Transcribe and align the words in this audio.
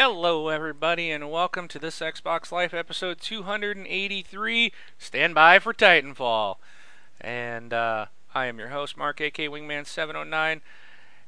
Hello, 0.00 0.46
everybody, 0.46 1.10
and 1.10 1.28
welcome 1.28 1.66
to 1.66 1.76
this 1.80 1.98
Xbox 1.98 2.52
Life 2.52 2.72
episode 2.72 3.20
283. 3.20 4.72
Stand 4.96 5.34
by 5.34 5.58
for 5.58 5.74
Titanfall. 5.74 6.54
And 7.20 7.72
uh, 7.72 8.06
I 8.32 8.46
am 8.46 8.60
your 8.60 8.68
host, 8.68 8.96
Mark, 8.96 9.20
AK 9.20 9.34
Wingman709. 9.34 10.60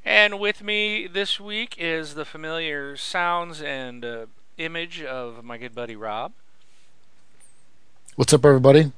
And 0.04 0.38
with 0.38 0.62
me 0.62 1.08
this 1.08 1.40
week 1.40 1.74
is 1.78 2.14
the 2.14 2.24
familiar 2.24 2.96
sounds 2.96 3.60
and 3.60 4.04
uh, 4.04 4.26
image 4.56 5.02
of 5.02 5.42
my 5.42 5.58
good 5.58 5.74
buddy 5.74 5.96
Rob. 5.96 6.30
What's 8.14 8.32
up, 8.32 8.44
everybody? 8.44 8.92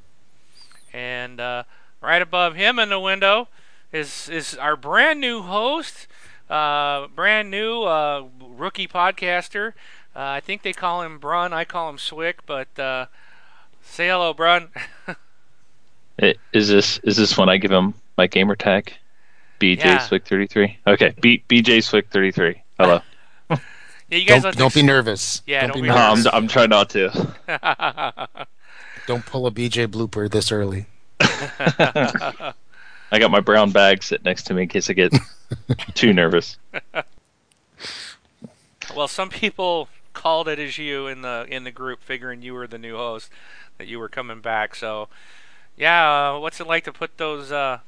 And 0.93 1.41
uh, 1.41 1.63
right 2.03 2.21
above 2.21 2.57
him 2.57 2.79
in 2.79 2.91
the 2.91 3.01
window 3.01 3.49
is 3.91 4.29
is 4.29 4.55
our 4.55 4.77
brand 4.77 5.19
new 5.19 5.41
host, 5.41 6.09
uh, 6.53 7.09
brand 7.09 7.51
new 7.51 7.83
uh, 7.83 8.25
rookie 8.41 8.87
podcaster. 8.89 9.69
Uh, 10.15 10.21
I 10.21 10.41
think 10.41 10.63
they 10.63 10.73
call 10.73 11.03
him 11.03 11.19
Brun. 11.19 11.53
I 11.53 11.65
call 11.65 11.89
him 11.89 11.99
Swick. 11.99 12.45
But 12.47 12.79
uh, 12.79 13.07
say 13.83 14.09
hello, 14.09 14.33
Brun. 14.35 14.69
It- 16.19 16.39
Is 16.53 16.69
this 16.69 16.99
is 17.05 17.17
this 17.17 17.39
when 17.39 17.49
I 17.49 17.57
give 17.57 17.71
him 17.73 17.95
my 18.19 18.27
gamer 18.27 18.55
tag? 18.55 18.93
BJ 19.59 19.79
Yeah. 19.79 19.99
Swick 19.99 20.27
thirty 20.27 20.47
three. 20.47 20.79
Okay, 20.87 21.15
B, 21.21 21.43
BJ 21.49 21.83
Swick 21.83 22.11
thirty 22.11 22.31
three. 22.31 22.63
Hello. 22.79 23.01
yeah, 23.51 23.57
you 24.11 24.27
guys 24.27 24.43
Don't, 24.43 24.57
don't 24.57 24.75
be 24.75 24.83
nervous. 24.83 25.41
Yeah, 25.47 25.67
don't 25.67 25.77
be 25.77 25.83
be 25.83 25.89
No, 25.89 25.95
nervous. 25.95 26.27
I'm 26.27 26.35
I'm 26.35 26.49
trying 26.49 26.69
not 26.69 26.91
to. 26.91 27.09
Don't 29.07 29.25
pull 29.27 29.47
a 29.47 29.51
BJ 29.51 29.89
blooper 29.89 30.31
this 30.31 30.53
early. 30.53 30.87
I 33.13 33.19
got 33.19 33.31
my 33.31 33.41
brown 33.41 33.73
bag 33.73 34.03
sitting 34.03 34.25
next 34.25 34.45
to 34.45 34.55
me 34.55 34.63
in 34.63 34.69
case 34.69 34.89
I 34.89 34.95
get 34.95 35.13
too 35.95 36.15
nervous. 36.15 36.57
Well, 38.97 39.07
some 39.07 39.29
people 39.29 39.91
called 40.15 40.49
it 40.49 40.59
as 40.59 40.79
you 40.79 41.07
in 41.07 41.21
the 41.21 41.47
in 41.47 41.65
the 41.65 41.71
group, 41.71 42.03
figuring 42.03 42.41
you 42.41 42.55
were 42.55 42.67
the 42.67 42.79
new 42.79 42.97
host, 42.97 43.31
that 43.77 43.87
you 43.87 43.99
were 43.99 44.09
coming 44.09 44.41
back. 44.41 44.75
So, 44.75 45.09
yeah, 45.77 46.31
uh, 46.31 46.39
what's 46.39 46.59
it 46.59 46.67
like 46.67 46.85
to 46.85 46.93
put 46.93 47.19
those 47.19 47.53
uh, 47.53 47.81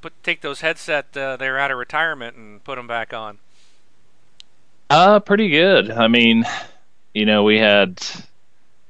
put 0.00 0.12
take 0.22 0.40
those 0.40 0.60
headset 0.60 1.16
uh, 1.16 1.36
they're 1.36 1.58
out 1.58 1.72
of 1.72 1.78
retirement 1.78 2.36
and 2.36 2.62
put 2.62 2.76
them 2.76 2.86
back 2.86 3.12
on? 3.12 3.38
Uh, 4.88 5.18
pretty 5.18 5.48
good. 5.48 5.90
I 5.90 6.06
mean, 6.06 6.44
you 7.12 7.26
know, 7.26 7.42
we 7.42 7.58
had 7.58 8.00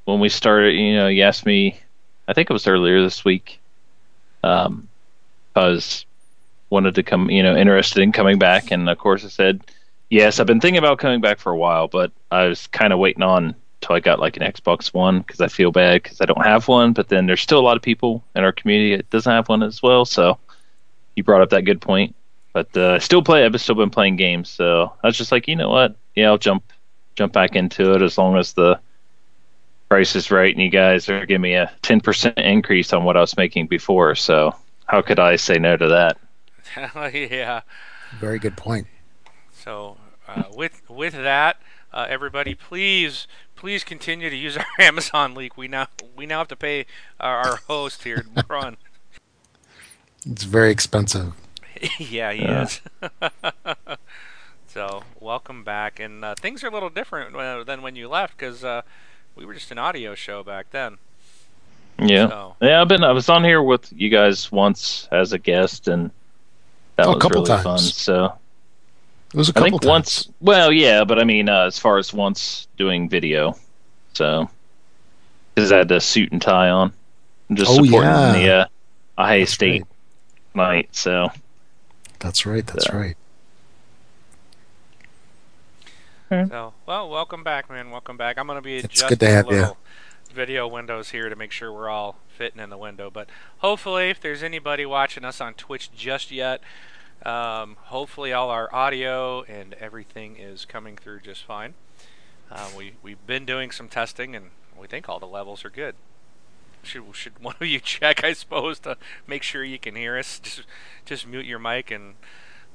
when 0.05 0.21
we 0.21 0.29
started. 0.29 0.75
You 0.75 0.97
know, 0.97 1.09
you 1.09 1.23
asked 1.23 1.47
me. 1.47 1.81
I 2.29 2.35
think 2.35 2.51
it 2.51 2.53
was 2.53 2.67
earlier 2.67 3.03
this 3.03 3.25
week. 3.25 3.61
Um, 4.45 4.90
I 5.61 5.69
was 5.69 6.07
wanted 6.71 6.95
to 6.95 7.03
come. 7.03 7.31
You 7.31 7.43
know, 7.43 7.57
interested 7.57 8.03
in 8.03 8.13
coming 8.13 8.39
back, 8.39 8.71
and 8.71 8.89
of 8.89 8.99
course, 8.99 9.25
I 9.25 9.29
said 9.29 9.63
yes. 10.09 10.41
I've 10.41 10.47
been 10.47 10.61
thinking 10.61 10.79
about 10.79 10.99
coming 10.99 11.21
back 11.21 11.39
for 11.39 11.53
a 11.53 11.57
while, 11.57 11.89
but 11.89 12.13
I 12.31 12.47
was 12.47 12.67
kind 12.69 12.93
of 12.93 12.99
waiting 12.99 13.23
on 13.23 13.55
till 13.81 13.97
I 13.97 14.01
got 14.01 14.21
like 14.21 14.37
an 14.37 14.43
Xbox 14.43 14.93
One 14.95 15.21
because 15.21 15.41
I 15.41 15.49
feel 15.49 15.73
bad 15.73 16.03
because 16.03 16.21
I 16.21 16.25
don't 16.27 16.45
have 16.45 16.69
one. 16.69 16.93
But 16.93 17.09
then 17.09 17.27
there's 17.27 17.41
still 17.41 17.61
a 17.61 17.63
lot 17.69 17.77
of 17.77 17.83
people 17.83 18.25
in 18.35 18.45
our 18.45 18.53
community 18.53 18.97
that 18.97 19.11
doesn't 19.11 19.33
have 19.33 19.49
one 19.49 19.63
as 19.63 19.83
well. 19.83 20.05
So 20.05 20.39
you 21.17 21.25
brought 21.25 21.43
up 21.43 21.51
that 21.51 21.65
good 21.65 21.81
point. 21.81 22.15
But 22.53 22.77
uh, 22.77 22.95
I 22.95 22.99
still 22.99 23.23
play. 23.23 23.45
I've 23.45 23.61
still 23.61 23.77
been 23.77 23.91
playing 23.91 24.17
games, 24.17 24.49
so 24.49 24.93
I 25.05 25.07
was 25.07 25.17
just 25.17 25.31
like, 25.31 25.47
you 25.47 25.55
know 25.55 25.71
what? 25.71 25.97
Yeah, 26.17 26.29
I'll 26.29 26.39
jump 26.39 26.65
jump 27.15 27.33
back 27.33 27.55
into 27.55 27.93
it 27.93 28.03
as 28.03 28.17
long 28.17 28.37
as 28.39 28.55
the 28.55 28.81
price 29.89 30.15
is 30.15 30.31
right 30.31 30.55
and 30.55 30.63
you 30.63 30.71
guys 30.71 31.09
are 31.09 31.27
giving 31.27 31.43
me 31.43 31.55
a 31.55 31.71
ten 31.83 32.01
percent 32.01 32.39
increase 32.39 32.93
on 32.93 33.05
what 33.05 33.17
I 33.17 33.21
was 33.21 33.37
making 33.37 33.67
before. 33.67 34.15
So 34.15 34.55
how 34.91 35.01
could 35.03 35.21
I 35.21 35.37
say 35.37 35.57
no 35.59 35.77
to 35.77 35.87
that? 35.89 36.19
yeah. 37.15 37.61
Very 38.19 38.41
good 38.41 38.57
point. 38.57 38.89
So, 39.53 39.99
uh, 40.27 40.45
with 40.53 40.83
with 40.91 41.13
that, 41.15 41.61
uh, 41.93 42.07
everybody, 42.09 42.57
please 42.57 43.29
please 43.55 43.85
continue 43.85 44.29
to 44.31 44.35
use 44.37 44.57
our 44.57 44.67
Amazon 44.81 45.33
link. 45.35 45.57
We 45.57 45.69
now 45.69 45.87
we 46.17 46.27
now 46.27 46.39
have 46.39 46.49
to 46.49 46.57
pay 46.57 46.87
our, 47.21 47.37
our 47.39 47.57
host 47.69 48.03
here, 48.03 48.25
Brun. 48.49 48.79
It's 50.27 50.43
very 50.43 50.71
expensive. 50.73 51.35
yeah, 51.99 52.33
he 52.33 52.43
Yeah. 52.43 52.63
is. 52.65 52.81
so, 54.67 55.05
welcome 55.21 55.63
back. 55.63 56.01
And 56.01 56.25
uh, 56.25 56.35
things 56.35 56.65
are 56.65 56.69
a 56.69 56.73
little 56.73 56.91
different 56.91 57.37
uh, 57.37 57.63
than 57.63 57.81
when 57.81 57.95
you 57.95 58.09
left 58.09 58.37
because 58.37 58.65
uh, 58.65 58.83
we 59.37 59.45
were 59.47 59.55
just 59.55 59.71
an 59.71 59.79
audio 59.79 60.17
show 60.17 60.43
back 60.43 60.71
then. 60.73 60.99
Yeah, 62.01 62.29
So, 62.29 62.57
yeah. 62.63 62.81
I've 62.81 62.89
been. 62.89 63.05
I 63.05 63.13
was 63.13 63.29
on 63.29 63.45
here 63.45 63.63
with 63.63 63.93
you 63.93 64.09
guys 64.09 64.51
once 64.51 65.09
as 65.13 65.33
a 65.33 65.39
guest, 65.39 65.89
and 65.89 66.11
that 66.97 67.07
Oh, 67.07 67.13
a 67.13 67.15
was 67.15 67.23
couple 67.23 67.43
really 67.45 67.63
fun. 67.63 67.65
times. 67.79 67.95
So 67.95 68.33
It 69.35 69.37
was 69.37 69.49
a 69.49 69.53
couple 69.53 69.71
think 69.71 69.83
times. 69.83 69.89
once. 69.89 70.29
Well, 70.41 70.73
yeah, 70.73 71.05
but 71.05 71.19
I 71.19 71.25
mean, 71.25 71.49
uh, 71.49 71.63
as 71.67 71.79
far 71.79 71.99
as 71.99 72.13
once 72.13 72.69
doing 72.79 73.09
video, 73.09 73.57
so 74.15 74.49
because 75.55 75.73
I 75.73 75.79
had 75.79 75.89
the 75.89 76.01
suit 76.01 76.33
and 76.33 76.41
tie 76.41 76.71
on, 76.71 76.93
I'm 77.51 77.57
just 77.57 77.71
Oh, 77.71 77.83
supporting 77.85 78.11
yeah. 78.11 78.33
the 78.33 78.51
uh, 78.51 78.65
Ohio 79.19 79.41
That's 79.41 79.53
State 79.53 79.83
right. 80.55 80.75
night. 80.75 80.89
So 80.93 81.31
That's 82.21 82.47
right. 82.47 82.67
That's 82.67 82.87
Yeah. 82.89 82.97
right. 82.97 83.17
so 86.31 86.73
well, 86.87 87.11
welcome 87.11 87.43
back, 87.43 87.69
man. 87.71 87.91
Welcome 87.91 88.17
back. 88.17 88.39
I'm 88.39 88.47
gonna 88.47 88.63
be 88.63 88.79
It's 88.79 89.03
good 89.03 89.21
to 89.21 89.29
have 89.29 89.47
the 89.47 89.55
you. 89.55 89.77
Video 90.33 90.67
windows 90.67 91.11
here 91.11 91.29
to 91.29 91.37
make 91.37 91.53
sure 91.53 91.73
we're 91.73 91.89
all 91.89 92.17
fitting 92.29 92.61
in 92.61 92.71
the 92.71 92.79
window. 92.79 93.11
But 93.11 93.29
hopefully, 93.59 94.11
if 94.11 94.21
there's 94.21 94.43
anybody 94.43 94.87
watching 94.87 95.25
us 95.25 95.41
on 95.41 95.55
Twitch 95.55 95.91
just 95.93 96.31
yet, 96.31 96.61
um, 97.25 97.77
hopefully 97.85 98.33
all 98.33 98.51
our 98.51 98.75
audio 98.75 99.43
and 99.43 99.75
everything 99.75 100.37
is 100.37 100.65
coming 100.65 100.97
through 100.97 101.21
just 101.21 101.45
fine. 101.45 101.75
Uh, 102.51 102.69
we 102.77 102.95
we've 103.03 103.25
been 103.27 103.45
doing 103.45 103.71
some 103.71 103.89
testing 103.89 104.35
and 104.35 104.47
we 104.79 104.87
think 104.87 105.09
all 105.09 105.19
the 105.19 105.27
levels 105.27 105.65
are 105.65 105.71
good. 105.71 105.95
Should 106.83 107.05
should 107.13 107.39
one 107.39 107.55
of 107.61 107.67
you 107.67 107.81
check, 107.85 108.25
I 108.25 108.33
suppose, 108.33 108.79
to 108.81 108.97
make 109.27 109.43
sure 109.43 109.63
you 109.63 109.79
can 109.79 109.97
hear 109.97 110.19
us? 110.19 110.39
Just 110.43 110.63
just 111.05 111.27
mute 111.27 111.47
your 111.47 111.59
mic 111.59 111.91
and 111.91 112.15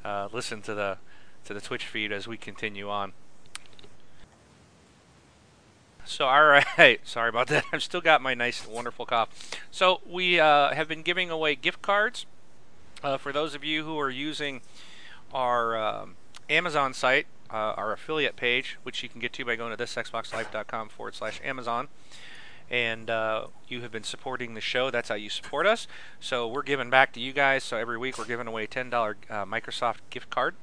uh, 0.04 0.30
listen 0.32 0.62
to 0.64 0.74
the 0.74 0.98
to 1.46 1.54
the 1.54 1.62
Twitch 1.62 1.86
feed 1.86 2.12
as 2.12 2.28
we 2.28 2.38
continue 2.38 2.90
on. 2.90 3.14
So 6.06 6.28
all 6.28 6.46
right, 6.46 7.00
sorry 7.04 7.30
about 7.30 7.48
that. 7.48 7.66
I've 7.74 7.84
still 7.84 8.02
got 8.02 8.22
my 8.22 8.34
nice, 8.34 8.66
wonderful 8.68 9.06
cough. 9.06 9.30
So 9.72 10.02
we 10.08 10.40
uh, 10.40 10.74
have 10.74 10.88
been 10.88 11.02
giving 11.02 11.30
away 11.30 11.56
gift 11.56 11.82
cards 11.82 12.26
uh, 13.04 13.18
for 13.18 13.32
those 13.32 13.56
of 13.56 13.64
you 13.64 13.84
who 13.84 14.00
are 14.00 14.10
using 14.10 14.62
our 15.34 15.78
um, 15.78 16.16
Amazon 16.50 16.94
site, 16.94 17.28
uh, 17.52 17.74
our 17.78 17.92
affiliate 17.92 18.36
page, 18.36 18.78
which 18.84 19.04
you 19.04 19.10
can 19.10 19.20
get 19.20 19.34
to 19.34 19.46
by 19.46 19.56
going 19.56 19.76
to 19.76 19.84
thisxboxlife.com 19.84 20.90
forward 20.90 21.16
slash 21.16 21.40
Amazon. 21.44 21.88
And 22.70 23.12
uh, 23.12 23.48
you 23.68 23.82
have 23.82 23.92
been 23.92 24.04
supporting 24.04 24.56
the 24.56 24.62
show. 24.62 24.90
That's 24.90 25.10
how 25.10 25.16
you 25.16 25.30
support 25.30 25.68
us. 25.68 25.88
So 26.20 26.48
we're 26.48 26.64
giving 26.64 26.90
back 26.90 27.14
to 27.14 27.20
you 27.20 27.32
guys. 27.32 27.64
So 27.64 27.78
every 27.78 27.98
week 27.98 28.18
we're 28.18 28.26
giving 28.26 28.48
away 28.48 28.64
a 28.64 28.68
$10 28.68 28.92
uh, 28.94 29.46
Microsoft 29.46 29.98
gift 30.10 30.32
card. 30.32 30.56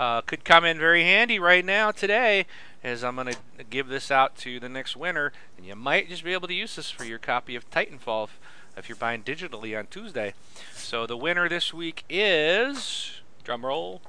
Uh, 0.00 0.22
could 0.22 0.46
come 0.46 0.64
in 0.64 0.78
very 0.78 1.02
handy 1.04 1.38
right 1.38 1.62
now 1.62 1.90
today 1.90 2.46
as 2.82 3.04
I'm 3.04 3.16
going 3.16 3.26
to 3.26 3.64
give 3.68 3.88
this 3.88 4.10
out 4.10 4.34
to 4.38 4.58
the 4.58 4.66
next 4.66 4.96
winner. 4.96 5.30
And 5.58 5.66
you 5.66 5.76
might 5.76 6.08
just 6.08 6.24
be 6.24 6.32
able 6.32 6.48
to 6.48 6.54
use 6.54 6.76
this 6.76 6.90
for 6.90 7.04
your 7.04 7.18
copy 7.18 7.54
of 7.54 7.70
Titanfall 7.70 8.24
if, 8.24 8.40
if 8.78 8.88
you're 8.88 8.96
buying 8.96 9.22
digitally 9.22 9.78
on 9.78 9.88
Tuesday. 9.88 10.32
So 10.74 11.06
the 11.06 11.18
winner 11.18 11.50
this 11.50 11.74
week 11.74 12.04
is 12.08 13.20
drum 13.44 13.66
roll, 13.66 14.00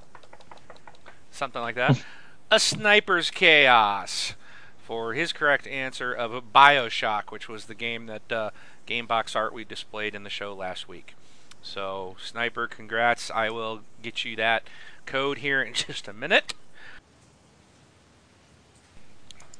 something 1.30 1.62
like 1.62 1.76
that. 1.76 2.02
a 2.52 2.58
sniper's 2.58 3.30
chaos 3.30 4.36
for 4.82 5.12
his 5.12 5.34
correct 5.34 5.68
answer 5.68 6.14
of 6.14 6.42
Bioshock, 6.56 7.32
which 7.32 7.50
was 7.50 7.66
the 7.66 7.76
game 7.76 8.06
that 8.06 8.32
uh, 8.32 8.52
GameBox 8.88 9.36
art 9.36 9.54
we 9.54 9.66
displayed 9.66 10.16
in 10.16 10.24
the 10.24 10.30
show 10.30 10.54
last 10.54 10.88
week. 10.88 11.16
So 11.62 12.16
sniper, 12.18 12.68
congrats! 12.68 13.30
I 13.30 13.50
will 13.50 13.82
get 14.02 14.24
you 14.24 14.38
that 14.38 14.64
code 15.06 15.40
here 15.40 15.62
in 15.62 15.74
just 15.76 16.08
a 16.08 16.14
minute. 16.14 16.54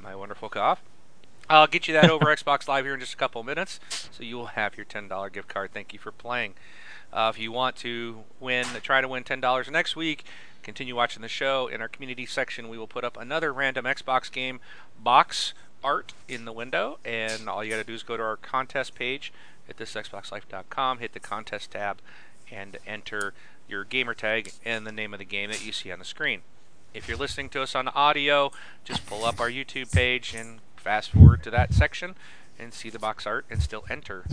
My 0.02 0.16
wonderful 0.16 0.50
cough. 0.50 0.82
I'll 1.50 1.68
get 1.68 1.88
you 1.88 1.94
that 1.94 2.10
over 2.10 2.26
Xbox 2.36 2.68
Live 2.68 2.86
here 2.86 2.94
in 2.94 3.00
just 3.00 3.14
a 3.14 3.18
couple 3.18 3.44
minutes, 3.44 3.80
so 3.90 4.24
you 4.24 4.38
will 4.38 4.48
have 4.48 4.78
your 4.78 4.86
$10 4.86 5.34
gift 5.34 5.48
card. 5.48 5.72
Thank 5.74 5.94
you 5.94 6.00
for 6.00 6.12
playing. 6.12 6.54
Uh, 7.12 7.32
if 7.34 7.40
you 7.40 7.52
want 7.52 7.76
to 7.78 8.24
win, 8.40 8.66
try 8.84 9.02
to 9.02 9.08
win 9.08 9.24
$10 9.24 9.70
next 9.70 9.96
week, 9.96 10.24
continue 10.64 10.96
watching 10.96 11.22
the 11.22 11.28
show. 11.28 11.68
In 11.68 11.82
our 11.82 11.90
community 11.90 12.26
section, 12.26 12.70
we 12.70 12.78
will 12.78 12.88
put 12.88 13.04
up 13.04 13.18
another 13.18 13.52
random 13.52 13.86
Xbox 13.86 14.32
game 14.32 14.60
box 14.98 15.54
art 15.84 16.14
in 16.28 16.46
the 16.46 16.54
window, 16.54 17.00
and 17.04 17.50
all 17.50 17.64
you 17.64 17.72
got 17.72 17.78
to 17.78 17.84
do 17.84 17.94
is 17.94 18.04
go 18.04 18.16
to 18.16 18.24
our 18.24 18.38
contest 18.38 18.96
page 18.96 19.34
at 19.68 19.78
thisxboxlife.com, 19.78 21.00
hit 21.00 21.14
the 21.14 21.20
contest 21.20 21.72
tab, 21.72 22.00
and 22.52 22.78
enter 22.86 23.34
your 23.72 23.86
gamer 23.86 24.14
tag 24.14 24.52
and 24.66 24.86
the 24.86 24.92
name 24.92 25.14
of 25.14 25.20
the 25.20 25.26
game 25.26 25.50
that 25.50 25.66
you 25.66 25.72
see 25.72 25.92
on 25.92 26.00
the 26.00 26.06
screen. 26.06 26.42
If 26.94 27.08
you're 27.08 27.18
listening 27.18 27.50
to 27.50 27.62
us 27.62 27.74
on 27.74 27.88
audio, 27.88 28.52
just 28.84 29.06
pull 29.06 29.24
up 29.24 29.40
our 29.40 29.50
YouTube 29.50 29.92
page 29.92 30.36
and 30.36 30.60
fast 30.76 31.12
forward 31.12 31.42
to 31.44 31.52
that 31.52 31.74
section 31.74 32.16
and 32.60 32.74
see 32.74 32.90
the 32.90 33.00
box 33.00 33.26
art 33.26 33.46
and 33.50 33.62
still 33.62 33.86
enter. 33.90 34.26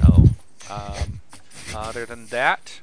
So, 0.00 0.24
um, 0.70 1.20
other 1.74 2.06
than 2.06 2.26
that, 2.26 2.80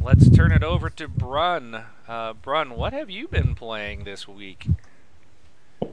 let's 0.00 0.28
turn 0.28 0.52
it 0.52 0.62
over 0.62 0.90
to 0.90 1.08
Brun. 1.08 1.84
Uh, 2.06 2.34
Brun, 2.34 2.76
what 2.76 2.92
have 2.92 3.08
you 3.08 3.28
been 3.28 3.54
playing 3.54 4.04
this 4.04 4.28
week? 4.28 4.66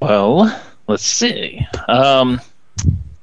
Well, 0.01 0.61
let's 0.87 1.05
see. 1.05 1.65
Um, 1.87 2.41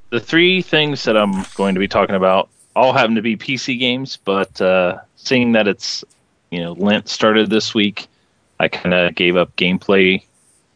the 0.09 0.19
three 0.19 0.61
things 0.61 1.03
that 1.03 1.15
I'm 1.15 1.45
going 1.55 1.75
to 1.75 1.79
be 1.79 1.87
talking 1.87 2.15
about 2.15 2.49
all 2.77 2.93
happen 2.93 3.15
to 3.15 3.21
be 3.21 3.35
PC 3.35 3.79
games, 3.79 4.17
but 4.23 4.61
uh, 4.61 4.99
seeing 5.15 5.53
that 5.53 5.67
it's 5.67 6.03
you 6.51 6.59
know 6.59 6.73
Lent 6.73 7.09
started 7.09 7.49
this 7.49 7.73
week, 7.73 8.07
I 8.59 8.67
kind 8.67 8.93
of 8.93 9.15
gave 9.15 9.35
up 9.35 9.55
gameplay 9.55 10.23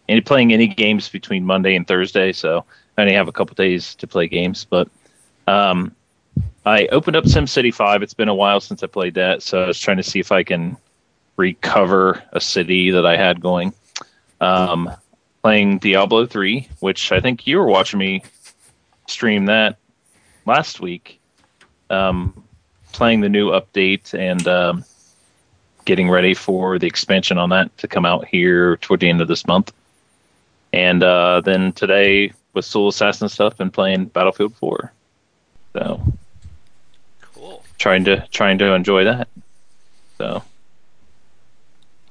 and 0.09 0.25
playing 0.25 0.51
any 0.51 0.67
games 0.67 1.07
between 1.07 1.45
Monday 1.45 1.75
and 1.75 1.87
Thursday. 1.87 2.31
So 2.33 2.65
I 2.97 3.01
only 3.03 3.13
have 3.13 3.27
a 3.27 3.31
couple 3.31 3.53
days 3.55 3.95
to 3.95 4.07
play 4.07 4.27
games, 4.27 4.65
but 4.65 4.89
um, 5.47 5.95
I 6.65 6.87
opened 6.87 7.15
up 7.15 7.25
SimCity 7.25 7.73
5. 7.73 8.01
It's 8.01 8.15
been 8.15 8.27
a 8.27 8.35
while 8.35 8.59
since 8.59 8.83
I 8.83 8.87
played 8.87 9.13
that, 9.13 9.43
so 9.43 9.63
I 9.63 9.67
was 9.67 9.79
trying 9.79 9.97
to 9.97 10.03
see 10.03 10.19
if 10.19 10.31
I 10.31 10.43
can 10.43 10.77
recover 11.37 12.21
a 12.33 12.41
city 12.41 12.91
that 12.91 13.05
I 13.05 13.15
had 13.15 13.41
going. 13.41 13.73
Um, 14.41 14.91
playing 15.43 15.77
Diablo 15.77 16.25
3, 16.25 16.67
which 16.79 17.11
I 17.11 17.21
think 17.21 17.45
you 17.45 17.57
were 17.57 17.67
watching 17.67 17.99
me 17.99 18.23
stream 19.07 19.45
that 19.45 19.77
last 20.45 20.81
week. 20.81 21.20
Um, 21.91 22.43
playing 22.93 23.21
the 23.21 23.29
new 23.29 23.51
update 23.51 24.13
and 24.17 24.45
um, 24.47 24.83
getting 25.85 26.09
ready 26.09 26.33
for 26.33 26.77
the 26.79 26.87
expansion 26.87 27.37
on 27.37 27.49
that 27.49 27.75
to 27.77 27.87
come 27.87 28.05
out 28.05 28.25
here 28.25 28.77
toward 28.77 28.99
the 28.99 29.09
end 29.09 29.21
of 29.21 29.27
this 29.27 29.45
month. 29.47 29.73
And 30.73 31.03
uh, 31.03 31.41
then 31.41 31.73
today 31.73 32.33
with 32.53 32.65
Soul 32.65 32.89
Assassin 32.89 33.29
stuff 33.29 33.59
and 33.59 33.71
playing 33.73 34.05
Battlefield 34.05 34.55
4. 34.55 34.91
So 35.73 36.01
Cool. 37.33 37.63
trying 37.77 38.03
to 38.05 38.27
trying 38.31 38.57
to 38.59 38.73
enjoy 38.73 39.03
that. 39.05 39.27
So 40.17 40.43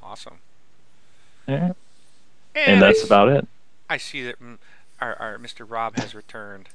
Awesome. 0.03 0.38
yeah. 1.47 1.73
And, 2.55 2.73
and 2.75 2.83
that's 2.83 3.05
about 3.05 3.29
it. 3.29 3.47
I 3.88 3.97
see 3.97 4.25
that 4.25 4.37
our, 5.00 5.15
our 5.17 5.38
Mr. 5.38 5.65
Rob 5.69 5.97
has 5.97 6.15
returned. 6.15 6.69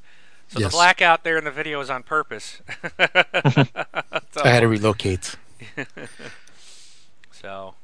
So 0.48 0.60
Yes. 0.60 0.72
the 0.72 0.76
blackout 0.78 1.24
there 1.24 1.38
in 1.38 1.44
the 1.44 1.52
video 1.52 1.80
is 1.82 1.90
on 1.90 2.04
purpose. 2.04 2.62
So- 2.82 2.96
I 4.44 4.50
had 4.50 4.62
to 4.62 4.68
relocate. 4.68 5.36
So, 7.32 7.76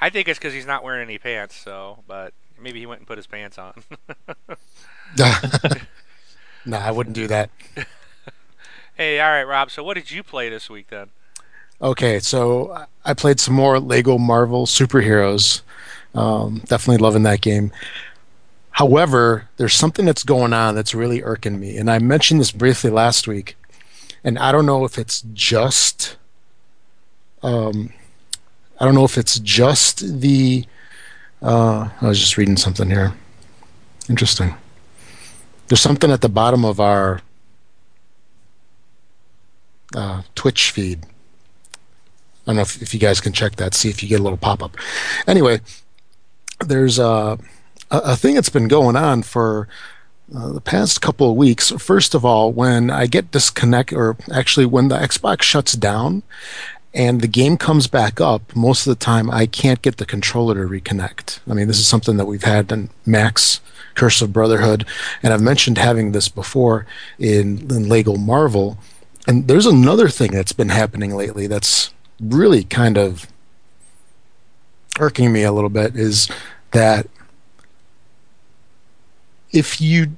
I 0.00 0.08
think 0.08 0.28
it's 0.28 0.38
because 0.38 0.54
he's 0.54 0.64
not 0.66 0.82
wearing 0.82 1.02
any 1.02 1.18
pants. 1.18 1.54
So, 1.54 1.98
but 2.08 2.32
maybe 2.58 2.78
he 2.80 2.86
went 2.86 3.00
and 3.00 3.06
put 3.06 3.18
his 3.18 3.26
pants 3.26 3.58
on. 3.58 3.74
no, 6.64 6.78
I 6.78 6.90
wouldn't 6.90 7.14
do 7.14 7.26
that. 7.26 7.50
hey, 8.96 9.20
all 9.20 9.28
right, 9.30 9.42
Rob. 9.44 9.70
So, 9.70 9.82
what 9.84 9.94
did 9.94 10.10
you 10.10 10.22
play 10.22 10.48
this 10.48 10.70
week 10.70 10.88
then? 10.88 11.08
Okay, 11.82 12.18
so 12.18 12.72
I- 12.72 12.86
I 13.04 13.14
played 13.14 13.40
some 13.40 13.54
more 13.54 13.78
Lego 13.78 14.16
Marvel 14.16 14.64
Superheroes. 14.66 15.60
Um, 16.14 16.62
definitely 16.66 16.98
loving 16.98 17.22
that 17.24 17.40
game. 17.40 17.70
However, 18.72 19.48
there's 19.56 19.74
something 19.74 20.06
that's 20.06 20.22
going 20.22 20.52
on 20.52 20.74
that's 20.74 20.94
really 20.94 21.22
irking 21.22 21.58
me, 21.58 21.76
and 21.76 21.90
I 21.90 21.98
mentioned 21.98 22.40
this 22.40 22.52
briefly 22.52 22.90
last 22.90 23.26
week, 23.26 23.56
and 24.22 24.38
I 24.38 24.52
don't 24.52 24.66
know 24.66 24.84
if 24.84 24.98
it's 24.98 25.22
just, 25.32 26.16
um, 27.42 27.92
I 28.78 28.84
don't 28.84 28.94
know 28.94 29.04
if 29.04 29.18
it's 29.18 29.38
just 29.38 30.20
the. 30.20 30.66
Uh, 31.42 31.88
I 32.00 32.06
was 32.06 32.20
just 32.20 32.36
reading 32.36 32.56
something 32.56 32.90
here. 32.90 33.14
Interesting. 34.08 34.54
There's 35.68 35.80
something 35.80 36.10
at 36.10 36.20
the 36.20 36.28
bottom 36.28 36.64
of 36.64 36.80
our 36.80 37.22
uh, 39.94 40.22
Twitch 40.34 40.70
feed. 40.70 41.04
I 41.04 41.08
don't 42.46 42.56
know 42.56 42.62
if, 42.62 42.82
if 42.82 42.92
you 42.92 43.00
guys 43.00 43.20
can 43.20 43.32
check 43.32 43.56
that, 43.56 43.74
see 43.74 43.88
if 43.88 44.02
you 44.02 44.08
get 44.08 44.20
a 44.20 44.22
little 44.22 44.38
pop 44.38 44.62
up. 44.62 44.76
Anyway, 45.26 45.60
there's 46.58 46.98
a, 46.98 47.38
a, 47.90 48.16
thing 48.16 48.34
that's 48.34 48.48
been 48.48 48.68
going 48.68 48.96
on 48.96 49.22
for 49.22 49.68
uh, 50.34 50.52
the 50.52 50.60
past 50.60 51.00
couple 51.00 51.30
of 51.30 51.36
weeks. 51.36 51.70
First 51.70 52.14
of 52.14 52.24
all, 52.24 52.52
when 52.52 52.90
I 52.90 53.06
get 53.06 53.30
disconnect, 53.30 53.92
or 53.92 54.16
actually 54.32 54.66
when 54.66 54.88
the 54.88 54.98
Xbox 54.98 55.42
shuts 55.42 55.72
down 55.72 56.22
and 56.94 57.20
the 57.20 57.28
game 57.28 57.56
comes 57.56 57.86
back 57.86 58.20
up, 58.20 58.54
most 58.54 58.86
of 58.86 58.90
the 58.90 59.04
time 59.04 59.30
I 59.30 59.46
can't 59.46 59.82
get 59.82 59.96
the 59.96 60.06
controller 60.06 60.54
to 60.54 60.70
reconnect. 60.70 61.40
I 61.48 61.54
mean, 61.54 61.68
this 61.68 61.78
is 61.78 61.86
something 61.86 62.16
that 62.16 62.26
we've 62.26 62.44
had 62.44 62.70
in 62.70 62.90
Max 63.06 63.60
Curse 63.94 64.22
of 64.22 64.32
Brotherhood, 64.32 64.86
and 65.22 65.32
I've 65.32 65.42
mentioned 65.42 65.78
having 65.78 66.12
this 66.12 66.28
before 66.28 66.86
in, 67.18 67.70
in 67.70 67.88
Lego 67.88 68.16
Marvel. 68.16 68.78
And 69.26 69.48
there's 69.48 69.66
another 69.66 70.08
thing 70.08 70.30
that's 70.30 70.52
been 70.52 70.70
happening 70.70 71.14
lately 71.14 71.46
that's 71.46 71.92
really 72.20 72.64
kind 72.64 72.96
of 72.96 73.26
irking 74.98 75.32
me 75.32 75.42
a 75.42 75.52
little 75.52 75.70
bit 75.70 75.96
is 75.96 76.28
that 76.72 77.06
if 79.52 79.80
you 79.80 80.16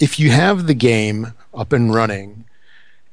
if 0.00 0.18
you 0.18 0.30
have 0.30 0.66
the 0.66 0.74
game 0.74 1.32
up 1.54 1.72
and 1.72 1.94
running 1.94 2.44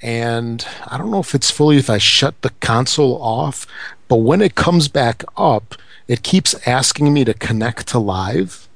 and 0.02 0.66
I 0.86 0.98
don't 0.98 1.10
know 1.10 1.20
if 1.20 1.34
it's 1.34 1.50
fully 1.50 1.78
if 1.78 1.90
I 1.90 1.98
shut 1.98 2.40
the 2.42 2.52
console 2.60 3.22
off, 3.22 3.66
but 4.08 4.18
when 4.18 4.42
it 4.42 4.56
comes 4.56 4.88
back 4.88 5.24
up, 5.36 5.76
it 6.08 6.22
keeps 6.22 6.56
asking 6.68 7.14
me 7.14 7.26
to 7.26 7.34
connect 7.34 7.88
to 7.88 8.00
live. 8.00 8.68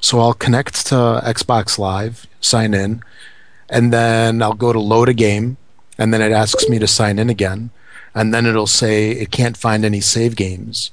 So 0.00 0.20
I'll 0.20 0.34
connect 0.34 0.86
to 0.86 0.94
Xbox 1.24 1.78
Live, 1.78 2.26
sign 2.40 2.74
in, 2.74 3.02
and 3.68 3.92
then 3.92 4.42
I'll 4.42 4.54
go 4.54 4.72
to 4.72 4.78
load 4.78 5.08
a 5.08 5.14
game, 5.14 5.56
and 5.98 6.12
then 6.12 6.20
it 6.20 6.30
asks 6.30 6.68
me 6.68 6.78
to 6.78 6.86
sign 6.86 7.18
in 7.18 7.30
again, 7.30 7.70
and 8.14 8.32
then 8.32 8.46
it'll 8.46 8.66
say 8.66 9.10
it 9.10 9.30
can't 9.30 9.56
find 9.56 9.84
any 9.84 10.00
save 10.00 10.36
games. 10.36 10.90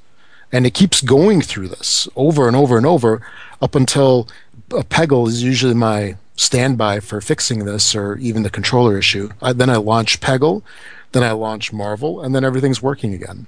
And 0.51 0.65
it 0.65 0.73
keeps 0.73 1.01
going 1.01 1.41
through 1.41 1.67
this 1.67 2.07
over 2.15 2.47
and 2.47 2.55
over 2.55 2.77
and 2.77 2.85
over 2.85 3.21
up 3.61 3.75
until 3.75 4.27
a 4.71 4.83
Peggle 4.83 5.27
is 5.27 5.44
usually 5.44 5.73
my 5.73 6.15
standby 6.35 6.99
for 6.99 7.21
fixing 7.21 7.66
this 7.66 7.95
or 7.95 8.18
even 8.18 8.44
the 8.44 8.49
controller 8.49 8.97
issue. 8.97 9.30
I, 9.42 9.54
then 9.54 9.69
I 9.69 9.75
launch 9.75 10.19
Peggle, 10.19 10.63
then 11.11 11.23
I 11.23 11.31
launch 11.31 11.71
Marvel, 11.71 12.21
and 12.21 12.33
then 12.33 12.44
everything's 12.44 12.81
working 12.81 13.13
again. 13.13 13.47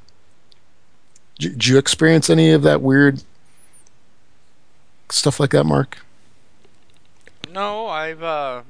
Did 1.40 1.54
did 1.54 1.68
you 1.68 1.78
experience 1.78 2.30
any 2.30 2.52
of 2.52 2.62
that 2.64 2.82
weird 2.82 3.24
stuff 5.10 5.40
like 5.40 5.52
that, 5.52 5.66
Mark? 5.66 6.00
No, 7.52 7.88
I've 7.88 8.24
uh, 8.24 8.64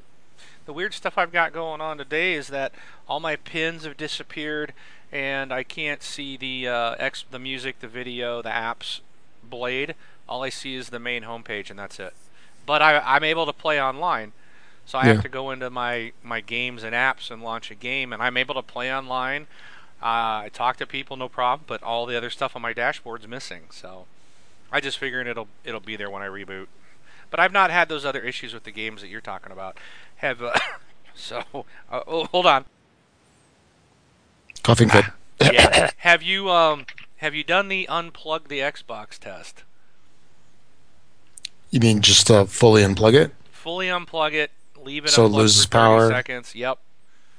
the 0.66 0.74
weird 0.74 0.94
stuff 0.94 1.18
I've 1.18 1.32
got 1.32 1.54
going 1.54 1.82
on 1.82 1.98
today 1.98 2.34
is 2.34 2.48
that 2.48 2.74
all 3.08 3.20
my 3.20 3.36
pins 3.36 3.84
have 3.84 3.98
disappeared, 3.98 4.74
and 5.12 5.54
I 5.54 5.64
can't 5.64 6.02
see 6.02 6.38
the 6.38 6.68
uh, 6.68 6.96
ex- 7.00 7.26
the 7.30 7.40
music, 7.40 7.80
the 7.80 7.88
video, 7.88 8.42
the 8.42 8.50
apps 8.50 9.00
blade. 9.44 9.96
All 10.28 10.44
I 10.44 10.50
see 10.50 10.76
is 10.76 10.90
the 10.90 11.00
main 11.00 11.24
homepage, 11.24 11.70
and 11.70 11.78
that's 11.78 12.00
it. 12.00 12.14
But 12.66 12.82
I, 12.82 13.00
I'm 13.00 13.24
able 13.24 13.46
to 13.46 13.54
play 13.54 13.82
online, 13.82 14.34
so 14.86 14.98
I 14.98 15.08
Yeah. 15.08 15.10
have 15.10 15.22
to 15.22 15.30
go 15.30 15.52
into 15.52 15.70
my 15.70 16.14
my 16.24 16.42
games 16.42 16.84
and 16.84 16.94
apps 16.96 17.32
and 17.32 17.42
launch 17.44 17.72
a 17.72 17.76
game, 17.76 18.14
and 18.14 18.22
I'm 18.22 18.38
able 18.38 18.56
to 18.56 18.62
play 18.64 18.94
online. 18.94 19.48
Uh, 20.02 20.46
I 20.46 20.50
talk 20.54 20.78
to 20.78 20.86
people, 20.88 21.16
no 21.18 21.30
problem, 21.30 21.66
but 21.68 21.82
all 21.84 22.06
the 22.06 22.18
other 22.18 22.30
stuff 22.30 22.56
on 22.56 22.62
my 22.62 22.74
dashboard's 22.74 23.28
missing. 23.28 23.64
So 23.72 24.06
I 24.72 24.82
just 24.82 24.98
figuring 24.98 25.28
it'll 25.28 25.50
it'll 25.64 25.80
be 25.82 25.96
there 25.96 26.10
when 26.10 26.22
I 26.24 26.28
reboot. 26.28 26.68
But 27.30 27.40
I've 27.40 27.52
not 27.54 27.72
had 27.72 27.90
those 27.90 28.06
other 28.06 28.22
issues 28.22 28.54
with 28.54 28.64
the 28.64 28.72
games 28.72 29.02
that 29.02 29.08
you're 29.10 29.22
talking 29.22 29.52
about. 29.52 29.78
Have 30.18 30.42
uh, 30.44 30.58
so? 31.16 31.44
Uh, 31.92 32.02
oh, 32.08 32.26
hold 32.26 32.46
on. 32.46 32.66
Coughing 34.64 34.90
fit. 34.90 35.06
Yeah. 35.50 35.90
have 35.98 36.22
you 36.24 36.50
um 36.50 36.86
have 37.18 37.36
you 37.36 37.44
done 37.44 37.68
the 37.68 37.86
unplug 37.90 38.48
the 38.48 38.60
Xbox 38.60 39.18
test? 39.20 39.64
You 41.74 41.80
mean 41.80 42.02
just 42.02 42.30
uh, 42.30 42.46
fully 42.46 42.84
unplug 42.84 43.16
it? 43.16 43.34
Fully 43.52 43.88
unplug 43.88 44.34
it, 44.34 44.52
leave 44.80 45.06
it 45.06 45.10
So 45.10 45.24
it 45.24 45.26
unplugged 45.26 45.42
loses 45.42 45.66
for 45.66 45.72
30 45.72 45.80
power? 45.80 46.08
seconds. 46.10 46.54
Yep. 46.54 46.78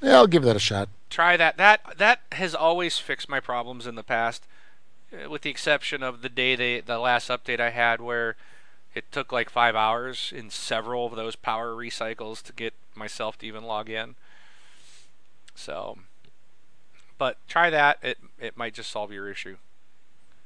Yeah, 0.03 0.14
I'll 0.17 0.26
give 0.26 0.43
that 0.43 0.57
a 0.57 0.59
shot. 0.59 0.88
Try 1.09 1.37
that. 1.37 1.57
That 1.57 1.99
that 1.99 2.21
has 2.33 2.53
always 2.53 2.99
fixed 2.99 3.29
my 3.29 3.38
problems 3.38 3.87
in 3.87 3.95
the 3.95 4.03
past, 4.03 4.43
uh, 5.12 5.31
with 5.31 5.43
the 5.43 5.50
exception 5.50 6.03
of 6.03 6.23
the 6.23 6.29
day 6.29 6.57
they 6.57 6.81
the 6.81 6.99
last 6.99 7.29
update 7.29 7.61
I 7.61 7.71
had 7.71 8.00
where 8.00 8.35
it 8.93 9.05
took 9.12 9.31
like 9.31 9.50
five 9.50 9.76
hours 9.76 10.33
in 10.35 10.50
several 10.50 11.07
of 11.07 11.14
those 11.14 11.37
power 11.37 11.73
recycles 11.73 12.43
to 12.43 12.53
get 12.53 12.75
myself 12.97 13.38
to 13.38 13.47
even 13.47 13.62
log 13.62 13.88
in. 13.88 14.17
So, 15.55 15.99
but 17.19 17.37
try 17.49 17.71
that. 17.71 17.99
It 18.03 18.19
it 18.41 18.57
might 18.57 18.75
just 18.75 18.91
solve 18.91 19.12
your 19.12 19.31
issue. 19.31 19.59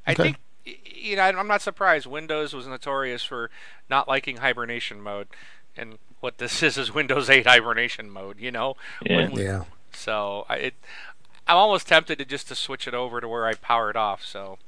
I 0.06 0.12
Okay. 0.12 0.22
think 0.24 0.36
y- 0.36 0.42
you 0.84 1.16
know 1.16 1.22
I'm 1.22 1.48
not 1.48 1.62
surprised. 1.62 2.06
Windows 2.06 2.52
was 2.54 2.66
notorious 2.66 3.22
for 3.24 3.50
not 3.88 4.08
liking 4.08 4.38
hibernation 4.38 5.00
mode, 5.00 5.28
and 5.76 5.98
what 6.20 6.38
this 6.38 6.62
is 6.62 6.76
is 6.78 6.92
Windows 6.92 7.30
8 7.30 7.46
hibernation 7.46 8.10
mode. 8.10 8.38
You 8.40 8.50
know, 8.50 8.76
Yeah. 9.04 9.28
We- 9.30 9.44
Yeah. 9.44 9.64
so 9.92 10.46
I, 10.48 10.56
it, 10.56 10.74
I'm 11.46 11.56
almost 11.56 11.88
tempted 11.88 12.18
to 12.18 12.24
just 12.24 12.48
to 12.48 12.54
switch 12.54 12.86
it 12.86 12.94
over 12.94 13.20
to 13.20 13.28
where 13.28 13.46
I 13.46 13.54
power 13.54 13.88
it 13.90 13.96
off. 13.96 14.24
So, 14.24 14.58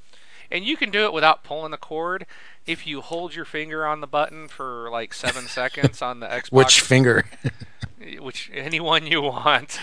and 0.51 0.65
you 0.65 0.77
can 0.77 0.91
do 0.91 1.05
it 1.05 1.13
without 1.13 1.45
pulling 1.45 1.71
the 1.73 1.77
cord 1.77 2.25
if 2.67 2.87
you 2.87 3.01
hold 3.03 3.35
your 3.35 3.45
finger 3.45 3.87
on 3.87 4.01
the 4.01 4.07
button 4.07 4.49
for 4.49 4.89
like 4.91 5.13
seven 5.13 5.45
seconds 5.47 6.01
on 6.01 6.21
the 6.21 6.27
Xbox. 6.27 6.53
Which 6.53 6.81
finger? 6.81 7.25
which 8.21 8.51
anyone 8.55 9.07
you 9.07 9.21
want. 9.21 9.79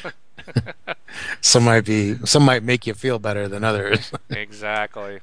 some 1.41 1.63
might 1.65 1.85
be 1.85 2.15
some 2.25 2.43
might 2.43 2.63
make 2.63 2.87
you 2.87 2.93
feel 2.93 3.19
better 3.19 3.47
than 3.47 3.63
others. 3.63 4.11
exactly. 4.29 5.19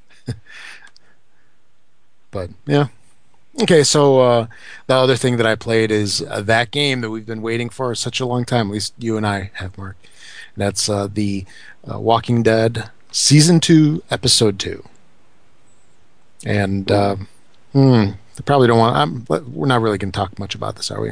But 2.34 2.50
yeah. 2.66 2.88
Okay, 3.62 3.84
so 3.84 4.20
uh, 4.20 4.46
the 4.88 4.94
other 4.94 5.14
thing 5.14 5.36
that 5.36 5.46
I 5.46 5.54
played 5.54 5.92
is 5.92 6.22
uh, 6.28 6.42
that 6.42 6.72
game 6.72 7.00
that 7.02 7.10
we've 7.10 7.24
been 7.24 7.40
waiting 7.40 7.70
for 7.70 7.94
such 7.94 8.18
a 8.18 8.26
long 8.26 8.44
time. 8.44 8.66
At 8.66 8.72
least 8.74 8.94
you 8.98 9.16
and 9.16 9.24
I 9.24 9.52
have, 9.54 9.78
Mark. 9.78 9.96
That's 10.56 10.88
uh, 10.88 11.06
the 11.06 11.44
uh, 11.90 12.00
Walking 12.00 12.42
Dead 12.42 12.90
season 13.12 13.60
two, 13.60 14.02
episode 14.10 14.58
two. 14.58 14.84
And 16.44 16.90
uh, 16.90 17.16
hmm, 17.72 17.78
I 18.36 18.42
probably 18.44 18.66
don't 18.66 18.78
want. 18.78 18.96
I'm, 18.96 19.24
we're 19.52 19.68
not 19.68 19.80
really 19.80 19.98
going 19.98 20.10
to 20.10 20.16
talk 20.16 20.36
much 20.36 20.56
about 20.56 20.74
this, 20.74 20.90
are 20.90 21.00
we? 21.00 21.10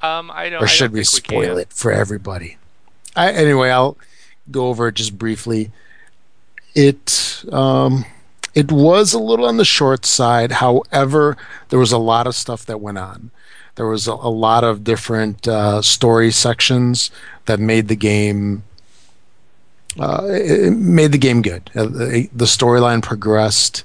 Um, 0.00 0.30
I 0.30 0.48
don't. 0.48 0.62
Or 0.62 0.64
I 0.64 0.68
should 0.68 0.92
don't 0.92 0.92
we 0.94 1.04
think 1.04 1.26
spoil 1.26 1.48
can. 1.50 1.58
it 1.58 1.72
for 1.74 1.92
everybody? 1.92 2.56
I, 3.14 3.32
anyway, 3.32 3.68
I'll 3.68 3.98
go 4.50 4.68
over 4.68 4.88
it 4.88 4.94
just 4.94 5.18
briefly. 5.18 5.72
It 6.74 7.44
um, 7.52 8.06
it 8.56 8.72
was 8.72 9.12
a 9.12 9.18
little 9.18 9.44
on 9.44 9.58
the 9.58 9.64
short 9.64 10.04
side. 10.06 10.52
However, 10.52 11.36
there 11.68 11.78
was 11.78 11.92
a 11.92 11.98
lot 11.98 12.26
of 12.26 12.34
stuff 12.34 12.66
that 12.66 12.80
went 12.80 12.98
on. 12.98 13.30
There 13.76 13.86
was 13.86 14.08
a, 14.08 14.12
a 14.12 14.32
lot 14.32 14.64
of 14.64 14.82
different 14.82 15.46
uh, 15.46 15.82
story 15.82 16.32
sections 16.32 17.10
that 17.44 17.60
made 17.60 17.88
the 17.88 17.94
game 17.94 18.64
uh, 19.98 20.26
it 20.26 20.72
made 20.72 21.12
the 21.12 21.18
game 21.18 21.42
good. 21.42 21.70
Uh, 21.74 21.84
the 21.84 22.28
the 22.32 22.44
storyline 22.44 23.02
progressed. 23.02 23.84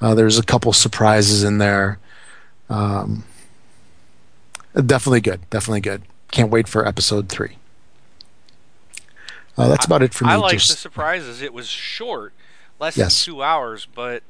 Uh, 0.00 0.14
there's 0.14 0.38
a 0.38 0.42
couple 0.42 0.72
surprises 0.72 1.44
in 1.44 1.58
there. 1.58 1.98
Um, 2.68 3.24
definitely 4.74 5.20
good. 5.20 5.48
Definitely 5.50 5.80
good. 5.80 6.02
Can't 6.32 6.50
wait 6.50 6.66
for 6.66 6.86
episode 6.86 7.28
three. 7.28 7.58
Uh, 9.56 9.68
that's 9.68 9.84
about 9.84 10.02
it 10.02 10.14
for 10.14 10.24
me. 10.24 10.30
I 10.30 10.36
like 10.36 10.54
the 10.54 10.60
surprises. 10.60 11.42
It 11.42 11.52
was 11.52 11.68
short, 11.68 12.32
less 12.78 12.96
Yes. 12.96 13.24
than 13.24 13.34
two 13.34 13.42
hours, 13.42 13.86
but 13.94 14.22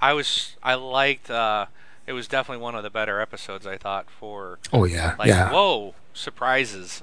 I 0.00 0.12
was 0.12 0.56
I 0.62 0.74
liked. 0.74 1.30
Uh, 1.30 1.66
it 2.06 2.12
was 2.12 2.28
definitely 2.28 2.62
one 2.62 2.74
of 2.74 2.82
the 2.82 2.90
better 2.90 3.20
episodes. 3.20 3.66
I 3.66 3.76
thought 3.78 4.10
for 4.10 4.58
oh 4.72 4.84
yeah, 4.84 5.14
like 5.18 5.28
yeah. 5.28 5.50
whoa 5.50 5.94
surprises. 6.12 7.02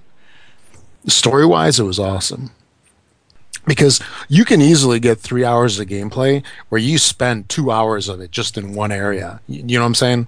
story 1.08 1.46
wise, 1.46 1.80
it 1.80 1.84
was 1.84 2.00
awesome. 2.00 2.52
Because 3.68 4.02
you 4.28 4.44
can 4.44 4.60
easily 4.60 5.00
get 5.00 5.20
three 5.20 5.46
hours 5.46 5.80
of 5.80 5.88
gameplay 5.88 6.44
where 6.70 6.82
you 6.82 6.98
spend 6.98 7.48
two 7.48 7.70
hours 7.72 8.10
of 8.10 8.20
it 8.20 8.32
just 8.32 8.58
in 8.58 8.74
one 8.74 8.92
area. 8.92 9.40
You, 9.48 9.64
you 9.68 9.78
know 9.78 9.84
what 9.84 9.88
I'm 9.90 9.96
saying? 9.96 10.28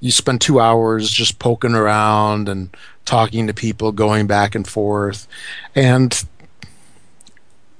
You 0.00 0.10
spend 0.10 0.40
two 0.40 0.60
hours 0.60 1.10
just 1.10 1.38
poking 1.38 1.74
around 1.74 2.48
and 2.48 2.74
talking 3.04 3.46
to 3.46 3.52
people, 3.52 3.92
going 3.92 4.26
back 4.26 4.54
and 4.54 4.66
forth. 4.66 5.28
And 5.74 6.24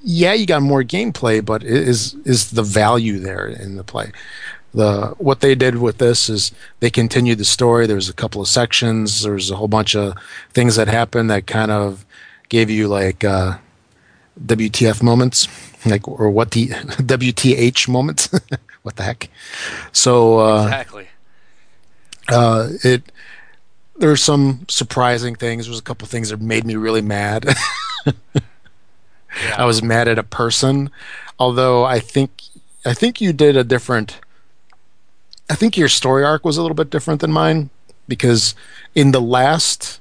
yeah, 0.02 0.32
you 0.32 0.46
got 0.46 0.62
more 0.62 0.82
gameplay, 0.82 1.44
but 1.44 1.62
is 1.62 2.14
is 2.24 2.50
the 2.50 2.62
value 2.62 3.18
there 3.18 3.46
in 3.46 3.76
the 3.76 3.84
play? 3.84 4.12
The 4.72 5.14
what 5.18 5.40
they 5.40 5.54
did 5.54 5.78
with 5.78 5.98
this 5.98 6.28
is 6.28 6.52
they 6.80 6.90
continued 6.90 7.38
the 7.38 7.44
story. 7.44 7.86
There 7.86 7.96
was 7.96 8.08
a 8.08 8.14
couple 8.14 8.40
of 8.40 8.48
sections. 8.48 9.22
There 9.22 9.34
was 9.34 9.50
a 9.50 9.56
whole 9.56 9.68
bunch 9.68 9.94
of 9.94 10.14
things 10.52 10.76
that 10.76 10.88
happened 10.88 11.30
that 11.30 11.46
kind 11.46 11.70
of 11.70 12.04
gave 12.48 12.70
you 12.70 12.88
like 12.88 13.24
uh, 13.24 13.58
WTF 14.44 15.02
moments, 15.02 15.48
like 15.84 16.06
or 16.08 16.30
what 16.30 16.52
the 16.52 16.68
WTH 16.68 17.88
moments. 17.88 18.28
what 18.82 18.96
the 18.96 19.02
heck? 19.02 19.28
So 19.92 20.38
uh, 20.38 20.64
exactly. 20.64 21.08
uh, 22.28 22.68
it 22.84 23.02
there's 23.96 24.22
some 24.22 24.64
surprising 24.68 25.34
things. 25.34 25.66
There 25.66 25.70
was 25.70 25.78
a 25.80 25.82
couple 25.84 26.08
things 26.08 26.30
that 26.30 26.40
made 26.40 26.64
me 26.64 26.76
really 26.76 27.02
mad. 27.02 27.44
Yeah. 29.44 29.56
I 29.58 29.64
was 29.64 29.82
mad 29.82 30.08
at 30.08 30.18
a 30.18 30.22
person, 30.22 30.90
although 31.38 31.84
I 31.84 32.00
think 32.00 32.42
I 32.84 32.94
think 32.94 33.20
you 33.20 33.32
did 33.32 33.56
a 33.56 33.64
different. 33.64 34.18
I 35.48 35.54
think 35.54 35.76
your 35.76 35.88
story 35.88 36.24
arc 36.24 36.44
was 36.44 36.56
a 36.56 36.62
little 36.62 36.74
bit 36.76 36.90
different 36.90 37.20
than 37.20 37.32
mine 37.32 37.70
because 38.08 38.54
in 38.94 39.12
the 39.12 39.20
last 39.20 40.00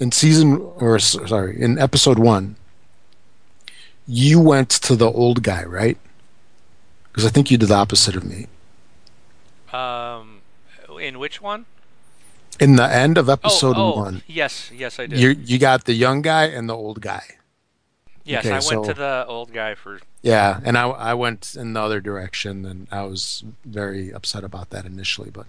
in 0.00 0.12
season 0.12 0.60
or 0.76 0.98
sorry 0.98 1.60
in 1.60 1.78
episode 1.78 2.18
one, 2.18 2.56
you 4.06 4.40
went 4.40 4.68
to 4.70 4.94
the 4.96 5.10
old 5.10 5.42
guy, 5.42 5.64
right? 5.64 5.98
Because 7.10 7.24
I 7.24 7.30
think 7.30 7.50
you 7.50 7.58
did 7.58 7.68
the 7.68 7.74
opposite 7.74 8.14
of 8.16 8.24
me. 8.24 8.46
Um, 9.72 10.40
in 11.00 11.18
which 11.18 11.40
one? 11.42 11.66
In 12.60 12.76
the 12.76 12.92
end 12.92 13.18
of 13.18 13.28
Oh, 13.28 13.32
episode 13.32 13.76
1. 13.76 14.22
yes, 14.26 14.70
yes, 14.74 14.98
I 14.98 15.06
did. 15.06 15.18
you 15.18 15.30
you 15.30 15.58
got 15.58 15.84
the 15.84 15.92
young 15.94 16.22
guy 16.22 16.44
and 16.46 16.68
the 16.68 16.74
old 16.74 17.00
guy. 17.00 17.22
Yes, 18.28 18.44
okay, 18.44 18.50
I 18.50 18.54
went 18.54 18.86
so- 18.86 18.92
to 18.92 18.94
the 18.94 19.24
old 19.26 19.52
guy 19.52 19.74
for. 19.74 20.00
Yeah, 20.22 20.60
and 20.64 20.76
I 20.76 20.88
I 20.88 21.14
went 21.14 21.54
in 21.56 21.72
the 21.74 21.80
other 21.80 22.00
direction, 22.00 22.64
and 22.66 22.88
I 22.90 23.02
was 23.02 23.44
very 23.64 24.12
upset 24.12 24.42
about 24.44 24.70
that 24.70 24.84
initially. 24.84 25.30
But 25.30 25.46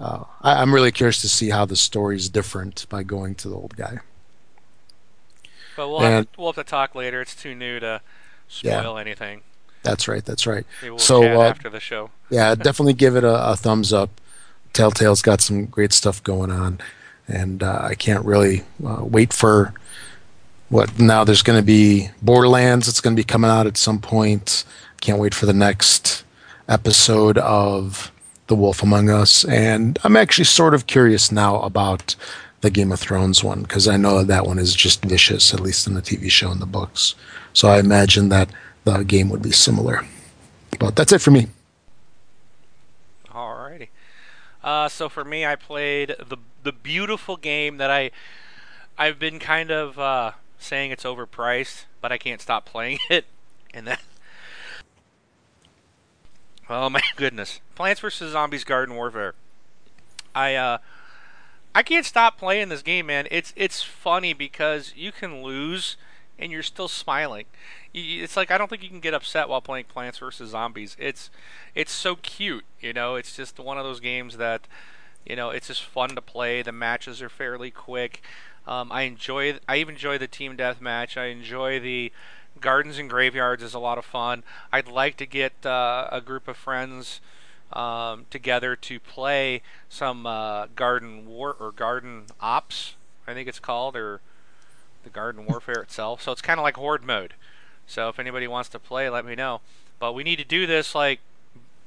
uh, 0.00 0.24
I, 0.42 0.60
I'm 0.62 0.74
really 0.74 0.90
curious 0.92 1.20
to 1.22 1.28
see 1.28 1.50
how 1.50 1.64
the 1.64 1.76
story's 1.76 2.28
different 2.28 2.86
by 2.88 3.02
going 3.04 3.34
to 3.36 3.48
the 3.48 3.54
old 3.54 3.76
guy. 3.76 3.98
But 5.76 5.88
we'll 5.88 6.00
have, 6.00 6.32
to, 6.32 6.40
we'll 6.40 6.52
have 6.52 6.64
to 6.64 6.68
talk 6.68 6.94
later. 6.96 7.20
It's 7.20 7.36
too 7.36 7.54
new 7.54 7.78
to 7.80 8.00
Yeah. 8.62 8.80
spoil 8.80 8.98
anything. 8.98 9.42
That's 9.84 10.08
right. 10.08 10.24
That's 10.24 10.44
right. 10.46 10.66
We'll 10.82 10.98
So, 10.98 11.22
uh, 11.22 11.44
after 11.48 11.70
the 11.70 11.80
show. 11.80 12.10
Yeah, 12.30 12.54
definitely 12.56 12.92
give 12.94 13.16
it 13.16 13.24
a, 13.24 13.52
a 13.52 13.56
thumbs 13.56 13.90
up. 13.92 14.20
Telltale's 14.74 15.22
got 15.22 15.40
some 15.40 15.64
great 15.64 15.94
stuff 15.94 16.22
going 16.22 16.50
on, 16.50 16.78
and 17.26 17.62
uh, 17.62 17.78
I 17.84 17.94
can't 17.94 18.22
really 18.24 18.64
uh, 18.86 19.02
wait 19.02 19.32
for 19.32 19.72
what 20.68 20.98
now. 20.98 21.24
There's 21.24 21.42
going 21.42 21.58
to 21.58 21.64
be 21.64 22.10
Borderlands. 22.22 22.88
It's 22.88 23.00
going 23.00 23.14
to 23.14 23.20
be 23.20 23.24
coming 23.24 23.50
out 23.50 23.66
at 23.66 23.76
some 23.76 24.00
point. 24.00 24.64
Can't 25.00 25.18
wait 25.18 25.34
for 25.34 25.46
the 25.46 25.52
next 25.52 26.24
episode 26.68 27.38
of 27.38 28.12
The 28.48 28.54
Wolf 28.54 28.82
Among 28.82 29.08
Us, 29.10 29.44
and 29.44 29.98
I'm 30.04 30.16
actually 30.16 30.44
sort 30.44 30.74
of 30.74 30.86
curious 30.86 31.32
now 31.32 31.60
about 31.60 32.14
the 32.60 32.70
Game 32.70 32.90
of 32.90 32.98
Thrones 32.98 33.44
one 33.44 33.62
because 33.62 33.86
I 33.86 33.96
know 33.96 34.24
that 34.24 34.46
one 34.46 34.58
is 34.58 34.74
just 34.74 35.04
vicious, 35.04 35.54
at 35.54 35.60
least 35.60 35.86
in 35.86 35.94
the 35.94 36.02
TV 36.02 36.30
show 36.30 36.50
and 36.50 36.60
the 36.60 36.66
books. 36.66 37.14
So 37.52 37.68
I 37.68 37.78
imagine 37.78 38.28
that 38.30 38.50
the 38.84 39.04
game 39.04 39.28
would 39.30 39.42
be 39.42 39.52
similar. 39.52 40.04
But 40.78 40.96
that's 40.96 41.12
it 41.12 41.20
for 41.20 41.30
me. 41.30 41.48
Alrighty. 43.30 43.88
Uh, 44.62 44.88
so 44.88 45.08
for 45.08 45.24
me, 45.24 45.46
I 45.46 45.56
played 45.56 46.14
the 46.18 46.36
the 46.62 46.72
beautiful 46.72 47.36
game 47.36 47.78
that 47.78 47.90
I 47.90 48.10
I've 48.98 49.18
been 49.18 49.38
kind 49.38 49.70
of 49.70 49.98
uh, 49.98 50.32
saying 50.58 50.90
it's 50.90 51.04
overpriced, 51.04 51.84
but 52.00 52.12
I 52.12 52.18
can't 52.18 52.40
stop 52.40 52.64
playing 52.64 52.98
it, 53.10 53.24
and 53.72 53.86
that. 53.86 54.00
Oh 56.68 56.90
my 56.90 57.02
goodness! 57.16 57.60
Plants 57.74 58.00
vs 58.00 58.32
Zombies: 58.32 58.64
Garden 58.64 58.94
Warfare. 58.94 59.34
I 60.34 60.54
uh, 60.54 60.78
I 61.74 61.82
can't 61.82 62.06
stop 62.06 62.38
playing 62.38 62.68
this 62.68 62.82
game, 62.82 63.06
man. 63.06 63.26
It's 63.30 63.52
it's 63.56 63.82
funny 63.82 64.32
because 64.32 64.92
you 64.96 65.12
can 65.12 65.42
lose 65.42 65.96
and 66.38 66.52
you're 66.52 66.62
still 66.62 66.88
smiling. 66.88 67.46
It's 67.92 68.36
like 68.36 68.50
I 68.50 68.58
don't 68.58 68.68
think 68.68 68.82
you 68.82 68.88
can 68.88 69.00
get 69.00 69.14
upset 69.14 69.48
while 69.48 69.60
playing 69.60 69.86
Plants 69.86 70.18
vs 70.18 70.50
Zombies. 70.50 70.96
It's 70.98 71.30
it's 71.74 71.92
so 71.92 72.16
cute, 72.16 72.64
you 72.80 72.92
know. 72.92 73.16
It's 73.16 73.34
just 73.36 73.58
one 73.58 73.78
of 73.78 73.84
those 73.84 74.00
games 74.00 74.36
that, 74.36 74.66
you 75.26 75.36
know, 75.36 75.50
it's 75.50 75.68
just 75.68 75.84
fun 75.84 76.10
to 76.10 76.22
play. 76.22 76.62
The 76.62 76.72
matches 76.72 77.20
are 77.22 77.28
fairly 77.28 77.70
quick. 77.70 78.22
Um, 78.68 78.92
I 78.92 79.02
enjoy. 79.02 79.58
I 79.66 79.78
even 79.78 79.94
enjoy 79.94 80.18
the 80.18 80.28
team 80.28 80.54
deathmatch. 80.56 81.16
I 81.16 81.26
enjoy 81.26 81.80
the 81.80 82.12
gardens 82.60 82.98
and 82.98 83.08
graveyards. 83.08 83.62
is 83.62 83.72
a 83.72 83.78
lot 83.78 83.96
of 83.96 84.04
fun. 84.04 84.44
I'd 84.70 84.88
like 84.88 85.16
to 85.16 85.26
get 85.26 85.64
uh, 85.64 86.06
a 86.12 86.20
group 86.20 86.46
of 86.46 86.56
friends 86.56 87.22
um, 87.72 88.26
together 88.30 88.76
to 88.76 89.00
play 89.00 89.62
some 89.88 90.26
uh, 90.26 90.66
garden 90.76 91.26
war 91.26 91.56
or 91.58 91.72
garden 91.72 92.26
ops. 92.40 92.94
I 93.26 93.32
think 93.32 93.48
it's 93.48 93.58
called 93.58 93.96
or 93.96 94.20
the 95.02 95.10
garden 95.10 95.46
warfare 95.48 95.80
itself. 95.80 96.20
So 96.22 96.30
it's 96.32 96.42
kind 96.42 96.60
of 96.60 96.64
like 96.64 96.76
horde 96.76 97.04
mode. 97.04 97.32
So 97.86 98.10
if 98.10 98.18
anybody 98.18 98.46
wants 98.46 98.68
to 98.70 98.78
play, 98.78 99.08
let 99.08 99.24
me 99.24 99.34
know. 99.34 99.62
But 99.98 100.12
we 100.12 100.22
need 100.22 100.36
to 100.36 100.44
do 100.44 100.66
this 100.66 100.94
like 100.94 101.20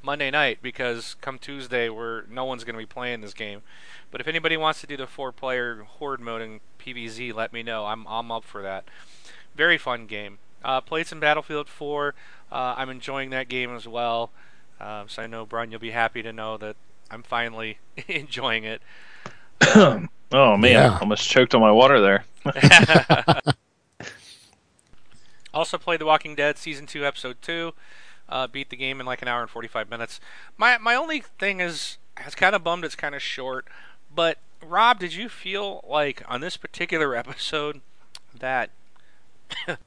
Monday 0.04 0.32
night 0.32 0.60
because 0.62 1.16
come 1.22 1.38
Tuesday, 1.38 1.90
we're 1.90 2.24
no 2.30 2.46
one's 2.46 2.64
going 2.64 2.74
to 2.76 2.80
be 2.80 2.86
playing 2.86 3.22
this 3.22 3.34
game. 3.34 3.62
But 4.10 4.20
if 4.22 4.28
anybody 4.28 4.58
wants 4.58 4.82
to 4.82 4.88
do 4.88 4.98
the 4.98 5.08
four-player 5.08 5.86
horde 5.88 6.20
mode 6.22 6.42
in 6.42 6.60
PvZ, 6.80 7.34
let 7.34 7.54
me 7.54 7.64
know. 7.64 7.86
I'm 7.86 8.06
I'm 8.08 8.32
up 8.32 8.44
for 8.44 8.62
that. 8.62 8.86
Very 9.56 9.78
fun 9.78 10.06
game. 10.08 10.40
Uh, 10.64 10.80
played 10.82 11.08
some 11.08 11.20
Battlefield 11.20 11.68
4. 11.68 12.14
Uh, 12.52 12.76
I'm 12.78 12.90
enjoying 12.90 13.30
that 13.32 13.48
game 13.50 13.76
as 13.76 13.88
well. 13.88 14.32
Um, 14.80 15.08
so 15.10 15.24
I 15.24 15.28
know 15.28 15.46
Brian, 15.46 15.72
you'll 15.72 15.80
be 15.80 15.92
happy 15.92 16.22
to 16.24 16.32
know 16.34 16.58
that 16.58 16.76
I'm 17.10 17.24
finally 17.24 17.78
enjoying 18.08 18.64
it. 18.64 18.82
oh 19.76 20.08
man, 20.32 20.62
Yeah. 20.64 20.98
almost 21.00 21.30
choked 21.30 21.54
on 21.56 21.62
my 21.62 21.72
water 21.72 22.00
there. 22.02 22.26
also 25.54 25.78
played 25.78 26.00
The 26.00 26.06
Walking 26.06 26.36
Dead 26.36 26.58
season 26.58 26.86
two, 26.86 27.06
episode 27.06 27.38
two. 27.42 27.74
Uh, 28.32 28.48
beat 28.48 28.70
the 28.70 28.78
game 28.78 29.02
in 29.02 29.06
like 29.06 29.22
an 29.22 29.28
hour 29.28 29.42
and 29.42 29.50
45 29.50 29.90
minutes. 29.90 30.22
My 30.58 30.78
my 30.78 30.96
only 30.96 31.22
thing 31.38 31.60
is, 31.60 31.98
I 32.16 32.24
was 32.24 32.34
kind 32.34 32.56
of 32.56 32.64
bummed 32.64 32.86
it's 32.86 32.96
kind 32.96 33.14
of 33.14 33.22
short. 33.22 33.68
But 34.14 34.38
Rob, 34.64 35.00
did 35.00 35.14
you 35.14 35.28
feel 35.30 35.84
like 35.88 36.24
on 36.28 36.42
this 36.42 36.58
particular 36.58 37.16
episode 37.22 37.82
that 38.38 38.70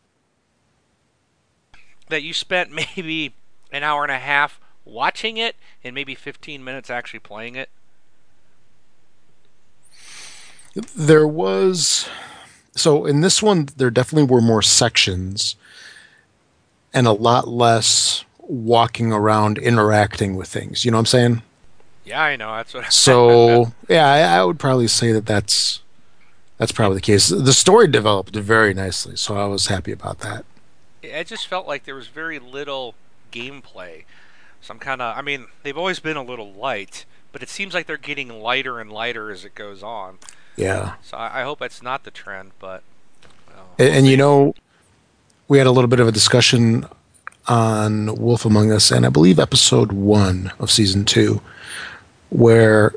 that 2.08 2.22
you 2.22 2.34
spent 2.34 2.70
maybe 2.70 3.34
an 3.72 3.82
hour 3.82 4.02
and 4.02 4.12
a 4.12 4.18
half 4.18 4.60
watching 4.84 5.38
it 5.38 5.56
and 5.82 5.94
maybe 5.94 6.14
15 6.14 6.62
minutes 6.62 6.90
actually 6.90 7.20
playing 7.20 7.56
it? 7.56 7.70
There 10.94 11.26
was 11.26 12.08
so 12.76 13.06
in 13.06 13.20
this 13.20 13.42
one 13.42 13.68
there 13.76 13.90
definitely 13.90 14.28
were 14.28 14.40
more 14.40 14.62
sections 14.62 15.56
and 16.92 17.06
a 17.06 17.12
lot 17.12 17.48
less 17.48 18.24
walking 18.54 19.12
around 19.12 19.58
interacting 19.58 20.36
with 20.36 20.48
things. 20.48 20.84
You 20.84 20.90
know 20.90 20.96
what 20.98 21.00
I'm 21.00 21.06
saying? 21.06 21.42
Yeah, 22.04 22.22
I 22.22 22.36
know. 22.36 22.54
That's 22.54 22.74
what. 22.74 22.92
So 22.92 23.72
yeah, 23.88 24.06
I, 24.06 24.38
I 24.38 24.44
would 24.44 24.58
probably 24.58 24.88
say 24.88 25.12
that 25.12 25.26
that's 25.26 25.80
that's 26.58 26.72
probably 26.72 26.96
the 26.96 27.02
case. 27.02 27.28
The 27.28 27.52
story 27.52 27.88
developed 27.88 28.36
very 28.36 28.74
nicely, 28.74 29.16
so 29.16 29.36
I 29.36 29.46
was 29.46 29.66
happy 29.66 29.92
about 29.92 30.20
that. 30.20 30.44
it 31.02 31.26
just 31.26 31.46
felt 31.46 31.66
like 31.66 31.84
there 31.84 31.94
was 31.94 32.06
very 32.08 32.38
little 32.38 32.94
gameplay. 33.32 34.04
Some 34.60 34.78
kind 34.78 35.02
of. 35.02 35.16
I 35.16 35.22
mean, 35.22 35.46
they've 35.62 35.76
always 35.76 36.00
been 36.00 36.16
a 36.16 36.22
little 36.22 36.52
light, 36.52 37.04
but 37.32 37.42
it 37.42 37.48
seems 37.48 37.74
like 37.74 37.86
they're 37.86 37.96
getting 37.96 38.28
lighter 38.40 38.80
and 38.80 38.90
lighter 38.92 39.30
as 39.30 39.44
it 39.44 39.54
goes 39.54 39.82
on. 39.82 40.18
Yeah, 40.56 40.94
So 41.02 41.16
I, 41.16 41.40
I 41.40 41.42
hope 41.42 41.58
that's 41.58 41.82
not 41.82 42.04
the 42.04 42.12
trend, 42.12 42.52
but. 42.60 42.84
well, 43.48 43.66
and, 43.78 43.88
and 43.88 44.06
you 44.06 44.16
know, 44.16 44.54
we 45.48 45.58
had 45.58 45.66
a 45.66 45.72
little 45.72 45.88
bit 45.88 45.98
of 45.98 46.06
a 46.06 46.12
discussion 46.12 46.86
on 47.46 48.14
Wolf 48.16 48.44
Among 48.44 48.72
Us, 48.72 48.90
and 48.90 49.04
I 49.04 49.08
believe 49.08 49.38
episode 49.38 49.92
one 49.92 50.52
of 50.58 50.70
season 50.70 51.04
two, 51.04 51.40
where 52.30 52.94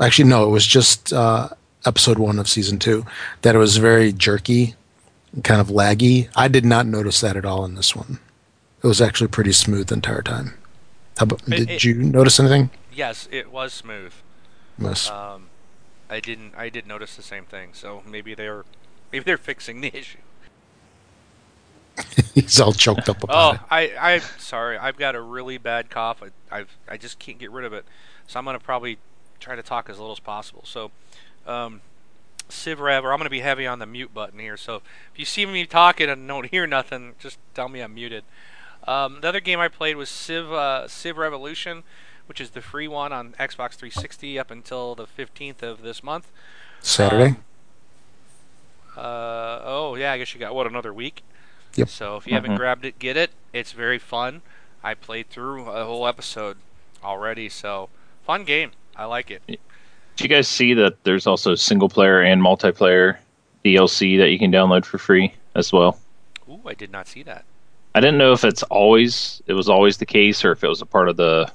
actually 0.00 0.28
no, 0.28 0.44
it 0.44 0.50
was 0.50 0.66
just 0.66 1.12
uh, 1.12 1.48
episode 1.84 2.18
one 2.18 2.38
of 2.38 2.48
season 2.48 2.78
two 2.78 3.04
that 3.42 3.54
it 3.54 3.58
was 3.58 3.76
very 3.76 4.12
jerky, 4.12 4.74
kind 5.42 5.60
of 5.60 5.68
laggy. 5.68 6.28
I 6.36 6.48
did 6.48 6.64
not 6.64 6.86
notice 6.86 7.20
that 7.20 7.36
at 7.36 7.44
all 7.44 7.64
in 7.64 7.74
this 7.74 7.94
one. 7.96 8.18
It 8.82 8.86
was 8.86 9.00
actually 9.00 9.28
pretty 9.28 9.52
smooth 9.52 9.88
the 9.88 9.94
entire 9.94 10.22
time. 10.22 10.54
How 11.18 11.24
about, 11.24 11.42
It- 11.48 11.50
did 11.56 11.70
it- 11.70 11.84
you 11.84 11.94
notice 11.94 12.40
anything? 12.40 12.70
yes, 12.94 13.28
it 13.30 13.50
was 13.52 13.72
smooth. 13.72 14.12
Yes. 14.78 15.08
Um, 15.10 15.46
I 16.10 16.20
didn't. 16.20 16.54
I 16.56 16.68
did 16.68 16.86
notice 16.86 17.14
the 17.16 17.22
same 17.22 17.44
thing. 17.44 17.70
So 17.72 18.02
maybe 18.06 18.34
they're 18.34 18.64
maybe 19.12 19.24
they're 19.24 19.38
fixing 19.38 19.80
the 19.80 19.88
issue. 19.96 20.18
He's 22.34 22.60
all 22.60 22.72
choked 22.72 23.08
up 23.08 23.22
about 23.22 23.36
Oh, 23.36 23.52
it. 23.54 23.60
Oh, 23.62 23.66
I, 23.70 24.14
I'm 24.14 24.22
sorry. 24.38 24.78
I've 24.78 24.96
got 24.96 25.14
a 25.14 25.20
really 25.20 25.58
bad 25.58 25.90
cough. 25.90 26.22
I, 26.22 26.56
I've, 26.56 26.76
I 26.88 26.96
just 26.96 27.18
can't 27.18 27.38
get 27.38 27.50
rid 27.50 27.64
of 27.64 27.72
it. 27.72 27.84
So 28.26 28.38
I'm 28.38 28.44
gonna 28.44 28.58
probably 28.58 28.98
try 29.40 29.56
to 29.56 29.62
talk 29.62 29.90
as 29.90 29.98
little 29.98 30.12
as 30.12 30.20
possible. 30.20 30.62
So, 30.64 30.90
um, 31.46 31.80
Civ 32.48 32.80
Rev, 32.80 33.04
or 33.04 33.12
I'm 33.12 33.18
gonna 33.18 33.30
be 33.30 33.40
heavy 33.40 33.66
on 33.66 33.78
the 33.78 33.86
mute 33.86 34.14
button 34.14 34.38
here. 34.38 34.56
So 34.56 34.76
if 35.12 35.18
you 35.18 35.24
see 35.24 35.44
me 35.44 35.66
talking 35.66 36.08
and 36.08 36.26
don't 36.26 36.46
hear 36.50 36.66
nothing, 36.66 37.14
just 37.18 37.38
tell 37.54 37.68
me 37.68 37.80
I'm 37.80 37.94
muted. 37.94 38.24
Um, 38.86 39.20
the 39.20 39.28
other 39.28 39.40
game 39.40 39.60
I 39.60 39.68
played 39.68 39.96
was 39.96 40.08
Civ 40.08 40.50
uh, 40.52 40.88
Civ 40.88 41.18
Revolution, 41.18 41.82
which 42.26 42.40
is 42.40 42.50
the 42.50 42.60
free 42.62 42.88
one 42.88 43.12
on 43.12 43.32
Xbox 43.38 43.74
360 43.74 44.38
up 44.38 44.50
until 44.50 44.94
the 44.94 45.06
15th 45.06 45.62
of 45.62 45.82
this 45.82 46.02
month. 46.02 46.30
Saturday. 46.80 47.36
Uh, 48.96 49.60
oh 49.64 49.94
yeah, 49.94 50.12
I 50.12 50.18
guess 50.18 50.34
you 50.34 50.40
got 50.40 50.54
what 50.54 50.66
another 50.66 50.92
week. 50.92 51.22
Yep. 51.76 51.88
So 51.88 52.16
if 52.16 52.26
you 52.26 52.34
haven't 52.34 52.52
Mhm. 52.52 52.56
grabbed 52.56 52.84
it, 52.84 52.98
get 52.98 53.16
it. 53.16 53.30
It's 53.52 53.72
very 53.72 53.98
fun. 53.98 54.42
I 54.84 54.94
played 54.94 55.30
through 55.30 55.68
a 55.68 55.84
whole 55.84 56.06
episode 56.06 56.56
already, 57.02 57.48
so 57.48 57.88
fun 58.26 58.44
game. 58.44 58.72
I 58.96 59.04
like 59.06 59.30
it. 59.30 59.42
Did 59.46 59.58
you 60.20 60.28
guys 60.28 60.48
see 60.48 60.74
that 60.74 61.02
there's 61.04 61.26
also 61.26 61.54
single 61.54 61.88
player 61.88 62.20
and 62.20 62.42
multiplayer 62.42 63.16
DLC 63.64 64.18
that 64.18 64.30
you 64.30 64.38
can 64.38 64.52
download 64.52 64.84
for 64.84 64.98
free 64.98 65.32
as 65.54 65.72
well? 65.72 65.98
Ooh, 66.48 66.60
I 66.66 66.74
did 66.74 66.90
not 66.92 67.06
see 67.08 67.22
that. 67.22 67.44
I 67.94 68.00
didn't 68.00 68.18
know 68.18 68.32
if 68.32 68.44
it's 68.44 68.62
always 68.64 69.42
it 69.46 69.54
was 69.54 69.68
always 69.68 69.98
the 69.98 70.06
case 70.06 70.44
or 70.44 70.52
if 70.52 70.62
it 70.64 70.68
was 70.68 70.82
a 70.82 70.86
part 70.86 71.08
of 71.08 71.16
the 71.16 71.50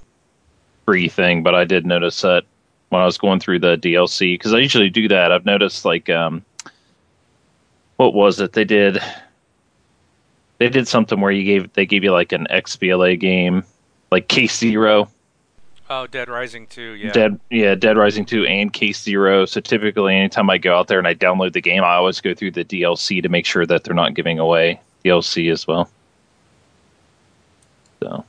free 0.85 1.09
thing, 1.09 1.43
but 1.43 1.53
I 1.53 1.65
did 1.65 1.85
notice 1.85 2.21
that 2.21 2.43
when 2.89 3.01
I 3.01 3.05
was 3.05 3.17
going 3.17 3.39
through 3.39 3.59
the 3.59 3.75
DLC 3.77 4.35
because 4.35 4.53
I 4.53 4.59
usually 4.59 4.89
do 4.89 5.07
that. 5.09 5.31
I've 5.31 5.45
noticed 5.45 5.83
like 5.85 6.09
um, 6.09 6.43
what 7.97 8.13
was 8.13 8.39
it 8.39 8.53
they 8.53 8.63
did? 8.63 8.99
They 10.59 10.69
did 10.69 10.87
something 10.87 11.21
where 11.21 11.31
you 11.31 11.43
gave 11.43 11.73
they 11.73 11.85
gave 11.85 12.03
you 12.03 12.11
like 12.11 12.31
an 12.31 12.47
XBLA 12.49 13.19
game, 13.19 13.63
like 14.11 14.27
Case 14.27 14.63
Oh, 15.89 16.05
Dead 16.05 16.27
Rising 16.27 16.67
2, 16.67 16.81
yeah. 16.81 17.11
Dead 17.13 17.39
yeah, 17.49 17.73
Dead 17.75 17.95
Rising 17.97 18.25
2 18.25 18.45
and 18.45 18.73
Case 18.73 19.01
Zero. 19.01 19.45
So 19.45 19.61
typically 19.61 20.15
anytime 20.15 20.49
I 20.49 20.57
go 20.57 20.77
out 20.77 20.87
there 20.87 20.99
and 20.99 21.07
I 21.07 21.13
download 21.13 21.53
the 21.53 21.61
game, 21.61 21.83
I 21.83 21.95
always 21.95 22.19
go 22.19 22.33
through 22.33 22.51
the 22.51 22.65
DLC 22.65 23.21
to 23.23 23.29
make 23.29 23.45
sure 23.45 23.65
that 23.65 23.83
they're 23.83 23.95
not 23.95 24.13
giving 24.13 24.37
away 24.37 24.81
DLC 25.05 25.49
as 25.51 25.65
well. 25.65 25.89
So 28.01 28.25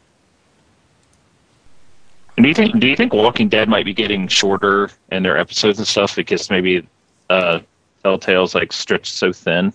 and 2.37 2.45
do 2.45 2.49
you 2.49 2.55
think 2.55 2.79
do 2.79 2.87
you 2.87 2.95
think 2.95 3.13
Walking 3.13 3.49
Dead 3.49 3.69
might 3.69 3.85
be 3.85 3.93
getting 3.93 4.29
shorter 4.29 4.91
in 5.11 5.25
their 5.25 5.37
episodes 5.37 5.79
and 5.79 5.89
stuff 5.89 6.15
because 6.15 6.51
maybe 6.51 6.87
uh 7.31 7.59
Telltale's 8.05 8.55
like 8.55 8.73
stretched 8.73 9.13
so 9.13 9.33
thin, 9.33 9.73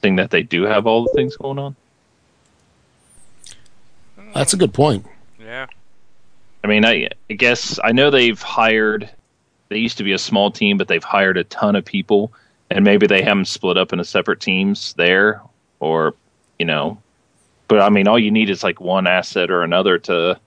seeing 0.00 0.16
that 0.16 0.30
they 0.30 0.42
do 0.42 0.62
have 0.64 0.88
all 0.88 1.04
the 1.04 1.10
things 1.10 1.36
going 1.36 1.60
on? 1.60 1.76
That's 4.34 4.52
a 4.52 4.56
good 4.56 4.72
point. 4.72 5.06
Yeah. 5.40 5.66
I 6.64 6.66
mean, 6.66 6.84
I, 6.84 7.08
I 7.28 7.34
guess 7.34 7.78
I 7.82 7.92
know 7.92 8.10
they've 8.10 8.40
hired. 8.40 9.10
They 9.68 9.78
used 9.78 9.98
to 9.98 10.04
be 10.04 10.12
a 10.12 10.18
small 10.18 10.50
team, 10.50 10.76
but 10.78 10.88
they've 10.88 11.02
hired 11.02 11.36
a 11.36 11.44
ton 11.44 11.76
of 11.76 11.84
people, 11.84 12.32
and 12.70 12.84
maybe 12.84 13.06
they 13.06 13.22
haven't 13.22 13.46
split 13.46 13.76
up 13.76 13.92
into 13.92 14.04
separate 14.04 14.40
teams 14.40 14.94
there, 14.94 15.42
or 15.80 16.14
you 16.58 16.66
know. 16.66 16.98
But 17.68 17.80
I 17.80 17.88
mean, 17.88 18.06
all 18.06 18.18
you 18.18 18.30
need 18.30 18.50
is 18.50 18.62
like 18.62 18.80
one 18.80 19.06
asset 19.06 19.50
or 19.50 19.62
another 19.62 19.98
to 20.00 20.38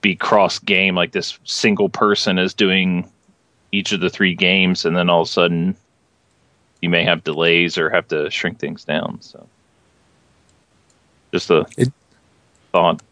be 0.00 0.16
cross 0.16 0.58
game. 0.58 0.94
Like 0.94 1.12
this 1.12 1.38
single 1.44 1.88
person 1.88 2.38
is 2.38 2.54
doing 2.54 3.08
each 3.70 3.92
of 3.92 4.00
the 4.00 4.10
three 4.10 4.34
games, 4.34 4.84
and 4.84 4.96
then 4.96 5.08
all 5.08 5.22
of 5.22 5.28
a 5.28 5.30
sudden, 5.30 5.76
you 6.80 6.88
may 6.90 7.04
have 7.04 7.22
delays 7.22 7.78
or 7.78 7.90
have 7.90 8.08
to 8.08 8.28
shrink 8.30 8.58
things 8.58 8.84
down. 8.84 9.20
So, 9.20 9.46
just 11.32 11.48
a 11.50 11.64
It- 11.76 11.92
thought. 12.72 13.02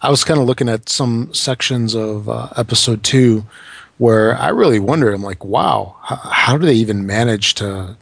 I 0.00 0.10
was 0.10 0.24
kind 0.24 0.40
of 0.40 0.46
looking 0.46 0.68
at 0.68 0.88
some 0.88 1.32
sections 1.32 1.94
of 1.94 2.28
uh, 2.28 2.48
episode 2.56 3.02
two 3.02 3.44
where 3.98 4.36
I 4.36 4.48
really 4.48 4.78
wondered. 4.78 5.12
I'm 5.14 5.22
like, 5.22 5.44
wow, 5.44 5.96
how, 6.02 6.16
how 6.16 6.56
do 6.56 6.66
they 6.66 6.74
even 6.74 7.06
manage 7.06 7.54
to 7.54 7.96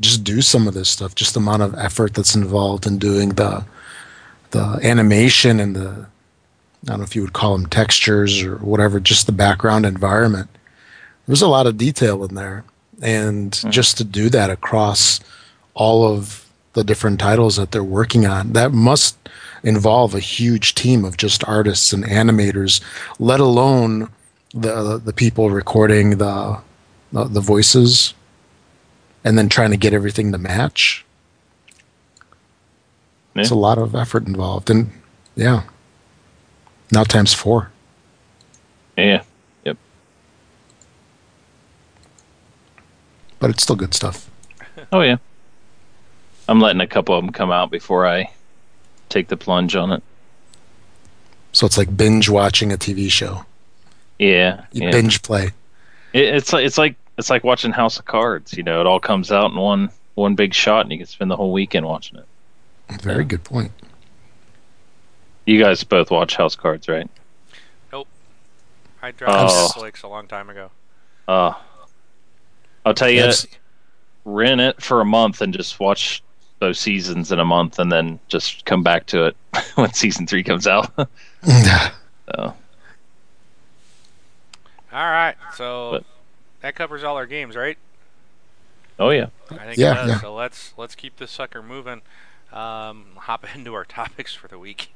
just 0.00 0.24
do 0.24 0.42
some 0.42 0.66
of 0.66 0.74
this 0.74 0.88
stuff? 0.88 1.14
Just 1.14 1.34
the 1.34 1.40
amount 1.40 1.62
of 1.62 1.74
effort 1.76 2.14
that's 2.14 2.34
involved 2.34 2.86
in 2.86 2.98
doing 2.98 3.30
the 3.30 3.64
the 4.52 4.78
animation 4.82 5.60
and 5.60 5.74
the 5.74 6.06
I 6.84 6.90
don't 6.90 6.98
know 6.98 7.04
if 7.04 7.16
you 7.16 7.22
would 7.22 7.32
call 7.32 7.56
them 7.56 7.66
textures 7.66 8.42
or 8.42 8.56
whatever, 8.56 9.00
just 9.00 9.26
the 9.26 9.32
background 9.32 9.84
environment. 9.84 10.48
There's 11.26 11.42
a 11.42 11.48
lot 11.48 11.66
of 11.66 11.76
detail 11.76 12.24
in 12.24 12.36
there, 12.36 12.64
and 13.02 13.52
just 13.72 13.96
to 13.98 14.04
do 14.04 14.28
that 14.30 14.50
across 14.50 15.18
all 15.74 16.04
of 16.04 16.46
the 16.74 16.84
different 16.84 17.18
titles 17.18 17.56
that 17.56 17.72
they're 17.72 17.82
working 17.82 18.26
on, 18.26 18.52
that 18.52 18.72
must 18.72 19.16
involve 19.66 20.14
a 20.14 20.20
huge 20.20 20.74
team 20.74 21.04
of 21.04 21.16
just 21.16 21.44
artists 21.44 21.92
and 21.92 22.04
animators, 22.04 22.80
let 23.18 23.40
alone 23.40 24.08
the 24.54 24.98
the 24.98 25.12
people 25.12 25.50
recording 25.50 26.18
the 26.18 26.60
the, 27.12 27.24
the 27.24 27.40
voices, 27.40 28.14
and 29.24 29.36
then 29.36 29.48
trying 29.48 29.72
to 29.72 29.76
get 29.76 29.92
everything 29.92 30.32
to 30.32 30.38
match. 30.38 31.04
It's 33.34 33.50
a 33.50 33.54
lot 33.54 33.76
of 33.76 33.94
effort 33.94 34.26
involved, 34.26 34.70
and 34.70 34.90
yeah, 35.34 35.64
now 36.92 37.04
times 37.04 37.34
four. 37.34 37.70
Yeah. 38.96 39.24
Yep. 39.64 39.76
But 43.38 43.50
it's 43.50 43.62
still 43.62 43.76
good 43.76 43.92
stuff. 43.92 44.30
Oh 44.92 45.02
yeah. 45.02 45.16
I'm 46.48 46.60
letting 46.60 46.80
a 46.80 46.86
couple 46.86 47.14
of 47.14 47.24
them 47.24 47.32
come 47.32 47.50
out 47.50 47.70
before 47.70 48.06
I 48.06 48.30
take 49.08 49.28
the 49.28 49.36
plunge 49.36 49.76
on 49.76 49.92
it. 49.92 50.02
So 51.52 51.66
it's 51.66 51.78
like 51.78 51.96
binge 51.96 52.28
watching 52.28 52.72
a 52.72 52.76
TV 52.76 53.10
show. 53.10 53.44
Yeah. 54.18 54.64
You 54.72 54.84
yeah. 54.84 54.90
binge 54.90 55.22
play. 55.22 55.52
It, 56.12 56.34
it's 56.34 56.52
like 56.52 56.64
it's 56.64 56.78
like 56.78 56.96
it's 57.18 57.30
like 57.30 57.44
watching 57.44 57.72
House 57.72 57.98
of 57.98 58.04
Cards. 58.04 58.52
You 58.54 58.62
know, 58.62 58.80
it 58.80 58.86
all 58.86 59.00
comes 59.00 59.32
out 59.32 59.50
in 59.50 59.56
one 59.56 59.90
one 60.14 60.34
big 60.34 60.54
shot, 60.54 60.82
and 60.82 60.92
you 60.92 60.98
can 60.98 61.06
spend 61.06 61.30
the 61.30 61.36
whole 61.36 61.52
weekend 61.52 61.86
watching 61.86 62.18
it. 62.18 62.26
Very 63.02 63.18
Yeah. 63.18 63.22
good 63.24 63.44
point. 63.44 63.72
You 65.46 65.62
guys 65.62 65.84
both 65.84 66.10
watch 66.10 66.36
House 66.36 66.56
Cards, 66.56 66.88
right? 66.88 67.08
Nope. 67.92 68.08
I 69.02 69.12
dropped 69.12 69.52
Oh. 69.52 69.70
Netflix 69.76 70.02
a 70.02 70.08
long 70.08 70.26
time 70.26 70.50
ago. 70.50 70.70
Uh 71.28 71.54
I'll 72.84 72.94
tell 72.94 73.10
you, 73.10 73.24
Yeah, 73.24 73.32
rent 74.24 74.60
it 74.60 74.80
for 74.82 75.00
a 75.00 75.04
month 75.04 75.40
and 75.40 75.52
just 75.52 75.80
watch 75.80 76.22
those 76.66 76.80
seasons 76.80 77.30
in 77.30 77.38
a 77.38 77.44
month, 77.44 77.78
and 77.78 77.92
then 77.92 78.18
just 78.26 78.64
come 78.64 78.82
back 78.82 79.06
to 79.06 79.26
it 79.26 79.36
when 79.76 79.92
season 79.92 80.26
three 80.26 80.42
comes 80.42 80.66
out. 80.66 80.90
so, 81.44 82.54
All 84.92 85.10
right, 85.10 85.36
so 85.54 85.90
But- 85.92 86.04
that 86.62 86.74
covers 86.74 87.04
all 87.04 87.16
our 87.16 87.26
games, 87.26 87.54
right? 87.54 87.78
oh 88.98 89.10
yeah, 89.10 89.26
I 89.50 89.66
think 89.66 89.76
Yeah, 89.78 89.92
it 89.92 89.94
does. 89.94 90.08
yeah. 90.08 90.20
So 90.20 90.34
let's 90.34 90.72
let's 90.76 90.94
keep 90.94 91.18
this 91.18 91.30
sucker 91.30 91.62
moving. 91.62 92.02
Um, 92.52 93.04
hop 93.16 93.44
into 93.54 93.74
our 93.74 93.84
topics 93.84 94.34
for 94.34 94.48
the 94.48 94.58
week. 94.58 94.90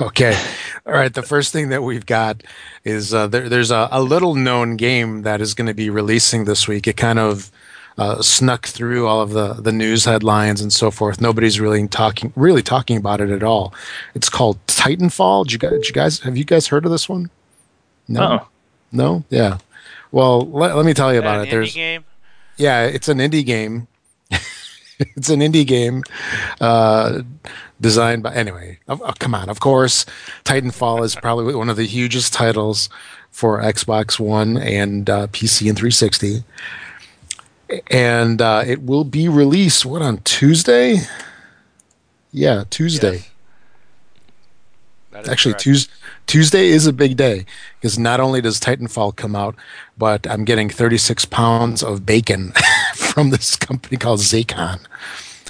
okay. 0.00 0.36
All 0.84 0.92
right. 0.92 1.14
The 1.14 1.22
first 1.22 1.52
thing 1.52 1.68
that 1.68 1.82
we've 1.82 2.04
got 2.04 2.42
is 2.84 3.14
uh, 3.14 3.28
there, 3.28 3.48
there's 3.48 3.70
a, 3.70 3.88
a, 3.92 4.02
little 4.02 4.34
known 4.34 4.76
game 4.76 5.22
that 5.22 5.40
is 5.40 5.54
going 5.54 5.68
to 5.68 5.74
be 5.74 5.90
releasing 5.90 6.44
this 6.44 6.66
week. 6.66 6.88
It 6.88 6.96
kind 6.96 7.20
of 7.20 7.52
uh, 7.98 8.22
snuck 8.22 8.66
through 8.66 9.06
all 9.06 9.20
of 9.20 9.30
the, 9.30 9.54
the 9.54 9.72
news 9.72 10.04
headlines 10.04 10.60
and 10.60 10.72
so 10.72 10.90
forth. 10.90 11.20
Nobody's 11.20 11.60
really 11.60 11.86
talking 11.88 12.32
really 12.36 12.62
talking 12.62 12.96
about 12.96 13.20
it 13.20 13.30
at 13.30 13.42
all. 13.42 13.74
It's 14.14 14.28
called 14.28 14.64
Titanfall. 14.66 15.44
Did 15.44 15.52
you 15.52 15.58
guys, 15.58 15.72
did 15.72 15.88
you 15.88 15.94
guys 15.94 16.18
have 16.20 16.36
you 16.36 16.44
guys 16.44 16.68
heard 16.68 16.84
of 16.84 16.90
this 16.90 17.08
one? 17.08 17.30
No. 18.06 18.22
Oh. 18.22 18.48
No. 18.92 19.24
Yeah. 19.28 19.58
Well, 20.12 20.40
let, 20.40 20.74
let 20.76 20.86
me 20.86 20.94
tell 20.94 21.12
you 21.12 21.18
about 21.18 21.46
it. 21.46 21.50
There's 21.50 21.74
game? 21.74 22.04
yeah, 22.56 22.84
it's 22.84 23.08
an 23.08 23.18
indie 23.18 23.44
game. 23.44 23.88
it's 24.30 25.28
an 25.28 25.40
indie 25.40 25.66
game. 25.66 26.02
Uh, 26.60 27.22
designed 27.80 28.22
by 28.22 28.34
anyway 28.34 28.78
oh, 28.88 29.00
oh, 29.04 29.12
come 29.18 29.34
on 29.34 29.48
of 29.48 29.60
course 29.60 30.04
titanfall 30.44 31.04
is 31.04 31.14
probably 31.14 31.54
one 31.54 31.68
of 31.68 31.76
the 31.76 31.86
hugest 31.86 32.32
titles 32.32 32.88
for 33.30 33.60
xbox 33.62 34.18
one 34.18 34.56
and 34.58 35.08
uh, 35.08 35.26
pc 35.28 35.68
and 35.68 35.78
360 35.78 36.42
and 37.90 38.40
uh, 38.40 38.62
it 38.66 38.82
will 38.82 39.04
be 39.04 39.28
released 39.28 39.84
what 39.84 40.02
on 40.02 40.18
tuesday 40.18 40.98
yeah 42.32 42.64
tuesday 42.70 43.24
yes. 45.12 45.28
actually 45.28 45.54
tuesday 45.54 45.92
tuesday 46.26 46.68
is 46.68 46.86
a 46.86 46.92
big 46.92 47.16
day 47.16 47.44
because 47.80 47.98
not 47.98 48.20
only 48.20 48.40
does 48.40 48.60
titanfall 48.60 49.14
come 49.14 49.36
out 49.36 49.54
but 49.96 50.26
i'm 50.30 50.44
getting 50.44 50.68
36 50.70 51.24
pounds 51.26 51.82
of 51.82 52.06
bacon 52.06 52.52
from 52.94 53.30
this 53.30 53.56
company 53.56 53.96
called 53.96 54.20
Zaycon 54.20 54.80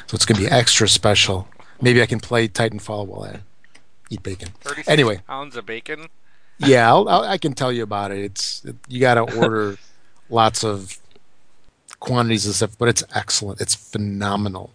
so 0.06 0.14
it's 0.14 0.24
going 0.24 0.40
to 0.40 0.46
be 0.46 0.50
extra 0.50 0.88
special 0.88 1.48
Maybe 1.80 2.02
I 2.02 2.06
can 2.06 2.20
play 2.20 2.48
Titanfall 2.48 3.06
while 3.06 3.24
I 3.24 3.40
eat 4.10 4.22
bacon. 4.22 4.48
Anyway, 4.86 5.20
pounds 5.26 5.56
of 5.56 5.66
bacon. 5.66 6.08
yeah, 6.58 6.88
I'll, 6.88 7.08
I'll, 7.08 7.22
i 7.22 7.38
can 7.38 7.52
tell 7.52 7.72
you 7.72 7.82
about 7.82 8.10
it. 8.10 8.18
It's 8.18 8.64
it, 8.64 8.76
you 8.88 9.00
got 9.00 9.14
to 9.14 9.38
order 9.38 9.76
lots 10.30 10.64
of 10.64 10.98
quantities 12.00 12.46
of 12.46 12.54
stuff, 12.54 12.76
but 12.78 12.88
it's 12.88 13.04
excellent. 13.14 13.60
It's 13.60 13.74
phenomenal. 13.74 14.70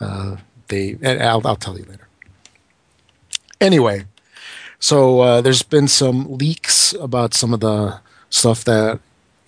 Uh, 0.00 0.36
they, 0.68 0.96
I'll, 1.04 1.46
I'll 1.46 1.56
tell 1.56 1.78
you 1.78 1.84
later. 1.84 2.08
Anyway, 3.60 4.04
so 4.78 5.20
uh, 5.20 5.40
there's 5.40 5.62
been 5.62 5.88
some 5.88 6.38
leaks 6.38 6.92
about 6.94 7.34
some 7.34 7.52
of 7.52 7.60
the 7.60 8.00
stuff 8.30 8.64
that 8.64 9.00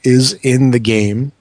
is 0.02 0.32
in 0.42 0.72
the 0.72 0.80
game 0.80 1.32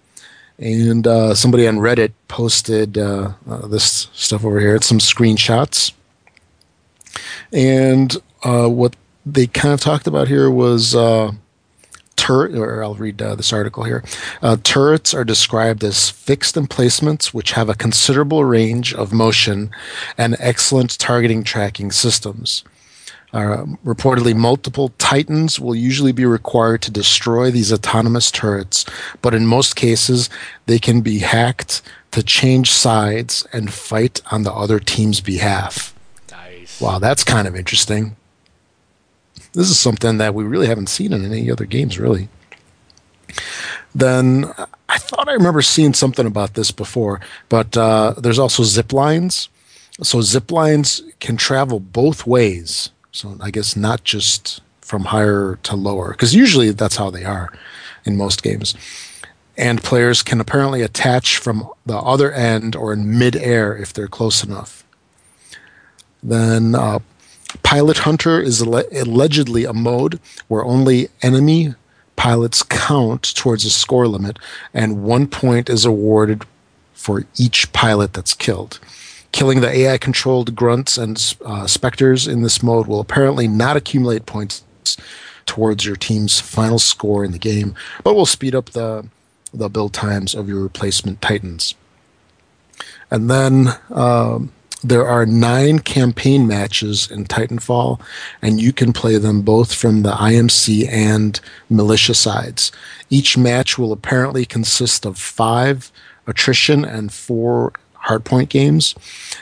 and 0.59 1.07
uh, 1.07 1.33
somebody 1.33 1.67
on 1.67 1.77
Reddit 1.77 2.12
posted 2.27 2.97
uh, 2.97 3.31
uh, 3.49 3.67
this 3.67 4.09
stuff 4.13 4.43
over 4.43 4.59
here. 4.59 4.75
It's 4.75 4.88
some 4.88 4.99
screenshots, 4.99 5.93
and 7.53 8.15
uh, 8.43 8.67
what 8.67 8.95
they 9.25 9.47
kind 9.47 9.73
of 9.73 9.79
talked 9.79 10.05
about 10.05 10.27
here 10.27 10.49
was 10.51 10.93
uh, 10.93 11.31
turret. 12.19 12.55
Or 12.55 12.84
I'll 12.84 12.95
read 12.95 13.21
uh, 13.21 13.36
this 13.36 13.53
article 13.53 13.84
here. 13.84 14.03
turrets 14.63 15.13
are 15.13 15.23
described 15.23 15.84
as 15.84 16.10
fixed 16.10 16.58
emplacements 16.58 17.34
which 17.34 17.53
have 17.53 17.69
a 17.69 17.75
considerable 17.75 18.45
range 18.45 18.93
of 18.93 19.13
motion 19.13 19.71
and 20.17 20.36
excellent 20.39 20.99
targeting 20.99 21.43
tracking 21.43 21.91
systems. 21.91 22.63
Uh, 23.32 23.63
reportedly, 23.86 24.36
multiple 24.36 24.89
Titans 24.97 25.60
will 25.60 25.75
usually 25.75 26.12
be 26.12 26.25
required 26.25 26.82
to 26.82 26.91
destroy 26.91 27.51
these 27.51 27.71
autonomous 27.71 28.32
turrets, 28.32 28.86
but 29.21 29.36
in 29.36 29.45
most 29.45 29.75
cases, 29.75 30.29
they 30.65 30.79
can 30.79 31.01
be 31.01 31.19
hacked 31.19 31.82
to 32.12 32.23
change 32.23 32.71
sides 32.71 33.45
and 33.53 33.71
fight 33.71 34.21
on 34.32 34.43
the 34.43 34.53
other 34.53 34.79
team's 34.79 35.21
behalf. 35.21 35.93
Nice. 36.32 36.82
Wow, 36.82 36.97
that's 36.97 37.23
kind 37.23 37.47
of 37.47 37.55
interesting. 37.55 38.15
This 39.53 39.69
is 39.69 39.79
something 39.79 40.17
that 40.17 40.33
we 40.33 40.43
really 40.43 40.67
haven't 40.67 40.89
seen 40.89 41.13
in 41.13 41.25
any 41.25 41.49
other 41.51 41.65
games, 41.65 41.99
really. 41.99 42.29
Then 43.93 44.45
I 44.88 44.97
thought 44.97 45.27
I 45.27 45.33
remember 45.33 45.62
seeing 45.62 45.93
something 45.93 46.25
about 46.25 46.53
this 46.53 46.71
before, 46.71 47.19
but 47.49 47.75
uh, 47.75 48.13
there's 48.17 48.39
also 48.39 48.63
zip 48.63 48.93
lines. 48.93 49.49
So 50.01 50.21
zip 50.21 50.51
lines 50.51 51.01
can 51.19 51.35
travel 51.38 51.79
both 51.79 52.25
ways 52.27 52.91
so 53.12 53.38
I 53.41 53.51
guess 53.51 53.75
not 53.75 54.03
just 54.03 54.62
from 54.81 55.05
higher 55.05 55.59
to 55.63 55.75
lower, 55.75 56.12
because 56.12 56.35
usually 56.35 56.71
that's 56.71 56.95
how 56.97 57.09
they 57.09 57.25
are 57.25 57.51
in 58.05 58.17
most 58.17 58.43
games. 58.43 58.75
And 59.57 59.83
players 59.83 60.23
can 60.23 60.39
apparently 60.39 60.81
attach 60.81 61.38
from 61.38 61.69
the 61.85 61.97
other 61.97 62.31
end 62.31 62.75
or 62.75 62.93
in 62.93 63.17
midair 63.17 63.75
if 63.75 63.91
they're 63.93 64.07
close 64.07 64.43
enough. 64.43 64.85
Then 66.23 66.75
uh, 66.75 66.99
Pilot 67.63 67.99
Hunter 67.99 68.39
is 68.39 68.62
allegedly 68.62 69.65
a 69.65 69.73
mode 69.73 70.19
where 70.47 70.63
only 70.63 71.09
enemy 71.21 71.75
pilots 72.15 72.63
count 72.63 73.33
towards 73.35 73.65
a 73.65 73.69
score 73.69 74.07
limit, 74.07 74.38
and 74.73 75.03
one 75.03 75.27
point 75.27 75.69
is 75.69 75.85
awarded 75.85 76.43
for 76.93 77.25
each 77.38 77.71
pilot 77.71 78.13
that's 78.13 78.33
killed. 78.33 78.79
Killing 79.31 79.62
the 79.62 79.69
AI 79.69 79.97
controlled 79.97 80.55
grunts 80.55 80.97
and 80.97 81.35
uh, 81.45 81.65
specters 81.65 82.27
in 82.27 82.41
this 82.41 82.62
mode 82.62 82.88
will 82.88 82.99
apparently 82.99 83.47
not 83.47 83.77
accumulate 83.77 84.25
points 84.25 84.63
towards 85.45 85.85
your 85.85 85.95
team's 85.95 86.39
final 86.39 86.77
score 86.77 87.23
in 87.23 87.31
the 87.31 87.39
game, 87.39 87.73
but 88.03 88.15
will 88.15 88.25
speed 88.25 88.53
up 88.53 88.71
the, 88.71 89.07
the 89.53 89.69
build 89.69 89.93
times 89.93 90.35
of 90.35 90.49
your 90.49 90.62
replacement 90.62 91.21
Titans. 91.21 91.73
And 93.09 93.29
then 93.29 93.69
um, 93.89 94.51
there 94.84 95.06
are 95.06 95.26
nine 95.26 95.80
campaign 95.80 96.48
matches 96.48 97.10
in 97.12 97.26
Titanfall, 97.26 98.00
and 98.42 98.62
you 98.62 98.72
can 98.72 98.94
play 98.94 99.18
them 99.18 99.42
both 99.42 99.74
from 99.74 100.04
the 100.04 100.13
IMC 100.13 100.88
and 100.89 101.39
militia 101.70 102.13
sides. 102.13 102.72
Each 103.10 103.38
match 103.38 103.78
will 103.78 103.92
apparently 103.92 104.46
consist 104.46 105.06
of 105.06 105.18
five 105.18 105.92
attrition 106.28 106.86
and 106.86 107.12
four 107.12 107.74
hardpoint 108.06 108.50
games, 108.50 108.96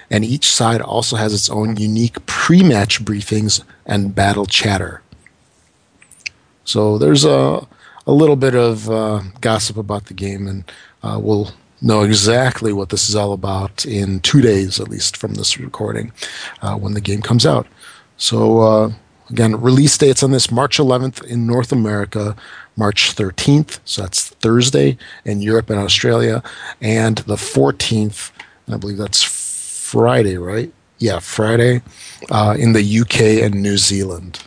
and 0.10 0.26
each 0.26 0.50
side 0.50 0.82
also 0.82 1.15
has 1.15 1.34
its 1.34 1.50
own 1.50 1.78
unique 1.78 2.26
pre-match 2.26 3.06
briefings 3.06 3.63
and 3.86 4.15
battle 4.15 4.45
chatter. 4.45 5.02
So 6.65 6.97
there's 6.97 7.26
a 7.26 7.67
a 8.08 8.13
little 8.13 8.38
bit 8.38 8.56
of 8.56 8.89
uh, 8.89 9.21
gossip 9.41 9.78
about 9.78 10.06
the 10.06 10.13
game, 10.13 10.47
and 10.47 10.63
uh, 11.04 11.19
we'll 11.21 11.52
know 11.81 12.01
exactly 12.01 12.73
what 12.73 12.89
this 12.89 13.09
is 13.09 13.15
all 13.15 13.33
about 13.33 13.85
in 13.85 14.19
two 14.21 14.41
days, 14.41 14.79
at 14.79 14.89
least 14.89 15.17
from 15.17 15.35
this 15.35 15.59
recording, 15.59 16.11
uh, 16.61 16.75
when 16.75 16.93
the 16.93 17.01
game 17.01 17.21
comes 17.21 17.45
out. 17.45 17.67
So 18.17 18.59
uh, 18.61 18.91
again, 19.29 19.59
release 19.59 19.97
dates 19.97 20.23
on 20.23 20.31
this 20.31 20.51
March 20.51 20.77
11th 20.77 21.23
in 21.25 21.45
North 21.45 21.71
America, 21.71 22.35
March 22.75 23.15
13th, 23.15 23.79
so 23.85 24.03
that's 24.03 24.29
Thursday 24.29 24.97
in 25.25 25.41
Europe 25.41 25.69
and 25.69 25.79
Australia, 25.79 26.43
and 26.81 27.17
the 27.19 27.35
14th 27.35 28.31
I 28.69 28.77
believe 28.77 28.97
that's 28.97 29.23
Friday, 29.23 30.37
right? 30.37 30.71
Yeah, 30.99 31.19
Friday 31.19 31.81
uh, 32.29 32.55
in 32.59 32.73
the 32.73 32.99
UK 32.99 33.43
and 33.43 33.61
New 33.61 33.77
Zealand. 33.77 34.45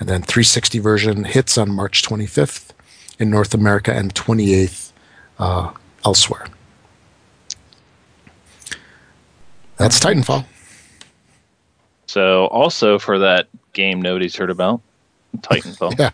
And 0.00 0.08
then 0.08 0.22
360 0.22 0.78
version 0.80 1.24
hits 1.24 1.56
on 1.56 1.70
March 1.70 2.02
25th 2.02 2.70
in 3.18 3.30
North 3.30 3.54
America 3.54 3.92
and 3.92 4.12
28th 4.14 4.90
uh, 5.38 5.72
elsewhere. 6.04 6.46
That's 9.82 9.98
Titanfall. 9.98 10.44
So, 12.06 12.46
also 12.46 13.00
for 13.00 13.18
that 13.18 13.48
game 13.72 14.00
nobody's 14.00 14.36
heard 14.36 14.50
about, 14.50 14.80
Titanfall. 15.38 15.98
yeah. 15.98 16.10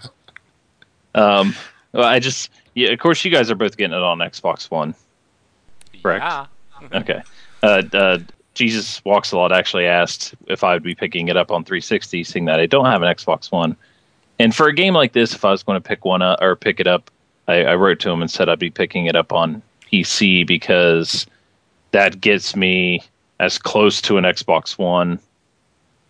Um, 1.15 1.55
well, 1.93 2.05
I 2.07 2.19
just, 2.19 2.51
yeah, 2.75 2.89
of 2.89 2.99
course, 2.99 3.23
you 3.27 3.31
guys 3.31 3.51
are 3.51 3.55
both 3.55 3.77
getting 3.77 3.95
it 3.95 4.03
on 4.03 4.19
Xbox 4.21 4.71
One. 4.71 4.95
Correct. 6.03 6.25
Yeah. 6.25 6.47
okay. 6.95 7.23
Uh, 7.63 7.83
uh, 7.93 8.19
Jesus 8.55 9.05
Walks 9.05 9.33
a 9.33 9.37
Lot 9.37 9.53
actually 9.53 9.85
asked 9.85 10.35
if 10.47 10.65
I 10.65 10.73
would 10.73 10.83
be 10.83 10.95
picking 10.95 11.29
it 11.29 11.37
up 11.37 11.51
on 11.51 11.63
360, 11.63 12.25
seeing 12.25 12.47
that 12.47 12.61
I 12.61 12.65
don't 12.65 12.87
have 12.87 13.03
an 13.03 13.15
Xbox 13.15 13.53
One. 13.53 13.77
And 14.39 14.55
for 14.55 14.67
a 14.67 14.75
game 14.75 14.95
like 14.95 15.13
this, 15.13 15.35
if 15.35 15.45
I 15.45 15.51
was 15.51 15.63
going 15.63 15.81
to 15.81 15.87
pick 15.87 16.07
one 16.07 16.23
up 16.23 16.41
or 16.41 16.57
pick 16.57 16.81
it 16.81 16.87
up, 16.87 17.11
I, 17.49 17.65
I 17.65 17.75
wrote 17.75 18.01
to 18.01 18.11
him 18.11 18.23
and 18.23 18.31
said 18.31 18.49
I'd 18.49 18.59
be 18.59 18.71
picking 18.71 19.05
it 19.05 19.15
up 19.15 19.31
on 19.31 19.61
PC 19.93 20.47
because 20.47 21.27
that 21.91 22.21
gets 22.23 22.57
me 22.57 23.03
as 23.41 23.59
close 23.59 24.01
to 24.03 24.19
an 24.19 24.25
Xbox 24.25 24.79
One 24.79 25.19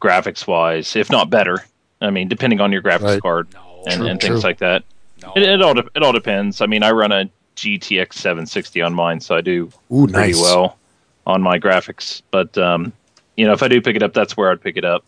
graphics 0.00 0.46
wise, 0.46 0.96
if 0.96 1.10
not 1.10 1.30
better. 1.30 1.64
I 2.00 2.10
mean, 2.10 2.28
depending 2.28 2.60
on 2.60 2.72
your 2.72 2.82
graphics 2.82 3.02
right. 3.02 3.22
card 3.22 3.48
no, 3.52 3.82
and, 3.86 3.96
true, 3.96 4.06
and, 4.06 4.20
things 4.20 4.40
true. 4.40 4.48
like 4.48 4.58
that. 4.58 4.84
No. 5.22 5.32
It, 5.34 5.42
it, 5.42 5.62
all 5.62 5.74
de- 5.74 5.88
it 5.94 6.02
all 6.02 6.12
depends. 6.12 6.60
I 6.60 6.66
mean, 6.66 6.82
I 6.82 6.92
run 6.92 7.12
a 7.12 7.28
GTX 7.56 8.14
760 8.14 8.82
on 8.82 8.94
mine, 8.94 9.20
so 9.20 9.34
I 9.34 9.40
do 9.40 9.70
Ooh, 9.92 10.06
pretty 10.06 10.32
nice. 10.32 10.40
well 10.40 10.78
on 11.26 11.42
my 11.42 11.58
graphics. 11.58 12.22
But 12.30 12.56
um, 12.56 12.92
you 13.36 13.46
know, 13.46 13.52
if 13.52 13.62
I 13.62 13.68
do 13.68 13.80
pick 13.80 13.96
it 13.96 14.02
up, 14.02 14.14
that's 14.14 14.36
where 14.36 14.50
I'd 14.50 14.60
pick 14.60 14.76
it 14.76 14.84
up. 14.84 15.04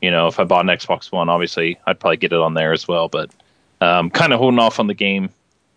You 0.00 0.10
know, 0.10 0.28
if 0.28 0.38
I 0.38 0.44
bought 0.44 0.64
an 0.64 0.76
Xbox 0.76 1.10
One, 1.10 1.28
obviously 1.28 1.78
I'd 1.86 1.98
probably 1.98 2.18
get 2.18 2.32
it 2.32 2.38
on 2.38 2.54
there 2.54 2.72
as 2.72 2.86
well. 2.86 3.08
But 3.08 3.30
um, 3.80 4.10
kind 4.10 4.32
of 4.32 4.38
holding 4.38 4.60
off 4.60 4.78
on 4.78 4.86
the 4.86 4.94
game 4.94 5.30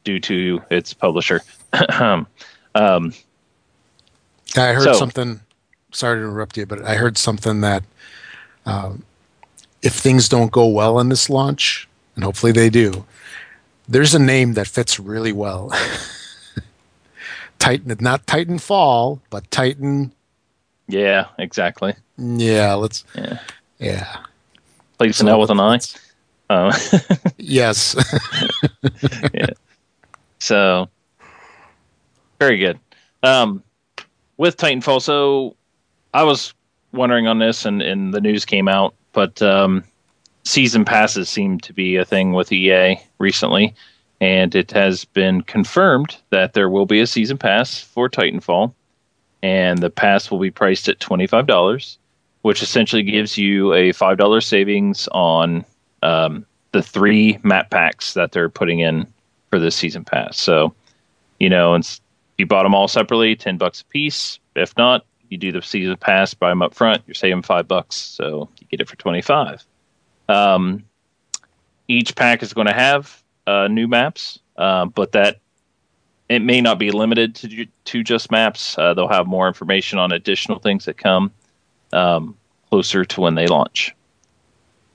due 0.04 0.20
to 0.20 0.62
its 0.70 0.94
publisher. 0.94 1.42
um, 2.00 2.28
I 2.76 4.74
heard 4.74 4.84
so, 4.84 4.94
something. 4.94 5.40
Sorry 5.92 6.20
to 6.20 6.24
interrupt 6.24 6.58
you, 6.58 6.66
but 6.66 6.84
I 6.84 6.96
heard 6.96 7.18
something 7.18 7.62
that 7.62 7.84
um, 8.66 9.04
if 9.82 9.94
things 9.94 10.30
don't 10.30 10.52
go 10.52 10.68
well 10.68 11.00
in 11.00 11.10
this 11.10 11.30
launch, 11.30 11.88
and 12.16 12.24
hopefully 12.24 12.52
they 12.52 12.70
do, 12.70 13.06
there's 13.88 14.14
a 14.14 14.20
name 14.20 14.54
that 14.54 14.68
fits 14.68 15.00
really 15.00 15.32
well. 15.32 15.74
Titan, 17.60 17.96
not 18.00 18.26
Titanfall, 18.26 19.20
but 19.30 19.50
Titan. 19.52 20.14
Yeah, 20.88 21.28
exactly. 21.38 21.94
Yeah, 22.18 22.74
let's. 22.76 23.04
Yeah. 23.16 23.40
Yeah. 23.80 24.18
Please 24.98 25.18
so, 25.18 25.26
know 25.26 25.40
with 25.40 25.50
an 25.50 25.60
eye. 25.60 25.80
Oh. 26.50 26.72
yes. 27.38 27.96
yeah. 29.34 29.48
So, 30.40 30.90
very 32.40 32.58
good. 32.58 32.80
Um, 33.24 33.64
with 34.38 34.58
Titanfall, 34.58 35.02
so 35.02 35.56
I 36.14 36.24
was 36.24 36.54
wondering 36.92 37.28
on 37.28 37.40
this, 37.40 37.66
and, 37.66 37.82
and 37.82 38.14
the 38.14 38.22
news 38.22 38.46
came 38.46 38.68
out, 38.68 38.96
but 39.14 39.42
um, 39.42 39.84
season 40.44 40.86
passes 40.86 41.30
seem 41.30 41.60
to 41.60 41.74
be 41.74 41.96
a 41.96 42.06
thing 42.06 42.34
with 42.34 42.52
EA 42.52 43.00
recently, 43.20 43.74
and 44.22 44.56
it 44.56 44.72
has 44.72 45.06
been 45.06 45.42
confirmed 45.42 46.18
that 46.32 46.54
there 46.54 46.70
will 46.70 46.86
be 46.86 47.00
a 47.00 47.08
season 47.08 47.38
pass 47.38 47.80
for 47.80 48.10
Titanfall, 48.10 48.74
and 49.44 49.80
the 49.80 49.90
pass 49.90 50.30
will 50.30 50.40
be 50.40 50.52
priced 50.52 50.90
at 50.90 51.00
twenty 51.00 51.28
five 51.28 51.48
dollars, 51.48 51.98
which 52.42 52.62
essentially 52.62 53.04
gives 53.04 53.38
you 53.38 53.74
a 53.74 53.92
five 53.92 54.18
dollar 54.18 54.42
savings 54.42 55.08
on 55.12 55.64
um, 56.04 56.46
the 56.72 56.82
three 56.82 57.40
map 57.44 57.70
packs 57.70 58.14
that 58.14 58.32
they're 58.32 58.50
putting 58.50 58.80
in 58.80 59.08
for 59.50 59.60
this 59.60 59.76
season 59.76 60.04
pass. 60.04 60.38
So, 60.38 60.74
you 61.40 61.50
know, 61.50 61.74
and 61.74 62.00
you 62.38 62.46
bought 62.46 62.64
them 62.64 62.76
all 62.76 62.88
separately, 62.88 63.36
ten 63.36 63.58
bucks 63.58 63.82
a 63.82 63.86
piece. 63.86 64.40
If 64.56 64.76
not, 64.76 65.06
you 65.30 65.38
do 65.38 65.52
the 65.52 65.62
season 65.62 65.96
pass, 65.98 66.34
buy 66.34 66.50
them 66.50 66.62
up 66.62 66.74
front. 66.74 67.04
You're 67.06 67.16
saving 67.16 67.44
five 67.44 67.68
bucks, 67.68 67.96
so 67.96 68.50
you 68.60 68.68
get 68.68 68.82
it 68.82 68.90
for 68.90 68.96
twenty 68.96 69.22
five. 69.22 69.64
Um, 70.28 70.84
each 71.88 72.16
pack 72.16 72.44
is 72.44 72.54
going 72.54 72.68
to 72.68 72.74
have 72.74 73.24
uh, 73.48 73.68
new 73.68 73.88
maps, 73.88 74.40
uh, 74.58 74.86
but 74.86 75.12
that 75.14 75.40
it 76.30 76.40
may 76.40 76.62
not 76.62 76.78
be 76.78 76.92
limited 76.92 77.36
to 77.36 77.66
to 77.86 78.04
just 78.04 78.32
maps. 78.32 78.78
Uh, 78.78 78.94
they'll 78.94 79.08
have 79.08 79.28
more 79.28 79.48
information 79.48 80.00
on 80.00 80.12
additional 80.12 80.60
things 80.60 80.86
that 80.86 80.98
come 80.98 81.32
um, 81.94 82.38
closer 82.70 83.04
to 83.06 83.22
when 83.22 83.36
they 83.36 83.48
launch. 83.48 83.96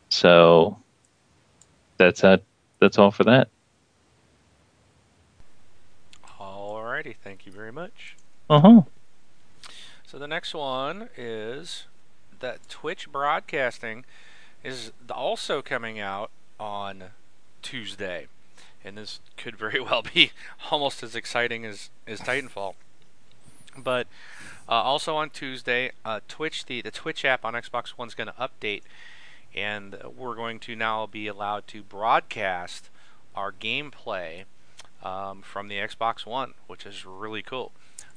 So 0.08 0.78
that's 1.96 2.20
that. 2.20 2.42
That's 2.80 2.98
all 2.98 3.10
for 3.10 3.24
that. 3.24 3.48
Alrighty, 6.38 7.16
thank 7.24 7.46
you 7.46 7.50
very 7.50 7.72
much. 7.72 8.16
Uh 8.48 8.60
huh. 8.60 8.82
So 10.14 10.20
the 10.20 10.28
next 10.28 10.54
one 10.54 11.08
is 11.16 11.86
that 12.38 12.68
Twitch 12.68 13.10
broadcasting 13.10 14.04
is 14.62 14.92
also 15.10 15.60
coming 15.60 15.98
out 15.98 16.30
on 16.60 17.06
Tuesday, 17.62 18.28
and 18.84 18.96
this 18.96 19.18
could 19.36 19.56
very 19.56 19.80
well 19.80 20.02
be 20.02 20.30
almost 20.70 21.02
as 21.02 21.16
exciting 21.16 21.66
as 21.66 21.90
as 22.06 22.20
Titanfall. 22.20 22.74
But 23.76 24.06
uh, 24.68 24.74
also 24.74 25.16
on 25.16 25.30
Tuesday, 25.30 25.90
uh, 26.04 26.20
Twitch 26.28 26.66
the 26.66 26.80
the 26.80 26.92
Twitch 26.92 27.24
app 27.24 27.44
on 27.44 27.54
Xbox 27.54 27.88
One 27.88 28.06
is 28.06 28.14
going 28.14 28.28
to 28.28 28.34
update, 28.34 28.82
and 29.52 29.96
we're 30.16 30.36
going 30.36 30.60
to 30.60 30.76
now 30.76 31.06
be 31.06 31.26
allowed 31.26 31.66
to 31.66 31.82
broadcast 31.82 32.88
our 33.34 33.50
gameplay 33.50 34.44
um, 35.02 35.42
from 35.42 35.66
the 35.66 35.78
Xbox 35.78 36.24
One, 36.24 36.54
which 36.68 36.86
is 36.86 37.04
really 37.04 37.42
cool. 37.42 37.72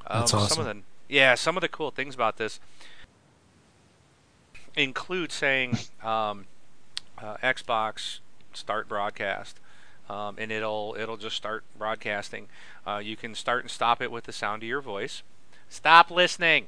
Um, 0.06 0.20
That's 0.20 0.36
awesome. 0.36 0.56
Some 0.58 0.68
of 0.68 0.76
the 0.76 0.84
yeah, 1.08 1.36
some 1.36 1.58
of 1.58 1.62
the 1.62 1.68
cool 1.68 1.92
things 1.92 2.16
about 2.16 2.38
this 2.38 2.60
include 4.76 5.32
saying 5.32 5.78
um, 6.04 6.46
uh, 7.18 7.38
Xbox 7.44 8.20
start 8.54 8.88
broadcast. 8.88 9.60
Um, 10.10 10.38
and 10.38 10.52
it'll 10.54 10.96
it'll 10.98 11.18
just 11.18 11.36
start 11.36 11.66
broadcasting. 11.78 12.48
Uh, 12.86 13.02
you 13.04 13.18
can 13.18 13.36
start 13.36 13.66
and 13.66 13.72
stop 13.72 14.02
it 14.02 14.10
with 14.10 14.24
the 14.24 14.32
sound 14.32 14.64
of 14.64 14.70
your 14.70 14.80
voice. 14.80 15.22
Stop 15.68 16.10
listening. 16.10 16.68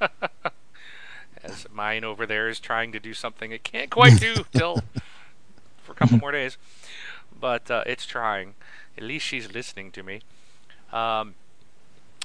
As 1.42 1.66
mine 1.70 2.02
over 2.02 2.24
there 2.24 2.48
is 2.48 2.58
trying 2.58 2.92
to 2.92 2.98
do 2.98 3.12
something 3.12 3.52
it 3.52 3.62
can't 3.62 3.90
quite 3.90 4.18
do 4.18 4.46
till 4.52 4.82
for 5.82 5.92
a 5.92 5.94
couple 5.94 6.16
more 6.16 6.32
days, 6.32 6.56
but 7.38 7.70
uh, 7.70 7.84
it's 7.84 8.06
trying. 8.06 8.54
At 8.96 9.04
least 9.04 9.26
she's 9.26 9.52
listening 9.52 9.90
to 9.90 10.02
me. 10.02 10.22
Um, 10.94 11.34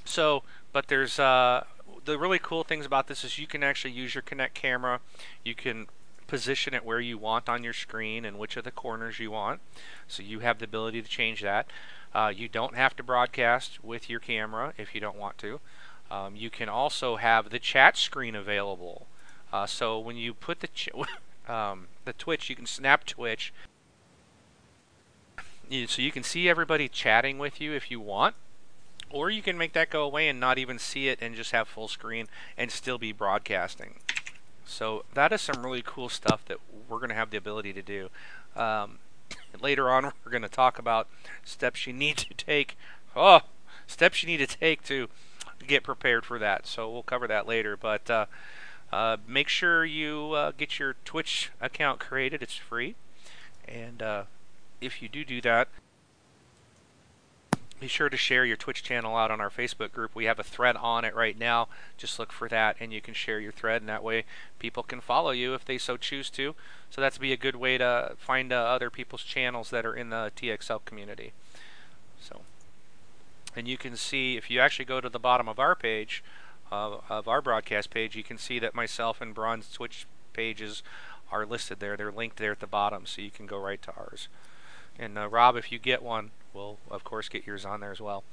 so, 0.05 0.43
but 0.79 0.87
there's 0.87 1.19
uh, 1.19 1.65
the 2.05 2.17
really 2.17 2.39
cool 2.39 2.63
things 2.63 2.85
about 2.85 3.07
this 3.07 3.25
is 3.25 3.37
you 3.37 3.45
can 3.45 3.63
actually 3.63 3.91
use 3.91 4.15
your 4.15 4.21
Kinect 4.21 4.53
camera. 4.53 5.01
You 5.43 5.53
can 5.53 5.87
position 6.25 6.73
it 6.73 6.85
where 6.85 7.01
you 7.01 7.17
want 7.17 7.49
on 7.49 7.65
your 7.65 7.73
screen 7.73 8.23
and 8.23 8.39
which 8.39 8.55
of 8.55 8.63
the 8.63 8.71
corners 8.71 9.19
you 9.19 9.29
want. 9.29 9.59
So 10.07 10.23
you 10.23 10.39
have 10.39 10.59
the 10.59 10.63
ability 10.63 11.01
to 11.01 11.07
change 11.09 11.41
that. 11.41 11.67
Uh, 12.15 12.31
you 12.33 12.47
don't 12.47 12.77
have 12.77 12.95
to 12.95 13.03
broadcast 13.03 13.83
with 13.83 14.09
your 14.09 14.21
camera 14.21 14.73
if 14.77 14.95
you 14.95 15.01
don't 15.01 15.17
want 15.17 15.37
to. 15.39 15.59
Um, 16.09 16.37
you 16.37 16.49
can 16.49 16.69
also 16.69 17.17
have 17.17 17.49
the 17.49 17.59
chat 17.59 17.97
screen 17.97 18.33
available. 18.33 19.05
Uh, 19.51 19.65
so 19.65 19.99
when 19.99 20.15
you 20.15 20.33
put 20.33 20.61
the 20.61 20.69
um, 21.53 21.87
the 22.05 22.13
Twitch, 22.13 22.49
you 22.49 22.55
can 22.55 22.65
snap 22.65 23.05
Twitch. 23.05 23.51
So 25.87 26.01
you 26.01 26.13
can 26.13 26.23
see 26.23 26.47
everybody 26.47 26.87
chatting 26.87 27.37
with 27.37 27.59
you 27.59 27.73
if 27.73 27.91
you 27.91 27.99
want. 27.99 28.35
Or 29.09 29.29
you 29.29 29.41
can 29.41 29.57
make 29.57 29.73
that 29.73 29.89
go 29.89 30.03
away 30.03 30.27
and 30.27 30.39
not 30.39 30.57
even 30.57 30.77
see 30.77 31.07
it 31.07 31.19
and 31.21 31.35
just 31.35 31.51
have 31.51 31.67
full 31.67 31.87
screen 31.87 32.27
and 32.57 32.71
still 32.71 32.97
be 32.97 33.11
broadcasting. 33.11 33.95
So 34.65 35.03
that 35.15 35.33
is 35.33 35.41
some 35.41 35.63
really 35.63 35.81
cool 35.83 36.09
stuff 36.09 36.45
that 36.45 36.57
we're 36.87 36.99
going 36.99 37.09
to 37.09 37.15
have 37.15 37.31
the 37.31 37.37
ability 37.37 37.73
to 37.73 37.81
do. 37.81 38.09
Um, 38.55 38.99
later 39.61 39.89
on, 39.89 40.11
we're 40.23 40.31
going 40.31 40.43
to 40.43 40.49
talk 40.49 40.77
about 40.77 41.07
steps 41.43 41.87
you 41.87 41.93
need 41.93 42.17
to 42.17 42.33
take. 42.35 42.77
Oh, 43.15 43.41
steps 43.87 44.21
you 44.21 44.27
need 44.27 44.47
to 44.47 44.57
take 44.57 44.83
to 44.83 45.07
get 45.65 45.83
prepared 45.83 46.25
for 46.25 46.37
that. 46.39 46.67
So 46.67 46.89
we'll 46.89 47.03
cover 47.03 47.27
that 47.27 47.47
later. 47.47 47.75
But 47.75 48.09
uh, 48.09 48.25
uh, 48.91 49.17
make 49.27 49.47
sure 49.47 49.85
you 49.85 50.33
uh, 50.33 50.51
get 50.57 50.79
your 50.79 50.95
Twitch 51.05 51.51
account 51.59 51.99
created. 51.99 52.43
It's 52.43 52.55
free. 52.55 52.95
And 53.67 54.01
uh, 54.01 54.23
if 54.81 55.01
you 55.01 55.09
do 55.09 55.23
do 55.23 55.41
that, 55.41 55.67
be 57.79 57.87
sure 57.87 58.09
to 58.09 58.17
share 58.17 58.45
your 58.45 58.57
Twitch 58.57 58.83
channel 58.83 59.15
out 59.15 59.31
on 59.31 59.41
our 59.41 59.49
Facebook 59.49 59.91
group. 59.91 60.11
We 60.13 60.25
have 60.25 60.39
a 60.39 60.43
thread 60.43 60.75
on 60.75 61.05
it 61.05 61.15
right 61.15 61.37
now. 61.37 61.67
Just 61.97 62.19
look 62.19 62.31
for 62.31 62.47
that 62.49 62.75
and 62.79 62.91
you 62.91 63.01
can 63.01 63.13
share 63.13 63.39
your 63.39 63.51
thread, 63.51 63.81
and 63.81 63.89
that 63.89 64.03
way 64.03 64.25
people 64.59 64.83
can 64.83 65.01
follow 65.01 65.31
you 65.31 65.53
if 65.53 65.65
they 65.65 65.77
so 65.77 65.97
choose 65.97 66.29
to. 66.31 66.55
So 66.89 67.01
that's 67.01 67.17
be 67.17 67.33
a 67.33 67.37
good 67.37 67.55
way 67.55 67.77
to 67.77 68.13
find 68.17 68.51
uh, 68.51 68.55
other 68.55 68.89
people's 68.89 69.23
channels 69.23 69.69
that 69.69 69.85
are 69.85 69.95
in 69.95 70.09
the 70.09 70.31
TXL 70.35 70.83
community. 70.85 71.33
So, 72.21 72.41
and 73.55 73.67
you 73.67 73.77
can 73.77 73.95
see 73.95 74.37
if 74.37 74.49
you 74.49 74.59
actually 74.59 74.85
go 74.85 75.01
to 75.01 75.09
the 75.09 75.19
bottom 75.19 75.47
of 75.47 75.59
our 75.59 75.75
page, 75.75 76.23
uh, 76.71 76.97
of 77.09 77.27
our 77.27 77.41
broadcast 77.41 77.89
page, 77.89 78.15
you 78.15 78.23
can 78.23 78.37
see 78.37 78.59
that 78.59 78.75
myself 78.75 79.21
and 79.21 79.33
Braun's 79.33 79.71
Twitch 79.71 80.05
pages 80.33 80.83
are 81.31 81.45
listed 81.45 81.79
there. 81.79 81.97
They're 81.97 82.11
linked 82.11 82.37
there 82.37 82.51
at 82.51 82.59
the 82.59 82.67
bottom, 82.67 83.05
so 83.05 83.21
you 83.21 83.31
can 83.31 83.45
go 83.45 83.57
right 83.57 83.81
to 83.83 83.93
ours. 83.95 84.27
And 84.97 85.17
uh, 85.17 85.27
Rob, 85.27 85.55
if 85.55 85.71
you 85.71 85.79
get 85.79 86.03
one, 86.03 86.31
we'll 86.53 86.77
of 86.89 87.03
course 87.03 87.29
get 87.29 87.45
yours 87.45 87.65
on 87.65 87.79
there 87.79 87.91
as 87.91 88.01
well. 88.01 88.23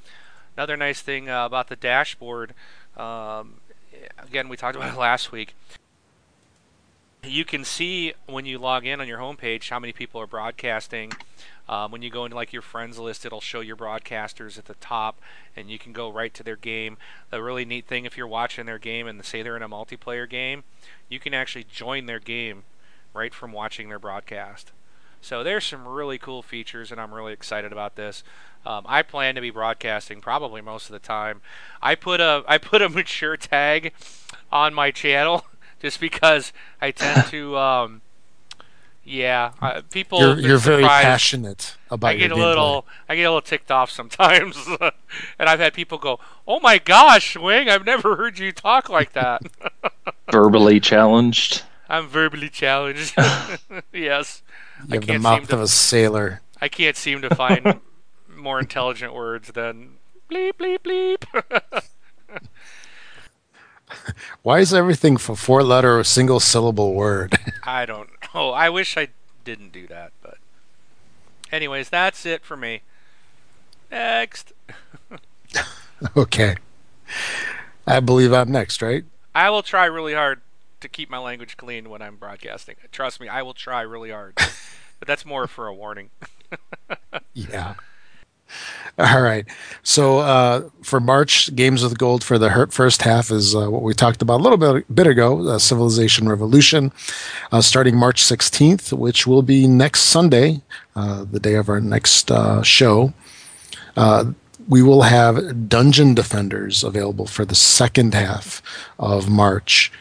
Another 0.56 0.76
nice 0.76 1.02
thing 1.02 1.28
uh, 1.28 1.44
about 1.44 1.68
the 1.68 1.76
dashboard, 1.76 2.54
um, 2.96 3.60
again, 4.18 4.48
we 4.48 4.56
talked 4.56 4.76
about 4.76 4.94
it 4.94 4.98
last 4.98 5.32
week. 5.32 5.54
You 7.22 7.44
can 7.44 7.64
see 7.64 8.14
when 8.26 8.46
you 8.46 8.58
log 8.58 8.86
in 8.86 9.00
on 9.00 9.08
your 9.08 9.18
homepage 9.18 9.68
how 9.68 9.80
many 9.80 9.92
people 9.92 10.20
are 10.20 10.26
broadcasting. 10.26 11.12
Um, 11.68 11.90
when 11.90 12.00
you 12.00 12.10
go 12.10 12.24
into 12.24 12.36
like 12.36 12.52
your 12.52 12.62
friends 12.62 12.98
list, 12.98 13.26
it'll 13.26 13.40
show 13.40 13.60
your 13.60 13.76
broadcasters 13.76 14.56
at 14.56 14.66
the 14.66 14.74
top, 14.74 15.18
and 15.56 15.68
you 15.68 15.78
can 15.78 15.92
go 15.92 16.10
right 16.10 16.32
to 16.34 16.44
their 16.44 16.56
game. 16.56 16.96
The 17.30 17.42
really 17.42 17.64
neat 17.64 17.86
thing, 17.86 18.04
if 18.04 18.16
you're 18.16 18.28
watching 18.28 18.66
their 18.66 18.78
game 18.78 19.08
and 19.08 19.24
say 19.24 19.42
they're 19.42 19.56
in 19.56 19.62
a 19.62 19.68
multiplayer 19.68 20.28
game, 20.30 20.62
you 21.08 21.18
can 21.18 21.34
actually 21.34 21.64
join 21.64 22.06
their 22.06 22.20
game 22.20 22.62
right 23.12 23.34
from 23.34 23.50
watching 23.50 23.88
their 23.88 23.98
broadcast. 23.98 24.70
So 25.20 25.42
there's 25.42 25.64
some 25.64 25.86
really 25.86 26.18
cool 26.18 26.42
features, 26.42 26.92
and 26.92 27.00
I'm 27.00 27.12
really 27.12 27.32
excited 27.32 27.72
about 27.72 27.96
this. 27.96 28.22
Um, 28.64 28.84
I 28.86 29.02
plan 29.02 29.36
to 29.36 29.40
be 29.40 29.50
broadcasting 29.50 30.20
probably 30.20 30.60
most 30.60 30.86
of 30.86 30.92
the 30.92 30.98
time. 30.98 31.40
I 31.80 31.94
put 31.94 32.20
a 32.20 32.42
I 32.48 32.58
put 32.58 32.82
a 32.82 32.88
mature 32.98 33.36
tag 33.36 33.92
on 34.50 34.74
my 34.74 34.90
channel 34.90 35.46
just 35.80 36.00
because 36.00 36.52
I 36.80 36.90
tend 36.90 37.26
to. 37.28 37.56
Um, 37.66 38.02
yeah, 39.08 39.52
uh, 39.62 39.82
people. 39.92 40.18
You're, 40.18 40.38
you're 40.40 40.58
very 40.58 40.82
passionate 40.82 41.76
about. 41.92 42.08
I 42.08 42.16
get 42.16 42.32
a 42.32 42.34
little, 42.34 42.86
I 43.08 43.14
get 43.14 43.22
a 43.22 43.30
little 43.30 43.40
ticked 43.40 43.70
off 43.70 43.88
sometimes, 43.88 44.66
and 45.38 45.48
I've 45.48 45.60
had 45.60 45.74
people 45.74 45.98
go, 45.98 46.18
"Oh 46.46 46.58
my 46.58 46.78
gosh, 46.78 47.36
Wing! 47.36 47.68
I've 47.68 47.86
never 47.86 48.16
heard 48.16 48.40
you 48.40 48.50
talk 48.50 48.88
like 48.88 49.12
that." 49.12 49.42
Verbally 50.32 50.80
challenged. 50.80 51.62
I'm 51.88 52.08
verbally 52.08 52.48
challenged. 52.48 53.14
yes. 53.92 54.42
You 54.88 54.94
have 54.94 55.06
the 55.06 55.18
mouth 55.18 55.52
of 55.52 55.60
a 55.60 55.68
sailor. 55.68 56.42
I 56.60 56.68
can't 56.68 56.96
seem 56.96 57.22
to 57.22 57.34
find 57.34 57.80
more 58.36 58.60
intelligent 58.60 59.14
words 59.14 59.50
than 59.52 59.98
bleep 60.30 60.52
bleep 60.54 60.78
bleep. 60.78 61.82
Why 64.42 64.60
is 64.60 64.74
everything 64.74 65.16
for 65.16 65.36
four 65.36 65.62
letter 65.62 65.98
or 65.98 66.04
single 66.04 66.40
syllable 66.40 66.94
word? 66.94 67.38
I 67.64 67.86
don't 67.86 68.10
know. 68.34 68.50
I 68.50 68.68
wish 68.68 68.96
I 68.96 69.08
didn't 69.44 69.72
do 69.72 69.86
that, 69.86 70.12
but 70.22 70.38
anyways, 71.52 71.88
that's 71.88 72.26
it 72.26 72.44
for 72.44 72.56
me. 72.56 72.82
Next. 73.90 74.52
okay. 76.16 76.56
I 77.86 78.00
believe 78.00 78.32
I'm 78.32 78.50
next, 78.50 78.82
right? 78.82 79.04
I 79.34 79.50
will 79.50 79.62
try 79.62 79.84
really 79.84 80.14
hard 80.14 80.40
to 80.80 80.88
keep 80.88 81.10
my 81.10 81.18
language 81.18 81.56
clean 81.56 81.88
when 81.90 82.02
I'm 82.02 82.16
broadcasting. 82.16 82.76
Trust 82.92 83.20
me, 83.20 83.28
I 83.28 83.42
will 83.42 83.54
try 83.54 83.82
really 83.82 84.10
hard. 84.10 84.34
but 84.98 85.08
that's 85.08 85.24
more 85.24 85.46
for 85.46 85.66
a 85.66 85.74
warning. 85.74 86.10
yeah. 87.34 87.74
All 88.98 89.20
right. 89.20 89.46
So 89.82 90.18
uh, 90.20 90.68
for 90.82 91.00
March, 91.00 91.54
Games 91.54 91.82
with 91.82 91.98
Gold 91.98 92.24
for 92.24 92.38
the 92.38 92.68
first 92.70 93.02
half 93.02 93.30
is 93.30 93.54
uh, 93.54 93.70
what 93.70 93.82
we 93.82 93.94
talked 93.94 94.22
about 94.22 94.40
a 94.40 94.42
little 94.42 94.58
bit, 94.58 94.94
bit 94.94 95.06
ago 95.06 95.48
uh, 95.48 95.58
Civilization 95.58 96.28
Revolution, 96.28 96.92
uh, 97.52 97.60
starting 97.60 97.96
March 97.96 98.22
16th, 98.22 98.92
which 98.92 99.26
will 99.26 99.42
be 99.42 99.66
next 99.66 100.02
Sunday, 100.02 100.62
uh, 100.94 101.24
the 101.30 101.40
day 101.40 101.54
of 101.54 101.68
our 101.68 101.80
next 101.80 102.30
uh, 102.30 102.62
show. 102.62 103.12
we 104.68 104.82
will 104.82 105.02
have 105.02 105.68
Dungeon 105.68 106.14
Defenders 106.14 106.82
available 106.82 107.26
for 107.26 107.44
the 107.44 107.54
second 107.54 108.14
half 108.14 108.62
of 108.98 109.28
March. 109.28 109.92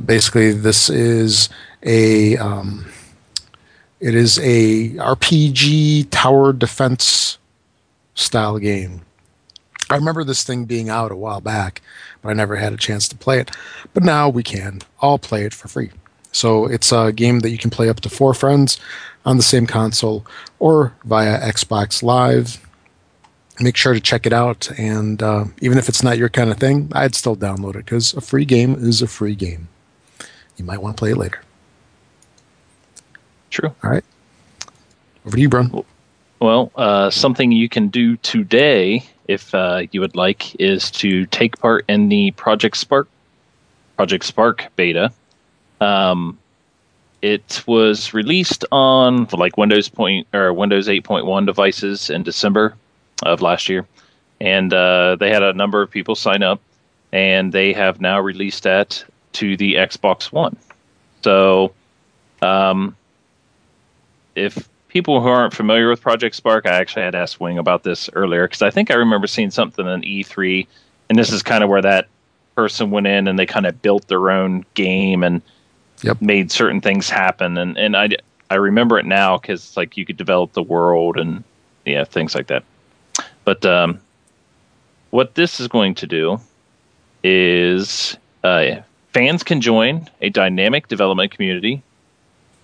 Basically, 0.00 0.52
this 0.52 0.88
is 0.90 1.48
a. 1.82 2.36
Um, 2.36 2.86
it 3.98 4.14
is 4.14 4.38
a 4.40 4.90
RPG 4.90 6.08
tower 6.10 6.52
defense 6.52 7.38
style 8.14 8.58
game. 8.58 9.02
I 9.88 9.94
remember 9.94 10.22
this 10.24 10.44
thing 10.44 10.64
being 10.64 10.90
out 10.90 11.12
a 11.12 11.16
while 11.16 11.40
back, 11.40 11.80
but 12.20 12.28
I 12.28 12.32
never 12.34 12.56
had 12.56 12.72
a 12.72 12.76
chance 12.76 13.08
to 13.08 13.16
play 13.16 13.38
it. 13.38 13.50
But 13.94 14.02
now 14.02 14.28
we 14.28 14.42
can 14.42 14.82
all 15.00 15.18
play 15.18 15.44
it 15.44 15.54
for 15.54 15.68
free. 15.68 15.90
So 16.32 16.66
it's 16.66 16.92
a 16.92 17.12
game 17.12 17.40
that 17.40 17.50
you 17.50 17.58
can 17.58 17.70
play 17.70 17.88
up 17.88 18.00
to 18.00 18.10
four 18.10 18.34
friends 18.34 18.78
on 19.24 19.36
the 19.36 19.42
same 19.42 19.66
console 19.66 20.26
or 20.58 20.92
via 21.04 21.40
Xbox 21.40 22.02
Live. 22.02 22.65
Make 23.58 23.76
sure 23.76 23.94
to 23.94 24.00
check 24.00 24.26
it 24.26 24.32
out. 24.32 24.70
And 24.78 25.22
uh, 25.22 25.46
even 25.60 25.78
if 25.78 25.88
it's 25.88 26.02
not 26.02 26.18
your 26.18 26.28
kind 26.28 26.50
of 26.50 26.58
thing, 26.58 26.90
I'd 26.92 27.14
still 27.14 27.36
download 27.36 27.70
it 27.76 27.84
because 27.84 28.12
a 28.14 28.20
free 28.20 28.44
game 28.44 28.74
is 28.74 29.00
a 29.00 29.06
free 29.06 29.34
game. 29.34 29.68
You 30.56 30.64
might 30.64 30.82
want 30.82 30.96
to 30.96 31.00
play 31.00 31.10
it 31.12 31.16
later. 31.16 31.40
True. 33.50 33.74
All 33.82 33.90
right. 33.90 34.04
Over 35.24 35.36
to 35.36 35.40
you, 35.40 35.48
Brun. 35.48 35.84
Well, 36.40 36.70
uh, 36.76 37.10
something 37.10 37.50
you 37.50 37.68
can 37.68 37.88
do 37.88 38.16
today, 38.18 39.04
if 39.26 39.54
uh, 39.54 39.82
you 39.90 40.00
would 40.00 40.14
like, 40.14 40.54
is 40.60 40.90
to 40.92 41.24
take 41.26 41.58
part 41.58 41.84
in 41.88 42.08
the 42.08 42.32
Project 42.32 42.76
Spark 42.76 43.08
Project 43.96 44.24
Spark 44.24 44.66
beta. 44.76 45.10
Um, 45.80 46.38
it 47.22 47.62
was 47.66 48.12
released 48.12 48.64
on 48.70 49.26
like 49.32 49.56
Windows 49.56 49.88
point 49.88 50.26
or 50.34 50.52
Windows 50.52 50.86
8.1 50.86 51.46
devices 51.46 52.10
in 52.10 52.22
December 52.22 52.74
of 53.22 53.42
last 53.42 53.68
year, 53.68 53.86
and 54.40 54.72
uh, 54.72 55.16
they 55.16 55.30
had 55.30 55.42
a 55.42 55.52
number 55.52 55.82
of 55.82 55.90
people 55.90 56.14
sign 56.14 56.42
up, 56.42 56.60
and 57.12 57.52
they 57.52 57.72
have 57.72 58.00
now 58.00 58.20
released 58.20 58.62
that 58.64 59.04
to 59.34 59.56
the 59.56 59.74
Xbox 59.74 60.32
One. 60.32 60.56
So, 61.22 61.72
um, 62.42 62.96
if 64.34 64.68
people 64.88 65.20
who 65.20 65.28
aren't 65.28 65.54
familiar 65.54 65.88
with 65.88 66.00
Project 66.00 66.34
Spark, 66.34 66.66
I 66.66 66.74
actually 66.74 67.02
had 67.02 67.14
asked 67.14 67.40
Wing 67.40 67.58
about 67.58 67.82
this 67.82 68.08
earlier 68.14 68.46
because 68.46 68.62
I 68.62 68.70
think 68.70 68.90
I 68.90 68.94
remember 68.94 69.26
seeing 69.26 69.50
something 69.50 69.86
in 69.86 70.02
E3, 70.02 70.66
and 71.08 71.18
this 71.18 71.32
is 71.32 71.42
kind 71.42 71.64
of 71.64 71.70
where 71.70 71.82
that 71.82 72.08
person 72.54 72.90
went 72.90 73.06
in 73.06 73.28
and 73.28 73.38
they 73.38 73.46
kind 73.46 73.66
of 73.66 73.82
built 73.82 74.08
their 74.08 74.30
own 74.30 74.64
game 74.74 75.22
and 75.22 75.42
yep. 76.02 76.20
made 76.20 76.50
certain 76.50 76.80
things 76.80 77.08
happen. 77.08 77.58
And 77.58 77.76
and 77.76 77.96
I 77.96 78.10
I 78.50 78.54
remember 78.56 78.98
it 78.98 79.06
now 79.06 79.38
because 79.38 79.76
like 79.76 79.96
you 79.96 80.06
could 80.06 80.16
develop 80.16 80.52
the 80.52 80.62
world 80.62 81.18
and 81.18 81.44
yeah 81.84 82.04
things 82.04 82.34
like 82.34 82.48
that. 82.48 82.64
But 83.46 83.64
um, 83.64 84.00
what 85.10 85.36
this 85.36 85.60
is 85.60 85.68
going 85.68 85.94
to 85.94 86.06
do 86.08 86.40
is 87.22 88.18
uh, 88.42 88.80
fans 89.14 89.44
can 89.44 89.60
join 89.60 90.10
a 90.20 90.30
dynamic 90.30 90.88
development 90.88 91.30
community 91.30 91.80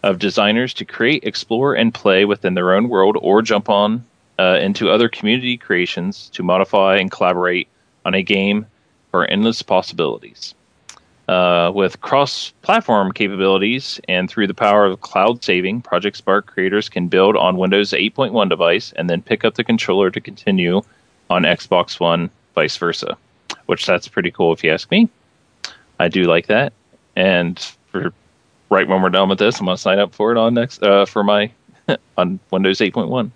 of 0.03 0.19
designers 0.19 0.75
to 0.75 0.85
create, 0.85 1.23
explore, 1.23 1.75
and 1.75 1.95
play 1.95 2.25
within 2.25 2.55
their 2.55 2.75
own 2.75 2.89
world 2.89 3.17
or 3.23 3.43
jump 3.43 3.69
on 3.69 4.05
uh, 4.41 4.59
into 4.61 4.91
other 4.91 5.09
community 5.09 5.57
creations 5.57 6.29
to 6.31 6.43
modify 6.43 6.97
and 6.97 7.13
collaborate 7.13 7.69
on 8.05 8.15
a 8.15 8.23
game 8.25 8.67
for 9.13 9.25
endless 9.27 9.63
possibilities. 9.63 10.53
Uh, 11.33 11.71
with 11.75 11.99
cross 12.03 12.53
platform 12.61 13.11
capabilities 13.11 13.99
and 14.07 14.29
through 14.29 14.47
the 14.47 14.53
power 14.53 14.85
of 14.85 15.01
cloud 15.01 15.43
saving, 15.43 15.81
Project 15.81 16.19
Spark 16.19 16.45
creators 16.45 16.91
can 16.91 17.09
build 17.09 17.37
on 17.37 17.57
Windows 17.57 17.93
8.1 17.93 18.51
device 18.51 18.93
and 18.97 19.09
then 19.09 19.23
pick 19.23 19.43
up 19.43 19.55
the 19.55 19.65
controller 19.65 20.11
to 20.11 20.21
continue 20.21 20.83
on 21.31 21.45
Xbox 21.45 21.99
One, 21.99 22.29
vice 22.55 22.77
versa. 22.77 23.17
Which 23.65 23.87
that's 23.87 24.09
pretty 24.09 24.31
cool 24.31 24.53
if 24.53 24.63
you 24.63 24.73
ask 24.73 24.91
me. 24.91 25.09
I 25.99 26.09
do 26.09 26.25
like 26.25 26.49
that. 26.49 26.75
And 27.17 27.59
for 27.87 28.13
right 28.69 28.87
when 28.87 29.01
we're 29.01 29.09
done 29.09 29.31
with 29.31 29.39
this, 29.39 29.59
I'm 29.59 29.65
gonna 29.65 29.79
sign 29.79 29.99
up 29.99 30.15
for 30.15 30.33
it 30.33 30.37
on 30.37 30.53
next 30.53 30.83
uh, 30.83 31.07
for 31.07 31.25
my 31.25 31.51
on 32.19 32.41
Windows 32.51 32.81
8.1. 32.81 33.31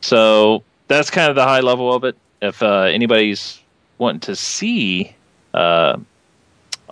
So 0.00 0.64
that's 0.88 1.10
kind 1.10 1.30
of 1.30 1.36
the 1.36 1.44
high 1.44 1.60
level 1.60 1.94
of 1.94 2.02
it. 2.02 2.16
If 2.40 2.60
uh, 2.60 2.90
anybody's 2.90 3.60
wanting 3.98 4.20
to 4.22 4.34
see 4.34 5.14
uh, 5.54 5.98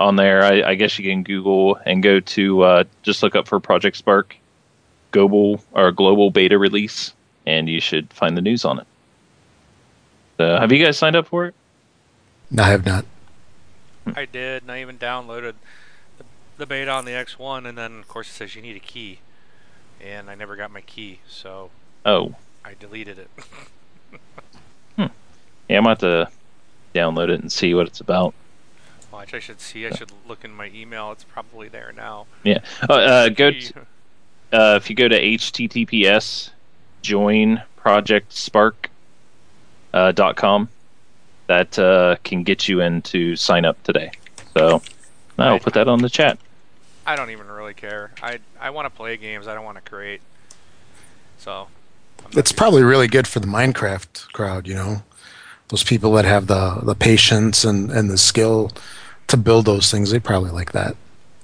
on 0.00 0.16
there, 0.16 0.42
I, 0.42 0.70
I, 0.70 0.74
guess 0.74 0.98
you 0.98 1.08
can 1.08 1.22
Google 1.22 1.78
and 1.84 2.02
go 2.02 2.20
to 2.20 2.62
uh, 2.62 2.84
just 3.02 3.22
look 3.22 3.36
up 3.36 3.46
for 3.46 3.60
Project 3.60 3.98
Spark 3.98 4.34
global 5.10 5.62
or 5.72 5.92
global 5.92 6.30
beta 6.30 6.58
release, 6.58 7.12
and 7.46 7.68
you 7.68 7.80
should 7.80 8.12
find 8.12 8.36
the 8.36 8.40
news 8.40 8.64
on 8.64 8.80
it. 8.80 8.86
So, 10.38 10.58
have 10.58 10.72
you 10.72 10.82
guys 10.82 10.96
signed 10.96 11.16
up 11.16 11.26
for 11.26 11.46
it? 11.46 11.54
No, 12.50 12.62
I 12.62 12.68
have 12.68 12.86
not. 12.86 13.04
I 14.16 14.24
did, 14.24 14.62
and 14.62 14.72
I 14.72 14.80
even 14.80 14.98
downloaded 14.98 15.54
the 16.56 16.66
beta 16.66 16.90
on 16.90 17.04
the 17.04 17.12
X1, 17.12 17.68
and 17.68 17.76
then 17.76 17.98
of 17.98 18.08
course 18.08 18.28
it 18.28 18.32
says 18.32 18.54
you 18.54 18.62
need 18.62 18.76
a 18.76 18.80
key, 18.80 19.20
and 20.00 20.30
I 20.30 20.34
never 20.34 20.56
got 20.56 20.70
my 20.70 20.80
key, 20.80 21.20
so 21.28 21.70
oh, 22.06 22.34
I 22.64 22.74
deleted 22.78 23.18
it. 23.18 23.30
hmm. 24.96 25.06
Yeah, 25.68 25.78
I'm 25.78 25.86
about 25.86 26.00
to 26.00 26.30
download 26.94 27.28
it 27.28 27.40
and 27.40 27.52
see 27.52 27.74
what 27.74 27.86
it's 27.86 28.00
about. 28.00 28.34
Watch, 29.20 29.34
I 29.34 29.38
should 29.38 29.60
see. 29.60 29.86
I 29.86 29.90
should 29.90 30.10
look 30.26 30.46
in 30.46 30.50
my 30.50 30.70
email. 30.74 31.12
It's 31.12 31.24
probably 31.24 31.68
there 31.68 31.92
now. 31.94 32.24
Yeah. 32.42 32.60
Uh, 32.88 32.94
uh, 32.94 33.28
go. 33.28 33.50
To, 33.50 33.80
uh, 34.50 34.78
if 34.80 34.88
you 34.88 34.96
go 34.96 35.08
to 35.08 35.20
https 35.20 36.48
join 37.02 37.62
project 37.76 38.32
spark 38.32 38.88
uh, 39.92 40.12
dot 40.12 40.36
com, 40.36 40.70
that 41.48 41.78
uh, 41.78 42.16
can 42.24 42.44
get 42.44 42.66
you 42.66 42.80
in 42.80 43.02
to 43.02 43.36
sign 43.36 43.66
up 43.66 43.82
today. 43.82 44.10
So 44.56 44.80
I'll 45.38 45.58
put 45.58 45.74
that 45.74 45.86
on 45.86 46.00
the 46.00 46.08
chat. 46.08 46.38
I 47.04 47.14
don't 47.14 47.28
even 47.28 47.48
really 47.48 47.74
care. 47.74 48.12
I 48.22 48.38
I 48.58 48.70
want 48.70 48.86
to 48.86 48.90
play 48.90 49.18
games. 49.18 49.46
I 49.46 49.54
don't 49.54 49.66
want 49.66 49.76
to 49.76 49.90
create. 49.90 50.22
So. 51.36 51.68
It's 52.32 52.52
probably 52.52 52.84
really 52.84 53.06
good 53.06 53.26
for 53.26 53.40
the 53.40 53.46
Minecraft 53.46 54.32
crowd. 54.32 54.66
You 54.66 54.76
know, 54.76 55.02
those 55.68 55.84
people 55.84 56.10
that 56.14 56.24
have 56.24 56.46
the 56.46 56.80
the 56.82 56.94
patience 56.94 57.66
and 57.66 57.90
and 57.90 58.08
the 58.08 58.16
skill 58.16 58.70
to 59.30 59.36
build 59.36 59.64
those 59.64 59.90
things. 59.90 60.10
They 60.10 60.18
probably 60.18 60.50
like 60.50 60.72
that. 60.72 60.96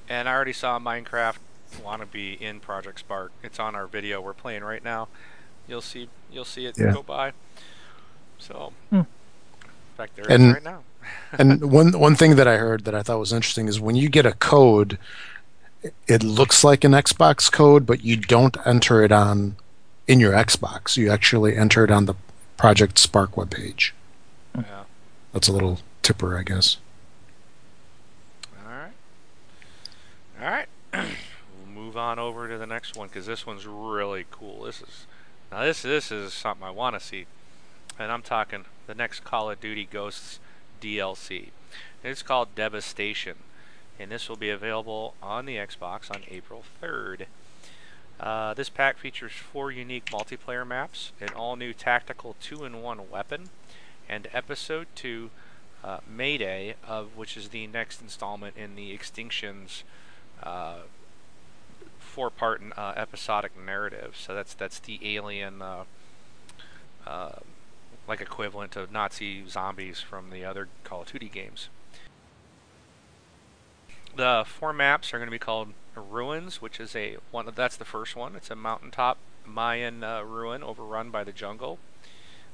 And 0.09 0.29
I 0.29 0.35
already 0.35 0.53
saw 0.53 0.79
Minecraft 0.79 1.37
want 1.85 2.01
to 2.01 2.07
be 2.07 2.33
in 2.33 2.61
Project 2.61 3.01
Spark. 3.01 3.33
It's 3.43 3.59
on 3.59 3.75
our 3.75 3.87
video 3.87 4.21
we're 4.21 4.35
playing 4.35 4.65
right 4.65 4.83
now. 4.83 5.09
You'll 5.69 5.81
see 5.81 6.09
you'll 6.31 6.45
see 6.45 6.67
it 6.67 6.79
yeah. 6.79 6.93
go 6.93 7.03
by. 7.03 7.33
So, 8.39 8.73
hmm. 8.91 8.97
in 8.97 9.07
fact, 9.97 10.17
there 10.17 10.31
and, 10.31 10.53
right 10.55 10.65
now. 10.65 10.83
and 11.33 11.71
one 11.71 11.99
one 11.99 12.15
thing 12.15 12.37
that 12.37 12.47
I 12.47 12.57
heard 12.57 12.85
that 12.85 12.95
I 12.95 13.03
thought 13.03 13.19
was 13.19 13.33
interesting 13.33 13.69
is 13.69 13.81
when 13.81 13.97
you 13.97 14.09
get 14.09 14.27
a 14.27 14.33
code 14.33 14.99
it 16.07 16.23
looks 16.23 16.65
like 16.65 16.85
an 16.85 16.93
Xbox 16.93 17.51
code, 17.51 17.87
but 17.87 18.03
you 18.05 18.17
don't 18.17 18.57
enter 18.67 19.03
it 19.03 19.13
on 19.13 19.57
in 20.07 20.21
your 20.21 20.33
Xbox. 20.33 20.97
You 20.97 21.11
actually 21.11 21.57
enter 21.57 21.85
it 21.85 21.91
on 21.91 22.07
the 22.07 22.15
Project 22.57 22.99
Spark 22.99 23.33
webpage. 23.33 23.93
Yeah. 24.57 24.85
That's 25.33 25.49
a 25.49 25.53
little 25.53 25.81
tipper, 26.03 26.39
I 26.39 26.43
guess. 26.43 26.79
All 28.65 28.73
right. 28.73 28.93
All 30.41 30.49
right. 30.49 30.69
we'll 30.93 31.05
move 31.75 31.97
on 31.97 32.19
over 32.19 32.49
to 32.49 32.59
the 32.59 32.67
next 32.67 32.97
one 32.97 33.09
because 33.09 33.27
this 33.27 33.47
one's 33.47 33.67
really 33.67 34.27
cool. 34.31 34.65
This 34.65 34.83
is 34.83 35.07
now 35.51 35.63
this 35.63 35.83
this 35.83 36.11
is 36.11 36.33
something 36.33 36.67
I 36.67 36.71
want 36.71 36.99
to 36.99 37.05
see, 37.05 37.27
and 37.99 38.11
I'm 38.11 38.23
talking 38.23 38.65
the 38.87 38.95
next 38.95 39.25
Call 39.25 39.51
of 39.51 39.61
Duty 39.61 39.89
Ghosts 39.91 40.41
DLC. 40.81 41.51
It's 42.03 42.23
called 42.23 42.55
Devastation 42.55 43.37
and 43.99 44.11
this 44.11 44.29
will 44.29 44.37
be 44.37 44.51
available 44.51 45.15
on 45.23 45.47
the 45.47 45.57
Xbox 45.57 46.11
on 46.11 46.23
April 46.29 46.63
3rd. 46.83 47.27
Uh, 48.19 48.55
this 48.55 48.69
pack 48.69 48.99
features 48.99 49.33
four 49.33 49.71
unique 49.71 50.07
multiplayer 50.07 50.67
maps, 50.67 51.13
an 51.21 51.29
all-new 51.35 51.73
tactical 51.73 52.35
2-in-1 52.43 53.09
weapon, 53.09 53.51
and 54.09 54.29
Episode 54.33 54.87
2 54.95 55.31
uh, 55.85 55.99
Mayday, 56.09 56.75
of 56.87 57.17
which 57.17 57.37
is 57.37 57.51
the 57.51 57.67
next 57.67 58.01
installment 58.01 58.57
in 58.57 58.75
the 58.75 58.97
Extinctions 58.97 59.83
uh, 60.43 60.81
four-part 61.99 62.63
uh, 62.77 62.95
episodic 62.97 63.53
narrative. 63.59 64.17
So 64.19 64.35
that's 64.35 64.55
that's 64.55 64.79
the 64.79 64.99
alien, 65.03 65.63
uh, 65.63 65.85
uh, 67.07 67.41
like 68.09 68.21
equivalent 68.21 68.77
of 68.77 68.91
Nazi 68.91 69.47
zombies 69.49 70.01
from 70.01 70.31
the 70.31 70.45
other 70.45 70.69
Call 70.85 71.03
of 71.03 71.13
Duty 71.13 71.29
games. 71.29 71.69
The 74.15 74.45
four 74.47 74.73
maps 74.73 75.13
are 75.13 75.19
going 75.19 75.27
to 75.27 75.31
be 75.31 75.39
called 75.39 75.75
Ruins, 75.95 76.63
which 76.63 76.81
is 76.81 76.97
a 76.97 77.17
one. 77.31 77.49
That's 77.55 77.77
the 77.77 77.85
first 77.85 78.17
one. 78.17 78.35
It's 78.35 78.51
a 78.51 78.57
mountaintop 78.57 79.19
Mayan 79.45 80.03
uh, 80.03 80.23
ruin 80.23 80.63
overrun 80.63 81.11
by 81.11 81.23
the 81.23 81.33
jungle. 81.33 81.79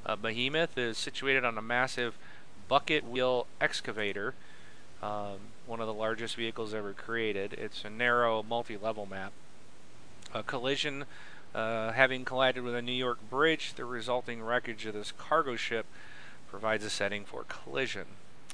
Uh, 0.05 0.17
Behemoth 0.17 0.77
is 0.77 0.97
situated 0.97 1.45
on 1.45 1.57
a 1.57 1.61
massive 1.61 2.17
bucket 2.67 3.07
wheel 3.07 3.47
excavator, 3.61 4.33
um, 5.01 5.39
one 5.65 5.79
of 5.79 5.87
the 5.87 5.93
largest 5.93 6.35
vehicles 6.35 6.73
ever 6.73 6.93
created. 6.93 7.53
It's 7.53 7.83
a 7.83 7.89
narrow, 7.89 8.43
multi-level 8.43 9.05
map. 9.05 9.31
A 10.33 10.43
collision, 10.43 11.05
uh, 11.53 11.91
having 11.91 12.25
collided 12.25 12.63
with 12.63 12.75
a 12.75 12.81
New 12.81 12.91
York 12.91 13.19
bridge, 13.29 13.73
the 13.75 13.85
resulting 13.85 14.41
wreckage 14.41 14.85
of 14.85 14.93
this 14.93 15.11
cargo 15.11 15.55
ship 15.55 15.85
provides 16.49 16.83
a 16.83 16.89
setting 16.89 17.25
for 17.25 17.45
collision. 17.47 18.05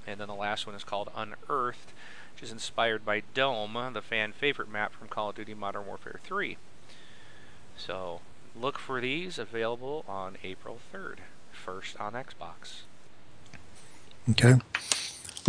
And 0.06 0.20
then 0.20 0.28
the 0.28 0.36
last 0.36 0.66
one 0.66 0.76
is 0.76 0.84
called 0.84 1.10
Unearthed 1.16 1.94
which 2.40 2.46
is 2.46 2.52
inspired 2.54 3.04
by 3.04 3.22
Dome, 3.34 3.78
the 3.94 4.02
fan 4.02 4.32
favorite 4.32 4.72
map 4.72 4.94
from 4.94 5.10
Call 5.10 5.32
of 5.32 5.36
Duty 5.36 5.54
Modern 5.54 5.86
Warfare 5.86 6.22
3. 6.24 6.56
So 7.76 8.22
look 8.56 8.80
for 8.80 9.02
these 9.02 9.38
available 9.38 10.06
on 10.08 10.38
April 10.42 10.80
3rd, 10.94 11.18
first 11.52 12.00
on 12.00 12.14
Xbox. 12.14 12.84
Okay. 14.30 14.56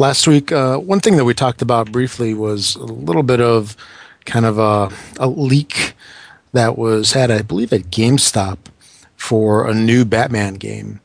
Last 0.01 0.27
week, 0.27 0.51
uh, 0.51 0.79
one 0.79 1.01
thing 1.01 1.19
that 1.19 1.27
we 1.27 1.35
talked 1.35 1.61
about 1.61 1.93
briefly 1.93 2.33
was 2.33 2.75
a 2.75 2.85
little 2.85 3.23
bit 3.23 3.39
of 3.39 3.77
kind 4.25 4.47
of 4.47 4.59
a, 4.59 4.91
a 5.19 5.29
leak 5.29 5.93
that 6.55 6.79
was 6.79 7.13
had, 7.13 7.31
I 7.31 7.43
believe, 7.43 7.71
at 7.75 7.91
GameStop 7.91 8.57
for 9.19 9.69
a 9.69 9.75
new 9.75 10.07
Batman 10.07 10.55
game. 10.55 11.01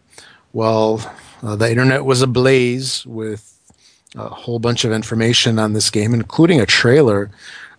Well, 0.54 1.14
uh, 1.44 1.58
the 1.58 1.70
internet 1.70 2.06
was 2.06 2.22
ablaze 2.22 3.06
with 3.06 3.60
a 4.16 4.30
whole 4.30 4.60
bunch 4.60 4.86
of 4.86 4.94
information 4.94 5.60
on 5.60 5.74
this 5.74 5.90
game, 5.90 6.14
including 6.14 6.62
a 6.62 6.66
trailer 6.66 7.30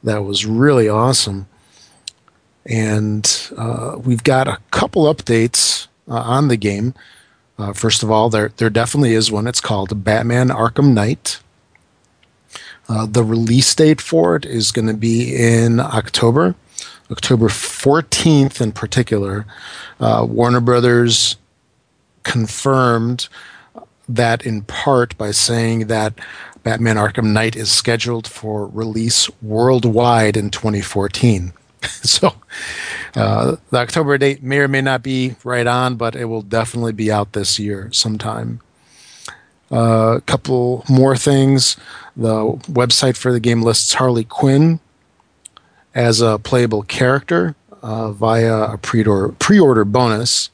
that 0.05 0.23
was 0.23 0.45
really 0.45 0.87
awesome. 0.87 1.49
And 2.67 3.27
uh, 3.57 3.97
we've 4.05 4.23
got 4.23 4.49
a 4.49 4.59
couple 4.71 5.05
updates 5.05 5.87
uh, 6.09 6.21
on 6.21 6.49
the 6.49 6.59
game. 6.59 6.93
Uh, 7.59 7.73
first 7.73 8.03
of 8.03 8.11
all, 8.11 8.29
there 8.29 8.53
there 8.57 8.71
definitely 8.71 9.15
is 9.15 9.31
one. 9.31 9.47
It's 9.47 9.61
called 9.61 10.05
Batman 10.05 10.49
Arkham 10.49 10.93
Knight. 10.93 11.41
Uh, 12.89 13.07
the 13.07 13.25
release 13.25 13.75
date 13.75 14.01
for 14.01 14.37
it 14.37 14.45
is 14.45 14.71
going 14.71 14.87
to 14.87 14.95
be 14.95 15.35
in 15.35 15.81
October, 15.81 16.55
October 17.11 17.49
14th 17.49 18.61
in 18.61 18.73
particular. 18.73 19.45
Uh, 19.99 20.25
Warner 20.29 20.61
Brothers 20.61 21.37
confirmed 22.23 23.29
that 24.09 24.47
in 24.47 24.63
part 24.63 25.17
by 25.19 25.33
saying 25.33 25.89
that 25.89 26.15
Batman 26.63 26.97
Arkham 26.97 27.33
Knight 27.33 27.57
is 27.57 27.71
scheduled 27.71 28.27
for 28.27 28.67
release 28.67 29.29
worldwide 29.43 30.37
in 30.37 30.51
2014. 30.51 31.53
so 31.87 32.35
uh, 33.15 33.57
the 33.71 33.79
October 33.79 34.19
date 34.19 34.43
may 34.43 34.59
or 34.59 34.69
may 34.69 34.81
not 34.81 35.03
be 35.03 35.37
right 35.45 35.67
on, 35.67 35.97
but 35.97 36.15
it 36.17 36.27
will 36.27 36.43
definitely 36.43 36.93
be 36.93 37.11
out 37.11 37.33
this 37.33 37.59
year 37.59 37.91
sometime. 37.93 38.61
Uh, 39.71 40.17
a 40.19 40.21
couple 40.23 40.85
more 40.89 41.17
things. 41.17 41.77
The 42.17 42.45
website 42.71 43.17
for 43.17 43.33
the 43.33 43.41
game 43.41 43.63
lists 43.63 43.95
Harley 43.95 44.25
Quinn 44.25 44.81
as 45.95 46.21
a 46.21 46.39
playable 46.39 46.83
character 46.83 47.57
uh, 47.83 48.13
via 48.13 48.73
a 48.73 48.79
pre-order, 48.79 49.33
pre-order 49.33 49.85
bonus. 49.85 50.51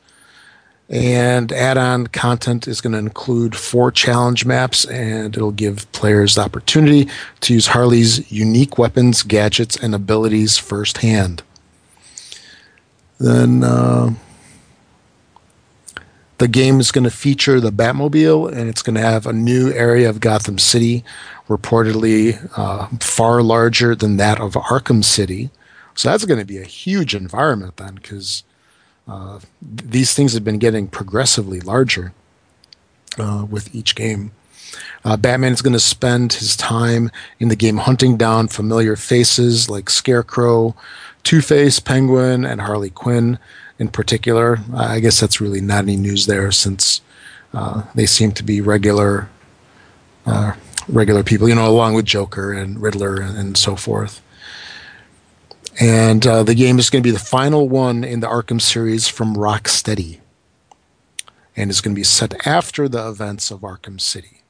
And 0.93 1.51
add 1.53 1.79
on 1.79 2.09
content 2.09 2.69
is 2.69 2.83
going 2.83 2.93
to 2.93 2.99
include 2.99 3.57
four 3.57 3.91
challenge 3.91 4.45
maps, 4.45 4.85
and 4.85 5.35
it'll 5.35 5.51
give 5.51 5.91
players 5.93 6.35
the 6.35 6.43
opportunity 6.43 7.09
to 7.41 7.55
use 7.55 7.69
Harley's 7.69 8.31
unique 8.31 8.77
weapons, 8.77 9.23
gadgets, 9.23 9.75
and 9.75 9.95
abilities 9.95 10.59
firsthand. 10.59 11.43
Then 13.19 13.65
uh, 13.65 14.13
the 16.37 16.49
game 16.49 16.79
is 16.79 16.93
going 16.93 17.05
to 17.05 17.11
feature 17.11 17.59
the 17.59 17.73
Batmobile, 17.73 18.53
and 18.53 18.69
it's 18.69 18.83
going 18.83 18.97
to 18.97 19.01
have 19.01 19.27
a 19.27 19.33
new 19.33 19.73
area 19.73 20.11
of 20.11 20.21
Gotham 20.21 20.59
City, 20.59 21.05
reportedly 21.49 22.51
uh, 22.59 22.89
far 23.01 23.43
larger 23.43 23.95
than 23.95 24.19
that 24.19 24.43
of 24.43 24.53
Arkham 24.53 25.03
City. 25.03 25.49
So 25.95 26.11
that's 26.11 26.27
going 26.27 26.41
to 26.41 26.47
be 26.47 26.59
a 26.59 26.65
huge 26.65 27.15
environment 27.15 27.79
then, 27.79 27.95
because 27.95 28.43
uh, 29.13 29.39
these 29.61 30.15
things 30.15 30.33
have 30.33 30.45
been 30.45 30.59
getting 30.59 30.89
progressively 30.89 31.61
larger 31.61 32.15
uh, 33.19 33.47
with 33.49 33.75
each 33.75 33.95
game. 33.95 34.33
Uh, 35.05 35.19
Batman 35.19 35.53
is 35.53 35.61
going 35.61 35.75
to 35.75 35.81
spend 35.81 36.33
his 36.33 36.57
time 36.57 37.11
in 37.39 37.49
the 37.49 37.57
game 37.57 37.77
hunting 37.77 38.17
down 38.17 38.49
familiar 38.49 38.97
faces 38.97 39.69
like 39.69 39.91
Scarecrow, 39.91 40.75
Two 41.25 41.43
Face, 41.43 41.79
Penguin, 41.79 42.47
and 42.47 42.63
Harley 42.63 42.89
Quinn 42.89 43.39
in 43.79 43.89
particular. 43.89 44.59
I 44.75 45.01
guess 45.01 45.21
that's 45.21 45.41
really 45.41 45.61
not 45.61 45.85
any 45.85 45.97
news 45.97 46.25
there 46.27 46.51
since 46.51 47.03
uh, 47.53 47.83
they 47.95 48.07
seem 48.07 48.33
to 48.33 48.43
be 48.43 48.61
regular. 48.61 49.29
Uh, 50.25 50.55
regular 50.89 51.23
people, 51.23 51.49
you 51.49 51.55
know, 51.55 51.69
along 51.69 51.95
with 51.95 52.05
Joker 52.05 52.53
and 52.53 52.81
Riddler 52.81 53.21
and, 53.21 53.37
and 53.37 53.57
so 53.57 53.77
forth. 53.77 54.23
And 55.81 56.27
uh, 56.27 56.43
the 56.43 56.55
game 56.55 56.79
is 56.79 56.91
going 56.91 57.03
to 57.03 57.07
be 57.07 57.13
the 57.13 57.19
final 57.19 57.69
one 57.69 58.05
in 58.05 58.21
the 58.21 58.27
Arkham 58.27 58.61
series 58.61 59.09
from 59.09 59.35
Rocksteady. 59.35 60.21
And 61.57 61.71
is 61.71 61.81
going 61.81 61.95
to 61.95 61.99
be 61.99 62.05
set 62.05 62.47
after 62.47 62.89
the 62.89 63.09
events 63.09 63.51
of 63.51 63.61
Arkham 63.61 64.01
City. 64.01 64.43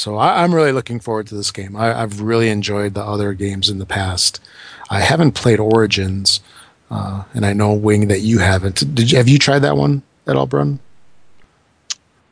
So 0.00 0.16
I, 0.16 0.44
am 0.44 0.54
really 0.54 0.72
looking 0.72 0.98
forward 0.98 1.26
to 1.26 1.34
this 1.34 1.50
game. 1.50 1.76
I, 1.76 1.88
have 1.88 2.22
really 2.22 2.48
enjoyed 2.48 2.94
the 2.94 3.04
other 3.04 3.34
games 3.34 3.68
in 3.68 3.78
the 3.78 3.86
past. 3.86 4.40
I 4.88 5.00
haven't 5.00 5.32
played 5.32 5.60
Origins, 5.60 6.40
uh, 6.90 7.24
and 7.34 7.44
I 7.44 7.52
know 7.52 7.74
Wing 7.74 8.08
that 8.08 8.20
you 8.20 8.38
haven't. 8.38 8.94
Did 8.94 9.10
you, 9.10 9.18
have 9.18 9.28
you 9.28 9.38
tried 9.38 9.58
that 9.58 9.76
one 9.76 10.02
at 10.26 10.36
all, 10.36 10.46
Brun? 10.46 10.78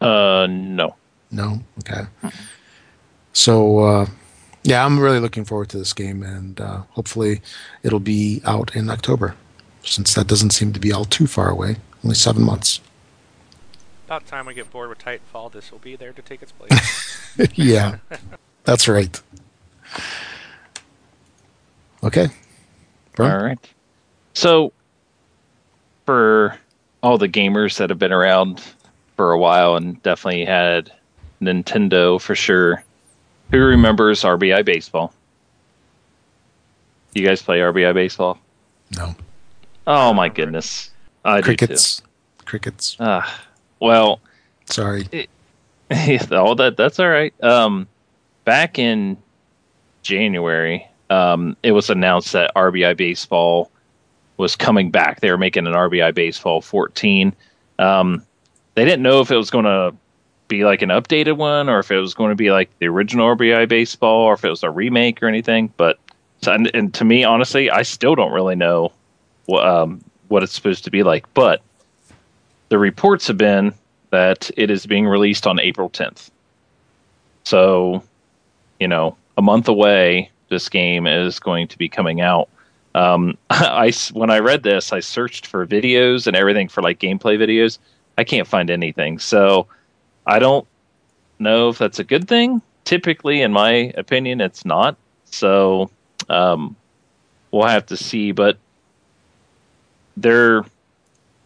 Uh, 0.01 0.47
no. 0.49 0.95
No. 1.31 1.61
Okay. 1.81 2.07
So 3.35 3.79
uh, 3.81 4.07
yeah, 4.69 4.85
I'm 4.85 5.01
really 5.01 5.19
looking 5.19 5.47
forward 5.47 5.71
to 5.71 5.79
this 5.79 5.95
game, 5.95 6.23
and 6.23 6.61
uh, 6.61 6.83
hopefully 6.91 7.41
it'll 7.83 8.01
be 8.01 8.43
out 8.45 8.77
in 8.77 8.91
October, 8.91 9.35
since 9.83 10.13
that 10.13 10.27
doesn't 10.27 10.51
seem 10.51 10.75
to 10.75 10.79
be 10.79 10.93
all 10.93 11.07
too 11.07 11.27
far 11.27 11.49
away. 11.49 11.77
Only 12.05 12.15
seven 12.15 12.43
months. 12.43 12.83
About 14.05 14.27
time 14.27 14.45
we 14.45 14.53
get 14.53 14.71
bored 14.71 14.91
with 14.91 14.99
Titanfall, 14.99 15.53
this 15.53 15.73
will 15.73 15.79
be 15.79 15.97
there 15.97 16.13
to 16.13 16.21
take 16.21 16.43
its 16.43 16.53
place. 16.53 17.31
yeah, 17.55 17.97
that's 18.65 18.89
right. 18.89 19.19
Okay. 22.05 22.29
All 23.19 23.43
right. 23.43 23.59
So, 24.35 24.75
for 26.05 26.59
all 27.03 27.17
the 27.17 27.29
gamers 27.29 27.79
that 27.79 27.89
have 27.89 27.99
been 27.99 28.13
around 28.13 28.63
for 29.17 29.33
a 29.33 29.39
while 29.39 29.77
and 29.77 30.03
definitely 30.03 30.45
had 30.45 30.93
Nintendo 31.41 32.21
for 32.21 32.35
sure, 32.35 32.85
who 33.51 33.59
remembers 33.59 34.23
RBI 34.23 34.65
baseball? 34.65 35.13
You 37.15 37.27
guys 37.27 37.43
play 37.43 37.59
RBI 37.59 37.95
baseball? 37.95 38.39
No. 38.97 39.15
Oh 39.87 40.13
my 40.13 40.29
goodness. 40.29 40.91
I 41.25 41.41
Crickets. 41.41 42.03
Crickets. 42.45 42.97
Uh, 43.01 43.27
well, 43.81 44.21
sorry. 44.67 45.09
It, 45.13 45.31
all 46.33 46.55
that 46.57 46.77
that's 46.77 47.01
all 47.01 47.09
right. 47.09 47.33
Um, 47.43 47.89
back 48.45 48.79
in 48.79 49.17
January, 50.03 50.87
um, 51.11 51.57
it 51.63 51.73
was 51.73 51.91
announced 51.91 52.33
that 52.33 52.55
RBI 52.55 52.97
baseball 52.97 53.71
was 54.37 54.55
coming 54.55 54.91
back. 54.91 55.21
They 55.21 55.31
were 55.31 55.39
making 55.39 55.67
an 55.67 55.73
RBI 55.73 56.15
baseball 56.15 56.61
14. 56.61 57.35
Um, 57.79 58.25
they 58.75 58.85
didn't 58.85 59.03
know 59.03 59.21
if 59.21 59.31
it 59.31 59.37
was 59.37 59.51
going 59.51 59.65
to 59.65 59.95
be 60.49 60.65
like 60.65 60.83
an 60.83 60.89
updated 60.89 61.37
one 61.37 61.69
or 61.69 61.79
if 61.79 61.91
it 61.91 61.99
was 61.99 62.15
going 62.15 62.31
to 62.31 62.37
be 62.37 62.51
like 62.51 62.71
the 62.79 62.87
original 62.87 63.37
RBI 63.37 63.69
baseball 63.69 64.23
or 64.23 64.35
if 64.35 64.45
it 64.45 64.49
was 64.49 64.63
a 64.63 64.71
remake 64.71 65.23
or 65.23 65.29
anything. 65.29 65.73
But 65.77 65.99
and, 66.47 66.71
and 66.75 66.95
to 66.95 67.05
me, 67.05 67.25
honestly, 67.25 67.71
I 67.71 67.83
still 67.83 68.15
don't 68.15 68.33
really 68.33 68.57
know 68.57 68.93
what, 69.47 69.67
um, 69.67 70.03
what 70.29 70.43
it's 70.43 70.53
supposed 70.53 70.85
to 70.85 70.91
be 70.91 71.03
like. 71.03 71.33
But 71.35 71.63
the 72.69 72.79
reports 72.79 73.27
have 73.27 73.39
been 73.39 73.75
that 74.11 74.51
it 74.57 74.71
is 74.71 74.87
being 74.87 75.07
released 75.07 75.47
on 75.47 75.61
April 75.61 75.91
10th. 75.91 76.31
So, 77.45 78.03
you 78.79 78.89
know, 78.89 79.17
a 79.37 79.43
month 79.43 79.69
away, 79.69 80.31
this 80.49 80.69
game 80.69 81.07
is 81.07 81.39
going 81.39 81.69
to 81.69 81.79
be 81.79 81.89
coming 81.89 82.21
out. 82.21 82.49
Um, 82.95 83.37
I 83.51 83.93
when 84.13 84.31
I 84.31 84.39
read 84.39 84.63
this, 84.63 84.93
I 84.93 85.01
searched 85.01 85.47
for 85.47 85.67
videos 85.67 86.27
and 86.27 86.37
everything 86.37 86.69
for 86.69 86.83
like 86.83 86.99
gameplay 87.01 87.39
videos. 87.39 87.79
I 88.17 88.25
can't 88.25 88.49
find 88.49 88.71
anything. 88.71 89.19
So 89.19 89.67
I 90.29 90.39
don't 90.39 90.67
know 91.39 91.71
if 91.71 91.79
that's 91.79 91.99
a 91.99 92.05
good 92.05 92.29
thing. 92.29 92.61
Typically, 92.85 93.41
in 93.41 93.51
my 93.51 93.93
opinion, 93.97 94.41
it's 94.41 94.65
not. 94.65 94.97
So 95.25 95.91
um, 96.29 96.77
we'll 97.51 97.67
have 97.67 97.87
to 97.87 97.97
see. 97.97 98.33
But 98.33 98.59
they're 100.17 100.65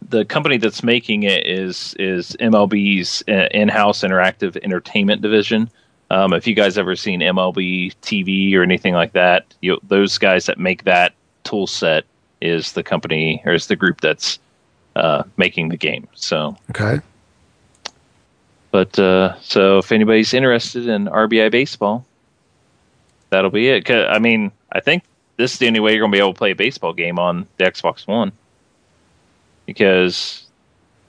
the 0.09 0.25
company 0.25 0.57
that's 0.57 0.83
making 0.83 1.23
it 1.23 1.47
is 1.47 1.95
is 1.97 2.35
MLB's 2.41 3.23
uh, 3.27 3.47
in-house 3.51 4.01
interactive 4.01 4.57
entertainment 4.63 5.21
division. 5.21 5.69
Um, 6.11 6.33
if 6.33 6.45
you 6.45 6.53
guys 6.53 6.77
ever 6.77 6.95
seen 6.95 7.21
MLB 7.21 7.95
TV 8.01 8.53
or 8.53 8.61
anything 8.61 8.93
like 8.93 9.13
that, 9.13 9.45
you, 9.61 9.79
those 9.87 10.17
guys 10.17 10.45
that 10.45 10.59
make 10.59 10.83
that 10.83 11.13
tool 11.43 11.67
set 11.67 12.03
is 12.41 12.73
the 12.73 12.83
company 12.83 13.41
or 13.45 13.53
is 13.53 13.67
the 13.67 13.75
group 13.75 14.01
that's 14.01 14.39
uh, 14.97 15.23
making 15.37 15.69
the 15.69 15.77
game. 15.77 16.07
So 16.13 16.55
Okay. 16.71 16.99
But 18.73 18.97
uh, 18.97 19.39
so 19.39 19.77
if 19.77 19.91
anybody's 19.91 20.33
interested 20.33 20.87
in 20.87 21.05
RBI 21.05 21.51
baseball, 21.51 22.05
that'll 23.29 23.51
be 23.51 23.69
it. 23.69 23.87
I 23.91 24.17
mean, 24.17 24.51
I 24.71 24.79
think 24.79 25.03
this 25.37 25.53
is 25.53 25.59
the 25.59 25.67
only 25.67 25.79
way 25.79 25.91
you're 25.93 26.01
gonna 26.01 26.11
be 26.11 26.17
able 26.17 26.33
to 26.33 26.37
play 26.37 26.51
a 26.51 26.55
baseball 26.55 26.91
game 26.91 27.19
on 27.19 27.45
the 27.57 27.65
Xbox 27.65 28.07
One. 28.07 28.31
Because 29.67 30.45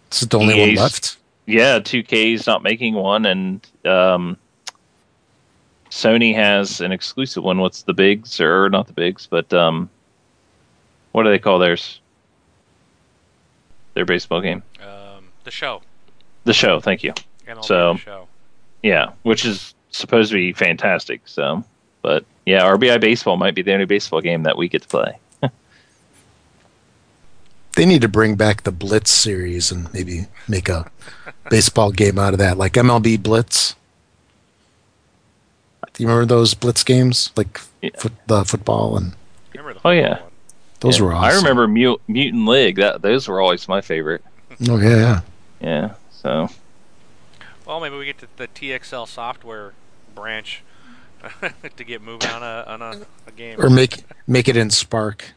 it's 0.09 0.21
the 0.21 0.39
only 0.39 0.61
one 0.61 0.75
left. 0.75 1.17
yeah, 1.47 1.79
2K 1.81 2.35
is 2.35 2.47
not 2.47 2.63
making 2.63 2.95
one, 2.95 3.25
and 3.25 3.67
um, 3.87 4.37
Sony 5.91 6.35
has 6.35 6.83
an 6.83 6.93
exclusive 6.93 7.43
one. 7.43 7.59
What's 7.61 7.83
the 7.85 7.95
bigs 7.95 8.41
or 8.43 8.69
not 8.69 8.89
the 8.89 8.93
bigs, 8.93 9.27
but 9.27 9.53
um, 9.55 9.89
what 11.13 11.23
do 11.23 11.31
they 11.31 11.39
call 11.39 11.59
theirs? 11.59 11.99
Their 13.95 14.05
baseball 14.05 14.41
game, 14.43 14.63
Um, 14.83 15.29
the 15.45 15.51
show. 15.51 15.81
the 16.45 16.53
show. 16.53 16.79
Thank 16.81 17.03
you. 17.05 17.15
MLB 17.47 17.65
So- 17.65 17.97
show. 17.97 18.29
Yeah, 18.83 19.13
which 19.23 19.45
is 19.47 19.75
supposed 19.91 20.31
to 20.31 20.35
be 20.37 20.53
fantastic. 20.53 21.23
So, 21.25 21.65
but 22.03 22.25
yeah, 22.45 22.63
RBI 22.65 23.01
baseball 23.01 23.37
might 23.39 23.55
be 23.55 23.63
the 23.63 23.73
only 23.73 23.87
baseball 23.87 24.21
game 24.21 24.43
that 24.43 24.59
we 24.59 24.69
get 24.69 24.83
to 24.83 24.89
play. 24.89 25.19
They 27.77 27.87
need 27.87 28.03
to 28.03 28.09
bring 28.09 28.37
back 28.37 28.63
the 28.63 28.71
Blitz 28.71 29.11
series 29.11 29.73
and 29.73 29.93
maybe 29.93 30.27
make 30.47 30.69
a 30.69 30.89
baseball 31.51 31.91
game 31.91 32.19
out 32.21 32.33
of 32.33 32.39
that, 32.39 32.57
like 32.57 32.75
MLB 32.75 33.21
Blitz. 33.21 33.75
Do 35.93 36.03
you 36.03 36.09
remember 36.09 36.27
those 36.27 36.55
Blitz 36.55 36.85
games, 36.85 37.31
like 37.37 37.61
Yeah. 37.83 37.91
foot, 37.99 38.13
the 38.27 38.45
football 38.45 38.97
and 38.97 39.15
Remember 39.53 39.75
the 39.75 39.81
Oh, 39.85 39.91
yeah. 39.91 40.21
one? 40.21 40.31
those 40.81 40.99
Yeah. 40.99 41.05
were 41.05 41.15
awesome. 41.15 41.25
I 41.25 41.35
remember 41.37 41.67
Mut- 41.67 42.01
Mutant 42.07 42.47
League. 42.47 42.77
That 42.77 43.03
those 43.03 43.27
were 43.27 43.41
always 43.41 43.67
my 43.69 43.81
favorite. 43.81 44.23
Oh 44.69 44.79
yeah, 44.79 44.97
yeah. 44.97 45.21
Yeah. 45.61 45.91
So 46.13 46.29
Well, 46.31 46.51
maybe 47.85 47.99
we 47.99 48.07
get 48.07 48.19
to 48.19 48.29
the 48.37 48.49
TXL 48.49 49.07
software 49.07 49.75
branch 50.15 50.63
to 51.77 51.85
get 51.85 52.03
moving 52.03 52.29
on 52.31 52.43
a 52.43 52.65
on 52.67 52.83
a, 52.83 53.07
a 53.27 53.31
game. 53.31 53.61
Or 53.61 53.69
make 53.69 54.05
make 54.27 54.49
it 54.49 54.57
in 54.57 54.71
Spark. 54.71 55.35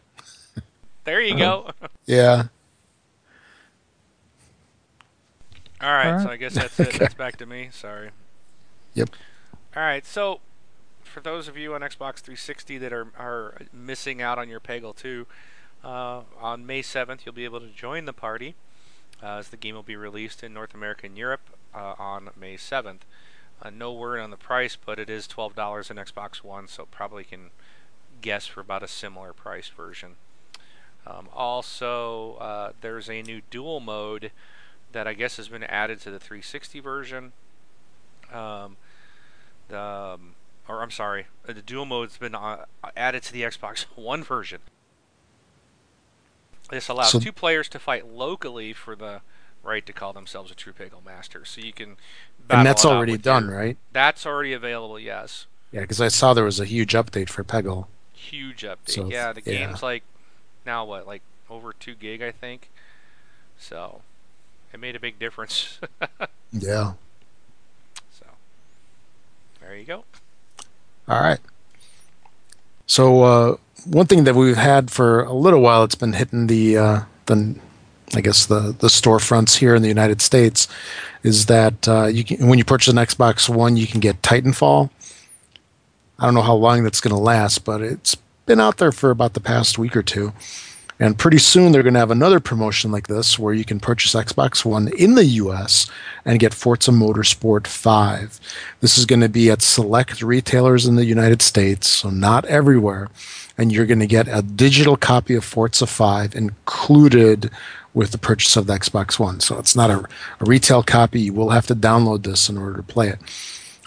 there 1.03 1.21
you 1.21 1.37
go. 1.37 1.71
Yeah. 2.05 2.45
All 5.79 5.91
right, 5.91 6.13
All 6.13 6.19
so. 6.21 6.29
I 6.29 6.37
guess 6.37 6.55
that's 6.55 6.79
it. 6.79 6.87
Okay. 6.87 6.97
That's 6.97 7.13
back 7.13 7.37
to 7.37 7.45
me. 7.45 7.69
Sorry. 7.71 8.09
Yep. 8.93 9.09
All 9.75 9.83
right, 9.83 10.05
so 10.05 10.39
for 11.03 11.19
those 11.19 11.47
of 11.47 11.55
you 11.55 11.75
on 11.75 11.81
Xbox 11.81 12.19
360 12.19 12.77
that 12.79 12.93
are 12.93 13.07
are 13.17 13.61
missing 13.71 14.21
out 14.21 14.39
on 14.39 14.49
your 14.49 14.59
Peggle 14.59 14.95
2, 14.95 15.27
uh, 15.83 16.21
on 16.39 16.65
May 16.65 16.81
7th 16.81 17.25
you'll 17.25 17.35
be 17.35 17.45
able 17.45 17.59
to 17.59 17.67
join 17.67 18.05
the 18.05 18.13
party 18.13 18.55
uh, 19.21 19.37
as 19.37 19.49
the 19.49 19.57
game 19.57 19.75
will 19.75 19.83
be 19.83 19.95
released 19.95 20.43
in 20.43 20.53
North 20.53 20.73
America 20.73 21.05
and 21.05 21.17
Europe 21.17 21.41
uh, 21.77 21.93
on 22.01 22.29
May 22.39 22.55
7th. 22.55 23.01
Uh, 23.61 23.69
no 23.69 23.91
word 23.93 24.19
on 24.19 24.29
the 24.31 24.37
price, 24.37 24.75
but 24.83 24.99
it 24.99 25.09
is 25.09 25.27
$12 25.27 25.89
in 25.91 25.97
Xbox 25.97 26.43
One, 26.43 26.67
so 26.67 26.85
probably 26.89 27.23
can 27.23 27.49
guess 28.21 28.47
for 28.47 28.61
about 28.61 28.83
a 28.83 28.87
similar 28.87 29.33
price 29.33 29.69
version. 29.69 30.15
Um, 31.05 31.29
also, 31.33 32.35
uh, 32.35 32.71
there's 32.81 33.09
a 33.09 33.21
new 33.21 33.41
duel 33.49 33.79
mode 33.79 34.31
that 34.91 35.07
I 35.07 35.13
guess 35.13 35.37
has 35.37 35.47
been 35.47 35.63
added 35.63 36.01
to 36.01 36.11
the 36.11 36.19
360 36.19 36.79
version. 36.79 37.31
Um, 38.31 38.77
the, 39.69 39.79
um, 39.79 40.35
or 40.67 40.81
I'm 40.81 40.91
sorry, 40.91 41.27
uh, 41.47 41.53
the 41.53 41.61
duel 41.61 41.85
mode's 41.85 42.17
been 42.17 42.35
uh, 42.35 42.65
added 42.95 43.23
to 43.23 43.33
the 43.33 43.41
Xbox 43.43 43.81
One 43.95 44.23
version. 44.23 44.59
This 46.69 46.89
allows 46.89 47.11
So- 47.11 47.19
two 47.19 47.31
players 47.31 47.69
to 47.69 47.79
fight 47.79 48.07
locally 48.07 48.73
for 48.73 48.95
the 48.95 49.21
right 49.67 49.85
to 49.85 49.93
call 49.93 50.13
themselves 50.13 50.49
a 50.49 50.55
true 50.55 50.73
Peggle 50.73 51.05
Master. 51.05 51.45
So 51.45 51.61
you 51.61 51.73
can. 51.73 51.97
And 52.49 52.65
that's 52.65 52.85
already 52.85 53.17
done, 53.17 53.49
your- 53.49 53.57
right? 53.57 53.77
That's 53.91 54.25
already 54.25 54.53
available. 54.53 54.97
Yes. 54.97 55.45
Yeah, 55.71 55.81
because 55.81 55.99
I 55.99 56.07
saw 56.07 56.33
there 56.33 56.45
was 56.45 56.59
a 56.61 56.65
huge 56.65 56.93
update 56.93 57.29
for 57.29 57.43
Peggle. 57.43 57.87
Huge 58.13 58.63
update. 58.63 58.89
So, 58.89 59.09
yeah, 59.09 59.33
the 59.33 59.41
yeah. 59.45 59.67
game's 59.67 59.83
like 59.83 60.03
now 60.65 60.85
what, 60.85 61.05
like 61.05 61.21
over 61.49 61.73
two 61.73 61.93
gig, 61.93 62.21
I 62.21 62.31
think. 62.31 62.69
So 63.59 64.01
it 64.73 64.79
made 64.79 64.95
a 64.95 64.99
big 64.99 65.19
difference. 65.19 65.79
Yeah. 66.53 66.93
so 68.09 68.25
there 69.59 69.75
you 69.75 69.83
go. 69.83 70.05
All 71.09 71.19
right. 71.19 71.39
So 72.85 73.21
uh, 73.23 73.55
one 73.85 74.05
thing 74.07 74.23
that 74.23 74.33
we've 74.33 74.55
had 74.55 74.89
for 74.89 75.23
a 75.23 75.33
little 75.33 75.59
while, 75.59 75.83
it's 75.83 75.95
been 75.95 76.13
hitting 76.13 76.47
the 76.47 76.77
uh, 76.77 76.99
the 77.25 77.55
I 78.15 78.21
guess 78.21 78.45
the 78.45 78.75
the 78.77 78.87
storefronts 78.87 79.57
here 79.57 79.75
in 79.75 79.81
the 79.81 79.87
United 79.87 80.21
States, 80.21 80.67
is 81.23 81.47
that 81.47 81.87
uh, 81.87 82.05
you 82.05 82.23
can 82.23 82.47
when 82.47 82.57
you 82.57 82.65
purchase 82.65 82.93
an 82.93 82.97
Xbox 82.97 83.49
One, 83.49 83.77
you 83.77 83.87
can 83.87 83.99
get 83.99 84.21
Titanfall. 84.21 84.89
I 86.19 86.25
don't 86.25 86.33
know 86.33 86.41
how 86.41 86.55
long 86.55 86.83
that's 86.83 87.01
going 87.01 87.15
to 87.15 87.21
last, 87.21 87.63
but 87.63 87.81
it's 87.81 88.15
been 88.45 88.59
out 88.59 88.77
there 88.77 88.91
for 88.91 89.11
about 89.11 89.33
the 89.33 89.39
past 89.39 89.77
week 89.77 89.95
or 89.95 90.01
two. 90.01 90.33
And 90.99 91.17
pretty 91.17 91.37
soon 91.37 91.71
they're 91.71 91.83
going 91.83 91.93
to 91.93 91.99
have 91.99 92.09
another 92.09 92.39
promotion 92.39 92.91
like 92.91 93.07
this 93.07 93.37
where 93.37 93.53
you 93.53 93.63
can 93.63 93.79
purchase 93.79 94.15
Xbox 94.15 94.65
One 94.65 94.87
in 94.97 95.13
the 95.13 95.25
US 95.25 95.87
and 96.25 96.39
get 96.39 96.55
Forza 96.55 96.91
Motorsport 96.91 97.67
5. 97.67 98.39
This 98.81 98.97
is 98.97 99.05
going 99.05 99.21
to 99.21 99.29
be 99.29 99.51
at 99.51 99.61
select 99.61 100.23
retailers 100.23 100.87
in 100.87 100.95
the 100.95 101.05
United 101.05 101.43
States, 101.43 101.87
so 101.87 102.09
not 102.09 102.45
everywhere. 102.45 103.09
And 103.59 103.71
you're 103.71 103.85
going 103.85 103.99
to 103.99 104.07
get 104.07 104.27
a 104.27 104.41
digital 104.41 104.97
copy 104.97 105.35
of 105.35 105.43
Forza 105.45 105.85
5 105.85 106.35
included 106.35 107.51
with 107.97 108.11
the 108.11 108.17
purchase 108.19 108.55
of 108.55 108.67
the 108.67 108.73
Xbox 108.77 109.17
One. 109.17 109.39
So 109.39 109.57
it's 109.57 109.75
not 109.75 109.89
a, 109.89 109.97
a 110.39 110.45
retail 110.45 110.83
copy. 110.83 111.19
You 111.19 111.33
will 111.33 111.49
have 111.49 111.65
to 111.65 111.75
download 111.75 112.23
this 112.23 112.47
in 112.47 112.55
order 112.55 112.77
to 112.77 112.83
play 112.83 113.09
it. 113.09 113.19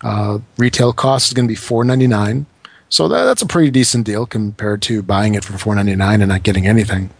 Uh, 0.03 0.41
retail 0.59 0.93
cost 0.93 1.29
is 1.29 1.33
going 1.33 1.47
to 1.47 1.53
be 1.53 1.57
$4.99. 1.57 2.45
So 2.89 3.07
that, 3.07 3.25
that's 3.25 3.41
a 3.41 3.47
pretty 3.47 3.71
decent 3.71 4.05
deal 4.07 4.27
compared 4.27 4.83
to 4.83 5.01
buying 5.01 5.37
it 5.37 5.45
for 5.45 5.53
$4.99 5.53 6.15
and 6.15 6.29
not 6.29 6.43
getting 6.43 6.67
anything. 6.67 7.11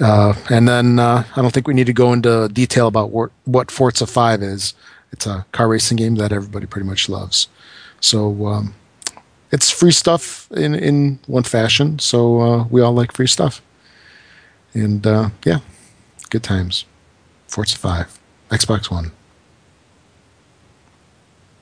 Uh, 0.00 0.32
and 0.48 0.66
then 0.66 0.98
uh, 0.98 1.24
I 1.36 1.42
don't 1.42 1.52
think 1.52 1.68
we 1.68 1.74
need 1.74 1.88
to 1.88 1.92
go 1.92 2.14
into 2.14 2.48
detail 2.48 2.86
about 2.88 3.10
what, 3.10 3.30
what 3.44 3.70
Forza 3.70 4.06
5 4.06 4.42
is. 4.42 4.72
It's 5.12 5.26
a 5.26 5.44
car 5.52 5.68
racing 5.68 5.98
game 5.98 6.14
that 6.14 6.32
everybody 6.32 6.64
pretty 6.64 6.88
much 6.88 7.10
loves. 7.10 7.48
So 8.00 8.46
um, 8.46 8.74
it's 9.52 9.70
free 9.70 9.92
stuff 9.92 10.50
in, 10.52 10.74
in 10.74 11.18
one 11.26 11.42
fashion. 11.42 11.98
So 11.98 12.40
uh, 12.40 12.64
we 12.70 12.80
all 12.80 12.94
like 12.94 13.12
free 13.12 13.26
stuff. 13.26 13.60
And 14.72 15.06
uh, 15.06 15.28
yeah, 15.44 15.58
good 16.30 16.42
times. 16.42 16.84
Forza 17.48 17.76
5, 17.76 18.18
Xbox 18.50 18.90
One. 18.90 19.12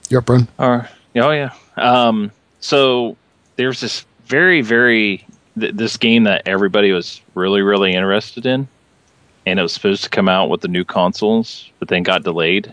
You're 0.08 0.20
up, 0.20 0.26
Brun. 0.26 0.48
Or 0.58 0.88
oh 1.16 1.30
yeah. 1.30 1.52
Um, 1.76 2.30
so 2.60 3.16
there's 3.56 3.80
this 3.80 4.04
very 4.26 4.62
very 4.62 5.24
th- 5.58 5.74
this 5.74 5.96
game 5.96 6.24
that 6.24 6.42
everybody 6.46 6.92
was 6.92 7.20
really 7.34 7.62
really 7.62 7.92
interested 7.92 8.46
in, 8.46 8.68
and 9.46 9.58
it 9.58 9.62
was 9.62 9.72
supposed 9.72 10.04
to 10.04 10.10
come 10.10 10.28
out 10.28 10.48
with 10.48 10.62
the 10.62 10.68
new 10.68 10.84
consoles, 10.84 11.70
but 11.78 11.88
then 11.88 12.02
got 12.02 12.24
delayed, 12.24 12.72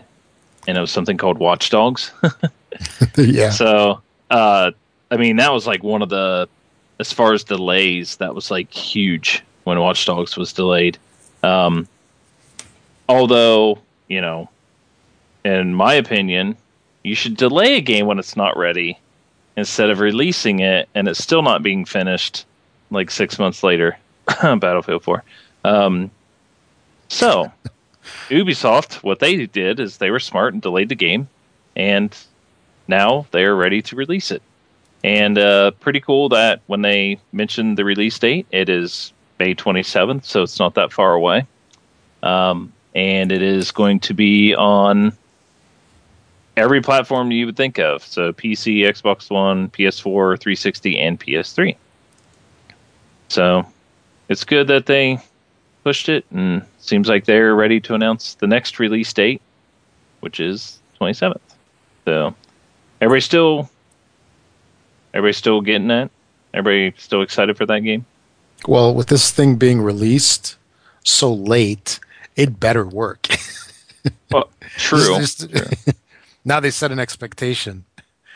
and 0.66 0.78
it 0.78 0.80
was 0.80 0.90
something 0.90 1.16
called 1.16 1.38
Watch 1.38 1.70
Dogs. 1.70 2.12
yeah. 3.16 3.50
So 3.50 4.00
uh, 4.30 4.70
I 5.10 5.16
mean 5.16 5.36
that 5.36 5.52
was 5.52 5.66
like 5.66 5.82
one 5.82 6.02
of 6.02 6.08
the 6.08 6.48
as 6.98 7.12
far 7.12 7.34
as 7.34 7.44
delays 7.44 8.16
that 8.16 8.34
was 8.34 8.50
like 8.50 8.72
huge 8.72 9.42
when 9.64 9.78
Watch 9.78 10.06
Dogs 10.06 10.36
was 10.36 10.52
delayed. 10.52 10.96
Um, 11.46 11.88
although 13.08 13.78
you 14.08 14.20
know, 14.20 14.48
in 15.44 15.74
my 15.74 15.94
opinion, 15.94 16.56
you 17.02 17.14
should 17.14 17.36
delay 17.36 17.76
a 17.76 17.80
game 17.80 18.06
when 18.06 18.18
it's 18.18 18.36
not 18.36 18.56
ready 18.56 18.98
instead 19.56 19.90
of 19.90 20.00
releasing 20.00 20.60
it 20.60 20.88
and 20.94 21.08
it's 21.08 21.22
still 21.22 21.42
not 21.42 21.62
being 21.62 21.84
finished 21.84 22.44
like 22.90 23.10
six 23.10 23.38
months 23.38 23.62
later. 23.62 23.96
Battlefield 24.42 25.02
4. 25.02 25.22
Um, 25.64 26.10
so, 27.08 27.52
Ubisoft, 28.28 29.02
what 29.02 29.20
they 29.20 29.46
did 29.46 29.80
is 29.80 29.98
they 29.98 30.10
were 30.10 30.20
smart 30.20 30.52
and 30.52 30.62
delayed 30.62 30.88
the 30.88 30.94
game, 30.94 31.28
and 31.74 32.16
now 32.88 33.26
they 33.30 33.44
are 33.44 33.54
ready 33.54 33.82
to 33.82 33.96
release 33.96 34.30
it. 34.30 34.42
And 35.04 35.38
uh, 35.38 35.72
pretty 35.72 36.00
cool 36.00 36.28
that 36.30 36.60
when 36.66 36.82
they 36.82 37.20
mentioned 37.32 37.78
the 37.78 37.84
release 37.84 38.18
date, 38.18 38.46
it 38.50 38.68
is 38.68 39.12
May 39.38 39.54
27th, 39.54 40.24
so 40.24 40.42
it's 40.42 40.58
not 40.58 40.74
that 40.74 40.92
far 40.92 41.12
away. 41.14 41.46
Um, 42.22 42.72
and 42.94 43.30
it 43.30 43.42
is 43.42 43.70
going 43.70 44.00
to 44.00 44.14
be 44.14 44.54
on 44.54 45.12
every 46.56 46.80
platform 46.80 47.30
you 47.30 47.46
would 47.46 47.56
think 47.56 47.78
of. 47.78 48.02
So 48.02 48.32
PC, 48.32 48.78
Xbox 48.80 49.30
One, 49.30 49.68
PS4, 49.70 50.40
360, 50.40 50.98
and 50.98 51.20
PS3. 51.20 51.76
So 53.28 53.66
it's 54.28 54.44
good 54.44 54.68
that 54.68 54.86
they 54.86 55.18
pushed 55.84 56.08
it, 56.08 56.24
and 56.30 56.64
seems 56.78 57.08
like 57.08 57.26
they're 57.26 57.54
ready 57.54 57.80
to 57.80 57.94
announce 57.94 58.34
the 58.34 58.46
next 58.46 58.78
release 58.78 59.12
date, 59.12 59.42
which 60.20 60.40
is 60.40 60.78
27th. 61.00 61.38
So 62.04 62.34
everybody's 63.00 63.24
still 63.24 63.68
everybody's 65.12 65.36
still 65.36 65.60
getting 65.60 65.88
that. 65.88 66.10
Everybody 66.54 66.96
still 66.98 67.22
excited 67.22 67.56
for 67.56 67.66
that 67.66 67.80
game. 67.80 68.06
Well, 68.66 68.94
with 68.94 69.08
this 69.08 69.30
thing 69.30 69.56
being 69.56 69.80
released 69.80 70.56
so 71.04 71.32
late, 71.32 72.00
it 72.34 72.58
better 72.58 72.84
work. 72.86 73.28
well, 74.30 74.50
true. 74.76 75.16
Just, 75.18 75.50
true. 75.50 75.94
now 76.44 76.60
they 76.60 76.70
set 76.70 76.92
an 76.92 76.98
expectation. 76.98 77.84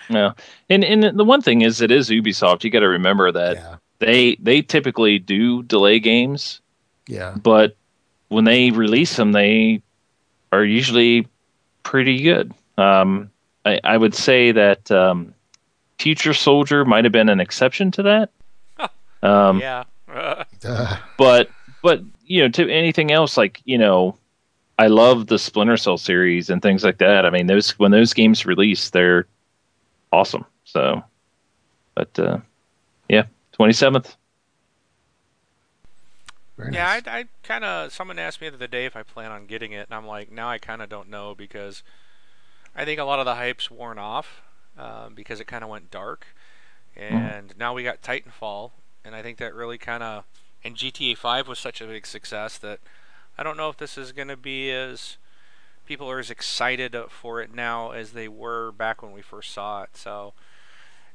Yeah, 0.08 0.32
and 0.68 0.84
and 0.84 1.18
the 1.18 1.24
one 1.24 1.40
thing 1.40 1.62
is, 1.62 1.80
it 1.80 1.90
is 1.90 2.10
Ubisoft. 2.10 2.64
You 2.64 2.70
got 2.70 2.80
to 2.80 2.88
remember 2.88 3.30
that 3.30 3.56
yeah. 3.56 3.76
they 4.00 4.36
they 4.36 4.62
typically 4.62 5.18
do 5.18 5.62
delay 5.62 6.00
games. 6.00 6.60
Yeah. 7.06 7.34
But 7.40 7.76
when 8.28 8.44
they 8.44 8.70
release 8.70 9.16
them, 9.16 9.32
they 9.32 9.82
are 10.52 10.64
usually 10.64 11.26
pretty 11.82 12.22
good. 12.22 12.52
Um, 12.78 13.30
I, 13.64 13.80
I 13.84 13.96
would 13.96 14.14
say 14.14 14.52
that 14.52 14.90
um, 14.90 15.34
Future 15.98 16.34
Soldier 16.34 16.84
might 16.84 17.04
have 17.04 17.12
been 17.12 17.28
an 17.28 17.40
exception 17.40 17.90
to 17.92 18.02
that. 18.04 18.30
Um, 19.22 19.60
yeah. 19.60 19.84
but 21.18 21.50
but 21.82 22.02
you 22.24 22.42
know, 22.42 22.48
to 22.48 22.70
anything 22.70 23.10
else 23.10 23.36
like 23.36 23.60
you 23.64 23.78
know, 23.78 24.16
I 24.78 24.86
love 24.86 25.26
the 25.26 25.38
Splinter 25.38 25.76
Cell 25.76 25.98
series 25.98 26.50
and 26.50 26.62
things 26.62 26.84
like 26.84 26.98
that. 26.98 27.26
I 27.26 27.30
mean, 27.30 27.46
those 27.46 27.78
when 27.78 27.90
those 27.90 28.14
games 28.14 28.46
release, 28.46 28.90
they're 28.90 29.26
awesome. 30.12 30.44
So, 30.64 31.02
but 31.94 32.18
uh, 32.18 32.38
yeah, 33.08 33.24
twenty 33.52 33.72
seventh. 33.72 34.16
Yeah. 36.72 36.88
I, 36.88 37.02
I 37.06 37.24
kind 37.42 37.64
of. 37.64 37.92
Someone 37.92 38.18
asked 38.18 38.40
me 38.40 38.48
the 38.48 38.56
other 38.56 38.66
day 38.66 38.84
if 38.84 38.96
I 38.96 39.02
plan 39.02 39.30
on 39.30 39.46
getting 39.46 39.72
it, 39.72 39.86
and 39.88 39.94
I'm 39.94 40.06
like, 40.06 40.30
now 40.30 40.48
I 40.48 40.58
kind 40.58 40.82
of 40.82 40.88
don't 40.88 41.08
know 41.08 41.34
because 41.34 41.82
I 42.76 42.84
think 42.84 43.00
a 43.00 43.04
lot 43.04 43.18
of 43.18 43.24
the 43.24 43.34
hype's 43.34 43.70
worn 43.70 43.98
off 43.98 44.42
um, 44.78 45.14
because 45.14 45.40
it 45.40 45.46
kind 45.46 45.64
of 45.64 45.70
went 45.70 45.90
dark, 45.90 46.26
mm-hmm. 46.96 47.14
and 47.14 47.48
mm. 47.50 47.58
now 47.58 47.74
we 47.74 47.82
got 47.82 48.02
Titanfall, 48.02 48.70
and 49.04 49.14
I 49.14 49.22
think 49.22 49.38
that 49.38 49.54
really 49.54 49.78
kind 49.78 50.02
of 50.02 50.24
and 50.62 50.76
GTA 50.76 51.16
5 51.16 51.48
was 51.48 51.58
such 51.58 51.80
a 51.80 51.86
big 51.86 52.06
success 52.06 52.58
that 52.58 52.80
I 53.38 53.42
don't 53.42 53.56
know 53.56 53.70
if 53.70 53.78
this 53.78 53.96
is 53.96 54.12
going 54.12 54.28
to 54.28 54.36
be 54.36 54.70
as 54.70 55.16
people 55.86 56.10
are 56.10 56.18
as 56.18 56.30
excited 56.30 56.94
for 57.08 57.40
it 57.40 57.54
now 57.54 57.90
as 57.92 58.12
they 58.12 58.28
were 58.28 58.72
back 58.72 59.02
when 59.02 59.12
we 59.12 59.22
first 59.22 59.52
saw 59.52 59.82
it. 59.82 59.90
So, 59.94 60.34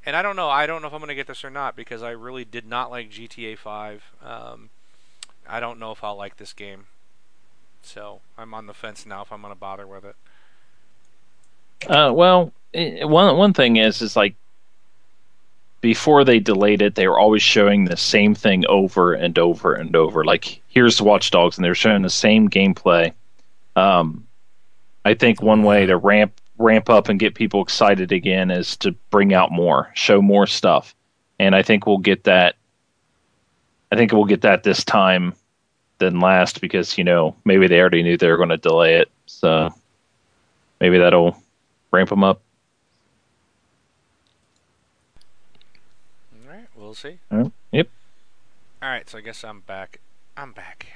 and 0.05 0.15
I 0.15 0.21
don't 0.21 0.35
know. 0.35 0.49
I 0.49 0.65
don't 0.65 0.81
know 0.81 0.87
if 0.87 0.93
I'm 0.93 0.99
going 0.99 1.09
to 1.09 1.15
get 1.15 1.27
this 1.27 1.43
or 1.43 1.49
not 1.49 1.75
because 1.75 2.01
I 2.01 2.09
really 2.09 2.43
did 2.43 2.67
not 2.67 2.89
like 2.89 3.11
GTA 3.11 3.57
5. 3.57 4.03
Um, 4.23 4.69
I 5.47 5.59
don't 5.59 5.79
know 5.79 5.91
if 5.91 6.03
I'll 6.03 6.17
like 6.17 6.37
this 6.37 6.53
game. 6.53 6.87
So 7.83 8.21
I'm 8.37 8.53
on 8.53 8.65
the 8.65 8.73
fence 8.73 9.05
now 9.05 9.21
if 9.21 9.31
I'm 9.31 9.41
going 9.41 9.53
to 9.53 9.59
bother 9.59 9.85
with 9.85 10.03
it. 10.03 10.15
Uh, 11.87 12.11
well, 12.11 12.51
one 12.73 13.37
one 13.37 13.53
thing 13.53 13.75
is 13.75 14.01
is 14.01 14.15
like 14.15 14.35
before 15.85 16.23
they 16.23 16.39
delayed 16.39 16.81
it, 16.81 16.95
they 16.95 17.07
were 17.07 17.19
always 17.19 17.43
showing 17.43 17.85
the 17.85 17.95
same 17.95 18.33
thing 18.33 18.65
over 18.65 19.13
and 19.13 19.37
over 19.37 19.75
and 19.75 19.95
over. 19.95 20.25
Like 20.25 20.59
here's 20.67 20.99
Watch 20.99 21.29
Dogs, 21.29 21.59
and 21.59 21.63
they're 21.63 21.75
showing 21.75 22.01
the 22.01 22.09
same 22.09 22.49
gameplay. 22.49 23.13
Um, 23.75 24.25
I 25.05 25.13
think 25.13 25.43
one 25.43 25.61
way 25.61 25.85
to 25.85 25.95
ramp 25.95 26.41
ramp 26.57 26.89
up 26.89 27.07
and 27.07 27.19
get 27.19 27.35
people 27.35 27.61
excited 27.61 28.11
again 28.11 28.49
is 28.49 28.75
to 28.77 28.93
bring 29.11 29.31
out 29.31 29.51
more, 29.51 29.91
show 29.93 30.23
more 30.23 30.47
stuff, 30.47 30.95
and 31.37 31.55
I 31.55 31.61
think 31.61 31.85
we'll 31.85 31.99
get 31.99 32.23
that. 32.23 32.55
I 33.91 33.95
think 33.95 34.11
we'll 34.11 34.25
get 34.25 34.41
that 34.41 34.63
this 34.63 34.83
time 34.83 35.35
than 35.99 36.19
last 36.19 36.61
because 36.61 36.97
you 36.97 37.03
know 37.03 37.35
maybe 37.45 37.67
they 37.67 37.79
already 37.79 38.01
knew 38.01 38.17
they 38.17 38.31
were 38.31 38.37
going 38.37 38.49
to 38.49 38.57
delay 38.57 38.95
it, 38.95 39.11
so 39.27 39.71
maybe 40.81 40.97
that'll 40.97 41.37
ramp 41.91 42.09
them 42.09 42.23
up. 42.23 42.41
All 46.33 46.53
right, 46.53 46.67
we'll 47.03 47.11
see. 47.11 47.51
yep. 47.71 47.89
All 48.81 48.89
right, 48.89 49.09
so 49.09 49.17
I 49.17 49.21
guess 49.21 49.43
I'm 49.43 49.61
back. 49.61 49.99
I'm 50.37 50.51
back. 50.51 50.87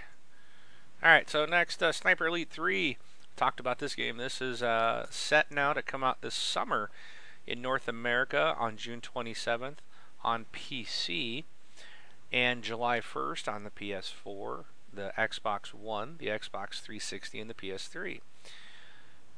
All 1.03 1.09
right, 1.09 1.29
so 1.29 1.45
next, 1.45 1.81
uh, 1.81 1.91
Sniper 1.91 2.27
Elite 2.27 2.49
3. 2.49 2.97
Talked 3.35 3.59
about 3.59 3.79
this 3.79 3.95
game. 3.95 4.17
This 4.17 4.41
is 4.41 4.61
uh, 4.61 5.07
set 5.09 5.51
now 5.51 5.73
to 5.73 5.81
come 5.81 6.03
out 6.03 6.21
this 6.21 6.35
summer 6.35 6.89
in 7.47 7.61
North 7.61 7.87
America 7.87 8.55
on 8.57 8.77
June 8.77 9.01
27th 9.01 9.77
on 10.23 10.45
PC 10.53 11.45
and 12.31 12.63
July 12.63 12.99
1st 12.99 13.51
on 13.51 13.63
the 13.63 13.69
PS4, 13.69 14.65
the 14.93 15.11
Xbox 15.17 15.73
One, 15.73 16.15
the 16.19 16.27
Xbox 16.27 16.81
360, 16.81 17.39
and 17.39 17.49
the 17.49 17.53
PS3. 17.53 18.19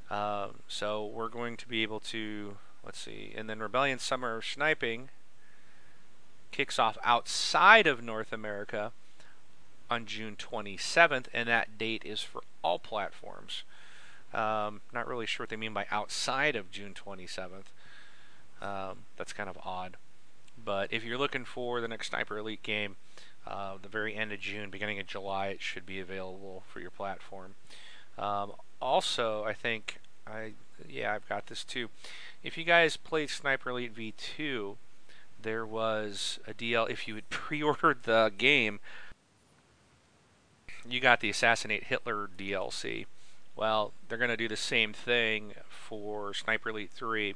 Um, 0.09 0.59
so 0.67 1.05
we're 1.05 1.29
going 1.29 1.57
to 1.57 1.67
be 1.67 1.83
able 1.83 1.99
to, 2.01 2.57
let's 2.83 2.99
see, 2.99 3.33
and 3.35 3.49
then 3.49 3.59
Rebellion 3.59 3.99
Summer 3.99 4.41
Sniping 4.41 5.09
kicks 6.51 6.77
off 6.79 6.97
outside 7.03 7.87
of 7.87 8.03
North 8.03 8.31
America 8.31 8.91
on 9.89 10.05
June 10.05 10.35
27th, 10.37 11.25
and 11.33 11.49
that 11.49 11.77
date 11.77 12.03
is 12.05 12.21
for 12.21 12.41
all 12.63 12.79
platforms. 12.79 13.63
Um, 14.33 14.81
not 14.93 15.07
really 15.07 15.25
sure 15.25 15.43
what 15.43 15.49
they 15.49 15.57
mean 15.57 15.73
by 15.73 15.85
outside 15.91 16.55
of 16.55 16.71
June 16.71 16.93
27th. 16.93 17.71
Um, 18.61 18.99
that's 19.17 19.33
kind 19.33 19.49
of 19.49 19.57
odd. 19.63 19.97
But 20.63 20.93
if 20.93 21.03
you're 21.03 21.17
looking 21.17 21.45
for 21.45 21.81
the 21.81 21.87
next 21.87 22.09
Sniper 22.09 22.37
Elite 22.37 22.63
game, 22.63 22.95
uh, 23.45 23.73
the 23.81 23.89
very 23.89 24.15
end 24.15 24.31
of 24.31 24.39
June, 24.39 24.69
beginning 24.69 24.99
of 24.99 25.07
July, 25.07 25.47
it 25.47 25.61
should 25.61 25.85
be 25.85 25.99
available 25.99 26.63
for 26.71 26.79
your 26.79 26.91
platform. 26.91 27.55
Um, 28.17 28.53
also, 28.81 29.43
I 29.43 29.53
think 29.53 29.97
I 30.27 30.53
yeah 30.87 31.13
I've 31.13 31.27
got 31.27 31.47
this 31.47 31.63
too. 31.63 31.89
If 32.43 32.57
you 32.57 32.63
guys 32.63 32.97
played 32.97 33.29
Sniper 33.29 33.71
Elite 33.71 33.95
V2, 33.95 34.75
there 35.43 35.65
was 35.65 36.39
a 36.47 36.53
DL. 36.53 36.89
If 36.89 37.07
you 37.07 37.15
had 37.15 37.29
pre-ordered 37.29 38.03
the 38.03 38.31
game, 38.37 38.79
you 40.87 40.99
got 40.99 41.19
the 41.19 41.29
Assassinate 41.29 41.85
Hitler 41.85 42.29
DLC. 42.37 43.05
Well, 43.55 43.93
they're 44.07 44.17
going 44.17 44.29
to 44.29 44.37
do 44.37 44.47
the 44.47 44.57
same 44.57 44.93
thing 44.93 45.53
for 45.69 46.33
Sniper 46.33 46.69
Elite 46.69 46.91
3. 46.91 47.35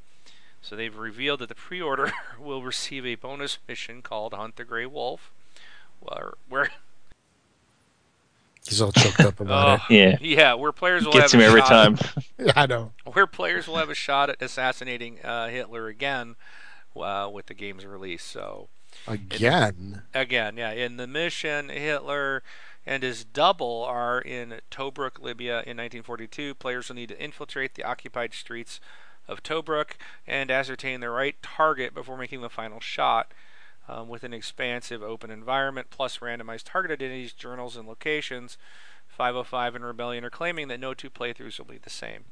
So 0.62 0.76
they've 0.76 0.95
revealed 0.95 1.41
that 1.41 1.49
the 1.49 1.56
pre-order 1.56 2.12
will 2.39 2.64
receive 2.64 3.06
a 3.06 3.16
bonus 3.16 3.60
mission 3.68 4.01
called 4.01 4.34
Hunt 4.34 4.56
the 4.56 4.64
Grey 4.64 4.86
Wolf, 4.86 5.32
where, 5.99 6.34
where 6.49 6.70
He's 8.68 8.82
all 8.82 8.91
choked 8.91 9.20
up 9.20 9.39
about 9.39 9.82
oh, 9.82 9.93
it. 9.93 9.95
Yeah, 9.95 10.18
yeah. 10.22 10.53
Where 10.56 10.72
players 10.72 11.06
will 11.06 11.14
gets 11.14 11.34
have 11.34 11.39
him 11.41 11.47
every 11.47 11.62
time. 11.62 11.99
At, 12.39 12.58
I 12.58 12.66
know. 12.66 12.93
Where 13.14 13.28
players 13.28 13.68
will 13.68 13.76
have 13.76 13.91
a 13.91 13.95
shot 13.95 14.32
at 14.32 14.41
assassinating 14.41 15.22
uh, 15.24 15.49
Hitler 15.49 15.88
again 15.88 16.36
uh, 16.96 17.30
with 17.32 17.48
the 17.48 17.54
game's 17.54 17.86
release. 17.86 18.24
So 18.24 18.70
again, 19.08 20.04
again, 20.14 20.58
yeah. 20.58 20.72
In 20.72 20.98
the 20.98 21.08
mission, 21.08 21.70
Hitler 21.70 22.43
and 22.86 23.04
his 23.04 23.24
double 23.24 23.84
are 23.84 24.22
in 24.22 24.62
Tobruk, 24.70 25.20
Libya, 25.20 25.54
in 25.66 25.78
1942. 25.78 26.56
Players 26.56 26.89
will 26.89 26.96
need 26.96 27.10
to 27.10 27.24
infiltrate 27.24 27.76
the 27.76 27.84
occupied 27.84 28.34
streets 28.34 28.80
of 29.28 29.41
Tobruk 29.41 29.93
and 30.28 30.52
ascertain 30.52 31.00
the 31.00 31.10
right 31.10 31.36
target 31.41 31.93
before 31.96 32.18
making 32.18 32.41
the 32.41 32.50
final 32.50 32.80
shot 32.80 33.32
um, 33.88 34.08
with 34.08 34.24
an 34.24 34.34
expansive 34.34 35.02
open 35.02 35.32
environment 35.32 35.88
plus 35.89 36.20
randomized 36.20 36.64
target 36.66 36.91
identities, 36.91 37.34
journals, 37.34 37.76
and 37.76 37.88
locations. 37.88 38.58
505 39.08 39.76
and 39.76 39.86
Rebellion 39.86 40.26
are 40.26 40.30
claiming 40.30 40.68
that 40.68 40.80
no 40.80 40.93
two 40.93 41.10
playthroughs 41.10 41.58
will 41.58 41.66
be 41.66 41.78
the 41.78 41.89
same. 41.89 42.26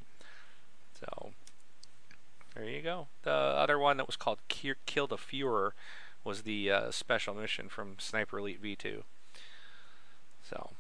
So, 1.00 1.32
there 2.56 2.66
you 2.66 2.82
go. 2.82 3.08
The 3.24 3.32
other 3.32 3.80
one 3.80 3.98
that 3.98 4.08
was 4.08 4.16
called 4.16 4.40
Kill 4.48 5.08
the 5.08 5.18
Fuhrer 5.18 5.72
was 6.24 6.44
the 6.44 6.72
uh, 6.72 6.92
special 6.92 7.34
mission 7.34 7.70
from 7.70 7.96
Sniper 8.00 8.40
Elite 8.40 8.62
V2. 8.62 9.04
So, 10.50 10.72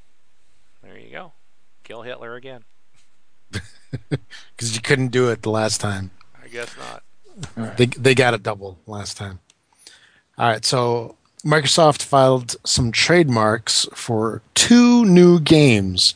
there 0.82 0.98
you 0.98 1.12
go. 1.12 1.34
Kill 1.84 2.04
Hitler 2.04 2.36
again. 2.36 2.64
Because 4.56 4.76
you 4.76 4.82
couldn't 4.82 5.10
do 5.10 5.30
it 5.30 5.44
the 5.44 5.52
last 5.52 5.80
time. 5.80 6.10
I 6.44 6.48
guess 6.48 6.76
not. 6.78 7.78
They, 7.78 7.86
they 7.86 8.16
got 8.16 8.34
a 8.34 8.40
double 8.40 8.80
last 8.88 9.18
time. 9.18 9.40
All 10.38 10.48
right, 10.48 10.66
so 10.66 11.16
Microsoft 11.46 12.02
filed 12.02 12.56
some 12.64 12.92
trademarks 12.92 13.88
for 13.94 14.42
two 14.56 15.06
new 15.06 15.40
games, 15.40 16.16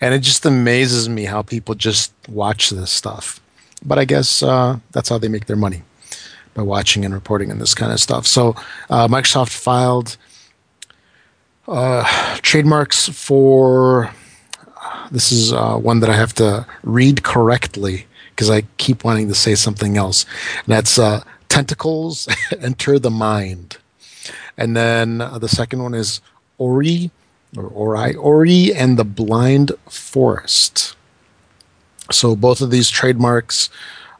and 0.00 0.14
it 0.14 0.20
just 0.20 0.46
amazes 0.46 1.08
me 1.08 1.24
how 1.24 1.42
people 1.42 1.74
just 1.74 2.12
watch 2.28 2.70
this 2.70 2.92
stuff. 2.92 3.40
But 3.86 3.98
I 3.98 4.04
guess 4.04 4.42
uh, 4.42 4.78
that's 4.90 5.08
how 5.08 5.18
they 5.18 5.28
make 5.28 5.46
their 5.46 5.56
money 5.56 5.82
by 6.54 6.62
watching 6.62 7.04
and 7.04 7.14
reporting 7.14 7.50
and 7.50 7.60
this 7.60 7.74
kind 7.74 7.92
of 7.92 8.00
stuff. 8.00 8.26
So 8.26 8.56
uh, 8.90 9.06
Microsoft 9.08 9.56
filed 9.56 10.16
uh, 11.68 12.04
trademarks 12.42 13.08
for 13.08 14.10
this 15.10 15.30
is 15.32 15.52
uh, 15.52 15.76
one 15.76 16.00
that 16.00 16.10
I 16.10 16.14
have 16.14 16.34
to 16.34 16.66
read 16.82 17.22
correctly 17.22 18.06
because 18.30 18.50
I 18.50 18.62
keep 18.76 19.04
wanting 19.04 19.28
to 19.28 19.34
say 19.34 19.54
something 19.54 19.96
else. 19.96 20.26
And 20.64 20.74
that's 20.74 20.98
uh, 20.98 21.22
Tentacles 21.48 22.28
Enter 22.60 22.98
the 22.98 23.10
Mind. 23.10 23.78
And 24.58 24.76
then 24.76 25.20
uh, 25.20 25.38
the 25.38 25.48
second 25.48 25.82
one 25.82 25.94
is 25.94 26.20
Ori, 26.58 27.10
or 27.56 27.64
Ori, 27.64 28.14
Ori 28.14 28.74
and 28.74 28.98
the 28.98 29.04
Blind 29.04 29.72
Forest. 29.88 30.96
So 32.10 32.36
both 32.36 32.60
of 32.60 32.70
these 32.70 32.88
trademarks 32.88 33.68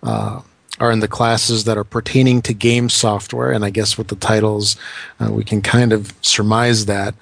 uh, 0.03 0.43
are 0.81 0.91
in 0.91 1.01
the 1.01 1.09
classes 1.09 1.65
that 1.65 1.79
are 1.79 1.85
pertaining 1.85 2.43
to 2.43 2.55
game 2.55 2.89
software, 2.89 3.53
and 3.53 3.65
I 3.65 3.71
guess 3.71 3.97
with 3.97 4.09
the 4.09 4.17
titles, 4.17 4.77
uh, 5.21 5.31
we 5.33 5.45
can 5.45 5.63
kind 5.63 5.93
of 5.93 6.13
surmise 6.21 6.87
that, 6.87 7.15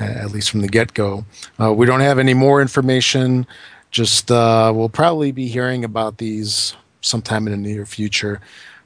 uh, 0.00 0.04
at 0.04 0.32
least 0.32 0.50
from 0.50 0.60
the 0.60 0.68
get 0.68 0.94
go. 0.94 1.24
Uh, 1.60 1.72
we 1.72 1.86
don't 1.86 2.00
have 2.00 2.18
any 2.18 2.34
more 2.34 2.60
information. 2.60 3.46
Just 3.90 4.30
uh, 4.30 4.72
we'll 4.74 4.88
probably 4.88 5.32
be 5.32 5.48
hearing 5.48 5.84
about 5.84 6.18
these 6.18 6.74
sometime 7.00 7.46
in 7.46 7.62
the 7.62 7.68
near 7.68 7.86
future. 7.86 8.40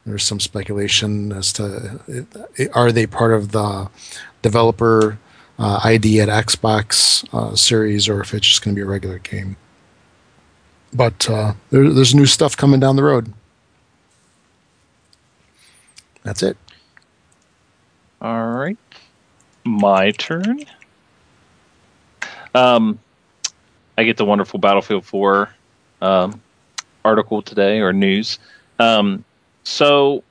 There's 0.05 0.25
some 0.25 0.41
speculation 0.41 1.33
as 1.33 1.53
to 1.55 2.01
are 2.75 2.91
they 2.91 3.07
part 3.07 3.33
of 3.33 3.53
the 3.53 3.89
developer 4.43 5.19
uh, 5.59 5.81
ID 5.85 6.21
at 6.21 6.29
Xbox 6.29 7.25
uh, 7.33 7.55
series 7.55 8.09
or 8.09 8.21
if 8.21 8.35
it's 8.35 8.47
just 8.47 8.65
going 8.65 8.75
to 8.75 8.79
be 8.79 8.85
a 8.85 8.89
regular 8.89 9.19
game. 9.19 9.57
But 10.93 11.29
uh, 11.29 11.55
there, 11.71 11.91
there's 11.91 12.15
new 12.15 12.27
stuff 12.27 12.57
coming 12.57 12.81
down 12.81 12.97
the 12.97 13.03
road. 13.03 13.33
That's 16.23 16.43
it. 16.43 16.57
All 18.21 18.53
right. 18.53 18.79
My 19.65 20.11
turn. 20.13 20.61
Um, 22.55 22.99
I 23.97 24.05
get 24.05 24.17
the 24.17 24.25
wonderful 24.25 24.59
Battlefield 24.59 25.05
4 25.05 25.49
um, 26.03 26.41
article 27.05 27.43
today 27.43 27.81
or 27.81 27.93
news. 27.93 28.39
Um, 28.79 29.25
so 29.65 30.23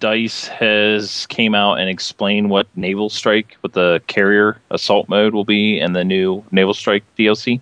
Dice 0.00 0.46
has 0.46 1.26
came 1.26 1.54
out 1.54 1.74
and 1.74 1.88
explained 1.88 2.50
what 2.50 2.68
Naval 2.76 3.10
Strike, 3.10 3.56
what 3.60 3.72
the 3.72 4.00
carrier 4.06 4.58
assault 4.70 5.08
mode 5.08 5.34
will 5.34 5.44
be, 5.44 5.80
and 5.80 5.94
the 5.94 6.04
new 6.04 6.44
Naval 6.52 6.74
Strike 6.74 7.04
DLC. 7.18 7.60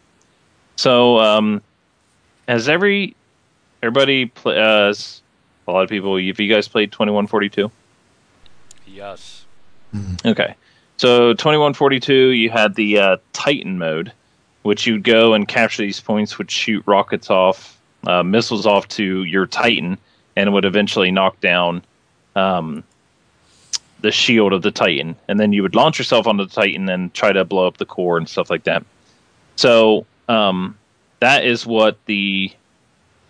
So, 0.76 1.18
um, 1.18 1.62
has 2.48 2.68
every 2.68 3.14
everybody 3.82 4.26
play, 4.26 4.60
uh, 4.60 4.92
a 5.68 5.70
lot 5.70 5.82
of 5.82 5.88
people? 5.88 6.16
Have 6.16 6.40
you 6.40 6.52
guys 6.52 6.68
played 6.68 6.92
Twenty 6.92 7.12
One 7.12 7.26
Forty 7.26 7.48
Two? 7.48 7.70
Yes. 8.86 9.44
Okay, 10.24 10.54
so 10.96 11.34
Twenty 11.34 11.58
One 11.58 11.74
Forty 11.74 12.00
Two, 12.00 12.28
you 12.30 12.50
had 12.50 12.74
the 12.74 12.98
uh, 12.98 13.16
Titan 13.32 13.78
mode, 13.78 14.12
which 14.62 14.86
you'd 14.86 15.04
go 15.04 15.34
and 15.34 15.46
capture 15.48 15.82
these 15.82 16.00
points, 16.00 16.38
would 16.38 16.50
shoot 16.50 16.82
rockets 16.86 17.30
off, 17.30 17.78
uh, 18.06 18.22
missiles 18.22 18.66
off 18.66 18.88
to 18.88 19.24
your 19.24 19.46
Titan, 19.46 19.98
and 20.36 20.52
would 20.52 20.64
eventually 20.64 21.10
knock 21.10 21.40
down 21.40 21.82
um, 22.34 22.84
the 24.00 24.12
shield 24.12 24.52
of 24.52 24.62
the 24.62 24.70
Titan, 24.70 25.16
and 25.28 25.40
then 25.40 25.52
you 25.52 25.62
would 25.62 25.74
launch 25.74 25.98
yourself 25.98 26.26
onto 26.26 26.44
the 26.44 26.54
Titan 26.54 26.88
and 26.88 27.12
try 27.14 27.32
to 27.32 27.44
blow 27.44 27.66
up 27.66 27.78
the 27.78 27.86
core 27.86 28.18
and 28.18 28.28
stuff 28.28 28.50
like 28.50 28.64
that. 28.64 28.84
So 29.56 30.06
um, 30.28 30.76
that 31.20 31.44
is 31.44 31.66
what 31.66 31.98
the 32.06 32.52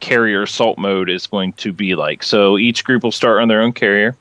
carrier 0.00 0.42
assault 0.42 0.78
mode 0.78 1.08
is 1.08 1.26
going 1.26 1.52
to 1.54 1.72
be 1.72 1.94
like. 1.94 2.22
So 2.22 2.58
each 2.58 2.84
group 2.84 3.02
will 3.02 3.12
start 3.12 3.40
on 3.40 3.48
their 3.48 3.60
own 3.60 3.72
carrier. 3.72 4.16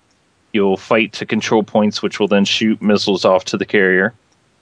You'll 0.53 0.77
fight 0.77 1.11
to 1.13 1.25
control 1.25 1.63
points, 1.63 2.01
which 2.01 2.19
will 2.19 2.27
then 2.27 2.45
shoot 2.45 2.81
missiles 2.81 3.25
off 3.25 3.45
to 3.45 3.57
the 3.57 3.65
carrier. 3.65 4.13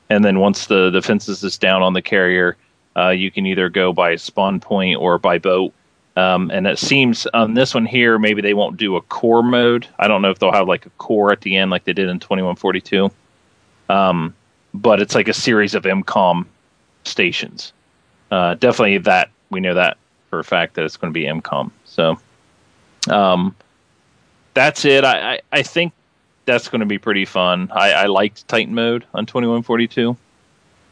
And 0.09 0.25
then 0.25 0.39
once 0.39 0.67
the 0.67 0.89
defenses 0.89 1.43
is 1.43 1.57
down 1.57 1.81
on 1.81 1.93
the 1.93 2.01
carrier, 2.01 2.57
uh, 2.95 3.09
you 3.09 3.31
can 3.31 3.45
either 3.45 3.69
go 3.69 3.93
by 3.93 4.15
spawn 4.15 4.59
point 4.59 4.99
or 4.99 5.17
by 5.17 5.37
boat 5.37 5.73
um, 6.15 6.51
and 6.51 6.67
it 6.67 6.77
seems 6.77 7.25
on 7.27 7.55
this 7.55 7.73
one 7.73 7.85
here, 7.85 8.19
maybe 8.19 8.41
they 8.41 8.53
won't 8.53 8.77
do 8.77 8.95
a 8.95 9.01
core 9.01 9.41
mode. 9.41 9.87
I 9.97 10.07
don't 10.07 10.21
know 10.21 10.29
if 10.29 10.39
they'll 10.39 10.51
have 10.51 10.67
like 10.67 10.85
a 10.85 10.91
core 10.91 11.31
at 11.31 11.41
the 11.41 11.57
end 11.57 11.71
like 11.71 11.85
they 11.85 11.93
did 11.93 12.09
in 12.09 12.19
2142. 12.19 13.11
Um, 13.89 14.35
but 14.73 15.01
it's 15.01 15.15
like 15.15 15.27
a 15.27 15.33
series 15.33 15.73
of 15.73 15.83
MCOM 15.83 16.45
stations. 17.03 17.73
Uh, 18.33 18.55
definitely 18.55 18.97
that 18.97 19.29
we 19.51 19.59
know 19.59 19.75
that 19.75 19.95
for 20.31 20.39
a 20.39 20.43
fact 20.43 20.73
that 20.73 20.83
it's 20.83 20.97
going 20.97 21.13
to 21.13 21.19
be 21.19 21.27
MCOM. 21.27 21.69
So 21.85 22.17
um, 23.11 23.55
that's 24.55 24.85
it. 24.85 25.05
I, 25.05 25.33
I, 25.33 25.39
I, 25.51 25.61
think 25.61 25.93
that's 26.45 26.67
going 26.67 26.79
to 26.79 26.87
be 26.87 26.97
pretty 26.97 27.25
fun. 27.25 27.69
I, 27.71 27.91
I 27.91 28.05
liked 28.07 28.47
Titan 28.47 28.73
mode 28.73 29.05
on 29.13 29.27
2142. 29.27 30.17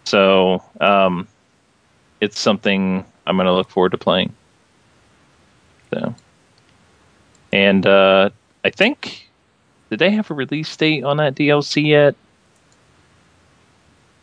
So 0.03 0.63
um, 0.81 1.27
it's 2.19 2.39
something 2.39 3.03
I'm 3.25 3.37
going 3.37 3.47
to 3.47 3.53
look 3.53 3.71
forward 3.71 3.93
to 3.93 3.97
playing. 3.97 4.35
So, 5.91 6.13
and 7.51 7.87
uh, 7.87 8.29
I 8.63 8.69
think 8.69 9.31
did 9.89 9.97
they 9.97 10.11
have 10.11 10.29
a 10.29 10.35
release 10.35 10.77
date 10.77 11.03
on 11.03 11.17
that 11.17 11.33
DLC 11.33 11.87
yet? 11.87 12.13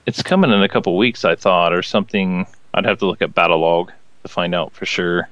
It's 0.06 0.22
coming 0.22 0.52
in 0.52 0.62
a 0.62 0.68
couple 0.68 0.96
weeks, 0.96 1.24
I 1.24 1.34
thought, 1.34 1.72
or 1.72 1.82
something. 1.82 2.46
I'd 2.78 2.84
have 2.84 2.98
to 3.00 3.06
look 3.06 3.20
at 3.22 3.34
Battlelog 3.34 3.90
to 4.22 4.28
find 4.28 4.54
out 4.54 4.72
for 4.72 4.86
sure. 4.86 5.28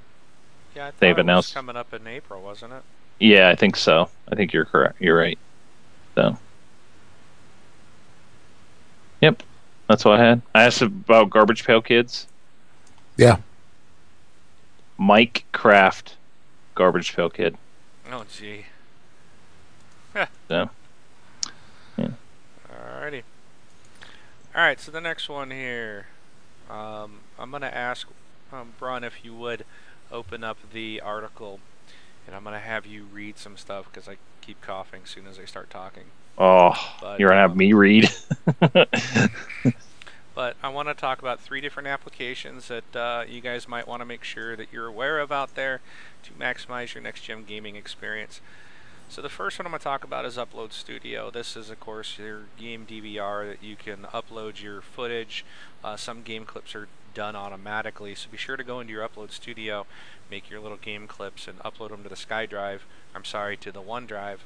Yeah, 0.75 0.91
they've 0.99 1.17
announced 1.17 1.55
coming 1.55 1.77
up 1.77 1.95
in 1.95 2.07
April, 2.07 2.43
wasn't 2.43 2.73
it? 2.73 2.83
Yeah, 3.21 3.49
I 3.49 3.55
think 3.55 3.77
so. 3.77 4.11
I 4.29 4.35
think 4.35 4.53
you're 4.53 4.65
correct. 4.65 5.01
You're 5.01 5.17
right. 5.17 5.39
So, 6.17 6.37
yep, 9.21 9.43
that's 9.89 10.05
what 10.05 10.19
I 10.19 10.25
had. 10.25 10.43
I 10.55 10.65
asked 10.65 10.83
about 10.83 11.31
Garbage 11.31 11.65
Pail 11.65 11.81
Kids. 11.81 12.27
Yeah. 13.17 13.37
Mike 14.99 15.45
Kraft 15.53 16.17
Garbage 16.75 17.15
Pail 17.15 17.31
Kid. 17.31 17.57
Oh, 18.11 18.25
gee. 18.29 18.67
so, 20.49 20.69
yeah. 21.97 22.09
Alrighty. 22.69 23.23
Alright, 24.55 24.81
so 24.81 24.91
the 24.91 25.01
next 25.01 25.29
one 25.29 25.53
here. 25.53 26.07
Um, 26.71 27.21
I'm 27.39 27.51
going 27.51 27.63
to 27.63 27.75
ask 27.75 28.09
um, 28.53 28.73
if 29.05 29.25
you 29.25 29.35
would 29.35 29.65
open 30.11 30.45
up 30.45 30.59
the 30.73 31.01
article, 31.01 31.61
and 32.27 32.35
I'm 32.35 32.43
going 32.43 32.55
to 32.55 32.61
have 32.61 32.87
you 32.87 33.07
read 33.13 33.39
some 33.39 33.57
stuff 33.57 33.87
because 33.93 34.09
I 34.09 34.17
keep 34.41 34.61
coughing 34.61 35.03
as 35.05 35.11
soon 35.11 35.27
as 35.27 35.39
I 35.39 35.45
start 35.45 35.71
talking. 35.71 36.05
Oh, 36.39 36.75
but, 37.01 37.19
you're 37.19 37.31
going 37.31 37.39
to 37.39 37.45
um, 37.45 37.51
have 37.51 37.57
me 37.57 37.73
read? 37.73 38.11
But 40.37 40.55
I 40.63 40.69
want 40.69 40.89
to 40.89 40.95
talk 40.95 41.21
about 41.21 41.41
three 41.41 41.63
different 41.63 41.89
applications 41.89 42.69
that 42.69 42.95
uh, 42.95 43.25
you 43.27 43.41
guys 43.41 43.67
might 43.67 43.89
want 43.89 44.03
to 44.03 44.05
make 44.05 44.23
sure 44.23 44.55
that 44.55 44.69
you're 44.71 44.87
aware 44.87 45.19
of 45.19 45.33
out 45.33 45.55
there 45.55 45.81
to 46.25 46.33
maximize 46.33 46.93
your 46.93 47.03
next 47.03 47.23
gen 47.23 47.45
gaming 47.45 47.75
experience. 47.75 48.43
So 49.09 49.23
the 49.23 49.31
first 49.31 49.59
one 49.59 49.65
I'm 49.65 49.73
going 49.73 49.81
to 49.81 49.85
talk 49.85 50.05
about 50.05 50.27
is 50.27 50.37
Upload 50.37 50.75
Studio. 50.75 51.31
This 51.31 51.57
is, 51.57 51.71
of 51.71 51.81
course, 51.81 52.19
your 52.19 52.43
game 52.59 52.87
DVR 52.87 53.49
that 53.51 53.67
you 53.67 53.77
can 53.77 54.01
upload 54.13 54.63
your 54.63 54.83
footage. 54.83 55.43
Uh, 55.87 55.97
some 55.97 56.23
game 56.23 56.45
clips 56.45 56.75
are 56.75 56.89
done 57.15 57.37
automatically, 57.37 58.13
so 58.17 58.29
be 58.29 58.37
sure 58.37 58.57
to 58.57 58.65
go 58.65 58.81
into 58.81 58.93
your 58.93 59.09
Upload 59.09 59.31
Studio, 59.31 59.87
make 60.29 60.51
your 60.51 60.59
little 60.59 60.77
game 60.77 61.07
clips, 61.07 61.47
and 61.47 61.61
upload 61.61 61.91
them 61.91 62.03
to 62.03 62.09
the 62.09 62.17
SkyDrive. 62.17 62.81
I'm 63.15 63.25
sorry, 63.25 63.57
to 63.59 63.71
the 63.71 63.81
OneDrive. 63.81 64.39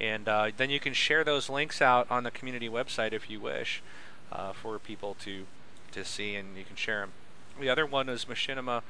And 0.00 0.26
uh, 0.26 0.50
then 0.56 0.70
you 0.70 0.80
can 0.80 0.94
share 0.94 1.24
those 1.24 1.50
links 1.50 1.82
out 1.82 2.10
on 2.10 2.24
the 2.24 2.30
community 2.30 2.70
website 2.70 3.12
if 3.12 3.28
you 3.28 3.38
wish 3.38 3.82
uh, 4.32 4.54
for 4.54 4.78
people 4.78 5.14
to 5.20 5.44
to 5.92 6.06
see, 6.06 6.36
and 6.36 6.56
you 6.56 6.64
can 6.64 6.76
share 6.76 7.00
them. 7.00 7.12
The 7.60 7.68
other 7.68 7.84
one 7.84 8.08
is 8.08 8.24
Machinima 8.24 8.80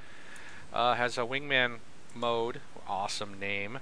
uh, 0.73 0.95
has 0.95 1.19
a 1.19 1.23
wingman 1.23 1.79
mode, 2.15 2.61
awesome 2.87 3.41
name, 3.41 3.81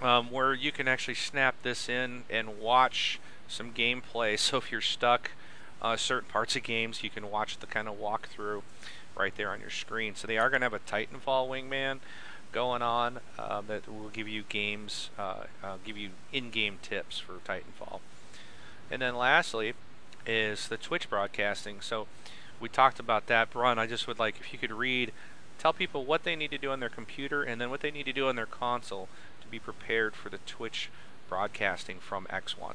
um, 0.00 0.30
where 0.30 0.54
you 0.54 0.72
can 0.72 0.88
actually 0.88 1.16
snap 1.16 1.56
this 1.62 1.86
in 1.86 2.22
and 2.30 2.58
watch 2.58 3.20
some 3.46 3.74
gameplay. 3.74 4.38
So 4.38 4.56
if 4.56 4.72
you're 4.72 4.80
stuck 4.80 5.32
uh, 5.80 5.96
certain 5.96 6.28
parts 6.28 6.56
of 6.56 6.62
games, 6.62 7.02
you 7.02 7.10
can 7.10 7.30
watch 7.30 7.58
the 7.58 7.66
kind 7.66 7.88
of 7.88 7.98
walkthrough 7.98 8.62
right 9.16 9.34
there 9.36 9.50
on 9.50 9.60
your 9.60 9.70
screen. 9.70 10.14
So 10.14 10.26
they 10.26 10.38
are 10.38 10.50
going 10.50 10.60
to 10.60 10.66
have 10.66 10.72
a 10.72 10.78
Titanfall 10.78 11.48
wingman 11.48 11.98
going 12.52 12.82
on 12.82 13.20
uh, 13.38 13.60
that 13.68 13.88
will 13.88 14.08
give 14.08 14.28
you 14.28 14.42
games, 14.48 15.10
uh, 15.18 15.44
uh, 15.62 15.76
give 15.84 15.96
you 15.96 16.10
in-game 16.32 16.78
tips 16.82 17.18
for 17.18 17.34
Titanfall. 17.46 18.00
And 18.90 19.02
then 19.02 19.16
lastly, 19.16 19.74
is 20.26 20.68
the 20.68 20.76
Twitch 20.76 21.08
broadcasting. 21.08 21.80
So 21.80 22.06
we 22.60 22.68
talked 22.68 23.00
about 23.00 23.26
that. 23.26 23.50
Brun, 23.50 23.78
I 23.78 23.86
just 23.86 24.06
would 24.06 24.18
like 24.18 24.36
if 24.40 24.52
you 24.52 24.58
could 24.58 24.72
read, 24.72 25.12
tell 25.58 25.72
people 25.72 26.04
what 26.04 26.24
they 26.24 26.36
need 26.36 26.50
to 26.50 26.58
do 26.58 26.70
on 26.70 26.80
their 26.80 26.88
computer 26.88 27.42
and 27.42 27.60
then 27.60 27.70
what 27.70 27.80
they 27.80 27.90
need 27.90 28.04
to 28.04 28.12
do 28.12 28.28
on 28.28 28.36
their 28.36 28.46
console 28.46 29.08
to 29.40 29.48
be 29.48 29.58
prepared 29.58 30.14
for 30.14 30.28
the 30.28 30.38
Twitch 30.46 30.90
broadcasting 31.28 31.98
from 31.98 32.26
X1. 32.26 32.74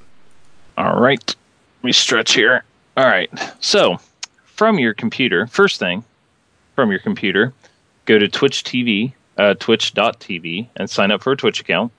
All 0.77 0.99
right. 0.99 1.25
Let 1.27 1.83
me 1.83 1.91
stretch 1.91 2.33
here. 2.33 2.63
All 2.95 3.05
right. 3.05 3.29
So 3.59 3.97
from 4.45 4.79
your 4.79 4.93
computer, 4.93 5.47
first 5.47 5.79
thing, 5.79 6.03
from 6.75 6.91
your 6.91 6.99
computer, 6.99 7.53
go 8.05 8.19
to 8.19 8.27
Twitch 8.27 8.63
TV, 8.63 9.13
uh, 9.37 9.55
twitch.tv, 9.55 10.67
and 10.75 10.89
sign 10.89 11.11
up 11.11 11.23
for 11.23 11.31
a 11.31 11.37
Twitch 11.37 11.59
account. 11.59 11.91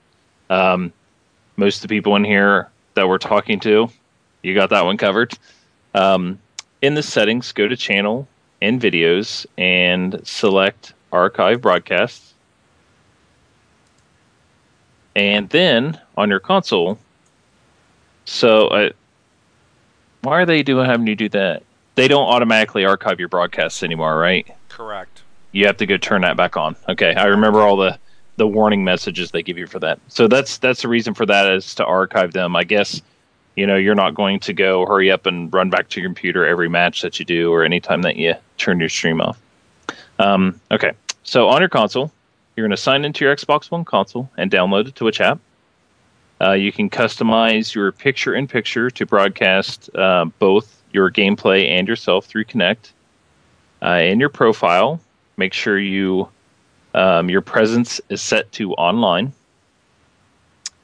Um, 0.49 0.93
most 1.57 1.77
of 1.77 1.81
the 1.83 1.95
people 1.95 2.15
in 2.15 2.23
here 2.23 2.69
that 2.93 3.07
we're 3.07 3.17
talking 3.17 3.59
to 3.61 3.89
you 4.45 4.53
got 4.53 4.69
that 4.69 4.85
one 4.85 4.97
covered. 4.97 5.33
Um, 5.95 6.39
in 6.83 6.93
the 6.93 7.01
settings, 7.01 7.51
go 7.51 7.67
to 7.67 7.75
channel 7.75 8.27
and 8.61 8.79
videos 8.79 9.47
and 9.57 10.21
select 10.23 10.93
archive 11.11 11.61
broadcasts. 11.61 12.35
And 15.15 15.49
then 15.49 15.99
on 16.15 16.29
your 16.29 16.39
console, 16.39 16.99
so 18.25 18.67
uh, 18.67 18.89
why 20.25 20.41
are 20.41 20.45
they 20.45 20.63
doing 20.63 20.85
having 20.85 21.07
you 21.07 21.15
do 21.15 21.29
that? 21.29 21.63
They 21.95 22.07
don't 22.07 22.27
automatically 22.27 22.83
archive 22.83 23.19
your 23.19 23.29
broadcasts 23.29 23.83
anymore, 23.83 24.17
right? 24.17 24.47
Correct. 24.69 25.21
You 25.51 25.65
have 25.67 25.77
to 25.77 25.85
go 25.85 25.97
turn 25.97 26.21
that 26.23 26.35
back 26.35 26.57
on. 26.57 26.75
Okay, 26.89 27.13
I 27.15 27.25
remember 27.25 27.61
all 27.61 27.77
the 27.77 27.97
the 28.37 28.47
warning 28.47 28.83
messages 28.83 29.31
they 29.31 29.41
give 29.41 29.57
you 29.57 29.67
for 29.67 29.79
that. 29.79 29.99
So 30.09 30.27
that's 30.27 30.57
that's 30.57 30.81
the 30.81 30.89
reason 30.89 31.13
for 31.13 31.25
that 31.25 31.47
is 31.47 31.73
to 31.75 31.85
archive 31.85 32.33
them. 32.33 32.55
I 32.55 32.65
guess 32.65 33.01
you 33.55 33.65
know 33.65 33.77
you're 33.77 33.95
not 33.95 34.15
going 34.15 34.39
to 34.41 34.53
go 34.53 34.85
hurry 34.85 35.09
up 35.09 35.25
and 35.25 35.53
run 35.53 35.69
back 35.69 35.87
to 35.89 36.01
your 36.01 36.09
computer 36.09 36.45
every 36.45 36.67
match 36.67 37.01
that 37.01 37.19
you 37.19 37.25
do 37.25 37.53
or 37.53 37.63
anytime 37.63 38.01
that 38.01 38.17
you 38.17 38.35
turn 38.57 38.79
your 38.79 38.89
stream 38.89 39.21
off. 39.21 39.39
Um, 40.19 40.59
okay, 40.71 40.91
so 41.23 41.47
on 41.47 41.61
your 41.61 41.69
console, 41.69 42.11
you're 42.55 42.65
going 42.65 42.75
to 42.75 42.81
sign 42.81 43.05
into 43.05 43.23
your 43.23 43.35
Xbox 43.35 43.71
One 43.71 43.85
console 43.85 44.29
and 44.37 44.51
download 44.51 44.85
the 44.85 44.91
Twitch 44.91 45.21
app. 45.21 45.39
Uh, 46.41 46.51
you 46.51 46.71
can 46.71 46.89
customize 46.89 47.73
your 47.73 47.91
picture 47.91 48.35
in 48.35 48.47
picture 48.47 48.89
to 48.89 49.05
broadcast 49.05 49.89
uh, 49.95 50.25
both 50.39 50.81
your 50.91 51.09
gameplay 51.09 51.69
and 51.69 51.87
yourself 51.87 52.25
through 52.25 52.43
Kinect. 52.45 52.91
Uh, 53.81 53.99
in 54.01 54.19
your 54.19 54.29
profile, 54.29 54.99
make 55.37 55.53
sure 55.53 55.79
you 55.79 56.27
um, 56.93 57.29
your 57.29 57.41
presence 57.41 57.99
is 58.09 58.21
set 58.21 58.51
to 58.53 58.71
online. 58.73 59.33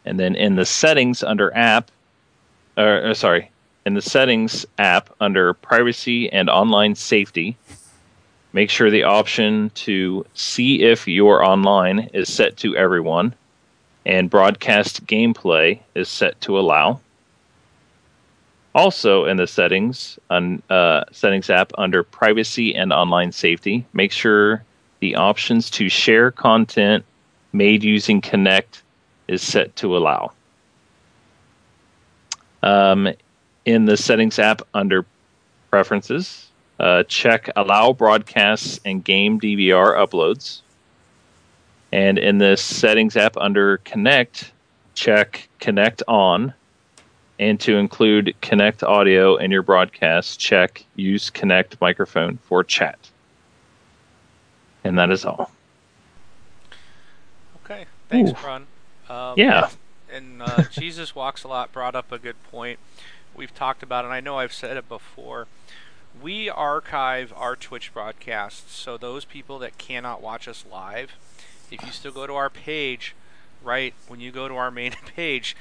And 0.05 0.19
then 0.19 0.35
in 0.35 0.55
the 0.55 0.65
settings 0.65 1.23
under 1.23 1.55
app, 1.55 1.89
or, 2.77 3.09
or 3.09 3.13
sorry, 3.13 3.49
in 3.85 3.93
the 3.93 4.01
settings 4.01 4.65
app 4.77 5.09
under 5.19 5.53
privacy 5.53 6.31
and 6.31 6.49
online 6.49 6.95
safety, 6.95 7.55
make 8.51 8.69
sure 8.69 8.89
the 8.89 9.03
option 9.03 9.69
to 9.71 10.25
see 10.33 10.83
if 10.83 11.07
you're 11.07 11.43
online 11.43 12.09
is 12.13 12.31
set 12.31 12.57
to 12.57 12.75
everyone 12.75 13.33
and 14.05 14.29
broadcast 14.29 15.05
gameplay 15.05 15.79
is 15.95 16.09
set 16.09 16.39
to 16.41 16.57
allow. 16.57 16.99
Also, 18.73 19.25
in 19.25 19.37
the 19.37 19.47
settings 19.47 20.17
on 20.29 20.61
uh, 20.69 21.03
settings 21.11 21.49
app 21.49 21.71
under 21.77 22.03
privacy 22.03 22.73
and 22.73 22.93
online 22.93 23.31
safety, 23.31 23.85
make 23.93 24.11
sure 24.11 24.63
the 25.01 25.15
options 25.15 25.69
to 25.69 25.89
share 25.89 26.31
content 26.31 27.03
made 27.51 27.83
using 27.83 28.21
Kinect 28.21 28.81
is 29.27 29.41
set 29.41 29.75
to 29.77 29.97
allow. 29.97 30.31
Um, 32.63 33.09
in 33.65 33.85
the 33.85 33.97
settings 33.97 34.39
app 34.39 34.61
under 34.73 35.05
preferences, 35.69 36.49
uh, 36.79 37.03
check 37.03 37.49
allow 37.55 37.93
broadcasts 37.93 38.79
and 38.85 39.03
game 39.03 39.39
DVR 39.39 39.95
uploads. 39.95 40.61
And 41.91 42.17
in 42.17 42.37
the 42.37 42.55
settings 42.55 43.17
app 43.17 43.35
under 43.37 43.79
Kinect, 43.79 44.51
check 44.93 45.49
Kinect 45.59 46.01
on. 46.07 46.53
And 47.39 47.59
to 47.61 47.77
include 47.77 48.35
Kinect 48.41 48.87
audio 48.87 49.35
in 49.35 49.49
your 49.51 49.63
broadcast, 49.63 50.39
check 50.39 50.85
use 50.95 51.29
Kinect 51.29 51.81
microphone 51.81 52.37
for 52.37 52.63
chat. 52.63 52.99
And 54.83 54.97
that 54.99 55.11
is 55.11 55.25
all. 55.25 55.51
Okay. 57.65 57.85
Thanks, 58.09 58.31
Ooh. 58.31 58.45
Ron. 58.45 58.67
Um, 59.09 59.33
Yeah. 59.37 59.69
And 60.11 60.41
uh, 60.41 60.63
Jesus 60.71 61.15
Walks 61.15 61.43
a 61.43 61.47
Lot 61.47 61.71
brought 61.71 61.95
up 61.95 62.11
a 62.11 62.19
good 62.19 62.41
point. 62.51 62.79
We've 63.35 63.53
talked 63.53 63.81
about 63.81 64.03
it, 64.03 64.07
and 64.07 64.13
I 64.13 64.19
know 64.19 64.39
I've 64.39 64.53
said 64.53 64.77
it 64.77 64.89
before. 64.89 65.47
We 66.21 66.49
archive 66.49 67.33
our 67.35 67.55
Twitch 67.55 67.93
broadcasts, 67.93 68.75
so 68.75 68.97
those 68.97 69.23
people 69.23 69.57
that 69.59 69.77
cannot 69.77 70.21
watch 70.21 70.47
us 70.47 70.65
live, 70.69 71.13
if 71.71 71.83
you 71.83 71.91
still 71.91 72.11
go 72.11 72.27
to 72.27 72.35
our 72.35 72.49
page, 72.49 73.15
right 73.63 73.93
when 74.07 74.19
you 74.19 74.31
go 74.31 74.47
to 74.47 74.55
our 74.55 74.69
main 74.69 74.91
page, 75.15 75.55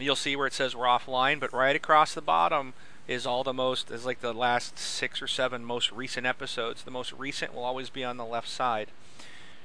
you'll 0.00 0.16
see 0.16 0.34
where 0.34 0.46
it 0.46 0.52
says 0.52 0.74
we're 0.74 0.86
offline, 0.86 1.38
but 1.38 1.52
right 1.52 1.76
across 1.76 2.14
the 2.14 2.22
bottom 2.22 2.72
is 3.06 3.26
all 3.26 3.44
the 3.44 3.52
most 3.52 3.90
is 3.90 4.06
like 4.06 4.20
the 4.20 4.32
last 4.32 4.78
six 4.78 5.20
or 5.20 5.26
seven 5.26 5.64
most 5.64 5.92
recent 5.92 6.26
episodes. 6.26 6.82
The 6.82 6.90
most 6.90 7.12
recent 7.12 7.54
will 7.54 7.64
always 7.64 7.90
be 7.90 8.04
on 8.04 8.16
the 8.16 8.24
left 8.24 8.48
side. 8.48 8.88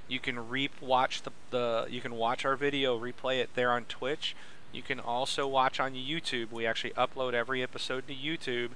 You 0.08 0.20
can 0.20 0.50
re 0.50 0.70
watch 0.82 1.22
the, 1.24 1.32
the 1.52 1.88
you 1.90 2.02
can 2.02 2.16
watch 2.16 2.46
our 2.46 2.56
video, 2.56 3.00
replay 3.00 3.40
it 3.40 3.52
there 3.56 3.72
on 3.72 3.86
Twitch. 3.86 4.36
You 4.72 4.82
can 4.82 5.00
also 5.00 5.48
watch 5.48 5.80
on 5.80 5.94
YouTube. 5.94 6.52
We 6.52 6.66
actually 6.66 6.92
upload 6.92 7.34
every 7.34 7.64
episode 7.64 8.08
to 8.08 8.14
YouTube, 8.14 8.72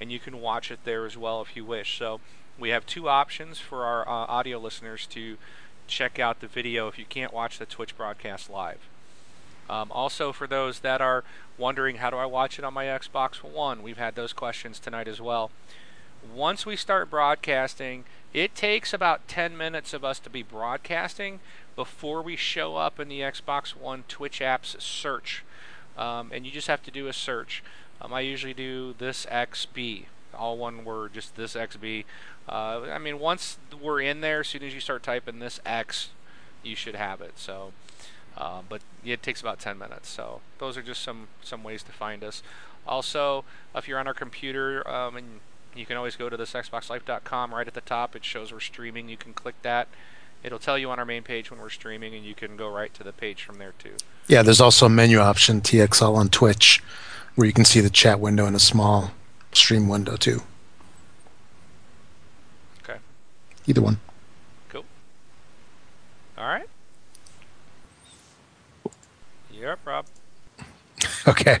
and 0.00 0.10
you 0.10 0.18
can 0.18 0.40
watch 0.40 0.70
it 0.70 0.80
there 0.84 1.06
as 1.06 1.16
well 1.16 1.40
if 1.42 1.56
you 1.56 1.64
wish. 1.64 1.98
So 1.98 2.20
we 2.58 2.70
have 2.70 2.86
two 2.86 3.08
options 3.08 3.58
for 3.58 3.84
our 3.84 4.06
uh, 4.08 4.26
audio 4.26 4.58
listeners 4.58 5.06
to 5.06 5.36
check 5.86 6.18
out 6.18 6.40
the 6.40 6.46
video 6.46 6.88
if 6.88 6.98
you 6.98 7.04
can't 7.04 7.32
watch 7.32 7.58
the 7.58 7.66
Twitch 7.66 7.96
broadcast 7.96 8.50
live. 8.50 8.80
Um, 9.70 9.92
also, 9.92 10.32
for 10.32 10.46
those 10.46 10.80
that 10.80 11.00
are 11.00 11.24
wondering 11.56 11.96
how 11.96 12.10
do 12.10 12.16
I 12.16 12.26
watch 12.26 12.58
it 12.58 12.64
on 12.64 12.74
my 12.74 12.86
Xbox 12.86 13.42
One, 13.42 13.82
we've 13.82 13.98
had 13.98 14.14
those 14.14 14.32
questions 14.32 14.78
tonight 14.78 15.08
as 15.08 15.20
well. 15.20 15.50
Once 16.34 16.66
we 16.66 16.74
start 16.74 17.10
broadcasting, 17.10 18.04
it 18.32 18.54
takes 18.54 18.92
about 18.92 19.28
10 19.28 19.56
minutes 19.56 19.94
of 19.94 20.04
us 20.04 20.18
to 20.20 20.30
be 20.30 20.42
broadcasting 20.42 21.40
before 21.76 22.22
we 22.22 22.34
show 22.34 22.76
up 22.76 22.98
in 22.98 23.08
the 23.08 23.20
Xbox 23.20 23.70
One 23.70 24.04
Twitch 24.08 24.42
app's 24.42 24.82
search. 24.82 25.44
Um, 25.96 26.30
and 26.32 26.44
you 26.44 26.52
just 26.52 26.68
have 26.68 26.82
to 26.84 26.90
do 26.90 27.06
a 27.06 27.12
search. 27.12 27.62
Um, 28.00 28.12
I 28.12 28.20
usually 28.20 28.54
do 28.54 28.94
this 28.98 29.26
XB, 29.26 30.06
all 30.36 30.56
one 30.56 30.84
word, 30.84 31.14
just 31.14 31.36
this 31.36 31.54
XB. 31.54 32.04
Uh, 32.48 32.86
I 32.90 32.98
mean, 32.98 33.18
once 33.18 33.58
we're 33.80 34.00
in 34.00 34.20
there, 34.20 34.40
as 34.40 34.48
soon 34.48 34.62
as 34.62 34.74
you 34.74 34.80
start 34.80 35.02
typing 35.02 35.38
this 35.38 35.60
X, 35.66 36.10
you 36.62 36.76
should 36.76 36.94
have 36.94 37.20
it. 37.20 37.32
So. 37.36 37.72
Uh, 38.36 38.62
but 38.68 38.80
it 39.04 39.20
takes 39.20 39.40
about 39.40 39.58
10 39.58 39.76
minutes. 39.78 40.08
So 40.08 40.40
those 40.58 40.76
are 40.76 40.82
just 40.82 41.02
some 41.02 41.26
some 41.42 41.64
ways 41.64 41.82
to 41.82 41.90
find 41.90 42.22
us. 42.22 42.40
Also, 42.86 43.44
if 43.74 43.88
you're 43.88 43.98
on 43.98 44.06
our 44.06 44.14
computer, 44.14 44.88
um, 44.88 45.16
and 45.16 45.40
you 45.74 45.84
can 45.86 45.96
always 45.96 46.16
go 46.16 46.28
to 46.28 46.36
this 46.36 46.52
xboxlife.com 46.52 47.54
right 47.54 47.66
at 47.66 47.74
the 47.74 47.80
top. 47.80 48.16
It 48.16 48.24
shows 48.24 48.52
we're 48.52 48.60
streaming. 48.60 49.08
You 49.08 49.16
can 49.16 49.32
click 49.34 49.54
that. 49.62 49.88
It'll 50.42 50.58
tell 50.58 50.78
you 50.78 50.90
on 50.90 50.98
our 50.98 51.04
main 51.04 51.22
page 51.22 51.50
when 51.50 51.60
we're 51.60 51.68
streaming, 51.68 52.14
and 52.14 52.24
you 52.24 52.34
can 52.34 52.56
go 52.56 52.68
right 52.68 52.94
to 52.94 53.02
the 53.02 53.12
page 53.12 53.42
from 53.42 53.58
there 53.58 53.74
too. 53.78 53.96
Yeah, 54.28 54.42
there's 54.42 54.60
also 54.60 54.86
a 54.86 54.88
menu 54.88 55.18
option 55.18 55.60
TXL 55.60 56.14
on 56.14 56.28
Twitch 56.28 56.82
where 57.34 57.46
you 57.46 57.52
can 57.52 57.64
see 57.64 57.80
the 57.80 57.90
chat 57.90 58.20
window 58.20 58.46
and 58.46 58.56
a 58.56 58.60
small 58.60 59.12
stream 59.52 59.88
window 59.88 60.16
too. 60.16 60.42
Okay. 62.82 62.98
Either 63.68 63.82
one. 63.82 64.00
Cool. 64.70 64.84
All 66.38 66.46
right. 66.46 66.68
Yep, 69.52 69.78
Rob. 69.84 70.06
Okay. 71.28 71.58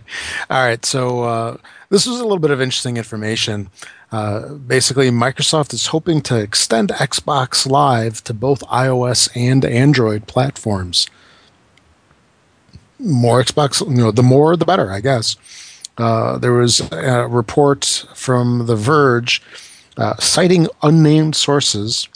All 0.48 0.64
right. 0.64 0.84
So 0.84 1.24
uh, 1.24 1.56
this 1.90 2.06
was 2.06 2.18
a 2.18 2.22
little 2.22 2.38
bit 2.38 2.50
of 2.50 2.60
interesting 2.60 2.96
information. 2.96 3.68
Uh, 4.10 4.54
basically, 4.54 5.10
Microsoft 5.10 5.74
is 5.74 5.88
hoping 5.88 6.22
to 6.22 6.40
extend 6.40 6.88
Xbox 6.88 7.68
Live 7.68 8.24
to 8.24 8.32
both 8.32 8.60
iOS 8.62 9.28
and 9.36 9.64
Android 9.66 10.26
platforms. 10.26 11.06
More 12.98 13.42
Xbox, 13.42 13.86
you 13.86 14.02
know, 14.02 14.10
the 14.10 14.22
more 14.22 14.56
the 14.56 14.64
better, 14.64 14.90
I 14.90 15.00
guess. 15.00 15.36
Uh, 15.98 16.38
there 16.38 16.54
was 16.54 16.80
a 16.90 17.28
report 17.28 18.06
from 18.14 18.66
The 18.66 18.76
Verge 18.76 19.42
uh, 19.98 20.16
citing 20.16 20.68
unnamed 20.82 21.36
sources 21.36 22.08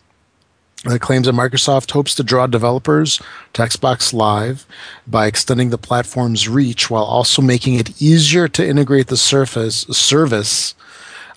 that 0.85 1.01
claims 1.01 1.27
that 1.27 1.35
Microsoft 1.35 1.91
hopes 1.93 2.15
to 2.15 2.23
draw 2.23 2.47
developers 2.47 3.21
to 3.53 3.63
Xbox 3.63 4.13
Live 4.13 4.67
by 5.07 5.27
extending 5.27 5.71
the 5.71 5.79
platform's 5.79 6.49
reach 6.49 6.91
while 6.91 7.05
also 7.05 7.41
making 7.41 7.75
it 7.75 8.01
easier 8.03 8.49
to 8.49 8.67
integrate 8.67 9.09
the 9.09 9.17
surface 9.17 9.83
service 9.91 10.75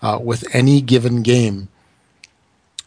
uh, 0.02 0.20
with 0.22 0.44
any 0.56 0.82
given 0.82 1.22
game. 1.22 1.68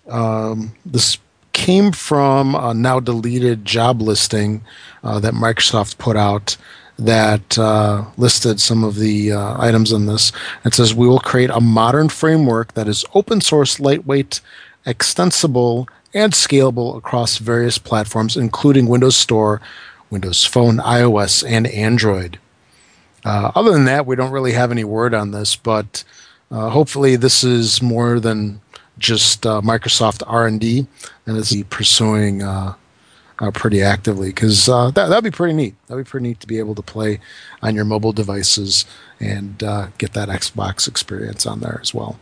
Um, 0.08 0.74
this 0.84 1.18
came 1.52 1.92
from 1.92 2.54
a 2.54 2.74
now 2.74 2.98
deleted 2.98 3.64
job 3.64 4.00
listing 4.00 4.62
uh, 5.04 5.20
that 5.20 5.34
Microsoft 5.34 5.98
put 5.98 6.16
out 6.16 6.56
that 6.98 7.56
uh, 7.58 8.04
listed 8.16 8.60
some 8.60 8.82
of 8.82 8.96
the 8.96 9.32
uh, 9.32 9.56
items 9.62 9.92
in 9.92 10.06
this. 10.06 10.32
It 10.64 10.74
says, 10.74 10.94
We 10.94 11.06
will 11.06 11.20
create 11.20 11.50
a 11.50 11.60
modern 11.60 12.08
framework 12.08 12.74
that 12.74 12.88
is 12.88 13.04
open 13.14 13.40
source, 13.40 13.78
lightweight, 13.78 14.40
extensible, 14.84 15.88
and 16.12 16.32
scalable 16.32 16.96
across 16.96 17.38
various 17.38 17.78
platforms, 17.78 18.36
including 18.36 18.88
Windows 18.88 19.16
Store, 19.16 19.60
Windows 20.10 20.44
Phone, 20.44 20.78
iOS, 20.78 21.48
and 21.48 21.66
Android. 21.68 22.38
Uh, 23.24 23.52
other 23.54 23.70
than 23.72 23.84
that, 23.84 24.06
we 24.06 24.16
don't 24.16 24.32
really 24.32 24.52
have 24.52 24.72
any 24.72 24.84
word 24.84 25.14
on 25.14 25.30
this, 25.30 25.54
but 25.54 26.02
uh, 26.50 26.70
hopefully, 26.70 27.14
this 27.14 27.44
is 27.44 27.82
more 27.82 28.18
than 28.18 28.60
just 28.98 29.46
uh, 29.46 29.60
Microsoft 29.60 30.22
R&D, 30.26 30.86
and 31.26 31.36
is 31.36 31.62
pursuing 31.68 32.42
uh, 33.40 33.46
uh, 33.46 33.50
pretty 33.50 33.82
actively 33.82 34.28
because 34.28 34.68
uh, 34.68 34.90
that 34.90 35.08
that'd 35.08 35.24
be 35.24 35.30
pretty 35.30 35.54
neat. 35.54 35.74
That'd 35.86 36.04
be 36.04 36.08
pretty 36.08 36.28
neat 36.28 36.40
to 36.40 36.46
be 36.46 36.58
able 36.58 36.74
to 36.74 36.82
play 36.82 37.20
on 37.62 37.74
your 37.74 37.84
mobile 37.84 38.12
devices 38.12 38.84
and 39.20 39.58
get 39.98 40.12
that 40.12 40.28
Xbox 40.28 40.86
experience 40.86 41.46
on 41.46 41.60
there 41.60 41.78
as 41.80 41.92
well. 41.92 42.18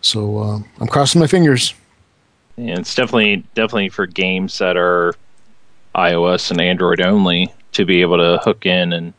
So 0.00 0.64
I'm 0.80 0.88
crossing 0.88 1.20
my 1.20 1.26
fingers. 1.26 1.74
And 2.56 2.78
it's 2.78 2.94
definitely 2.94 3.44
definitely 3.54 3.90
for 3.90 4.06
games 4.06 4.58
that 4.58 4.76
are 4.76 5.14
iOS 5.94 6.50
and 6.50 6.60
Android 6.60 7.00
only 7.00 7.52
to 7.72 7.84
be 7.84 8.00
able 8.00 8.16
to 8.18 8.38
hook 8.42 8.64
in 8.64 8.92
and 8.92 9.12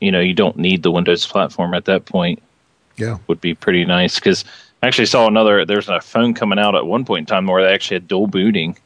you 0.00 0.12
know 0.12 0.20
you 0.20 0.34
don't 0.34 0.56
need 0.56 0.82
the 0.82 0.90
Windows 0.90 1.26
platform 1.26 1.74
at 1.74 1.84
that 1.86 2.04
point. 2.06 2.42
Yeah. 2.96 3.18
would 3.28 3.40
be 3.40 3.54
pretty 3.54 3.84
nice 3.84 4.16
because 4.16 4.44
I 4.82 4.88
actually 4.88 5.06
saw 5.06 5.28
another. 5.28 5.64
There's 5.64 5.88
a 5.88 6.00
phone 6.00 6.34
coming 6.34 6.58
out 6.58 6.74
at 6.74 6.86
one 6.86 7.04
point 7.04 7.20
in 7.20 7.26
time 7.26 7.46
where 7.46 7.62
they 7.62 7.72
actually 7.72 7.96
had 7.96 8.08
dual 8.08 8.26
booting 8.26 8.76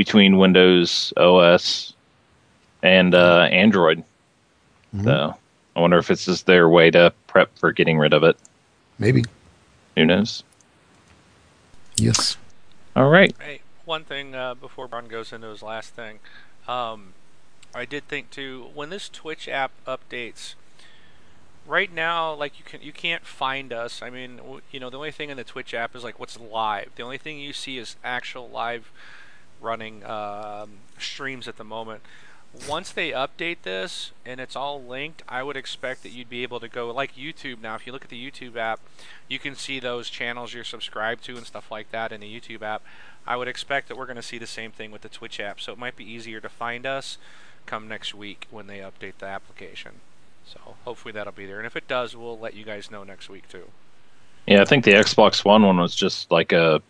between 0.00 0.38
Windows 0.38 1.12
OS 1.18 1.92
and 2.82 3.14
uh, 3.14 3.48
Android. 3.52 4.02
Mhm. 4.96 5.04
So 5.04 5.36
I 5.76 5.80
wonder 5.80 5.98
if 5.98 6.10
it's 6.10 6.24
just 6.24 6.46
their 6.46 6.70
way 6.70 6.90
to 6.92 7.12
prep 7.26 7.54
for 7.58 7.70
getting 7.70 7.98
rid 7.98 8.14
of 8.14 8.24
it. 8.24 8.38
Maybe. 8.98 9.26
Who 9.96 10.06
knows? 10.06 10.42
Yes. 11.96 12.38
All 12.96 13.10
right. 13.10 13.36
Hey, 13.38 13.60
one 13.84 14.04
thing 14.04 14.34
uh, 14.34 14.54
before 14.54 14.86
Ron 14.86 15.06
goes 15.06 15.34
into 15.34 15.48
his 15.48 15.62
last 15.62 15.90
thing, 15.90 16.20
um, 16.66 17.12
I 17.74 17.84
did 17.84 18.08
think 18.08 18.30
too 18.30 18.68
when 18.72 18.88
this 18.88 19.10
Twitch 19.10 19.48
app 19.48 19.72
updates. 19.86 20.54
Right 21.66 21.92
now, 21.92 22.32
like 22.32 22.58
you 22.58 22.64
can 22.64 22.80
you 22.80 22.92
can't 22.92 23.26
find 23.26 23.70
us. 23.70 24.00
I 24.00 24.08
mean, 24.08 24.38
w- 24.38 24.62
you 24.72 24.80
know, 24.80 24.88
the 24.88 24.96
only 24.96 25.10
thing 25.10 25.28
in 25.28 25.36
the 25.36 25.44
Twitch 25.44 25.74
app 25.74 25.94
is 25.94 26.02
like 26.02 26.18
what's 26.18 26.40
live. 26.40 26.88
The 26.96 27.02
only 27.02 27.18
thing 27.18 27.38
you 27.38 27.52
see 27.52 27.76
is 27.76 27.96
actual 28.02 28.48
live 28.48 28.90
running 29.60 30.04
um, 30.04 30.70
streams 30.98 31.48
at 31.48 31.56
the 31.56 31.64
moment. 31.64 32.02
Once 32.68 32.90
they 32.90 33.10
update 33.12 33.62
this 33.62 34.10
and 34.26 34.40
it's 34.40 34.56
all 34.56 34.82
linked, 34.82 35.22
I 35.28 35.42
would 35.42 35.56
expect 35.56 36.02
that 36.02 36.10
you'd 36.10 36.28
be 36.28 36.42
able 36.42 36.58
to 36.58 36.68
go 36.68 36.90
like 36.90 37.14
YouTube 37.14 37.60
now. 37.60 37.76
If 37.76 37.86
you 37.86 37.92
look 37.92 38.02
at 38.02 38.10
the 38.10 38.30
YouTube 38.30 38.56
app, 38.56 38.80
you 39.28 39.38
can 39.38 39.54
see 39.54 39.78
those 39.78 40.10
channels 40.10 40.52
you're 40.52 40.64
subscribed 40.64 41.22
to 41.24 41.36
and 41.36 41.46
stuff 41.46 41.70
like 41.70 41.92
that 41.92 42.10
in 42.10 42.20
the 42.20 42.40
YouTube 42.40 42.62
app. 42.62 42.82
I 43.26 43.36
would 43.36 43.46
expect 43.46 43.86
that 43.88 43.96
we're 43.96 44.06
going 44.06 44.16
to 44.16 44.22
see 44.22 44.38
the 44.38 44.46
same 44.46 44.72
thing 44.72 44.90
with 44.90 45.02
the 45.02 45.08
Twitch 45.08 45.38
app, 45.38 45.60
so 45.60 45.72
it 45.72 45.78
might 45.78 45.94
be 45.94 46.04
easier 46.04 46.40
to 46.40 46.48
find 46.48 46.86
us 46.86 47.18
come 47.66 47.86
next 47.86 48.14
week 48.14 48.48
when 48.50 48.66
they 48.66 48.78
update 48.78 49.18
the 49.18 49.26
application. 49.26 50.00
So 50.44 50.74
hopefully 50.84 51.12
that'll 51.12 51.32
be 51.32 51.46
there, 51.46 51.58
and 51.58 51.66
if 51.66 51.76
it 51.76 51.86
does, 51.86 52.16
we'll 52.16 52.38
let 52.38 52.54
you 52.54 52.64
guys 52.64 52.90
know 52.90 53.04
next 53.04 53.28
week 53.28 53.48
too. 53.48 53.66
Yeah, 54.46 54.62
I 54.62 54.64
think 54.64 54.84
the 54.84 54.92
Xbox 54.92 55.44
One 55.44 55.62
one 55.62 55.76
was 55.76 55.94
just 55.94 56.30
like 56.32 56.50
a 56.50 56.82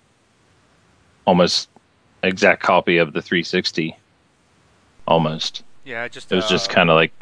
almost 1.26 1.68
exact 2.22 2.62
copy 2.62 2.98
of 2.98 3.12
the 3.12 3.22
360. 3.22 3.96
Almost. 5.06 5.62
Yeah, 5.84 6.06
just 6.08 6.30
It 6.30 6.36
was 6.36 6.48
just 6.48 6.70
uh, 6.70 6.74
kind 6.74 6.90
of 6.90 6.96
like 6.96 7.12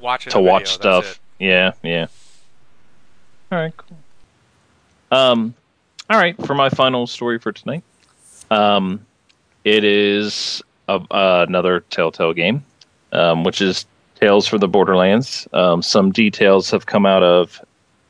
watching 0.00 0.32
to 0.32 0.38
a 0.38 0.42
watch 0.42 0.72
stuff. 0.72 1.20
Yeah, 1.38 1.72
yeah. 1.82 2.06
All 3.50 3.58
right, 3.58 3.76
cool. 3.76 3.96
Um, 5.10 5.54
all 6.10 6.18
right. 6.18 6.36
For 6.46 6.54
my 6.54 6.68
final 6.68 7.06
story 7.06 7.38
for 7.38 7.52
tonight, 7.52 7.82
um, 8.50 9.04
it 9.64 9.84
is 9.84 10.62
a, 10.88 10.94
uh, 11.10 11.44
another 11.48 11.80
Telltale 11.90 12.32
game, 12.32 12.64
um, 13.12 13.44
which 13.44 13.60
is 13.60 13.86
Tales 14.20 14.46
from 14.46 14.60
the 14.60 14.68
Borderlands. 14.68 15.46
Um, 15.52 15.82
some 15.82 16.12
details 16.12 16.70
have 16.70 16.86
come 16.86 17.06
out 17.06 17.22
of 17.22 17.60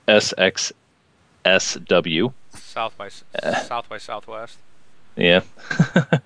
SXSW. 0.09 0.73
South 2.55 2.97
by 2.97 3.09
Uh. 3.43 3.55
South 3.65 3.89
by 3.89 3.99
Southwest. 3.99 4.59
Yeah. 5.17 5.43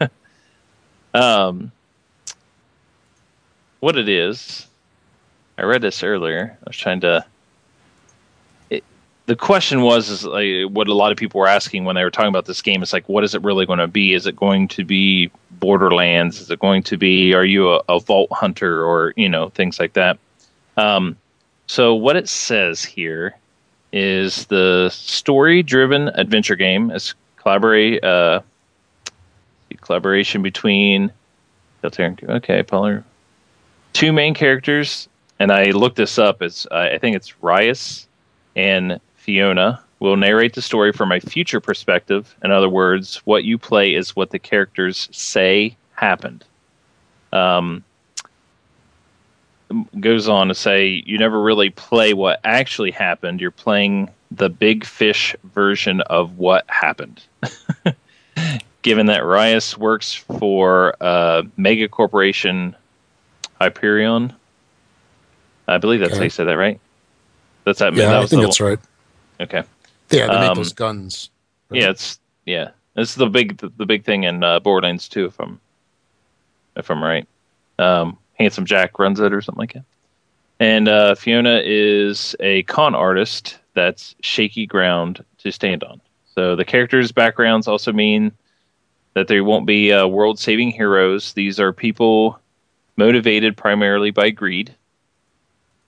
um, 1.14 1.72
what 3.80 3.96
it 3.96 4.08
is, 4.08 4.66
I 5.58 5.62
read 5.62 5.82
this 5.82 6.02
earlier. 6.02 6.56
I 6.60 6.68
was 6.68 6.76
trying 6.76 7.00
to. 7.00 7.24
The 9.26 9.34
question 9.34 9.80
was, 9.80 10.08
is 10.08 10.24
like 10.24 10.70
what 10.70 10.86
a 10.86 10.94
lot 10.94 11.10
of 11.10 11.18
people 11.18 11.40
were 11.40 11.48
asking 11.48 11.84
when 11.84 11.96
they 11.96 12.04
were 12.04 12.12
talking 12.12 12.28
about 12.28 12.46
this 12.46 12.62
game. 12.62 12.80
It's 12.80 12.92
like, 12.92 13.08
what 13.08 13.24
is 13.24 13.34
it 13.34 13.42
really 13.42 13.66
going 13.66 13.80
to 13.80 13.88
be? 13.88 14.14
Is 14.14 14.24
it 14.28 14.36
going 14.36 14.68
to 14.68 14.84
be 14.84 15.32
Borderlands? 15.50 16.40
Is 16.40 16.48
it 16.48 16.60
going 16.60 16.84
to 16.84 16.96
be? 16.96 17.34
Are 17.34 17.44
you 17.44 17.72
a, 17.72 17.82
a 17.88 17.98
vault 17.98 18.30
hunter 18.30 18.84
or 18.84 19.12
you 19.16 19.28
know 19.28 19.48
things 19.48 19.80
like 19.80 19.94
that? 19.94 20.18
Um, 20.76 21.16
so 21.66 21.92
what 21.92 22.14
it 22.14 22.28
says 22.28 22.84
here 22.84 23.36
is 23.92 24.46
the 24.46 24.90
story-driven 24.90 26.08
adventure 26.10 26.54
game. 26.54 26.92
It's 26.92 27.14
collaborate. 27.36 28.04
Uh, 28.04 28.42
collaboration 29.86 30.42
between 30.42 31.12
okay, 31.84 32.62
Polar. 32.62 33.04
Two 33.92 34.12
main 34.12 34.34
characters, 34.34 35.08
and 35.38 35.52
I 35.52 35.70
looked 35.70 35.96
this 35.96 36.18
up. 36.18 36.42
It's 36.42 36.66
uh, 36.66 36.90
I 36.92 36.98
think 36.98 37.16
it's 37.16 37.42
Rhys 37.42 38.06
and 38.54 39.00
Fiona 39.14 39.80
will 40.00 40.16
narrate 40.16 40.54
the 40.54 40.62
story 40.62 40.92
from 40.92 41.12
a 41.12 41.20
future 41.20 41.60
perspective. 41.60 42.34
In 42.44 42.50
other 42.50 42.68
words, 42.68 43.16
what 43.24 43.44
you 43.44 43.56
play 43.56 43.94
is 43.94 44.14
what 44.14 44.30
the 44.30 44.38
characters 44.38 45.08
say 45.12 45.76
happened. 45.94 46.44
Um, 47.32 47.82
goes 49.98 50.28
on 50.28 50.48
to 50.48 50.54
say 50.54 51.02
you 51.06 51.18
never 51.18 51.40
really 51.40 51.70
play 51.70 52.12
what 52.12 52.40
actually 52.44 52.90
happened. 52.90 53.40
You're 53.40 53.50
playing 53.50 54.10
the 54.30 54.48
big 54.48 54.84
fish 54.84 55.34
version 55.44 56.02
of 56.02 56.38
what 56.38 56.64
happened. 56.68 57.22
Given 58.86 59.06
that 59.06 59.24
Rhys 59.24 59.76
works 59.76 60.12
for 60.14 60.94
uh, 61.02 61.42
mega 61.56 61.88
corporation 61.88 62.76
Hyperion, 63.60 64.32
I 65.66 65.78
believe 65.78 65.98
that's 65.98 66.16
how 66.16 66.22
you 66.22 66.30
said 66.30 66.46
that, 66.46 66.56
right? 66.56 66.78
That's 67.64 67.80
that. 67.80 67.94
Yeah, 67.94 68.10
that 68.10 68.22
I 68.22 68.26
think 68.26 68.42
that's 68.42 68.60
right. 68.60 68.78
Okay. 69.40 69.64
Yeah, 70.10 70.28
they 70.28 70.38
make 70.40 70.50
Um, 70.50 70.56
those 70.58 70.72
guns. 70.72 71.30
right? 71.68 71.82
Yeah, 71.82 71.90
it's 71.90 72.20
yeah. 72.44 72.70
It's 72.94 73.16
the 73.16 73.26
big 73.26 73.56
the, 73.58 73.72
the 73.76 73.86
big 73.86 74.04
thing 74.04 74.22
in 74.22 74.44
uh, 74.44 74.60
Borderlands 74.60 75.08
2, 75.08 75.24
if 75.26 75.40
I'm 75.40 75.58
if 76.76 76.88
I'm 76.88 77.02
right. 77.02 77.26
Um, 77.80 78.16
Handsome 78.34 78.66
Jack 78.66 79.00
runs 79.00 79.18
it 79.18 79.32
or 79.32 79.42
something 79.42 79.58
like 79.58 79.72
that. 79.72 79.84
And 80.60 80.86
uh, 80.86 81.16
Fiona 81.16 81.60
is 81.64 82.36
a 82.38 82.62
con 82.62 82.94
artist 82.94 83.58
that's 83.74 84.14
shaky 84.20 84.64
ground 84.64 85.24
to 85.38 85.50
stand 85.50 85.82
on. 85.82 86.00
So 86.36 86.54
the 86.54 86.64
characters' 86.64 87.10
backgrounds 87.10 87.66
also 87.66 87.92
mean 87.92 88.30
that 89.16 89.28
they 89.28 89.40
won't 89.40 89.64
be 89.64 89.90
uh, 89.90 90.06
world-saving 90.06 90.70
heroes. 90.70 91.32
These 91.32 91.58
are 91.58 91.72
people 91.72 92.38
motivated 92.98 93.56
primarily 93.56 94.10
by 94.10 94.28
greed. 94.28 94.74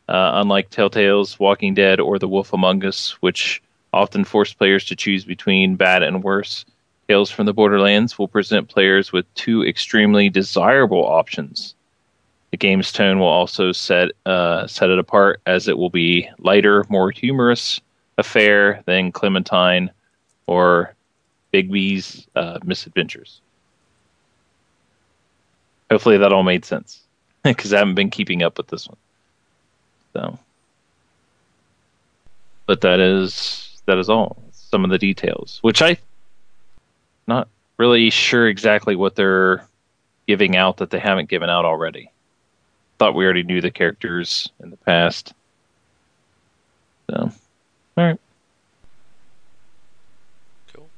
Uh, 0.08 0.30
unlike 0.36 0.70
Telltale's 0.70 1.38
Walking 1.38 1.74
Dead 1.74 2.00
or 2.00 2.18
The 2.18 2.26
Wolf 2.26 2.54
Among 2.54 2.82
Us, 2.86 3.10
which 3.20 3.62
often 3.92 4.24
force 4.24 4.54
players 4.54 4.86
to 4.86 4.96
choose 4.96 5.26
between 5.26 5.76
bad 5.76 6.02
and 6.02 6.24
worse. 6.24 6.64
Tales 7.06 7.30
from 7.30 7.44
the 7.44 7.52
Borderlands 7.52 8.18
will 8.18 8.28
present 8.28 8.70
players 8.70 9.12
with 9.12 9.26
two 9.34 9.62
extremely 9.62 10.30
desirable 10.30 11.04
options. 11.04 11.74
The 12.50 12.56
game's 12.56 12.92
tone 12.92 13.18
will 13.18 13.26
also 13.26 13.72
set 13.72 14.12
uh, 14.24 14.66
set 14.66 14.88
it 14.88 14.98
apart, 14.98 15.42
as 15.44 15.68
it 15.68 15.76
will 15.76 15.90
be 15.90 16.30
lighter, 16.38 16.86
more 16.88 17.10
humorous 17.10 17.78
affair 18.16 18.82
than 18.86 19.12
Clementine 19.12 19.90
or 20.46 20.94
Bigby's 21.53 22.26
uh, 22.36 22.59
misadventures. 22.64 23.40
Hopefully, 25.90 26.18
that 26.18 26.32
all 26.32 26.42
made 26.42 26.64
sense 26.64 27.01
because 27.44 27.72
I 27.72 27.78
haven't 27.78 27.94
been 27.94 28.11
keeping 28.11 28.42
up 28.42 28.59
with 28.59 28.68
this 28.68 28.86
one. 28.88 28.99
So, 30.12 30.38
but 32.66 32.80
that 32.82 33.01
is 33.01 33.80
that 33.86 33.99
is 33.99 34.09
all. 34.09 34.42
Some 34.53 34.84
of 34.84 34.90
the 34.90 34.99
details, 34.99 35.59
which 35.62 35.80
I 35.80 35.96
not 37.26 37.49
really 37.78 38.11
sure 38.11 38.46
exactly 38.46 38.96
what 38.96 39.16
they're 39.16 39.66
giving 40.26 40.57
out 40.57 40.76
that 40.76 40.90
they 40.90 40.99
haven't 40.99 41.30
given 41.30 41.49
out 41.49 41.64
already. 41.64 42.11
Thought 42.99 43.14
we 43.14 43.24
already 43.24 43.44
knew 43.44 43.61
the 43.61 43.70
characters 43.70 44.51
in 44.61 44.70
the 44.70 44.76
past. 44.76 45.32
So, 47.09 47.32
all 47.96 48.05
right. 48.05 48.20
Cool. 50.72 50.88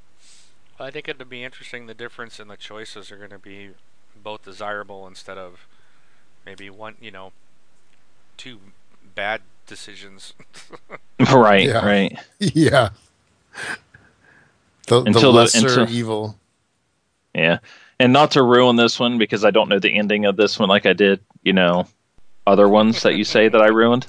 Well, 0.69 0.69
I 0.80 0.90
think 0.90 1.08
it'd 1.08 1.28
be 1.28 1.44
interesting. 1.44 1.86
The 1.86 1.94
difference 1.94 2.40
in 2.40 2.48
the 2.48 2.56
choices 2.56 3.10
are 3.12 3.16
going 3.16 3.30
to 3.30 3.38
be 3.38 3.70
both 4.22 4.44
desirable 4.44 5.06
instead 5.06 5.38
of 5.38 5.66
maybe 6.46 6.70
one, 6.70 6.96
you 7.00 7.10
know, 7.10 7.32
two 8.36 8.58
bad 9.14 9.42
decisions. 9.66 10.32
right, 11.32 11.66
Yeah. 11.68 11.84
right. 11.86 12.18
yeah. 12.38 12.90
The, 14.88 15.00
the 15.02 15.06
Until 15.06 15.32
the- 15.32 15.38
lesser 15.38 15.68
until- 15.80 15.90
evil. 15.90 16.36
Yeah. 17.34 17.58
And 17.98 18.12
not 18.14 18.30
to 18.32 18.42
ruin 18.42 18.76
this 18.76 18.98
one 18.98 19.18
because 19.18 19.44
I 19.44 19.50
don't 19.50 19.68
know 19.68 19.78
the 19.78 19.94
ending 19.96 20.24
of 20.24 20.36
this 20.36 20.58
one 20.58 20.68
like 20.70 20.86
I 20.86 20.94
did, 20.94 21.20
you 21.42 21.52
know, 21.52 21.86
other 22.46 22.66
ones 22.68 23.02
that 23.02 23.14
you 23.16 23.24
say 23.24 23.48
that 23.48 23.60
I 23.60 23.68
ruined. 23.68 24.06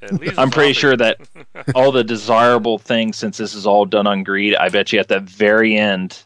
It 0.00 0.12
leaves 0.12 0.38
I'm 0.38 0.50
pretty 0.50 0.72
sure 0.72 0.96
that 0.96 1.18
all 1.74 1.92
the 1.92 2.04
desirable 2.04 2.78
things, 2.78 3.16
since 3.16 3.36
this 3.36 3.54
is 3.54 3.66
all 3.66 3.84
done 3.84 4.06
on 4.06 4.22
greed, 4.22 4.54
I 4.54 4.68
bet 4.68 4.92
you 4.92 5.00
at 5.00 5.08
the 5.08 5.20
very 5.20 5.76
end, 5.76 6.22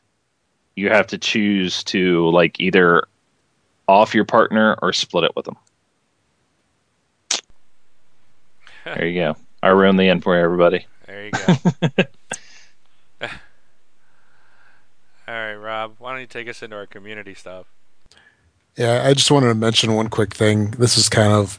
you 0.76 0.88
have 0.90 1.06
to 1.08 1.18
choose 1.18 1.82
to 1.84 2.28
like 2.30 2.60
either 2.60 3.04
off 3.88 4.14
your 4.14 4.24
partner 4.24 4.76
or 4.82 4.92
split 4.92 5.24
it 5.24 5.36
with 5.36 5.44
them. 5.44 5.56
There 8.84 9.06
you 9.06 9.20
go. 9.20 9.36
I 9.62 9.68
ruined 9.68 9.98
the 9.98 10.08
end 10.08 10.22
for 10.22 10.36
everybody. 10.36 10.86
There 11.06 11.26
you 11.26 11.30
go. 11.30 11.38
All 15.28 15.38
right, 15.38 15.54
Rob. 15.54 15.94
Why 15.98 16.12
don't 16.12 16.20
you 16.20 16.26
take 16.26 16.48
us 16.48 16.62
into 16.62 16.76
our 16.76 16.86
community 16.86 17.34
stuff? 17.34 17.66
Yeah, 18.76 19.02
I 19.04 19.14
just 19.14 19.30
wanted 19.30 19.48
to 19.48 19.54
mention 19.54 19.94
one 19.94 20.08
quick 20.08 20.34
thing. 20.34 20.72
This 20.72 20.96
is 20.96 21.08
kind 21.08 21.32
of 21.32 21.58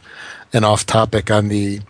an 0.51 0.63
off 0.63 0.85
topic 0.85 1.31
on 1.31 1.47
the 1.47 1.81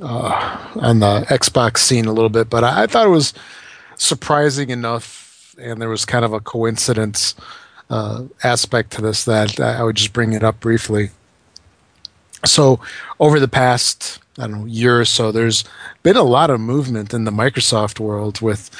uh, 0.00 0.70
on 0.76 1.00
the 1.00 1.22
Xbox 1.28 1.78
scene 1.78 2.06
a 2.06 2.12
little 2.12 2.30
bit, 2.30 2.48
but 2.48 2.64
I, 2.64 2.84
I 2.84 2.86
thought 2.86 3.06
it 3.06 3.10
was 3.10 3.34
surprising 3.96 4.70
enough, 4.70 5.54
and 5.58 5.80
there 5.80 5.88
was 5.88 6.04
kind 6.04 6.24
of 6.24 6.32
a 6.32 6.40
coincidence 6.40 7.34
uh, 7.90 8.24
aspect 8.42 8.92
to 8.92 9.02
this 9.02 9.24
that 9.24 9.60
I 9.60 9.82
would 9.82 9.96
just 9.96 10.12
bring 10.12 10.32
it 10.32 10.42
up 10.42 10.60
briefly. 10.60 11.10
So, 12.44 12.80
over 13.20 13.38
the 13.38 13.48
past 13.48 14.18
I 14.38 14.46
don't 14.46 14.60
know 14.60 14.64
year 14.64 15.00
or 15.00 15.04
so, 15.04 15.30
there's 15.30 15.64
been 16.02 16.16
a 16.16 16.22
lot 16.22 16.50
of 16.50 16.58
movement 16.58 17.12
in 17.12 17.24
the 17.24 17.30
Microsoft 17.30 18.00
world 18.00 18.40
with 18.40 18.70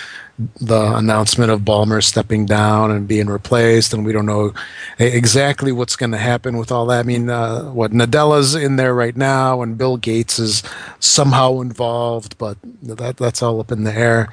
the 0.61 0.97
announcement 0.97 1.51
of 1.51 1.61
Ballmer 1.61 2.03
stepping 2.03 2.47
down 2.47 2.90
and 2.90 3.09
being 3.09 3.26
replaced, 3.26 3.93
and 3.93 4.05
we 4.05 4.12
don't 4.12 4.26
know 4.26 4.53
exactly 4.99 5.72
what's 5.72 5.97
going 5.97 6.12
to 6.12 6.18
happen 6.18 6.57
with 6.57 6.70
all 6.72 6.86
that. 6.86 7.01
I 7.01 7.03
mean, 7.03 7.30
uh, 7.30 7.70
what 7.72 7.93
Nadella's 7.93 8.55
in 8.55 8.76
there 8.76 8.95
right 8.95 9.16
now, 9.16 9.62
and 9.62 9.78
Bill 9.78 9.97
Gates 9.97 10.38
is 10.38 10.62
somehow 11.01 11.61
involved, 11.61 12.38
but 12.38 12.57
that 12.82 13.16
that's 13.16 13.43
all 13.43 13.61
up 13.61 13.72
in 13.72 13.84
the 13.84 13.95
air. 13.95 14.32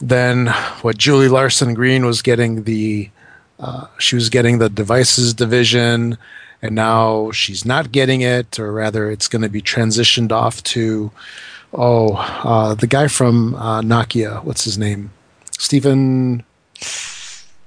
Then 0.00 0.48
what 0.82 0.96
Julie 0.96 1.28
Larson 1.28 1.74
Green 1.74 2.06
was 2.06 2.22
getting 2.22 2.64
the 2.64 3.10
uh, 3.58 3.86
she 3.98 4.14
was 4.14 4.28
getting 4.28 4.58
the 4.58 4.68
devices 4.68 5.34
division 5.34 6.16
and 6.62 6.74
now 6.74 7.30
she's 7.30 7.64
not 7.64 7.92
getting 7.92 8.20
it, 8.20 8.58
or 8.58 8.72
rather, 8.72 9.10
it's 9.10 9.28
going 9.28 9.42
to 9.42 9.48
be 9.48 9.62
transitioned 9.62 10.32
off 10.32 10.62
to 10.64 11.10
oh, 11.72 12.14
uh, 12.44 12.74
the 12.74 12.86
guy 12.86 13.08
from 13.08 13.54
uh, 13.54 13.80
Nokia. 13.82 14.42
What's 14.44 14.64
his 14.64 14.78
name? 14.78 15.10
Stephen. 15.58 16.44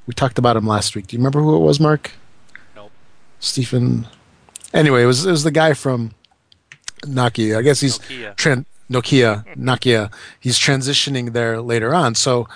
We 0.07 0.13
talked 0.15 0.37
about 0.39 0.57
him 0.57 0.65
last 0.65 0.95
week. 0.95 1.07
Do 1.07 1.15
you 1.15 1.19
remember 1.19 1.41
who 1.41 1.55
it 1.55 1.59
was, 1.59 1.79
Mark? 1.79 2.11
Nope. 2.75 2.91
Stephen. 3.39 4.07
Anyway, 4.73 5.03
it 5.03 5.05
was 5.05 5.25
it 5.25 5.31
was 5.31 5.43
the 5.43 5.51
guy 5.51 5.73
from 5.73 6.11
Nokia. 7.03 7.57
I 7.57 7.61
guess 7.61 7.81
he's 7.81 7.99
Nokia. 7.99 8.35
Tran- 8.35 8.65
Nokia. 8.89 9.55
Nokia. 9.55 10.11
He's 10.39 10.57
transitioning 10.57 11.33
there 11.33 11.61
later 11.61 11.93
on. 11.93 12.15
So 12.15 12.47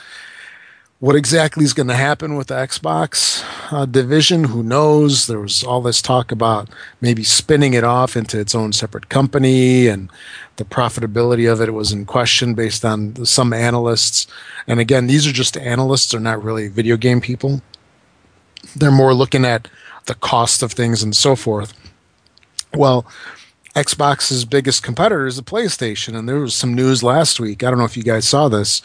what 1.00 1.16
exactly 1.16 1.66
is 1.66 1.74
going 1.74 1.90
to 1.90 1.96
happen 1.96 2.36
with 2.36 2.48
the 2.48 2.56
Xbox 2.56 3.44
uh, 3.72 3.86
division? 3.86 4.46
Who 4.46 4.64
knows? 4.64 5.28
There 5.28 5.40
was 5.40 5.64
all 5.64 5.82
this 5.82 6.02
talk 6.02 6.32
about 6.32 6.70
maybe 7.02 7.24
spinning 7.24 7.74
it 7.74 7.84
off 7.84 8.16
into 8.16 8.40
its 8.40 8.56
own 8.56 8.72
separate 8.72 9.10
company, 9.10 9.88
and 9.88 10.10
the 10.56 10.64
profitability 10.64 11.52
of 11.52 11.60
it 11.62 11.74
was 11.74 11.92
in 11.92 12.06
question 12.06 12.54
based 12.54 12.86
on 12.86 13.26
some 13.26 13.52
analysts. 13.52 14.26
And 14.68 14.80
again, 14.80 15.08
these 15.08 15.28
are 15.28 15.34
just 15.34 15.58
analysts; 15.58 16.12
they're 16.12 16.22
not 16.22 16.44
really 16.44 16.70
video 16.70 16.96
game 16.96 17.20
people. 17.20 17.62
They're 18.76 18.90
more 18.92 19.14
looking 19.14 19.44
at 19.44 19.68
the 20.06 20.16
cost 20.16 20.64
of 20.64 20.72
things 20.72 21.04
and 21.04 21.16
so 21.16 21.36
forth. 21.36 21.74
Well, 22.74 23.06
Xbox's 23.76 24.46
biggest 24.46 24.82
competitor 24.82 25.28
is 25.28 25.36
the 25.36 25.44
PlayStation, 25.44 26.16
and 26.16 26.28
there 26.30 26.40
was 26.40 26.56
some 26.56 26.74
news 26.74 27.04
last 27.04 27.40
week. 27.40 27.64
I 27.64 27.70
don't 27.70 27.80
know 27.80 27.86
if 27.86 27.98
you 27.98 28.04
guys 28.04 28.28
saw 28.28 28.48
this, 28.48 28.82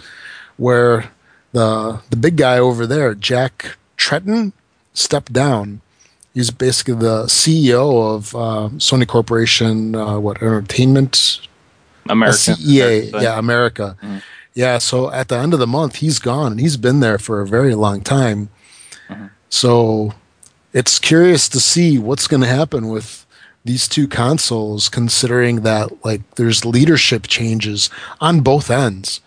where 0.57 1.11
the 1.53 2.01
the 2.11 2.17
big 2.17 2.37
guy 2.37 2.59
over 2.59 2.87
there, 2.87 3.15
Jack 3.15 3.77
Tretton, 3.97 4.53
stepped 4.95 5.33
down. 5.33 5.81
He's 6.35 6.51
basically 6.51 6.95
the 6.95 7.25
CEO 7.25 8.15
of 8.15 8.35
uh, 8.37 8.69
Sony 8.79 9.07
Corporation, 9.07 9.95
uh, 9.97 10.19
what 10.21 10.37
entertainment, 10.43 11.41
America. 12.09 12.37
CEA, 12.37 13.21
yeah, 13.21 13.39
America. 13.39 13.97
Mhm. 14.03 14.23
Yeah, 14.55 14.79
so 14.79 15.11
at 15.13 15.29
the 15.29 15.37
end 15.39 15.55
of 15.55 15.61
the 15.61 15.67
month, 15.67 15.97
he's 15.97 16.19
gone, 16.19 16.53
and 16.53 16.61
he's 16.61 16.77
been 16.77 17.01
there 17.01 17.19
for 17.19 17.41
a 17.41 17.47
very 17.47 17.75
long 17.75 18.01
time. 18.01 18.49
Mhm. 19.09 19.31
So 19.49 20.15
it's 20.73 20.99
curious 20.99 21.49
to 21.49 21.59
see 21.61 21.99
what's 21.99 22.27
going 22.29 22.43
to 22.43 22.49
happen 22.49 22.89
with 22.89 23.27
these 23.65 23.89
two 23.89 24.07
consoles, 24.09 24.89
considering 24.89 25.63
that 25.63 26.05
like 26.05 26.23
there's 26.37 26.65
leadership 26.65 27.27
changes 27.27 27.91
on 28.21 28.41
both 28.41 28.71
ends, 28.71 29.21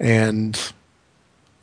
and 0.00 0.72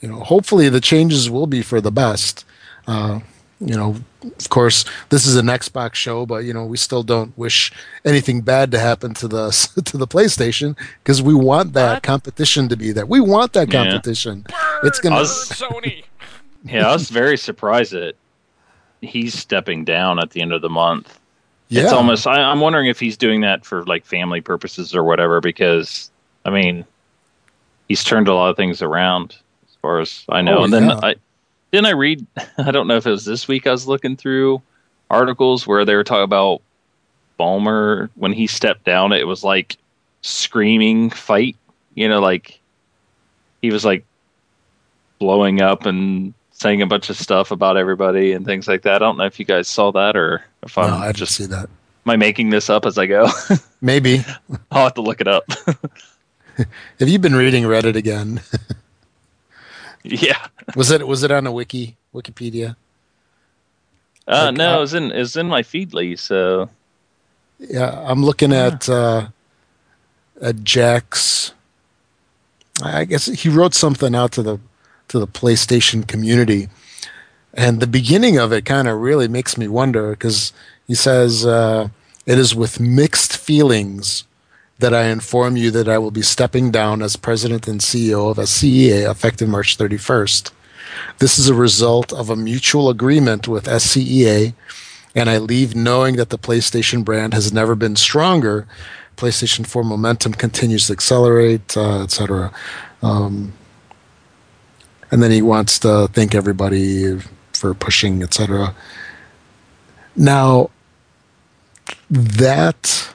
you 0.06 0.12
know, 0.12 0.20
hopefully 0.24 0.70
the 0.70 0.80
changes 0.82 1.30
will 1.32 1.48
be 1.48 1.64
for 1.64 1.82
the 1.82 1.92
best. 1.92 2.46
Uh, 2.88 3.22
you 3.60 3.76
know, 3.76 3.96
of 4.22 4.50
course, 4.50 4.86
this 5.10 5.26
is 5.26 5.36
an 5.36 5.48
Xbox 5.48 5.96
show, 5.96 6.26
but 6.28 6.44
you 6.44 6.54
know, 6.54 6.64
we 6.66 6.78
still 6.78 7.02
don't 7.02 7.36
wish 7.38 7.72
anything 8.04 8.42
bad 8.42 8.70
to 8.72 8.78
happen 8.80 9.16
to 9.16 9.28
the 9.28 9.50
to 9.86 9.98
the 9.98 10.06
PlayStation 10.06 10.78
because 11.04 11.24
we 11.24 11.34
want 11.34 11.74
that 11.74 11.94
What? 11.96 12.04
competition 12.04 12.70
to 12.70 12.78
be 12.78 12.92
there. 12.92 13.06
We 13.08 13.20
want 13.20 13.54
that 13.54 13.72
competition. 13.72 14.46
Yeah. 14.48 14.56
competition. 14.56 14.88
It's 14.88 15.00
gonna- 15.00 15.16
I 15.16 15.20
was- 15.20 15.50
Sony. 15.50 16.04
Yeah, 16.68 16.90
I 16.90 16.94
was 16.94 17.10
very 17.12 17.38
surprised 17.38 17.92
that 17.94 18.14
he's 19.02 19.34
stepping 19.36 19.86
down 19.86 20.18
at 20.20 20.32
the 20.32 20.42
end 20.42 20.52
of 20.52 20.62
the 20.64 20.70
month. 20.70 21.20
Yeah, 21.70 21.84
It's 21.84 21.94
almost. 21.94 22.26
I, 22.28 22.42
I'm 22.42 22.60
wondering 22.60 22.88
if 22.88 23.00
he's 23.00 23.18
doing 23.18 23.42
that 23.42 23.64
for 23.66 23.84
like 23.86 24.04
family 24.06 24.42
purposes 24.42 24.96
or 24.96 25.04
whatever. 25.04 25.42
Because 25.42 26.10
I 26.44 26.50
mean, 26.50 26.84
he's 27.88 28.04
turned 28.04 28.28
a 28.28 28.34
lot 28.34 28.50
of 28.50 28.56
things 28.58 28.82
around, 28.82 29.32
as 29.32 29.38
far 29.86 30.00
as 30.00 30.26
I 30.30 30.42
know. 30.42 30.60
Oh, 30.60 30.64
and 30.64 30.74
then 30.74 30.90
yeah. 30.90 31.00
I 31.04 31.16
didn't 31.72 31.86
I 31.86 31.92
read. 31.92 32.26
I 32.58 32.72
don't 32.72 32.88
know 32.88 32.98
if 32.98 33.06
it 33.06 33.12
was 33.12 33.24
this 33.24 33.48
week. 33.48 33.68
I 33.68 33.72
was 33.72 33.88
looking 33.88 34.18
through 34.18 34.64
articles 35.12 35.68
where 35.68 35.86
they 35.86 35.96
were 35.96 36.04
talking 36.04 36.24
about 36.24 36.64
Ballmer 37.40 38.10
when 38.16 38.34
he 38.34 38.48
stepped 38.48 38.84
down. 38.84 39.14
It 39.14 39.28
was 39.28 39.44
like 39.44 39.78
screaming 40.22 41.12
fight. 41.12 41.56
You 41.94 42.10
know, 42.10 42.20
like 42.20 42.60
he 43.62 43.70
was 43.70 43.86
like 43.86 44.04
blowing 45.20 45.62
up 45.62 45.86
and 45.86 46.34
saying 46.52 46.82
a 46.82 46.88
bunch 46.88 47.12
of 47.12 47.18
stuff 47.18 47.52
about 47.52 47.78
everybody 47.78 48.32
and 48.32 48.44
things 48.44 48.68
like 48.68 48.82
that. 48.82 48.96
I 48.96 49.00
don't 49.06 49.18
know 49.18 49.26
if 49.26 49.40
you 49.40 49.46
guys 49.46 49.68
saw 49.68 49.92
that 49.92 50.18
or 50.18 50.44
if 50.64 50.78
I'm 50.80 50.92
I 50.94 51.12
just 51.12 51.36
see 51.36 51.46
that. 51.46 51.70
Am 52.06 52.10
I 52.10 52.16
making 52.16 52.50
this 52.50 52.72
up 52.72 52.88
as 52.88 52.98
I 52.98 53.06
go? 53.06 53.28
Maybe. 53.82 54.26
I'll 54.72 54.86
have 54.86 54.96
to 54.96 55.02
look 55.02 55.22
it 55.22 55.28
up. 55.28 55.46
Have 57.00 57.10
you 57.10 57.20
been 57.20 57.36
reading 57.36 57.64
Reddit 57.64 57.96
again? 57.96 58.42
Yeah. 60.06 60.48
was 60.76 60.92
it 60.92 61.08
was 61.08 61.24
it 61.24 61.32
on 61.32 61.48
a 61.48 61.52
wiki 61.52 61.96
Wikipedia? 62.14 62.76
Uh, 64.28 64.46
Like, 64.46 64.58
no, 64.58 64.80
uh, 64.80 64.84
it's 64.84 64.94
in 64.94 65.12
it's 65.12 65.36
in 65.36 65.48
my 65.48 65.62
feedly. 65.62 66.18
So 66.18 66.70
Yeah, 67.60 68.04
I'm 68.06 68.24
looking 68.24 68.54
at 68.54 68.90
uh, 68.90 69.28
at 70.42 70.64
Jack's. 70.64 71.54
I 72.84 73.06
guess 73.06 73.26
he 73.28 73.48
wrote 73.48 73.74
something 73.74 74.14
out 74.14 74.34
to 74.34 74.44
the 74.44 74.60
to 75.08 75.20
the 75.20 75.28
PlayStation 75.28 76.06
community, 76.06 76.68
and 77.54 77.80
the 77.80 77.88
beginning 77.88 78.38
of 78.38 78.52
it 78.52 78.66
kind 78.66 78.88
of 78.88 79.00
really 79.00 79.28
makes 79.28 79.58
me 79.58 79.68
wonder 79.68 80.12
because 80.12 80.52
he 80.88 80.96
says 80.96 81.46
uh, 81.46 81.88
it 82.26 82.38
is 82.38 82.54
with 82.54 82.80
mixed 82.80 83.38
feelings 83.38 84.25
that 84.80 84.94
I 84.94 85.06
inform 85.06 85.56
you 85.56 85.72
that 85.72 85.88
I 85.88 85.98
will 85.98 86.12
be 86.12 86.22
stepping 86.22 86.70
down 86.72 87.02
as 87.02 87.16
president 87.16 87.68
and 87.68 87.80
CEO 87.80 88.30
of 88.30 88.38
SCEA 88.38 89.10
effective 89.10 89.48
March 89.48 89.78
31st. 89.78 90.52
This 91.20 91.40
is 91.40 91.48
a 91.48 91.54
result 91.54 92.12
of 92.12 92.30
a 92.30 92.36
mutual 92.36 92.90
agreement 92.90 93.48
with 93.48 93.66
SCEA 93.66 94.54
and 95.16 95.30
I 95.30 95.38
leave 95.38 95.76
knowing 95.76 96.18
that 96.18 96.30
the 96.30 96.38
PlayStation 96.38 97.06
brand 97.06 97.34
has 97.34 97.54
never 97.54 97.74
been 97.74 97.96
stronger. 97.96 98.68
PlayStation 99.16 99.66
4 99.66 99.84
momentum 99.84 100.34
continues 100.34 100.88
to 100.88 100.94
accelerate, 100.94 101.78
uh, 101.78 102.04
etc. 102.04 102.52
Um, 103.02 103.54
and 105.10 105.24
then 105.24 105.32
he 105.32 105.42
wants 105.42 105.80
to 105.80 106.10
thank 106.12 106.36
everybody 106.36 107.18
for 107.54 107.74
pushing, 107.74 108.22
etc. 108.24 108.76
Now, 110.18 110.70
that 112.10 113.15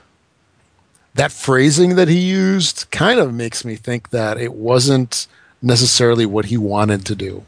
that 1.15 1.33
phrasing 1.33 1.97
that 1.97 2.09
he 2.09 2.19
used 2.19 2.91
kind 2.91 3.19
of 3.19 3.35
makes 3.35 3.65
me 3.65 3.77
think 3.77 4.11
that 4.11 4.39
it 4.39 4.53
wasn't 4.55 5.27
necessarily 5.63 6.25
what 6.27 6.47
he 6.47 6.57
wanted 6.57 7.05
to 7.07 7.15
do. 7.15 7.45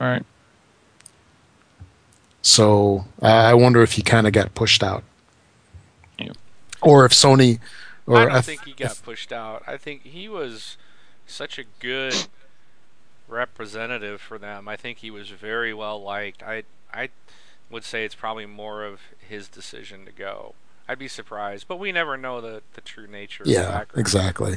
all 0.00 0.06
right. 0.06 0.24
So 2.42 3.06
I 3.20 3.50
I 3.50 3.54
wonder 3.54 3.82
if 3.82 3.92
he 3.92 4.02
kind 4.02 4.26
of 4.26 4.32
got 4.32 4.54
pushed 4.54 4.82
out, 4.82 5.02
Yeah. 6.18 6.32
or 6.80 7.04
if 7.04 7.12
Sony, 7.12 7.58
or 8.06 8.16
I 8.18 8.24
don't 8.26 8.36
if- 8.36 8.44
think 8.46 8.64
he 8.64 8.72
got 8.72 9.00
pushed 9.02 9.32
out. 9.32 9.62
I 9.66 9.76
think 9.76 10.04
he 10.04 10.28
was 10.28 10.76
such 11.26 11.58
a 11.58 11.64
good 11.80 12.14
representative 13.26 14.20
for 14.20 14.38
them. 14.38 14.68
I 14.68 14.76
think 14.76 14.98
he 14.98 15.10
was 15.10 15.30
very 15.30 15.74
well 15.74 16.00
liked. 16.02 16.42
I 16.42 16.62
I 16.92 17.10
would 17.70 17.84
say 17.84 18.04
it's 18.04 18.14
probably 18.14 18.46
more 18.46 18.84
of 18.84 19.00
his 19.18 19.48
decision 19.48 20.06
to 20.06 20.12
go. 20.12 20.54
I'd 20.88 20.98
be 20.98 21.08
surprised, 21.08 21.66
but 21.68 21.78
we 21.78 21.92
never 21.92 22.16
know 22.16 22.40
the, 22.40 22.62
the 22.74 22.80
true 22.80 23.06
nature 23.06 23.42
of 23.42 23.48
yeah, 23.48 23.84
exactly. 23.94 24.56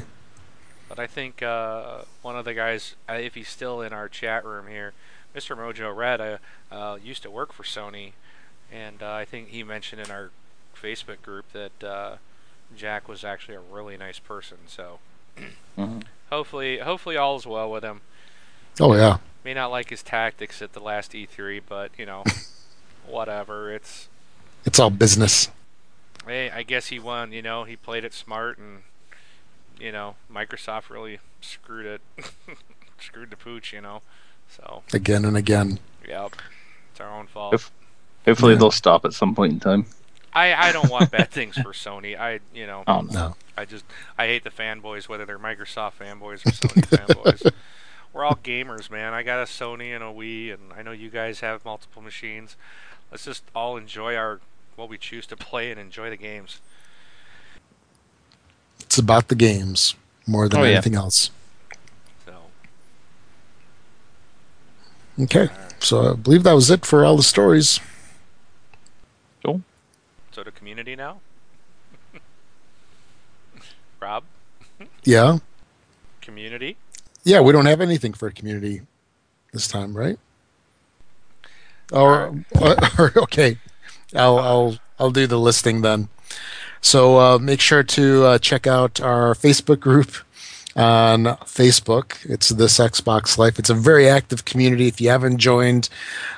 But 0.88 0.98
I 0.98 1.06
think 1.06 1.42
uh, 1.42 2.02
one 2.22 2.36
of 2.36 2.44
the 2.44 2.54
guys, 2.54 2.94
uh, 3.08 3.14
if 3.14 3.34
he's 3.34 3.48
still 3.48 3.80
in 3.82 3.92
our 3.92 4.08
chat 4.08 4.44
room 4.44 4.66
here, 4.66 4.92
Mr. 5.34 5.56
Mojo 5.56 5.94
Red, 5.94 6.20
uh, 6.20 6.38
uh, 6.70 6.98
used 7.02 7.22
to 7.24 7.30
work 7.30 7.52
for 7.52 7.62
Sony, 7.62 8.12
and 8.70 9.02
uh, 9.02 9.12
I 9.12 9.24
think 9.24 9.48
he 9.48 9.62
mentioned 9.62 10.00
in 10.02 10.10
our 10.10 10.30
Facebook 10.80 11.22
group 11.22 11.46
that 11.52 11.84
uh, 11.86 12.16
Jack 12.76 13.08
was 13.08 13.24
actually 13.24 13.54
a 13.54 13.60
really 13.60 13.96
nice 13.96 14.18
person. 14.18 14.58
So 14.66 14.98
Mhm. 15.78 16.02
hopefully, 16.30 16.78
hopefully 16.78 17.16
all 17.16 17.36
is 17.36 17.46
well 17.46 17.70
with 17.70 17.82
him. 17.84 18.00
Oh 18.80 18.94
yeah, 18.94 19.18
May 19.44 19.54
not 19.54 19.70
like 19.70 19.90
his 19.90 20.02
tactics 20.02 20.60
at 20.62 20.72
the 20.72 20.80
last 20.80 21.12
E3, 21.12 21.60
but 21.68 21.90
you 21.98 22.04
know, 22.06 22.24
whatever. 23.06 23.72
It's 23.72 24.08
It's 24.64 24.78
all 24.78 24.90
business. 24.90 25.48
Hey, 26.26 26.50
I 26.50 26.62
guess 26.62 26.88
he 26.88 26.98
won. 26.98 27.32
You 27.32 27.42
know, 27.42 27.64
he 27.64 27.76
played 27.76 28.04
it 28.04 28.12
smart, 28.14 28.58
and 28.58 28.82
you 29.78 29.92
know, 29.92 30.16
Microsoft 30.32 30.90
really 30.90 31.18
screwed 31.40 31.86
it, 31.86 32.00
screwed 33.00 33.30
the 33.30 33.36
pooch. 33.36 33.72
You 33.72 33.80
know, 33.80 34.02
so 34.48 34.82
Again 34.92 35.24
and 35.24 35.36
again. 35.36 35.78
yep, 36.06 36.34
it's 36.90 37.00
our 37.00 37.10
own 37.10 37.26
fault. 37.26 37.54
If- 37.54 37.70
Hopefully 38.24 38.52
Yeah. 38.52 38.60
they'll 38.60 38.70
stop 38.70 39.04
at 39.04 39.14
some 39.14 39.34
point 39.34 39.52
in 39.54 39.58
time. 39.60 39.84
I 40.32 40.54
I 40.54 40.70
don't 40.72 40.88
want 40.88 41.10
bad 41.10 41.30
things 41.32 41.56
for 41.56 41.72
Sony. 41.72 42.16
I 42.16 42.38
you 42.54 42.66
know, 42.68 42.84
Oh 42.86 43.00
no. 43.00 43.10
No. 43.12 43.36
I 43.58 43.64
just 43.64 43.84
I 44.16 44.26
hate 44.28 44.44
the 44.44 44.50
fanboys, 44.50 45.08
whether 45.08 45.24
they're 45.26 45.40
Microsoft 45.40 45.94
fanboys 46.00 46.46
or 46.46 46.50
Sony 46.52 46.86
fanboys. 46.86 47.52
We're 48.12 48.24
all 48.24 48.36
gamers, 48.36 48.90
man. 48.90 49.12
I 49.12 49.24
got 49.24 49.40
a 49.40 49.46
Sony 49.46 49.92
and 49.92 50.04
a 50.04 50.06
Wii, 50.06 50.54
and 50.54 50.72
I 50.72 50.82
know 50.82 50.92
you 50.92 51.10
guys 51.10 51.40
have 51.40 51.64
multiple 51.64 52.00
machines. 52.00 52.56
Let's 53.10 53.24
just 53.24 53.42
all 53.56 53.76
enjoy 53.76 54.14
our 54.14 54.38
what 54.76 54.88
we 54.88 54.98
choose 54.98 55.26
to 55.28 55.36
play 55.48 55.70
and 55.70 55.78
enjoy 55.80 56.10
the 56.10 56.16
games. 56.16 56.60
It's 58.80 58.98
about 58.98 59.28
the 59.28 59.34
games 59.34 59.94
more 60.26 60.48
than 60.48 60.60
Oh, 60.60 60.64
yeah. 60.64 60.72
anything 60.72 60.94
else. 60.94 61.30
So 62.26 62.34
Okay. 65.20 65.48
So 65.78 66.12
I 66.12 66.14
believe 66.14 66.42
that 66.44 66.52
was 66.52 66.70
it 66.70 66.84
for 66.86 67.04
all 67.04 67.16
the 67.16 67.22
stories. 67.22 67.80
Cool. 69.44 69.62
so 70.30 70.42
the 70.44 70.50
community 70.52 70.94
now. 70.94 71.20
Rob, 74.00 74.24
Yeah. 75.04 75.38
community. 76.20 76.76
Yeah, 77.24 77.40
we 77.40 77.52
don't 77.52 77.66
have 77.66 77.80
anything 77.80 78.12
for 78.12 78.30
community 78.30 78.82
this 79.52 79.66
time, 79.68 79.96
right? 79.96 80.18
Or, 81.92 82.34
uh, 82.56 82.88
or 82.98 83.12
okay, 83.24 83.58
I'll 84.14 84.38
I'll 84.38 84.76
I'll 84.98 85.10
do 85.10 85.26
the 85.26 85.38
listing 85.38 85.82
then. 85.82 86.08
So 86.80 87.18
uh, 87.18 87.38
make 87.38 87.60
sure 87.60 87.82
to 87.82 88.24
uh, 88.24 88.38
check 88.38 88.66
out 88.66 89.00
our 89.00 89.34
Facebook 89.34 89.80
group 89.80 90.12
on 90.74 91.24
Facebook. 91.44 92.16
It's 92.28 92.48
this 92.48 92.78
Xbox 92.78 93.38
Life. 93.38 93.58
It's 93.58 93.70
a 93.70 93.74
very 93.74 94.08
active 94.08 94.44
community. 94.44 94.88
If 94.88 95.00
you 95.00 95.08
haven't 95.10 95.38
joined, 95.38 95.88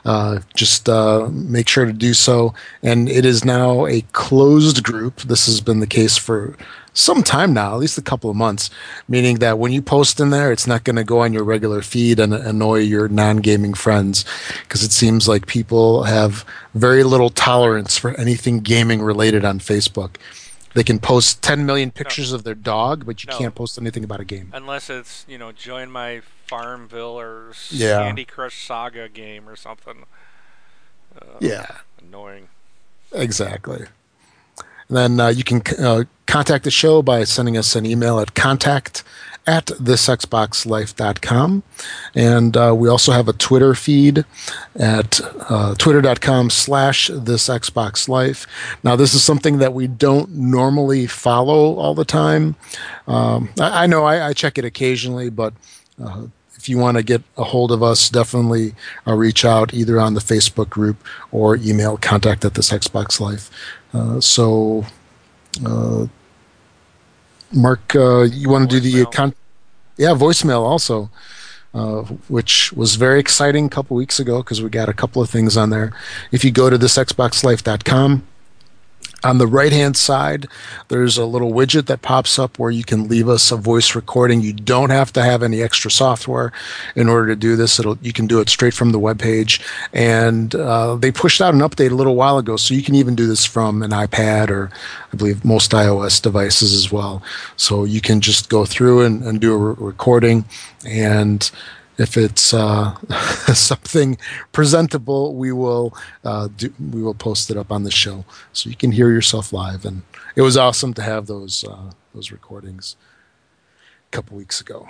uh, 0.05 0.41
just 0.55 0.89
uh, 0.89 1.29
make 1.31 1.69
sure 1.69 1.85
to 1.85 1.93
do 1.93 2.15
so. 2.15 2.55
And 2.83 3.09
it 3.09 3.25
is 3.25 3.45
now 3.45 3.87
a 3.87 4.03
closed 4.13 4.83
group. 4.83 5.23
This 5.23 5.47
has 5.47 5.61
been 5.61 5.81
the 5.81 5.87
case 5.87 6.17
for 6.17 6.57
some 6.95 7.23
time 7.23 7.53
now, 7.53 7.75
at 7.75 7.81
least 7.81 7.99
a 7.99 8.03
couple 8.03 8.31
of 8.31 8.37
months, 8.37 8.71
meaning 9.09 9.41
that 9.41 9.59
when 9.59 9.73
you 9.73 9.83
post 9.83 10.21
in 10.21 10.31
there, 10.31 10.53
it's 10.53 10.67
not 10.67 10.85
going 10.85 10.97
to 10.97 11.05
go 11.05 11.21
on 11.21 11.33
your 11.33 11.45
regular 11.45 11.83
feed 11.83 12.19
and 12.21 12.33
annoy 12.33 12.79
your 12.79 13.09
non 13.09 13.39
gaming 13.39 13.75
friends 13.75 14.25
because 14.63 14.83
it 14.83 14.93
seems 14.93 15.29
like 15.29 15.47
people 15.47 16.05
have 16.05 16.45
very 16.75 17.03
little 17.05 17.31
tolerance 17.31 17.99
for 17.99 18.13
anything 18.19 18.61
gaming 18.61 19.03
related 19.03 19.45
on 19.45 19.59
Facebook. 19.59 20.17
They 20.75 20.83
can 20.85 20.99
post 20.99 21.43
10 21.43 21.67
million 21.67 21.91
pictures 21.93 22.33
of 22.33 22.43
their 22.45 22.55
dog, 22.57 23.07
but 23.07 23.23
you 23.23 23.31
No. 23.31 23.39
can't 23.39 23.55
post 23.55 23.79
anything 23.79 24.03
about 24.03 24.19
a 24.21 24.25
game. 24.25 24.51
Unless 24.53 24.89
it's 24.91 25.25
you 25.29 25.37
know 25.39 25.53
join 25.53 25.91
my 25.91 26.23
Farmville 26.47 27.19
or 27.19 27.53
Yeah. 27.71 28.03
Candy 28.05 28.25
Crush 28.25 28.67
Saga 28.67 29.09
game 29.09 29.49
or 29.49 29.57
something. 29.57 30.05
Uh, 31.21 31.25
Yeah. 31.41 31.67
Annoying. 32.03 32.49
Exactly. 33.13 33.87
Then 34.89 35.21
uh, 35.21 35.29
you 35.29 35.45
can 35.45 35.63
uh, 35.79 36.05
contact 36.27 36.65
the 36.65 36.71
show 36.71 37.03
by 37.03 37.25
sending 37.25 37.57
us 37.57 37.77
an 37.77 37.87
email 37.87 38.19
at 38.21 38.35
contact 38.35 39.05
at 39.47 39.67
thisxboxlife.com. 39.67 41.63
And 42.15 42.57
uh, 42.57 42.75
we 42.77 42.89
also 42.89 43.13
have 43.13 43.29
a 43.29 43.33
Twitter 43.35 43.75
feed 43.75 44.25
at 44.75 45.21
uh, 45.51 45.75
twitter.com 45.75 46.51
slash 46.51 47.11
thisxboxlife. 47.11 48.47
Now, 48.83 48.97
this 48.97 49.15
is 49.15 49.23
something 49.23 49.59
that 49.59 49.75
we 49.75 49.87
don't 49.87 50.31
normally 50.31 51.07
follow 51.07 51.77
all 51.77 51.95
the 51.95 52.05
time. 52.05 52.57
Um, 53.07 53.51
I, 53.61 53.85
I 53.85 53.87
know 53.87 54.05
I, 54.05 54.29
I 54.29 54.33
check 54.33 54.57
it 54.57 54.65
occasionally, 54.65 55.29
but 55.29 55.53
uh, 56.03 56.27
if 56.57 56.69
you 56.71 56.79
want 56.79 56.97
to 56.97 57.03
get 57.03 57.23
a 57.37 57.45
hold 57.45 57.71
of 57.71 57.83
us, 57.83 58.09
definitely 58.09 58.75
uh, 59.07 59.13
reach 59.13 59.45
out 59.45 59.75
either 59.75 60.01
on 60.01 60.15
the 60.15 60.21
Facebook 60.21 60.71
group 60.71 60.97
or 61.31 61.57
email 61.57 61.99
contact 61.99 62.43
at 62.45 62.55
this 62.55 62.71
Xbox 62.71 63.21
Life. 63.21 63.51
Uh, 63.51 63.84
so, 64.21 64.85
uh, 65.65 66.07
Mark, 67.53 67.95
uh, 67.95 68.23
you 68.23 68.49
want 68.49 68.71
to 68.71 68.81
do 68.81 68.91
the 68.91 69.07
con- 69.11 69.35
yeah 69.97 70.09
voicemail 70.09 70.63
also, 70.63 71.11
uh, 71.75 72.03
which 72.29 72.73
was 72.73 72.97
very 72.97 73.21
exciting 73.21 73.67
a 73.67 73.69
couple 73.69 73.97
weeks 73.97 74.19
ago 74.19 74.43
because 74.43 74.63
we 74.63 74.69
got 74.69 74.89
a 74.89 74.95
couple 74.95 75.23
of 75.23 75.31
things 75.31 75.57
on 75.57 75.71
there. 75.71 75.93
If 76.33 76.45
you 76.45 76.51
go 76.51 76.71
to 76.71 76.77
thisxboxlife.com, 76.79 78.27
on 79.25 79.39
the 79.39 79.47
right 79.47 79.73
hand 79.73 79.97
side, 79.97 80.47
there's 80.89 81.17
a 81.17 81.25
little 81.25 81.53
widget 81.53 81.87
that 81.87 82.03
pops 82.03 82.39
up 82.39 82.59
where 82.59 82.71
you 82.71 82.85
can 82.85 83.09
leave 83.09 83.29
us 83.29 83.51
a 83.51 83.57
voice 83.57 83.95
recording. 83.95 84.41
You 84.41 84.53
don't 84.53 84.91
have 84.91 85.13
to 85.15 85.23
have 85.23 85.43
any 85.43 85.63
extra 85.63 85.91
software 85.91 86.53
in 86.95 87.09
order 87.09 87.29
to 87.29 87.37
do 87.37 87.57
this. 87.57 87.79
It'll, 87.79 87.99
you 88.03 88.13
can 88.13 88.27
do 88.27 88.41
it 88.41 88.49
straight 88.49 88.75
from 88.75 88.93
the 88.93 88.99
web 88.99 89.19
page. 89.19 89.61
And 89.93 90.55
uh, 90.55 90.97
they 90.97 91.11
pushed 91.11 91.41
out 91.41 91.55
an 91.55 91.61
update 91.61 91.91
a 91.91 91.95
little 91.95 92.17
while 92.17 92.39
ago, 92.39 92.57
so 92.57 92.75
you 92.75 92.83
can 92.83 92.95
even 92.95 93.15
do 93.15 93.27
this 93.27 93.45
from 93.45 93.83
an 93.83 93.91
iPad 93.91 94.51
or 94.51 94.71
I 95.13 95.17
believe 95.17 95.45
most 95.45 95.71
iOS 95.73 96.21
devices 96.21 96.75
as 96.75 96.93
well. 96.93 97.23
So 97.57 97.85
you 97.85 98.01
can 98.01 98.21
just 98.21 98.49
go 98.49 98.65
through 98.65 99.03
and, 99.03 99.23
and 99.23 99.41
do 99.41 99.55
a 99.55 99.57
re- 99.57 99.77
recording. 99.79 100.45
And 100.87 101.51
if 101.99 102.17
it's 102.17 102.53
uh, 102.53 102.95
something 103.55 104.19
presentable, 104.53 105.35
we 105.35 105.53
will 105.53 105.97
uh, 106.25 106.49
do, 106.57 106.73
we 106.93 107.03
will 107.03 107.15
post 107.15 107.51
it 107.51 107.57
up 107.57 107.71
on 107.71 107.85
the 107.85 107.91
show 107.91 108.25
so 108.53 108.69
you 108.69 108.77
can 108.77 108.93
hear 108.93 109.11
yourself 109.11 109.53
live. 109.53 109.85
And 109.85 110.03
it 110.37 110.43
was 110.43 110.57
awesome 110.57 110.95
to 110.95 111.03
have 111.03 111.27
those 111.27 111.65
uh, 111.65 111.93
those 112.15 112.31
recordings 112.31 112.97
a 114.09 114.11
couple 114.11 114.37
weeks 114.37 114.61
ago. 114.61 114.89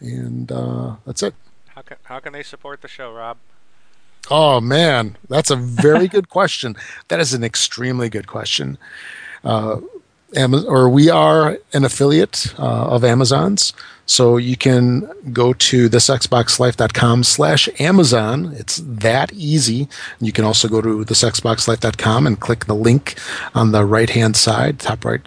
And 0.00 0.52
uh, 0.52 0.96
that's 1.06 1.22
it. 1.22 1.34
How 1.68 1.82
can 1.82 1.96
how 2.04 2.20
can 2.20 2.32
they 2.32 2.42
support 2.42 2.82
the 2.82 2.88
show, 2.88 3.12
Rob? 3.12 3.38
Oh 4.30 4.60
man, 4.60 5.16
that's 5.28 5.50
a 5.50 5.56
very 5.56 6.08
good 6.08 6.28
question. 6.38 6.76
That 7.08 7.20
is 7.20 7.32
an 7.32 7.44
extremely 7.44 8.08
good 8.08 8.26
question. 8.26 8.78
Amazon, 10.36 10.68
or 10.68 10.88
we 10.88 11.10
are 11.10 11.58
an 11.72 11.84
affiliate 11.84 12.54
uh, 12.58 12.88
of 12.88 13.04
Amazon's, 13.04 13.72
so 14.06 14.36
you 14.36 14.56
can 14.56 15.08
go 15.32 15.52
to 15.52 15.88
thisxboxlife.com 15.88 17.24
slash 17.24 17.68
Amazon. 17.80 18.52
It's 18.54 18.76
that 18.84 19.32
easy. 19.32 19.88
You 20.20 20.32
can 20.32 20.44
also 20.44 20.68
go 20.68 20.80
to 20.80 21.04
thisxboxlife.com 21.04 22.26
and 22.26 22.40
click 22.40 22.66
the 22.66 22.74
link 22.74 23.18
on 23.54 23.72
the 23.72 23.84
right 23.84 24.10
hand 24.10 24.36
side, 24.36 24.78
top 24.78 25.04
right 25.04 25.22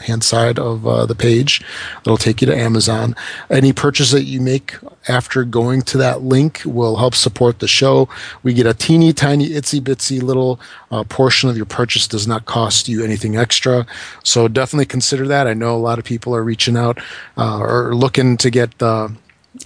hand 0.00 0.24
side 0.24 0.58
of 0.58 0.86
uh, 0.86 1.06
the 1.06 1.14
page. 1.14 1.62
It'll 2.00 2.16
take 2.16 2.40
you 2.40 2.46
to 2.46 2.56
Amazon. 2.56 3.14
Any 3.50 3.72
purchase 3.72 4.10
that 4.10 4.24
you 4.24 4.40
make 4.40 4.76
after 5.08 5.44
going 5.44 5.82
to 5.82 5.98
that 5.98 6.22
link 6.22 6.62
will 6.64 6.96
help 6.96 7.14
support 7.14 7.58
the 7.58 7.68
show. 7.68 8.08
We 8.42 8.54
get 8.54 8.66
a 8.66 8.74
teeny 8.74 9.12
tiny 9.12 9.50
itsy 9.50 9.80
bitsy 9.80 10.22
little 10.22 10.60
uh, 10.90 11.04
portion 11.04 11.50
of 11.50 11.56
your 11.56 11.66
purchase. 11.66 12.06
Does 12.06 12.26
not 12.26 12.46
cost 12.46 12.88
you 12.88 13.04
anything 13.04 13.36
extra. 13.36 13.86
So 14.24 14.48
definitely 14.48 14.86
consider 14.86 15.26
that. 15.28 15.46
I 15.46 15.54
know 15.54 15.74
a 15.74 15.78
lot 15.78 15.98
of 15.98 16.04
people 16.04 16.34
are 16.34 16.42
reaching 16.42 16.76
out 16.76 16.98
uh, 17.36 17.58
or 17.58 17.94
looking 17.94 18.36
to 18.38 18.50
get 18.50 18.78
the 18.78 19.14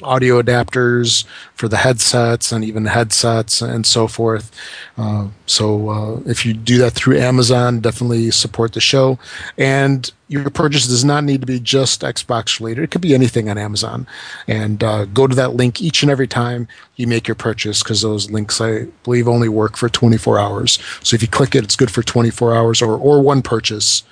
audio 0.02 0.40
adapters 0.40 1.24
for 1.54 1.68
the 1.68 1.76
headsets 1.76 2.52
and 2.52 2.64
even 2.64 2.84
headsets 2.86 3.62
and 3.62 3.86
so 3.86 4.06
forth. 4.06 4.50
Uh, 4.98 5.28
so 5.46 5.88
uh, 5.88 6.20
if 6.26 6.44
you 6.44 6.52
do 6.52 6.78
that 6.78 6.92
through 6.92 7.18
Amazon, 7.18 7.80
definitely 7.80 8.30
support 8.30 8.72
the 8.72 8.80
show. 8.80 9.18
And 9.56 10.10
your 10.28 10.50
purchase 10.50 10.86
does 10.86 11.04
not 11.04 11.24
need 11.24 11.40
to 11.40 11.46
be 11.46 11.60
just 11.60 12.02
Xbox 12.02 12.58
related. 12.58 12.84
It 12.84 12.90
could 12.90 13.00
be 13.00 13.14
anything 13.14 13.48
on 13.48 13.58
Amazon. 13.58 14.06
And 14.48 14.82
uh, 14.82 15.04
go 15.06 15.26
to 15.26 15.34
that 15.36 15.54
link 15.54 15.80
each 15.80 16.02
and 16.02 16.10
every 16.10 16.26
time 16.26 16.68
you 16.96 17.06
make 17.06 17.28
your 17.28 17.36
purchase 17.36 17.82
because 17.82 18.02
those 18.02 18.30
links, 18.30 18.60
I 18.60 18.86
believe, 19.04 19.28
only 19.28 19.48
work 19.48 19.76
for 19.76 19.88
24 19.88 20.38
hours. 20.38 20.78
So 21.02 21.14
if 21.14 21.22
you 21.22 21.28
click 21.28 21.54
it, 21.54 21.64
it's 21.64 21.76
good 21.76 21.90
for 21.90 22.02
24 22.02 22.54
hours 22.54 22.82
or, 22.82 22.96
or 22.96 23.22
one 23.22 23.42
purchase. 23.42 24.02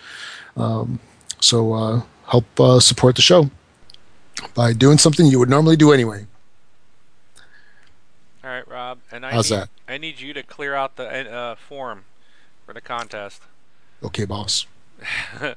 Um, 0.56 1.00
so 1.40 1.72
uh, 1.72 2.02
help 2.28 2.60
uh, 2.60 2.80
support 2.80 3.16
the 3.16 3.22
show 3.22 3.50
by 4.54 4.72
doing 4.72 4.98
something 4.98 5.26
you 5.26 5.38
would 5.38 5.50
normally 5.50 5.76
do 5.76 5.92
anyway. 5.92 6.26
All 8.42 8.50
right, 8.50 8.68
Rob. 8.68 8.98
And 9.10 9.24
I 9.24 9.32
How's 9.32 9.50
need, 9.50 9.56
that? 9.56 9.68
I 9.88 9.98
need 9.98 10.20
you 10.20 10.32
to 10.34 10.42
clear 10.42 10.74
out 10.74 10.96
the 10.96 11.32
uh, 11.32 11.54
form 11.54 12.04
for 12.66 12.72
the 12.74 12.80
contest. 12.80 13.42
Okay, 14.02 14.24
boss. 14.24 14.66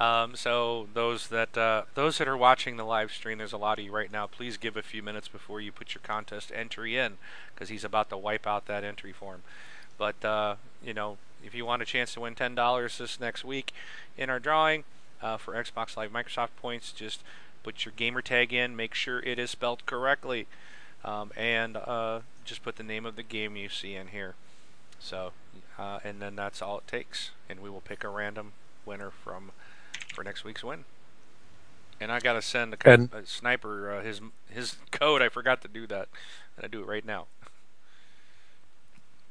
Um, 0.00 0.34
so 0.34 0.88
those 0.92 1.28
that 1.28 1.56
uh, 1.56 1.82
those 1.94 2.18
that 2.18 2.26
are 2.26 2.36
watching 2.36 2.76
the 2.76 2.84
live 2.84 3.12
stream, 3.12 3.38
there's 3.38 3.52
a 3.52 3.58
lot 3.58 3.78
of 3.78 3.84
you 3.84 3.92
right 3.92 4.10
now. 4.10 4.26
Please 4.26 4.56
give 4.56 4.76
a 4.76 4.82
few 4.82 5.02
minutes 5.02 5.28
before 5.28 5.60
you 5.60 5.70
put 5.70 5.94
your 5.94 6.02
contest 6.02 6.50
entry 6.52 6.96
in, 6.96 7.18
because 7.54 7.68
he's 7.68 7.84
about 7.84 8.10
to 8.10 8.16
wipe 8.16 8.46
out 8.46 8.66
that 8.66 8.82
entry 8.82 9.12
form. 9.12 9.42
But 9.96 10.24
uh, 10.24 10.56
you 10.84 10.94
know, 10.94 11.18
if 11.44 11.54
you 11.54 11.64
want 11.64 11.82
a 11.82 11.84
chance 11.84 12.12
to 12.14 12.20
win 12.20 12.34
ten 12.34 12.56
dollars 12.56 12.98
this 12.98 13.20
next 13.20 13.44
week 13.44 13.72
in 14.18 14.28
our 14.30 14.40
drawing 14.40 14.82
uh, 15.22 15.36
for 15.36 15.54
Xbox 15.54 15.96
Live 15.96 16.12
Microsoft 16.12 16.56
points, 16.60 16.90
just 16.90 17.22
put 17.64 17.84
your 17.84 17.92
gamer 17.96 18.22
tag 18.22 18.52
in, 18.52 18.76
make 18.76 18.94
sure 18.94 19.18
it 19.20 19.38
is 19.40 19.50
spelled 19.50 19.84
correctly, 19.86 20.46
um, 21.04 21.32
and 21.36 21.76
uh, 21.76 22.20
just 22.44 22.62
put 22.62 22.76
the 22.76 22.82
name 22.84 23.04
of 23.04 23.16
the 23.16 23.22
game 23.24 23.56
you 23.56 23.68
see 23.68 23.96
in 23.96 24.08
here. 24.08 24.34
So, 25.00 25.32
uh, 25.78 25.98
and 26.04 26.22
then 26.22 26.36
that's 26.36 26.62
all 26.62 26.78
it 26.78 26.86
takes, 26.86 27.30
and 27.48 27.58
we 27.60 27.68
will 27.68 27.80
pick 27.80 28.04
a 28.04 28.08
random 28.08 28.52
winner 28.86 29.10
from 29.10 29.50
for 30.14 30.22
next 30.22 30.44
week's 30.44 30.62
win. 30.62 30.84
And 32.00 32.12
I 32.12 32.20
gotta 32.20 32.42
send 32.42 32.74
a, 32.74 32.88
And- 32.88 33.08
a 33.12 33.26
sniper 33.26 33.90
uh, 33.92 34.02
his 34.02 34.20
his 34.48 34.76
code. 34.92 35.22
I 35.22 35.28
forgot 35.28 35.62
to 35.62 35.68
do 35.68 35.86
that. 35.88 36.08
And 36.56 36.64
I 36.64 36.68
do 36.68 36.80
it 36.80 36.86
right 36.86 37.04
now. 37.04 37.26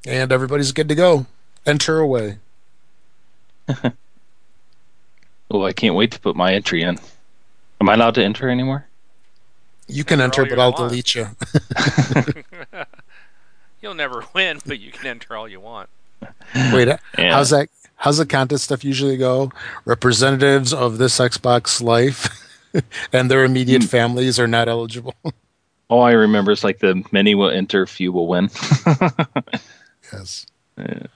And 0.06 0.32
everybody's 0.32 0.72
good 0.74 0.90
to 0.90 0.96
go. 0.96 1.26
Enter 1.66 2.00
away. 2.00 2.40
Oh, 5.52 5.64
I 5.64 5.72
can't 5.74 5.94
wait 5.94 6.10
to 6.12 6.20
put 6.20 6.36
my 6.36 6.54
entry 6.56 6.82
in. 6.82 6.98
Am 7.84 7.90
I 7.90 7.96
allowed 7.96 8.16
to 8.16 8.24
enter 8.24 8.50
anymore? 8.50 8.86
You 9.90 10.06
can 10.06 10.22
Enter 10.22 10.44
enter, 10.44 10.56
but 10.56 10.62
I'll 10.62 10.72
want. 10.72 10.90
delete 10.90 11.16
you. 11.16 11.28
You'll 13.82 13.94
never 13.94 14.24
win, 14.34 14.60
but 14.66 14.80
you 14.80 14.90
can 14.94 15.06
enter 15.08 15.36
all 15.36 15.50
you 15.50 15.60
want. 15.60 15.90
Wait, 16.72 16.88
Yeah. 16.88 17.34
how's 17.36 17.50
that? 17.50 17.68
How's 17.98 18.20
the 18.20 18.26
contest 18.26 18.64
stuff 18.64 18.86
usually 18.86 19.18
go? 19.18 19.52
Representatives 19.84 20.74
of 20.74 20.98
this 20.98 21.20
Xbox 21.20 21.82
life 21.84 22.30
and 23.14 23.30
their 23.30 23.44
immediate 23.44 23.82
Hmm. 23.82 23.88
families 23.90 24.40
are 24.40 24.48
not 24.48 24.70
eligible. 24.70 25.16
All 25.90 26.04
I 26.04 26.12
remember 26.14 26.54
is 26.54 26.64
like 26.64 26.80
the 26.80 27.04
many 27.12 27.36
will 27.36 27.50
enter, 27.50 27.86
few 27.86 28.14
will 28.14 28.28
win. 28.28 28.50
yes. 30.14 30.46
Yeah. 30.78 31.08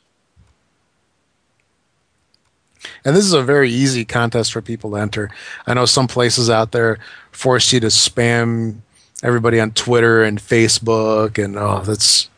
And 3.06 3.16
this 3.16 3.26
is 3.26 3.34
a 3.34 3.44
very 3.44 3.70
easy 3.70 4.06
contest 4.06 4.52
for 4.52 4.62
people 4.62 4.92
to 4.92 4.98
enter. 4.98 5.30
I 5.66 5.74
know 5.74 5.86
some 5.86 6.08
places 6.08 6.50
out 6.50 6.72
there 6.72 7.00
force 7.32 7.72
you 7.72 7.80
to 7.80 7.88
spam 7.88 8.78
everybody 9.24 9.60
on 9.60 9.72
Twitter 9.72 10.24
and 10.24 10.40
Facebook, 10.40 11.44
and 11.44 11.58
oh, 11.58 11.82
that's 11.82 12.30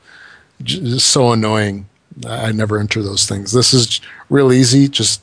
just 0.64 1.08
so 1.08 1.32
annoying. 1.32 1.88
I 2.28 2.52
never 2.52 2.80
enter 2.80 3.02
those 3.02 3.26
things. 3.28 3.52
This 3.52 3.74
is 3.74 4.02
real 4.30 4.52
easy. 4.52 4.88
Just 4.88 5.22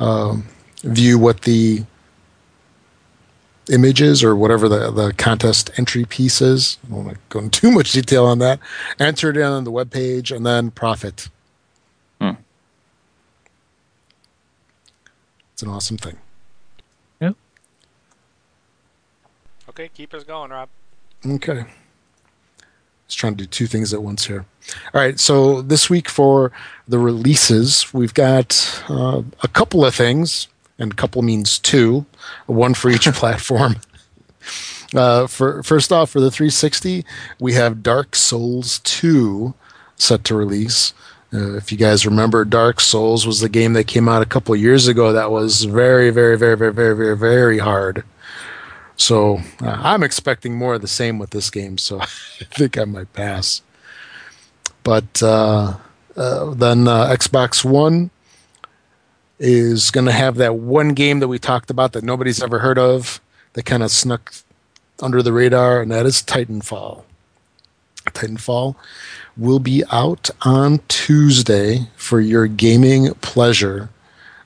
um, 0.00 0.46
view 0.82 1.18
what 1.18 1.42
the 1.42 1.84
image 3.70 4.00
is 4.00 4.24
or 4.24 4.34
whatever 4.34 4.68
the, 4.68 4.90
the 4.90 5.12
contest 5.14 5.70
entry 5.76 6.04
piece 6.04 6.40
is. 6.40 6.78
I 6.84 6.88
don't 6.90 7.04
want 7.04 7.16
to 7.16 7.20
go 7.28 7.38
into 7.40 7.60
too 7.60 7.70
much 7.70 7.92
detail 7.92 8.24
on 8.24 8.38
that. 8.38 8.60
Enter 8.98 9.30
it 9.30 9.36
in 9.36 9.42
on 9.42 9.64
the 9.64 9.70
web 9.70 9.90
page 9.90 10.32
and 10.32 10.44
then 10.44 10.70
profit. 10.70 11.28
Hmm. 12.20 12.32
It's 15.58 15.64
an 15.64 15.70
awesome 15.70 15.98
thing. 15.98 16.16
Yeah. 17.20 17.32
Okay, 19.68 19.90
keep 19.92 20.14
us 20.14 20.22
going, 20.22 20.52
Rob. 20.52 20.68
Okay. 21.26 21.64
Just 23.08 23.18
trying 23.18 23.32
to 23.32 23.38
do 23.38 23.46
two 23.46 23.66
things 23.66 23.92
at 23.92 24.00
once 24.00 24.26
here. 24.26 24.44
All 24.94 25.00
right. 25.00 25.18
So 25.18 25.60
this 25.60 25.90
week 25.90 26.08
for 26.08 26.52
the 26.86 27.00
releases, 27.00 27.92
we've 27.92 28.14
got 28.14 28.84
uh, 28.88 29.22
a 29.42 29.48
couple 29.48 29.84
of 29.84 29.96
things, 29.96 30.46
and 30.78 30.92
a 30.92 30.94
couple 30.94 31.22
means 31.22 31.58
two, 31.58 32.06
one 32.46 32.72
for 32.72 32.88
each 32.88 33.06
platform. 33.12 33.78
Uh, 34.94 35.26
for 35.26 35.64
first 35.64 35.90
off, 35.90 36.10
for 36.10 36.20
the 36.20 36.30
360, 36.30 37.04
we 37.40 37.54
have 37.54 37.82
Dark 37.82 38.14
Souls 38.14 38.78
2 38.84 39.54
set 39.96 40.22
to 40.22 40.36
release. 40.36 40.94
Uh, 41.32 41.56
if 41.56 41.70
you 41.70 41.76
guys 41.76 42.06
remember, 42.06 42.44
Dark 42.44 42.80
Souls 42.80 43.26
was 43.26 43.40
the 43.40 43.48
game 43.48 43.74
that 43.74 43.84
came 43.84 44.08
out 44.08 44.22
a 44.22 44.26
couple 44.26 44.56
years 44.56 44.88
ago 44.88 45.12
that 45.12 45.30
was 45.30 45.64
very, 45.64 46.10
very, 46.10 46.38
very, 46.38 46.56
very, 46.56 46.72
very, 46.72 46.96
very, 46.96 47.16
very 47.16 47.58
hard. 47.58 48.02
So 48.96 49.40
uh, 49.62 49.78
I'm 49.82 50.02
expecting 50.02 50.56
more 50.56 50.74
of 50.74 50.80
the 50.80 50.88
same 50.88 51.18
with 51.18 51.30
this 51.30 51.50
game, 51.50 51.76
so 51.78 52.00
I 52.00 52.06
think 52.06 52.78
I 52.78 52.84
might 52.84 53.12
pass. 53.12 53.62
But 54.82 55.22
uh, 55.22 55.76
uh, 56.16 56.54
then 56.54 56.88
uh, 56.88 57.06
Xbox 57.06 57.64
One 57.64 58.10
is 59.38 59.90
going 59.90 60.06
to 60.06 60.12
have 60.12 60.36
that 60.36 60.56
one 60.56 60.94
game 60.94 61.20
that 61.20 61.28
we 61.28 61.38
talked 61.38 61.70
about 61.70 61.92
that 61.92 62.02
nobody's 62.02 62.42
ever 62.42 62.58
heard 62.58 62.78
of 62.78 63.20
that 63.52 63.64
kind 63.64 63.82
of 63.82 63.90
snuck 63.90 64.34
under 65.00 65.22
the 65.22 65.32
radar, 65.32 65.80
and 65.80 65.90
that 65.92 66.06
is 66.06 66.22
Titanfall. 66.22 67.04
Titanfall 68.06 68.76
will 69.38 69.60
be 69.60 69.84
out 69.90 70.28
on 70.42 70.80
Tuesday 70.88 71.88
for 71.96 72.20
your 72.20 72.46
gaming 72.46 73.14
pleasure. 73.14 73.88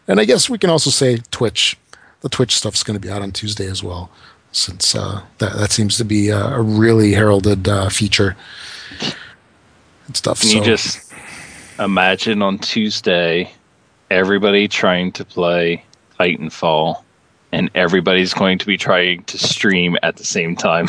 And 0.06 0.20
I 0.20 0.24
guess 0.24 0.51
we 0.51 0.59
can 0.59 0.70
also 0.70 0.90
say 0.90 1.19
Twitch. 1.31 1.77
The 2.20 2.28
Twitch 2.28 2.55
stuff's 2.55 2.85
going 2.85 2.94
to 2.94 3.05
be 3.05 3.10
out 3.10 3.23
on 3.23 3.32
Tuesday 3.32 3.66
as 3.66 3.82
well 3.82 4.10
since 4.52 4.94
uh, 4.94 5.23
that 5.39 5.56
that 5.56 5.73
seems 5.73 5.97
to 5.97 6.05
be 6.05 6.28
a, 6.28 6.39
a 6.39 6.62
really 6.62 7.12
heralded 7.12 7.66
uh, 7.66 7.89
feature 7.89 8.36
and 9.01 10.16
stuff. 10.16 10.40
Can 10.40 10.51
so 10.51 10.56
you 10.59 10.64
just 10.64 11.12
imagine 11.78 12.43
on 12.43 12.59
Tuesday 12.59 13.51
everybody 14.10 14.69
trying 14.69 15.10
to 15.12 15.24
play 15.24 15.85
Titanfall 16.20 17.02
and 17.51 17.70
everybody's 17.74 18.35
going 18.35 18.59
to 18.59 18.66
be 18.66 18.77
trying 18.77 19.24
to 19.24 19.39
stream 19.39 19.97
at 20.02 20.16
the 20.16 20.24
same 20.24 20.55
time? 20.55 20.86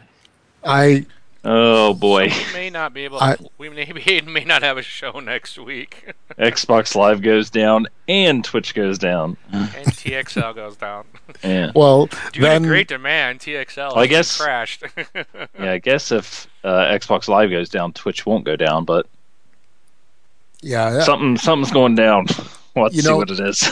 I 0.64 1.06
oh 1.44 1.94
boy. 1.94 2.28
We 2.28 2.52
may 2.52 2.70
not 2.70 2.92
be 2.94 3.04
able. 3.04 3.18
To, 3.18 3.24
I- 3.30 3.36
we 3.58 3.68
may, 3.68 3.90
be, 3.90 4.20
may 4.26 4.44
not 4.44 4.62
have 4.62 4.78
a 4.78 4.82
show 4.82 5.20
next 5.20 5.58
week, 5.58 6.12
Xbox 6.38 6.94
Live 6.94 7.22
goes 7.22 7.50
down 7.50 7.86
and 8.08 8.44
Twitch 8.44 8.74
goes 8.74 8.98
down. 8.98 9.36
and 9.52 9.70
TXL 9.88 10.54
goes 10.54 10.76
down. 10.76 11.04
Yeah. 11.42 11.72
well 11.74 12.08
Due 12.32 12.40
then 12.42 12.62
to 12.62 12.68
great 12.68 12.88
demand, 12.88 13.40
TXL 13.40 13.96
I 13.96 14.06
guess- 14.06 14.36
crashed. 14.40 14.84
Yeah, 15.58 15.72
I 15.72 15.78
guess 15.78 16.12
if 16.12 16.46
uh, 16.64 16.68
Xbox 16.92 17.28
Live 17.28 17.50
goes 17.50 17.68
down, 17.68 17.92
Twitch 17.92 18.24
won't 18.26 18.44
go 18.44 18.56
down, 18.56 18.84
but 18.84 19.06
yeah, 20.60 20.92
yeah, 20.94 21.02
something 21.02 21.36
something's 21.38 21.72
going 21.72 21.94
down. 21.96 22.26
Let's 22.76 22.94
You 22.94 23.02
see 23.02 23.08
know- 23.08 23.16
what 23.18 23.30
it 23.30 23.40
is. 23.40 23.68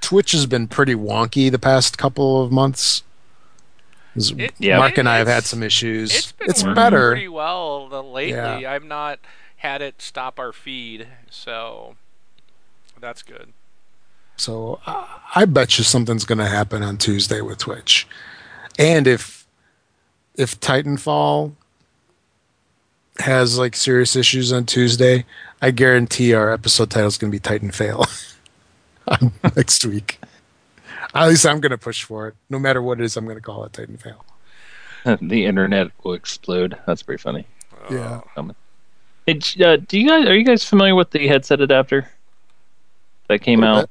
Twitch 0.00 0.32
has 0.32 0.46
been 0.46 0.68
pretty 0.68 0.94
wonky 0.94 1.50
the 1.50 1.58
past 1.58 1.98
couple 1.98 2.42
of 2.42 2.52
months. 2.52 3.02
It- 4.16 4.54
Yeah. 4.58 4.78
Mark 4.78 4.98
and 4.98 5.08
I 5.08 5.18
have 5.18 5.26
had 5.28 5.44
some 5.44 5.62
issues. 5.62 6.14
It's 6.14 6.32
been 6.32 6.50
It's 6.50 6.62
working 6.62 6.74
better. 6.74 7.10
pretty 7.12 7.28
well 7.28 7.88
lately. 7.88 8.30
Yeah. 8.30 8.70
I've 8.72 8.84
not 8.84 9.18
had 9.56 9.82
it 9.82 10.00
stop 10.02 10.38
our 10.38 10.52
feed, 10.52 11.06
so 11.30 11.96
that's 13.00 13.22
good. 13.22 13.52
So 14.36 14.80
I, 14.86 15.06
I 15.34 15.44
bet 15.46 15.78
you 15.78 15.84
something's 15.84 16.24
going 16.24 16.38
to 16.38 16.46
happen 16.46 16.82
on 16.82 16.98
Tuesday 16.98 17.40
with 17.40 17.58
Twitch. 17.58 18.06
And 18.78 19.06
if 19.06 19.46
if 20.34 20.60
Titanfall 20.60 21.52
has 23.20 23.56
like 23.58 23.74
serious 23.74 24.14
issues 24.14 24.52
on 24.52 24.66
Tuesday, 24.66 25.24
I 25.62 25.70
guarantee 25.70 26.34
our 26.34 26.52
episode 26.52 26.90
title 26.90 27.08
is 27.08 27.16
going 27.16 27.30
to 27.30 27.34
be 27.34 27.40
Titan 27.40 27.70
Fail 27.70 28.04
next 29.56 29.84
week. 29.86 30.18
At 31.16 31.28
least 31.28 31.46
I'm 31.46 31.60
going 31.60 31.70
to 31.70 31.78
push 31.78 32.04
for 32.04 32.28
it. 32.28 32.34
No 32.50 32.58
matter 32.58 32.82
what 32.82 33.00
it 33.00 33.04
is, 33.04 33.16
I'm 33.16 33.24
going 33.24 33.36
to 33.36 33.42
call 33.42 33.64
it 33.64 33.72
Titan 33.72 33.96
Fail. 33.96 34.24
the 35.22 35.44
internet 35.46 35.90
will 36.02 36.14
explode. 36.14 36.78
That's 36.86 37.02
pretty 37.02 37.22
funny. 37.22 37.46
Yeah. 37.90 38.20
Hey, 39.26 39.34
j- 39.34 39.64
uh, 39.64 39.76
do 39.76 39.98
you 39.98 40.08
guys 40.08 40.26
are 40.26 40.34
you 40.36 40.44
guys 40.44 40.64
familiar 40.64 40.94
with 40.94 41.10
the 41.10 41.26
headset 41.28 41.60
adapter 41.60 42.10
that 43.28 43.40
came 43.40 43.62
out? 43.64 43.88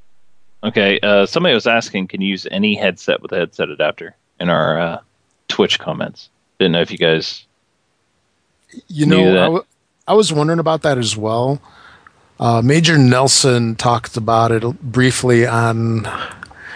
Okay, 0.64 0.98
uh, 1.00 1.26
somebody 1.26 1.54
was 1.54 1.66
asking, 1.66 2.08
can 2.08 2.20
you 2.20 2.28
use 2.28 2.46
any 2.50 2.74
headset 2.74 3.22
with 3.22 3.32
a 3.32 3.36
headset 3.36 3.68
adapter 3.68 4.16
in 4.40 4.48
our 4.48 4.78
uh, 4.80 5.00
Twitch 5.48 5.78
comments? 5.78 6.28
Didn't 6.58 6.72
know 6.72 6.80
if 6.80 6.90
you 6.90 6.98
guys. 6.98 7.46
You 8.88 9.06
know. 9.06 9.28
I, 9.30 9.44
w- 9.44 9.64
I 10.08 10.14
was 10.14 10.32
wondering 10.32 10.58
about 10.58 10.82
that 10.82 10.98
as 10.98 11.16
well. 11.16 11.60
Uh, 12.40 12.62
Major 12.62 12.98
Nelson 12.98 13.76
talked 13.76 14.16
about 14.16 14.52
it 14.52 14.62
briefly 14.82 15.46
on, 15.46 16.06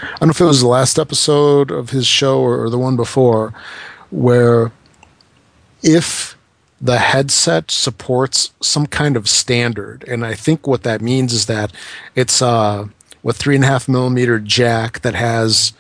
I 0.03 0.19
don't 0.21 0.29
know 0.29 0.31
if 0.31 0.41
it 0.41 0.45
was 0.45 0.61
the 0.61 0.69
last 0.69 0.99
episode 0.99 1.71
of 1.71 1.91
his 1.91 2.07
show 2.07 2.41
or, 2.41 2.63
or 2.65 2.71
the 2.71 2.79
one 2.79 2.97
before, 2.97 3.53
where 4.11 4.73
if 5.83 6.37
the 6.81 6.99
headset 6.99 7.71
supports 7.71 8.53
some 8.61 8.87
kind 8.87 9.17
of 9.17 9.29
standard, 9.29 10.05
and 10.09 10.25
I 10.25 10.35
think 10.35 10.67
what 10.67 10.83
that 10.85 11.03
means 11.03 11.33
is 11.33 11.47
that 11.47 11.73
it's 12.15 12.41
uh, 12.41 12.87
with 13.23 13.37
three 13.37 13.55
and 13.55 13.65
a 13.65 13.67
half 13.67 13.89
millimeter 13.89 14.39
jack 14.39 15.01
that 15.01 15.15
has, 15.15 15.73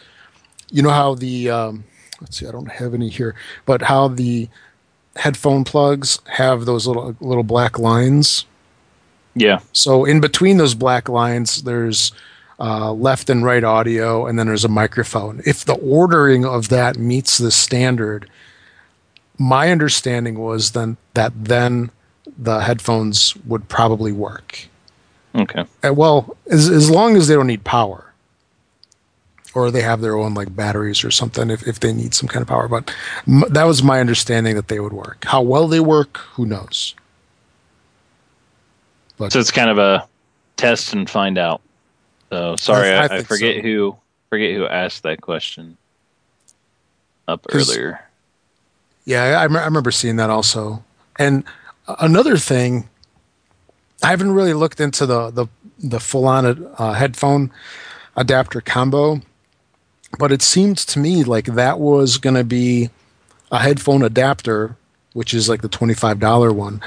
you 0.70 0.82
know 0.82 0.90
how 0.90 1.14
the 1.14 1.50
um, 1.50 1.84
let's 2.20 2.38
see, 2.38 2.46
I 2.46 2.52
don't 2.52 2.70
have 2.70 2.94
any 2.94 3.08
here, 3.08 3.34
but 3.64 3.82
how 3.82 4.08
the 4.08 4.48
headphone 5.16 5.64
plugs 5.64 6.18
have 6.26 6.66
those 6.66 6.86
little 6.86 7.16
little 7.20 7.42
black 7.44 7.78
lines. 7.78 8.44
Yeah, 9.34 9.60
So 9.72 10.04
in 10.04 10.20
between 10.20 10.56
those 10.56 10.74
black 10.74 11.08
lines, 11.08 11.62
there's 11.62 12.10
uh, 12.60 12.92
left 12.92 13.30
and 13.30 13.44
right 13.44 13.64
audio, 13.64 14.26
and 14.26 14.38
then 14.38 14.46
there's 14.46 14.64
a 14.64 14.68
microphone. 14.68 15.40
If 15.46 15.64
the 15.64 15.74
ordering 15.74 16.44
of 16.44 16.68
that 16.68 16.96
meets 16.98 17.38
the 17.38 17.50
standard, 17.50 18.28
my 19.38 19.70
understanding 19.70 20.38
was 20.38 20.72
then 20.72 20.96
that 21.14 21.32
then 21.34 21.90
the 22.38 22.60
headphones 22.60 23.34
would 23.46 23.68
probably 23.68 24.12
work. 24.12 24.68
okay. 25.34 25.64
Well, 25.82 26.36
as 26.50 26.68
as 26.68 26.90
long 26.90 27.16
as 27.16 27.28
they 27.28 27.34
don't 27.34 27.46
need 27.46 27.64
power. 27.64 28.04
or 29.54 29.70
they 29.72 29.82
have 29.82 30.00
their 30.00 30.16
own 30.16 30.32
like 30.34 30.54
batteries 30.54 31.02
or 31.02 31.10
something 31.10 31.50
if, 31.50 31.66
if 31.66 31.80
they 31.80 31.92
need 31.92 32.14
some 32.14 32.28
kind 32.28 32.40
of 32.42 32.46
power. 32.48 32.68
But 32.68 32.94
m- 33.26 33.42
that 33.48 33.64
was 33.64 33.82
my 33.82 33.98
understanding 34.00 34.54
that 34.54 34.68
they 34.68 34.78
would 34.78 34.92
work. 34.92 35.24
How 35.26 35.42
well 35.42 35.66
they 35.66 35.80
work, 35.80 36.18
who 36.34 36.46
knows? 36.46 36.94
But 39.18 39.32
so 39.32 39.40
it's 39.40 39.50
kind 39.50 39.68
of 39.70 39.78
a 39.78 40.06
test 40.56 40.92
and 40.94 41.08
find 41.10 41.36
out. 41.36 41.60
So 42.30 42.56
sorry, 42.56 42.90
I, 42.90 43.06
I, 43.06 43.16
I 43.18 43.22
forget 43.22 43.56
so. 43.56 43.62
who 43.62 43.96
forget 44.28 44.54
who 44.54 44.66
asked 44.66 45.02
that 45.02 45.20
question 45.20 45.76
up 47.26 47.46
earlier. 47.52 48.00
Yeah, 49.04 49.24
I, 49.24 49.42
I 49.42 49.44
remember 49.44 49.90
seeing 49.90 50.16
that 50.16 50.30
also. 50.30 50.84
And 51.18 51.44
another 51.98 52.36
thing, 52.36 52.88
I 54.02 54.10
haven't 54.10 54.32
really 54.32 54.54
looked 54.54 54.80
into 54.80 55.06
the 55.06 55.30
the, 55.30 55.46
the 55.78 56.00
full 56.00 56.26
on 56.26 56.46
uh, 56.46 56.92
headphone 56.92 57.50
adapter 58.16 58.60
combo, 58.60 59.20
but 60.18 60.30
it 60.30 60.42
seemed 60.42 60.78
to 60.78 60.98
me 60.98 61.24
like 61.24 61.46
that 61.46 61.80
was 61.80 62.18
going 62.18 62.36
to 62.36 62.44
be 62.44 62.90
a 63.50 63.58
headphone 63.58 64.02
adapter, 64.02 64.76
which 65.12 65.34
is 65.34 65.48
like 65.48 65.62
the 65.62 65.68
twenty 65.68 65.94
five 65.94 66.20
dollar 66.20 66.52
one, 66.52 66.80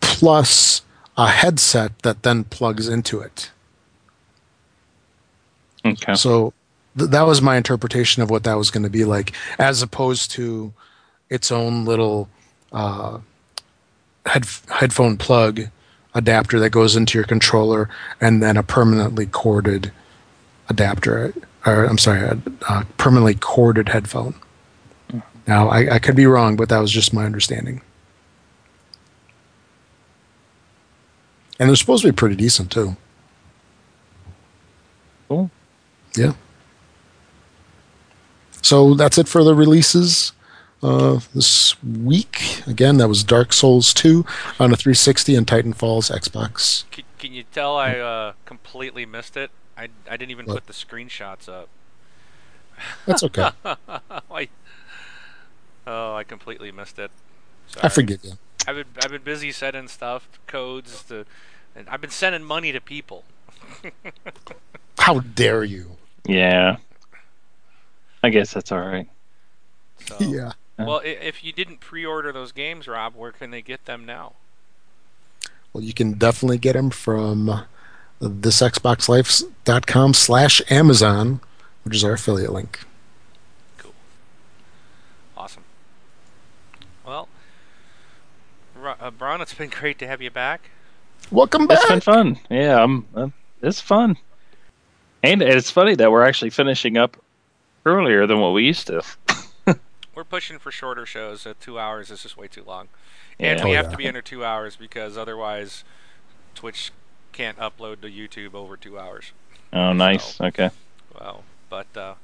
plus 0.00 0.82
a 1.16 1.28
headset 1.28 1.98
that 2.00 2.22
then 2.22 2.44
plugs 2.44 2.88
into 2.88 3.20
it. 3.20 3.50
Okay. 5.84 6.14
So 6.14 6.52
th- 6.98 7.10
that 7.10 7.22
was 7.22 7.40
my 7.40 7.56
interpretation 7.56 8.22
of 8.22 8.30
what 8.30 8.44
that 8.44 8.54
was 8.54 8.70
going 8.70 8.82
to 8.82 8.90
be 8.90 9.04
like, 9.04 9.32
as 9.58 9.82
opposed 9.82 10.30
to 10.32 10.72
its 11.28 11.50
own 11.50 11.84
little 11.84 12.28
uh, 12.72 13.18
head- 14.26 14.46
headphone 14.68 15.16
plug 15.16 15.62
adapter 16.14 16.58
that 16.60 16.70
goes 16.70 16.96
into 16.96 17.16
your 17.16 17.26
controller, 17.26 17.88
and 18.20 18.42
then 18.42 18.56
a 18.56 18.62
permanently 18.62 19.26
corded 19.26 19.92
adapter, 20.68 21.32
or 21.64 21.84
I'm 21.84 21.98
sorry, 21.98 22.20
a, 22.20 22.38
a 22.68 22.84
permanently 22.98 23.34
corded 23.34 23.88
headphone. 23.88 24.34
Now 25.46 25.68
I, 25.68 25.94
I 25.94 25.98
could 25.98 26.16
be 26.16 26.26
wrong, 26.26 26.56
but 26.56 26.68
that 26.68 26.78
was 26.80 26.90
just 26.90 27.14
my 27.14 27.24
understanding. 27.24 27.80
and 31.60 31.68
they're 31.68 31.76
supposed 31.76 32.02
to 32.02 32.08
be 32.08 32.16
pretty 32.16 32.34
decent 32.34 32.72
too. 32.72 32.96
Cool. 35.28 35.50
Yeah. 36.16 36.32
So 38.62 38.94
that's 38.94 39.18
it 39.18 39.28
for 39.28 39.42
the 39.42 39.54
releases 39.54 40.32
uh, 40.82 41.20
this 41.34 41.82
week. 41.82 42.62
Again, 42.66 42.98
that 42.98 43.08
was 43.08 43.24
Dark 43.24 43.52
Souls 43.52 43.94
2 43.94 44.24
on 44.58 44.72
a 44.72 44.76
360 44.76 45.34
and 45.34 45.46
Titanfall's 45.46 46.10
Xbox. 46.10 46.84
Can, 46.90 47.04
can 47.18 47.32
you 47.32 47.44
tell 47.44 47.76
I 47.76 47.94
uh, 47.94 48.32
completely 48.44 49.06
missed 49.06 49.36
it? 49.36 49.50
I, 49.76 49.88
I 50.08 50.16
didn't 50.16 50.30
even 50.30 50.46
what? 50.46 50.54
put 50.54 50.66
the 50.66 50.72
screenshots 50.72 51.48
up. 51.48 51.68
That's 53.06 53.22
okay. 53.24 53.50
I, 53.64 54.48
oh, 55.86 56.14
I 56.14 56.24
completely 56.24 56.72
missed 56.72 56.98
it. 56.98 57.10
Sorry. 57.68 57.84
I 57.84 57.88
forgive 57.88 58.24
you. 58.24 58.32
I've 58.66 58.76
been 58.76 58.86
I've 59.02 59.10
been 59.10 59.22
busy 59.22 59.52
setting 59.52 59.88
stuff, 59.88 60.28
codes 60.46 61.02
to 61.04 61.24
and 61.74 61.88
I've 61.88 62.00
been 62.00 62.10
sending 62.10 62.44
money 62.44 62.72
to 62.72 62.80
people. 62.80 63.24
How 64.98 65.20
dare 65.20 65.64
you? 65.64 65.96
Yeah. 66.30 66.76
I 68.22 68.30
guess 68.30 68.52
that's 68.52 68.70
all 68.70 68.78
right. 68.78 69.08
So, 70.06 70.16
yeah. 70.20 70.52
Well, 70.78 71.02
if 71.04 71.44
you 71.44 71.52
didn't 71.52 71.80
pre-order 71.80 72.32
those 72.32 72.52
games, 72.52 72.86
Rob, 72.86 73.14
where 73.14 73.32
can 73.32 73.50
they 73.50 73.60
get 73.60 73.84
them 73.84 74.06
now? 74.06 74.34
Well, 75.72 75.84
you 75.84 75.92
can 75.92 76.12
definitely 76.12 76.58
get 76.58 76.72
them 76.72 76.90
from 76.90 77.64
thisxboxlife.com 78.22 80.14
slash 80.14 80.62
Amazon, 80.70 81.40
which 81.84 81.96
is 81.96 82.04
our 82.04 82.12
affiliate 82.12 82.52
link. 82.52 82.80
Cool. 83.76 83.92
Awesome. 85.36 85.64
Well, 87.04 87.28
uh, 88.82 89.10
Braun, 89.10 89.40
it's 89.40 89.54
been 89.54 89.68
great 89.70 89.98
to 89.98 90.06
have 90.06 90.22
you 90.22 90.30
back. 90.30 90.70
Welcome 91.30 91.66
back. 91.66 91.78
It's 91.80 91.88
been 91.88 92.00
fun. 92.00 92.38
Yeah, 92.48 92.82
I'm. 92.82 93.06
Uh, 93.14 93.28
it's 93.62 93.80
fun, 93.80 94.16
and 95.22 95.42
it's 95.42 95.70
funny 95.70 95.94
that 95.96 96.10
we're 96.10 96.24
actually 96.24 96.50
finishing 96.50 96.96
up 96.96 97.16
earlier 97.86 98.26
than 98.26 98.40
what 98.40 98.52
we 98.52 98.64
used 98.64 98.86
to. 98.88 99.02
we're 100.14 100.24
pushing 100.24 100.58
for 100.58 100.70
shorter 100.70 101.06
shows. 101.06 101.46
Uh, 101.46 101.54
two 101.60 101.78
hours 101.78 102.10
is 102.10 102.22
just 102.22 102.36
way 102.36 102.48
too 102.48 102.64
long, 102.64 102.88
and 103.38 103.58
yeah. 103.58 103.64
we 103.64 103.72
oh, 103.72 103.74
have 103.76 103.86
yeah. 103.86 103.90
to 103.90 103.96
be 103.96 104.08
under 104.08 104.22
two 104.22 104.44
hours 104.44 104.76
because 104.76 105.16
otherwise, 105.16 105.84
Twitch 106.54 106.92
can't 107.32 107.58
upload 107.58 108.00
to 108.00 108.08
YouTube 108.08 108.54
over 108.54 108.76
two 108.76 108.98
hours. 108.98 109.32
Oh, 109.72 109.92
nice. 109.92 110.36
So, 110.36 110.46
okay. 110.46 110.70
Well, 111.18 111.44
but 111.68 111.86
uh, 111.96 112.14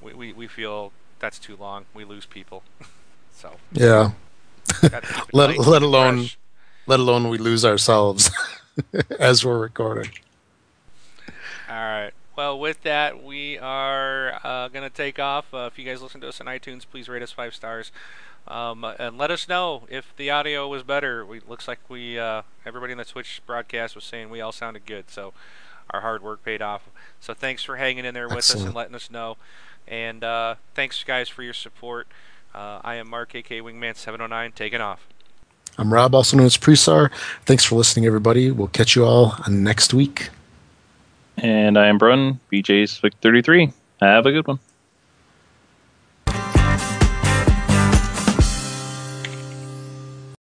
we, 0.00 0.14
we 0.14 0.32
we 0.32 0.46
feel 0.46 0.92
that's 1.18 1.38
too 1.38 1.56
long. 1.56 1.86
We 1.94 2.04
lose 2.04 2.26
people. 2.26 2.62
so 3.32 3.52
yeah. 3.72 4.12
let 5.32 5.58
let 5.58 5.82
alone. 5.82 6.18
Fresh 6.18 6.36
let 6.90 6.98
alone 6.98 7.28
we 7.28 7.38
lose 7.38 7.64
ourselves 7.64 8.30
as 9.20 9.44
we're 9.44 9.58
recording. 9.58 10.10
All 11.68 11.76
right. 11.76 12.10
Well, 12.40 12.58
with 12.58 12.84
that, 12.84 13.22
we 13.22 13.58
are 13.58 14.40
uh, 14.42 14.68
going 14.68 14.82
to 14.82 14.88
take 14.88 15.18
off. 15.18 15.52
Uh, 15.52 15.68
if 15.70 15.78
you 15.78 15.84
guys 15.84 16.00
listen 16.00 16.22
to 16.22 16.28
us 16.28 16.40
on 16.40 16.46
iTunes, 16.46 16.86
please 16.90 17.06
rate 17.06 17.20
us 17.20 17.30
five 17.30 17.54
stars. 17.54 17.92
Um, 18.48 18.82
and 18.82 19.18
let 19.18 19.30
us 19.30 19.46
know 19.46 19.82
if 19.90 20.16
the 20.16 20.30
audio 20.30 20.66
was 20.66 20.82
better. 20.82 21.26
We 21.26 21.40
looks 21.46 21.68
like 21.68 21.80
we 21.90 22.18
uh, 22.18 22.40
everybody 22.64 22.92
in 22.92 22.98
the 22.98 23.04
Twitch 23.04 23.42
broadcast 23.44 23.94
was 23.94 24.04
saying 24.04 24.30
we 24.30 24.40
all 24.40 24.52
sounded 24.52 24.86
good, 24.86 25.10
so 25.10 25.34
our 25.90 26.00
hard 26.00 26.22
work 26.22 26.42
paid 26.42 26.62
off. 26.62 26.88
So 27.20 27.34
thanks 27.34 27.62
for 27.62 27.76
hanging 27.76 28.06
in 28.06 28.14
there 28.14 28.26
with 28.26 28.38
Excellent. 28.38 28.60
us 28.62 28.66
and 28.68 28.74
letting 28.74 28.94
us 28.94 29.10
know. 29.10 29.36
And 29.86 30.24
uh, 30.24 30.54
thanks 30.74 31.04
guys 31.04 31.28
for 31.28 31.42
your 31.42 31.52
support. 31.52 32.08
Uh, 32.54 32.80
I 32.82 32.94
am 32.94 33.10
Mark, 33.10 33.34
aka 33.34 33.60
Wingman 33.60 33.96
709 33.96 34.52
taking 34.52 34.80
off. 34.80 35.06
I'm 35.76 35.92
Rob, 35.92 36.14
also 36.14 36.38
known 36.38 36.46
as 36.46 36.56
Presar. 36.56 37.10
Thanks 37.44 37.66
for 37.66 37.74
listening, 37.74 38.06
everybody. 38.06 38.50
We'll 38.50 38.68
catch 38.68 38.96
you 38.96 39.04
all 39.04 39.36
next 39.46 39.92
week. 39.92 40.30
And 41.42 41.78
I 41.78 41.86
am 41.86 41.96
Brun, 41.96 42.38
BJ's 42.52 42.98
Vic 42.98 43.14
33. 43.22 43.72
Have 44.00 44.26
a 44.26 44.32
good 44.32 44.46
one. 44.46 44.58